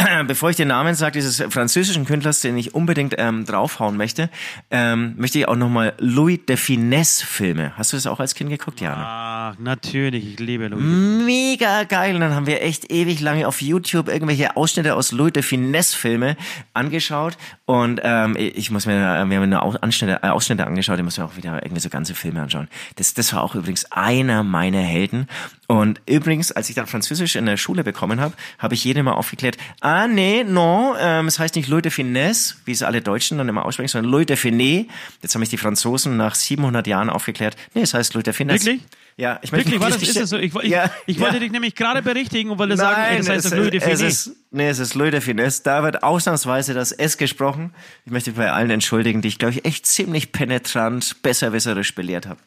bevor 0.26 0.50
ich 0.50 0.56
den 0.56 0.68
Namen 0.68 0.94
sage, 0.94 1.12
dieses 1.12 1.42
französischen 1.52 2.04
Künstlers, 2.04 2.40
den 2.40 2.56
ich 2.56 2.74
unbedingt 2.74 3.14
ähm, 3.18 3.44
draufhauen 3.44 3.96
möchte, 3.96 4.30
ähm, 4.70 5.14
möchte 5.16 5.38
ich 5.38 5.48
auch 5.48 5.56
nochmal 5.56 5.94
Louis 5.98 6.40
de 6.46 6.56
Finesse 6.56 7.26
Filme. 7.26 7.72
Hast 7.76 7.92
du 7.92 7.96
das 7.96 8.06
auch 8.06 8.20
als 8.20 8.34
Kind 8.34 8.50
geguckt, 8.50 8.80
Jana? 8.80 9.52
Ach, 9.52 9.58
natürlich. 9.58 10.34
Ich 10.34 10.38
liebe 10.40 10.68
Louis. 10.68 10.82
mega 10.82 11.84
geil. 11.84 12.14
Und 12.14 12.20
dann 12.20 12.34
haben 12.34 12.46
wir 12.46 12.62
echt 12.62 12.90
ewig 12.90 13.20
lange 13.20 13.46
auf 13.46 13.60
YouTube 13.60 14.08
irgendwelche 14.08 14.56
Ausschnitte 14.56 14.94
aus 14.94 15.12
Louis 15.12 15.32
de 15.32 15.42
Finesse 15.42 15.96
Filme 15.96 16.36
angeschaut. 16.74 17.36
Und 17.70 18.00
ähm, 18.02 18.34
ich 18.36 18.72
muss 18.72 18.84
mir, 18.86 18.96
wir 18.96 19.06
haben 19.20 19.30
eine 19.30 19.62
Au- 19.62 19.76
Anschnitte, 19.80 20.18
äh, 20.24 20.28
Ausschnitte 20.30 20.66
angeschaut, 20.66 20.98
ich 20.98 21.04
muss 21.04 21.18
mir 21.18 21.24
auch 21.24 21.36
wieder 21.36 21.62
irgendwie 21.62 21.80
so 21.80 21.88
ganze 21.88 22.16
Filme 22.16 22.42
anschauen. 22.42 22.66
Das, 22.96 23.14
das 23.14 23.32
war 23.32 23.44
auch 23.44 23.54
übrigens 23.54 23.84
einer 23.92 24.42
meiner 24.42 24.80
Helden. 24.80 25.28
Und 25.68 26.00
übrigens, 26.04 26.50
als 26.50 26.68
ich 26.68 26.74
dann 26.74 26.88
Französisch 26.88 27.36
in 27.36 27.46
der 27.46 27.56
Schule 27.56 27.84
bekommen 27.84 28.20
habe, 28.20 28.34
habe 28.58 28.74
ich 28.74 28.82
jedem 28.82 29.04
mal 29.04 29.12
aufgeklärt, 29.12 29.56
ah 29.82 30.08
nee, 30.08 30.42
non, 30.42 30.96
ähm, 30.98 31.28
es 31.28 31.38
heißt 31.38 31.54
nicht 31.54 31.68
Leute 31.68 31.92
Finesse, 31.92 32.56
wie 32.64 32.72
es 32.72 32.82
alle 32.82 33.02
Deutschen 33.02 33.38
dann 33.38 33.48
immer 33.48 33.64
aussprechen, 33.64 33.86
sondern 33.92 34.10
Leute 34.10 34.36
Finet. 34.36 34.88
Jetzt 35.22 35.36
haben 35.36 35.40
mich 35.40 35.48
die 35.50 35.56
Franzosen 35.56 36.16
nach 36.16 36.34
700 36.34 36.88
Jahren 36.88 37.08
aufgeklärt, 37.08 37.54
nee, 37.74 37.82
es 37.82 37.94
heißt 37.94 38.14
Leute 38.14 38.32
Finesse. 38.32 38.66
Wirklich? 38.66 38.82
Ja, 39.20 39.38
ich 39.42 39.52
möchte 39.52 39.66
Wirklich, 39.66 39.82
war 39.82 39.90
das, 39.90 40.02
ist 40.02 40.18
das 40.18 40.30
so? 40.30 40.38
Ich, 40.38 40.54
ich, 40.54 40.70
Ja, 40.70 40.90
ich 41.04 41.18
ja. 41.18 41.22
wollte 41.22 41.40
dich 41.40 41.52
nämlich 41.52 41.74
gerade 41.74 42.00
berichtigen 42.00 42.48
und 42.48 42.58
wollte 42.58 42.78
sagen, 42.78 43.02
ey, 43.02 43.18
das 43.18 43.28
heißt 43.28 43.44
es, 43.44 43.54
Louis 43.54 43.70
de 43.70 43.80
es 43.82 44.00
ist, 44.00 44.30
nee, 44.50 44.66
es 44.66 44.78
ist 44.78 44.94
Louis 44.94 45.10
de 45.10 45.20
Finesse. 45.20 45.62
Da 45.62 45.82
wird 45.82 46.02
ausnahmsweise 46.02 46.72
das 46.72 46.90
S 46.90 47.18
gesprochen. 47.18 47.74
Ich 48.06 48.12
möchte 48.12 48.30
mich 48.30 48.38
bei 48.38 48.50
allen 48.50 48.70
entschuldigen, 48.70 49.20
die 49.20 49.28
ich, 49.28 49.38
glaube 49.38 49.52
ich, 49.52 49.66
echt 49.66 49.84
ziemlich 49.84 50.32
penetrant, 50.32 51.22
besserwisserisch 51.22 51.94
belehrt 51.94 52.26
habe. 52.26 52.40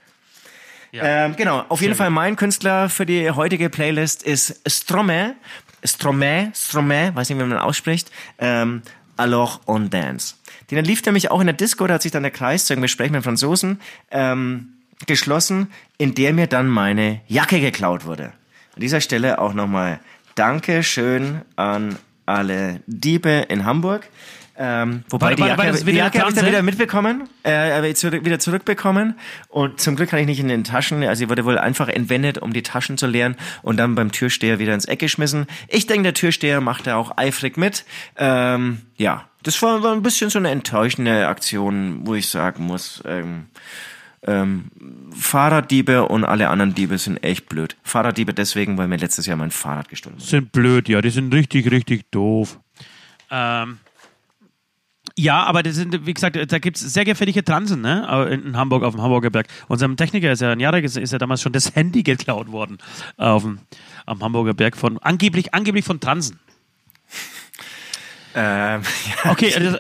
Ähm, 0.94 1.36
genau, 1.36 1.64
auf 1.70 1.82
jeden 1.82 1.94
Fall 1.94 2.10
mein 2.10 2.36
Künstler 2.36 2.90
für 2.90 3.06
die 3.06 3.30
heutige 3.30 3.70
Playlist 3.70 4.24
ist 4.24 4.60
Stromae. 4.68 5.36
Stromae, 5.86 6.52
Stromae, 6.56 7.12
weiß 7.14 7.30
nicht, 7.30 7.38
wie 7.38 7.44
man 7.44 7.60
ausspricht. 7.60 8.10
Ähm, 8.40 8.82
Alors 9.16 9.60
on 9.68 9.92
Dance. 9.92 10.36
Den 10.72 10.84
lief 10.84 11.06
nämlich 11.06 11.30
auch 11.30 11.40
in 11.40 11.46
der 11.46 11.56
Disco, 11.56 11.86
da 11.86 11.96
hat 11.96 12.02
sich 12.02 12.12
dann 12.12 12.24
der 12.24 12.32
Kreis 12.32 12.66
zu 12.66 12.74
einem 12.74 12.82
Gespräch 12.82 13.12
mit 13.12 13.24
Franzosen 13.24 13.80
ähm, 14.10 14.73
geschlossen, 15.08 15.72
in 15.98 16.16
der 16.16 16.34
mir 16.34 16.48
dann 16.48 16.68
meine 16.68 17.22
Jacke 17.28 17.60
geklaut 17.60 18.06
wurde. 18.06 18.34
An 18.76 18.82
dieser 18.82 19.02
Stelle 19.02 19.40
auch 19.40 19.54
nochmal 19.54 20.00
Dankeschön 20.36 21.42
an 21.56 21.98
alle 22.26 22.82
Diebe 22.88 23.46
in 23.50 23.66
Hamburg. 23.66 24.08
Ähm, 24.56 25.04
wobei 25.10 25.30
War- 25.30 25.36
die 25.36 25.42
Jacke, 25.42 25.58
war 25.58 25.72
die 25.72 25.86
wieder 25.88 25.98
Jacke 25.98 26.20
habe 26.20 26.30
ich 26.30 26.36
dann 26.36 26.46
wieder 26.46 26.62
mitbekommen, 26.62 27.28
äh, 27.42 27.92
zurück, 27.96 28.24
wieder 28.24 28.38
zurückbekommen 28.38 29.16
und 29.50 29.82
zum 29.82 29.96
Glück 29.96 30.10
kann 30.10 30.20
ich 30.20 30.28
nicht 30.28 30.40
in 30.40 30.48
den 30.48 30.64
Taschen, 30.64 31.04
also 31.04 31.20
sie 31.20 31.30
wurde 31.30 31.44
wohl 31.44 31.58
einfach 31.58 31.88
entwendet, 31.88 32.38
um 32.38 32.54
die 32.54 32.62
Taschen 32.62 33.00
zu 33.00 33.08
leeren 33.08 33.36
und 33.64 33.78
dann 33.78 33.96
beim 33.96 34.12
Türsteher 34.12 34.60
wieder 34.60 34.76
ins 34.76 34.86
Eck 34.86 35.00
geschmissen. 35.00 35.48
Ich 35.70 35.88
denke, 35.88 36.04
der 36.04 36.14
Türsteher 36.14 36.62
macht 36.62 36.86
da 36.86 36.98
auch 36.98 37.18
eifrig 37.18 37.58
mit. 37.58 37.84
Ähm, 38.16 38.82
ja, 38.96 39.28
das 39.42 39.60
war, 39.64 39.82
war 39.82 39.92
ein 39.92 40.04
bisschen 40.04 40.30
so 40.30 40.38
eine 40.38 40.52
enttäuschende 40.52 41.28
Aktion, 41.28 42.02
wo 42.04 42.14
ich 42.14 42.30
sagen 42.30 42.64
muss, 42.64 43.02
ähm, 43.08 43.48
ähm, 44.26 44.66
Fahrraddiebe 45.12 46.08
und 46.08 46.24
alle 46.24 46.50
anderen 46.50 46.74
Diebe 46.74 46.98
sind 46.98 47.24
echt 47.24 47.50
blöd. 47.50 47.76
Fahrraddiebe 47.84 48.34
deswegen, 48.34 48.78
weil 48.78 48.88
mir 48.88 48.98
letztes 48.98 49.26
Jahr 49.26 49.38
mein 49.38 49.52
Fahrrad 49.52 49.90
gestohlen 49.90 50.18
wurde. 50.18 50.26
sind 50.26 50.52
blöd, 50.52 50.90
ja, 50.90 51.02
die 51.02 51.10
sind 51.10 51.34
richtig, 51.34 51.70
richtig 51.72 52.10
doof. 52.12 52.60
Ähm, 53.30 53.78
ja, 55.16 55.44
aber 55.44 55.62
das 55.62 55.76
sind, 55.76 56.06
wie 56.06 56.14
gesagt, 56.14 56.38
da 56.52 56.60
gibt's 56.60 56.82
sehr 56.82 57.06
gefährliche 57.06 57.44
Transen, 57.44 57.82
ne? 57.82 58.30
In 58.32 58.58
Hamburg, 58.58 58.84
auf 58.84 58.96
dem 58.96 59.02
Hamburger 59.04 59.30
Berg. 59.30 59.48
Unserem 59.68 59.96
Techniker 59.96 60.32
ist 60.32 60.42
ja 60.42 60.52
ein 60.52 60.60
ist, 60.60 60.98
ist 60.98 61.12
ja 61.12 61.20
damals 61.20 61.42
schon 61.42 61.52
das 61.52 61.76
Handy 61.76 62.02
geklaut 62.02 62.52
worden 62.52 62.78
auf 63.18 63.44
dem, 63.44 63.60
am 64.08 64.24
Hamburger 64.24 64.56
Berg 64.56 64.76
von, 64.76 64.98
angeblich, 65.00 65.54
angeblich 65.54 65.86
von 65.86 66.00
Transen. 66.00 66.40
Ähm, 68.36 68.82
ja. 69.24 69.32
Okay, 69.32 69.54
also, 69.56 69.78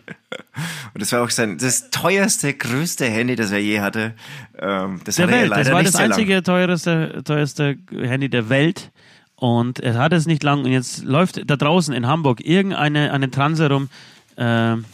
Und 0.93 1.01
das 1.01 1.11
war 1.11 1.23
auch 1.23 1.29
sein, 1.29 1.57
das 1.57 1.89
teuerste, 1.89 2.53
größte 2.53 3.05
Handy, 3.05 3.35
das 3.35 3.51
er 3.51 3.59
je 3.59 3.79
hatte. 3.79 4.13
Ähm, 4.59 5.01
das 5.03 5.15
der 5.15 5.25
hatte 5.25 5.35
er 5.35 5.41
Welt. 5.41 5.51
Das 5.51 5.71
war 5.71 5.83
das 5.83 5.93
lang. 5.93 6.03
einzige 6.03 6.43
teuerste, 6.43 7.21
teuerste 7.23 7.77
Handy 7.91 8.29
der 8.29 8.49
Welt. 8.49 8.91
Und 9.35 9.79
er 9.79 9.95
hat 9.95 10.13
es 10.13 10.25
nicht 10.25 10.43
lang. 10.43 10.63
Und 10.63 10.71
jetzt 10.71 11.03
läuft 11.03 11.49
da 11.49 11.55
draußen 11.55 11.93
in 11.93 12.07
Hamburg 12.07 12.45
irgendeine 12.45 13.11
eine 13.11 13.29
Transe 13.29 13.69
rum, 13.69 13.89
ähm, 14.37 14.85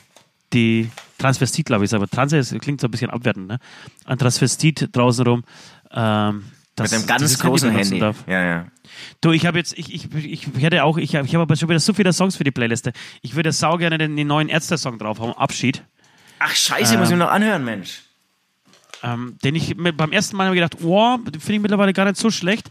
die 0.53 0.89
Transvestit, 1.19 1.65
glaube 1.65 1.83
ich, 1.83 1.91
ist, 1.91 1.93
aber 1.93 2.07
Transe 2.07 2.37
ist, 2.37 2.57
klingt 2.61 2.81
so 2.81 2.87
ein 2.87 2.91
bisschen 2.91 3.11
abwertend, 3.11 3.47
ne? 3.47 3.59
Ein 4.05 4.17
Transvestit 4.17 4.89
draußen 4.95 5.27
rum. 5.27 5.43
Ähm, 5.91 6.45
das, 6.75 6.91
Mit 6.91 6.99
einem 6.99 7.07
ganz 7.07 7.37
großen 7.37 7.71
Handy. 7.71 7.99
Darf. 7.99 8.23
Ja, 8.25 8.43
ja. 8.43 8.65
Du, 9.21 9.31
ich 9.31 9.45
habe 9.45 9.57
jetzt, 9.57 9.77
ich, 9.77 9.93
ich, 9.93 10.07
ich 10.15 10.47
hätte 10.61 10.83
auch, 10.83 10.97
ich 10.97 11.15
habe 11.15 11.27
ich 11.27 11.35
hab 11.35 11.41
aber 11.41 11.55
schon 11.57 11.67
wieder 11.67 11.79
so 11.79 11.93
viele 11.93 12.13
Songs 12.13 12.37
für 12.37 12.45
die 12.45 12.51
Playliste. 12.51 12.93
Ich 13.21 13.35
würde 13.35 13.51
sau 13.51 13.77
gerne 13.77 13.97
den, 13.97 14.15
den 14.15 14.27
neuen 14.27 14.47
Ärzte-Song 14.47 14.97
drauf 14.97 15.19
haben, 15.19 15.33
Abschied. 15.33 15.83
Ach, 16.39 16.55
scheiße, 16.55 16.97
muss 16.97 17.09
ich 17.09 17.15
mir 17.15 17.25
noch 17.25 17.31
anhören, 17.31 17.65
Mensch. 17.65 18.01
Ähm, 19.03 19.37
den 19.43 19.55
ich 19.55 19.75
mir 19.77 19.93
beim 19.93 20.11
ersten 20.11 20.35
Mal 20.35 20.45
habe 20.47 20.55
ich 20.55 20.61
gedacht, 20.61 20.83
oh, 20.83 21.17
finde 21.17 21.53
ich 21.53 21.59
mittlerweile 21.59 21.93
gar 21.93 22.05
nicht 22.05 22.17
so 22.17 22.29
schlecht. 22.29 22.69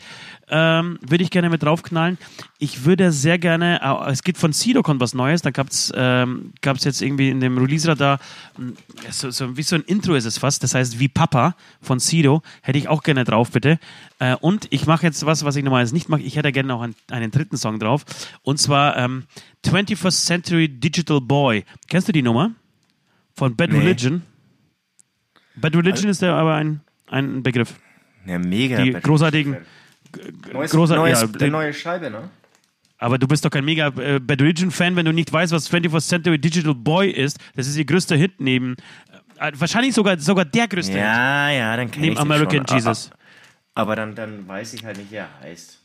Ähm, 0.51 0.99
würde 1.03 1.22
ich 1.22 1.31
gerne 1.31 1.51
mit 1.51 1.62
draufknallen. 1.62 2.16
Ich 2.59 2.87
würde 2.87 3.12
sehr 3.12 3.39
gerne, 3.39 3.81
äh, 3.83 4.11
es 4.11 4.22
gibt 4.22 4.39
von 4.39 4.55
Sido 4.55 4.83
kommt 4.83 4.99
was 5.01 5.12
Neues, 5.12 5.43
da 5.43 5.51
gab 5.51 5.68
es 5.68 5.93
ähm, 5.95 6.55
gab's 6.62 6.85
jetzt 6.85 7.03
irgendwie 7.03 7.29
in 7.29 7.41
dem 7.41 7.59
Release-Radar, 7.59 8.18
so, 9.11 9.31
so, 9.31 9.59
wie 9.59 9.62
so 9.62 9.76
ein 9.76 9.83
Intro 9.83 10.14
ist 10.14 10.24
es 10.24 10.39
fast, 10.39 10.62
das 10.62 10.74
heißt 10.74 10.99
wie 10.99 11.09
Papa 11.09 11.55
von 11.83 11.99
Sido, 11.99 12.43
hätte 12.62 12.79
ich 12.79 12.89
auch 12.89 13.03
gerne 13.03 13.24
drauf, 13.24 13.51
bitte. 13.51 13.79
Äh, 14.20 14.37
und 14.37 14.68
ich 14.70 14.87
mache 14.87 15.05
jetzt 15.05 15.26
was, 15.26 15.45
was 15.45 15.55
ich 15.57 15.64
normalerweise 15.64 15.95
nicht 15.95 16.09
mache, 16.09 16.22
ich 16.22 16.37
hätte 16.37 16.51
gerne 16.51 16.74
auch 16.74 16.81
einen, 16.81 16.95
einen 17.11 17.31
dritten 17.31 17.59
Song 17.59 17.79
drauf, 17.79 18.07
und 18.41 18.59
zwar 18.59 18.97
ähm, 18.97 19.24
21st 19.66 20.24
Century 20.24 20.68
Digital 20.68 21.20
Boy. 21.20 21.64
Kennst 21.91 22.09
du 22.09 22.12
die 22.12 22.22
Nummer? 22.22 22.53
Von 23.35 23.55
Bad 23.55 23.70
Nee. 23.70 23.81
Religion? 23.81 24.22
Bad 25.61 25.77
Religion 25.77 26.11
ist 26.11 26.23
ja 26.23 26.37
aber 26.37 26.55
ein, 26.57 26.81
ein 27.09 27.43
Begriff. 27.43 27.75
Ja, 28.27 28.39
mega. 28.39 28.83
Die 28.83 28.93
großartigen, 28.93 29.57
Neues, 30.53 30.73
großer- 30.73 30.97
neues, 30.97 31.21
ja, 31.21 31.27
die 31.27 31.51
neue 31.51 31.73
Scheibe, 31.73 32.11
ne? 32.11 32.31
aber 32.99 33.19
du 33.19 33.27
bist 33.29 33.45
doch 33.45 33.51
kein 33.51 33.65
mega 33.65 33.89
äh, 33.89 34.19
Bad 34.21 34.41
Religion-Fan, 34.41 34.97
wenn 34.97 35.05
du 35.05 35.13
nicht 35.13 35.33
weißt, 35.33 35.53
was 35.53 35.71
21st 35.71 36.09
Century 36.09 36.39
Digital 36.39 36.75
Boy 36.75 37.11
ist. 37.11 37.39
Das 37.55 37.67
ist 37.67 37.77
ihr 37.77 37.85
größter 37.85 38.17
Hit 38.17 38.41
neben, 38.41 38.75
äh, 39.39 39.53
wahrscheinlich 39.55 39.95
sogar, 39.95 40.19
sogar 40.19 40.45
der 40.45 40.67
größte 40.67 40.93
Hit. 40.93 41.01
Ja, 41.03 41.51
ja, 41.51 41.77
dann 41.77 41.91
kenn 41.91 42.01
Neben 42.03 42.13
ich 42.15 42.19
den 42.19 42.23
American 42.33 42.67
schon. 42.67 42.77
Jesus. 42.79 43.11
Aber 43.75 43.95
dann, 43.95 44.15
dann 44.15 44.49
weiß 44.49 44.75
ich 44.75 44.85
halt 44.85 44.99
nicht, 44.99 45.11
wie 45.13 45.17
er 45.17 45.29
heißt. 45.41 45.78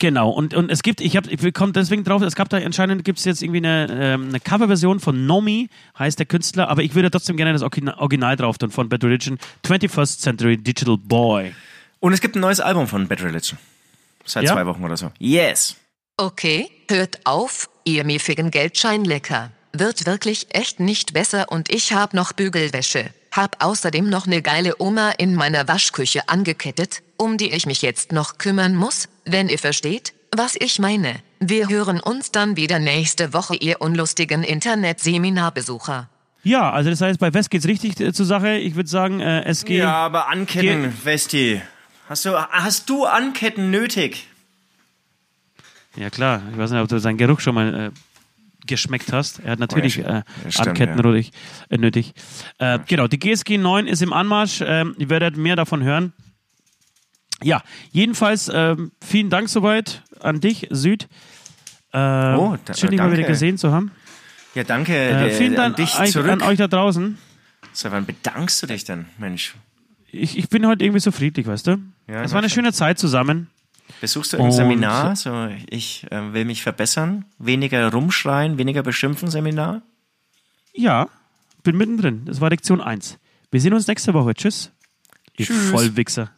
Genau, 0.00 0.30
und, 0.30 0.54
und 0.54 0.70
es 0.70 0.82
gibt, 0.82 1.02
ich 1.02 1.14
habe, 1.14 1.30
ich 1.30 1.54
komme 1.54 1.72
deswegen 1.72 2.04
drauf, 2.04 2.22
es 2.22 2.34
gab 2.34 2.48
da 2.48 2.56
anscheinend, 2.56 3.04
gibt 3.04 3.18
es 3.18 3.26
jetzt 3.26 3.42
irgendwie 3.42 3.58
eine, 3.58 3.86
ähm, 3.90 4.28
eine 4.30 4.40
Coverversion 4.40 4.98
von 4.98 5.26
Nomi, 5.26 5.68
heißt 5.98 6.18
der 6.18 6.24
Künstler, 6.24 6.68
aber 6.70 6.82
ich 6.82 6.94
würde 6.94 7.10
trotzdem 7.10 7.36
gerne 7.36 7.52
das 7.52 7.62
Origina- 7.62 7.98
Original 7.98 8.34
drauf 8.34 8.56
tun 8.56 8.70
von 8.70 8.88
Bad 8.88 9.04
Religion, 9.04 9.38
21st 9.62 10.20
Century 10.20 10.56
Digital 10.56 10.96
Boy. 10.96 11.54
Und 12.00 12.14
es 12.14 12.22
gibt 12.22 12.34
ein 12.34 12.40
neues 12.40 12.60
Album 12.60 12.86
von 12.88 13.06
Bad 13.08 13.22
Religion. 13.22 13.58
Seit 14.24 14.44
Ja? 14.44 14.54
zwei 14.54 14.64
Wochen 14.64 14.82
oder 14.82 14.96
so. 14.96 15.12
Yes. 15.18 15.76
Okay, 16.16 16.70
hört 16.88 17.20
auf, 17.24 17.68
ihr 17.84 18.04
miefigen 18.04 18.50
Geldscheinlecker. 18.50 19.50
Wird 19.74 20.06
wirklich 20.06 20.46
echt 20.54 20.80
nicht 20.80 21.12
besser 21.12 21.52
und 21.52 21.70
ich 21.70 21.92
hab 21.92 22.14
noch 22.14 22.32
Bügelwäsche. 22.32 23.10
Hab 23.32 23.64
außerdem 23.64 24.08
noch 24.08 24.26
ne 24.26 24.42
geile 24.42 24.74
Oma 24.80 25.12
in 25.18 25.34
meiner 25.34 25.68
Waschküche 25.68 26.28
angekettet, 26.28 27.02
um 27.16 27.36
die 27.36 27.52
ich 27.52 27.66
mich 27.66 27.80
jetzt 27.82 28.12
noch 28.12 28.38
kümmern 28.38 28.74
muss, 28.74 29.08
wenn 29.24 29.48
ihr 29.48 29.58
versteht, 29.58 30.12
was 30.34 30.56
ich 30.58 30.78
meine. 30.78 31.16
Wir 31.38 31.68
hören 31.68 32.00
uns 32.00 32.32
dann 32.32 32.56
wieder 32.56 32.78
nächste 32.78 33.32
Woche, 33.32 33.56
ihr 33.56 33.80
unlustigen 33.80 34.42
Internetseminarbesucher. 34.42 36.08
Ja, 36.42 36.70
also 36.70 36.90
das 36.90 37.00
heißt, 37.00 37.20
bei 37.20 37.32
West 37.32 37.50
geht's 37.50 37.66
richtig 37.66 38.00
äh, 38.00 38.12
zur 38.12 38.26
Sache. 38.26 38.56
Ich 38.56 38.74
würde 38.74 38.88
sagen, 38.88 39.20
äh, 39.20 39.44
es 39.44 39.64
geht. 39.64 39.78
Ja, 39.78 39.92
aber 39.92 40.28
Anketten, 40.28 40.92
Westi. 41.04 41.60
Hast 42.08 42.24
du, 42.24 42.36
hast 42.36 42.88
du 42.90 43.04
Anketten 43.04 43.70
nötig? 43.70 44.26
Ja 45.96 46.10
klar, 46.10 46.42
ich 46.50 46.58
weiß 46.58 46.70
nicht, 46.70 46.80
ob 46.80 46.88
du 46.88 46.98
seinen 46.98 47.18
Geruch 47.18 47.40
schon 47.40 47.54
mal 47.54 47.74
äh, 47.74 47.90
geschmeckt 48.70 49.12
hast. 49.12 49.40
Er 49.40 49.52
hat 49.52 49.58
natürlich 49.58 49.98
Oh 49.98 50.02
Ja, 50.08 50.18
äh, 50.18 50.22
stimmt, 50.50 50.68
Anketten 50.68 50.96
ja. 50.96 51.02
nötig. 51.02 51.32
Äh, 51.68 51.76
nötig. 51.78 52.14
Äh, 52.58 52.78
genau, 52.88 53.06
die 53.06 53.18
GSG 53.18 53.58
9 53.58 53.86
ist 53.86 54.00
im 54.00 54.12
Anmarsch. 54.14 54.62
Ähm, 54.64 54.94
ihr 54.98 55.10
werdet 55.10 55.36
mehr 55.36 55.56
davon 55.56 55.82
hören. 55.82 56.12
Ja, 57.42 57.62
jedenfalls 57.92 58.50
ähm, 58.52 58.92
vielen 59.04 59.30
Dank 59.30 59.48
soweit 59.48 60.02
an 60.20 60.40
dich, 60.40 60.66
Süd. 60.70 61.04
Äh, 61.92 61.98
Oh, 61.98 62.56
da- 62.64 62.74
schön, 62.74 62.90
dich 62.90 63.00
mal 63.00 63.12
wieder 63.12 63.24
gesehen 63.26 63.58
zu 63.58 63.72
haben. 63.72 63.90
Ja, 64.54 64.64
danke 64.64 64.94
Äh, 64.96 65.30
vielen 65.30 65.52
an 65.52 65.56
Dank 65.56 65.76
dich 65.76 65.98
euch- 65.98 66.12
zurück. 66.12 66.28
an 66.30 66.42
euch 66.42 66.58
da 66.58 66.68
draußen. 66.68 67.18
Seit 67.72 67.92
wann 67.92 68.04
bedankst 68.04 68.62
du 68.62 68.66
dich 68.66 68.84
denn, 68.84 69.06
Mensch? 69.18 69.54
Ich, 70.12 70.36
ich 70.36 70.48
bin 70.48 70.66
heute 70.66 70.84
irgendwie 70.84 71.00
so 71.00 71.12
friedlich, 71.12 71.46
weißt 71.46 71.66
du? 71.68 71.76
Ja, 72.08 72.22
es 72.22 72.32
war 72.32 72.38
eine 72.40 72.48
schon. 72.48 72.56
schöne 72.64 72.72
Zeit 72.72 72.98
zusammen. 72.98 73.48
Besuchst 74.00 74.32
du 74.32 74.38
ein 74.38 74.52
Seminar? 74.52 75.16
So, 75.16 75.48
ich 75.68 76.06
äh, 76.10 76.32
will 76.32 76.44
mich 76.44 76.62
verbessern. 76.62 77.24
Weniger 77.38 77.92
rumschreien, 77.92 78.58
weniger 78.58 78.82
beschimpfen 78.82 79.30
Seminar? 79.30 79.82
Ja, 80.72 81.08
bin 81.62 81.76
mittendrin. 81.76 82.24
Das 82.24 82.40
war 82.40 82.50
Lektion 82.50 82.80
1. 82.80 83.18
Wir 83.50 83.60
sehen 83.60 83.74
uns 83.74 83.86
nächste 83.86 84.14
Woche. 84.14 84.34
Tschüss. 84.34 84.72
Ihr 85.36 85.46
Tschüss. 85.46 85.70
Vollwichser. 85.70 86.30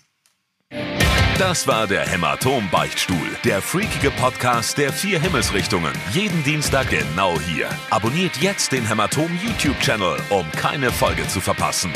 Das 1.38 1.66
war 1.66 1.86
der 1.86 2.06
Hämatom-Beichtstuhl, 2.06 3.16
der 3.44 3.60
freakige 3.62 4.10
Podcast 4.10 4.78
der 4.78 4.92
vier 4.92 5.18
Himmelsrichtungen. 5.20 5.92
Jeden 6.12 6.44
Dienstag 6.44 6.90
genau 6.90 7.38
hier. 7.40 7.68
Abonniert 7.90 8.36
jetzt 8.36 8.70
den 8.72 8.86
Hämatom 8.86 9.30
YouTube-Channel, 9.42 10.18
um 10.30 10.50
keine 10.52 10.92
Folge 10.92 11.26
zu 11.26 11.40
verpassen. 11.40 11.92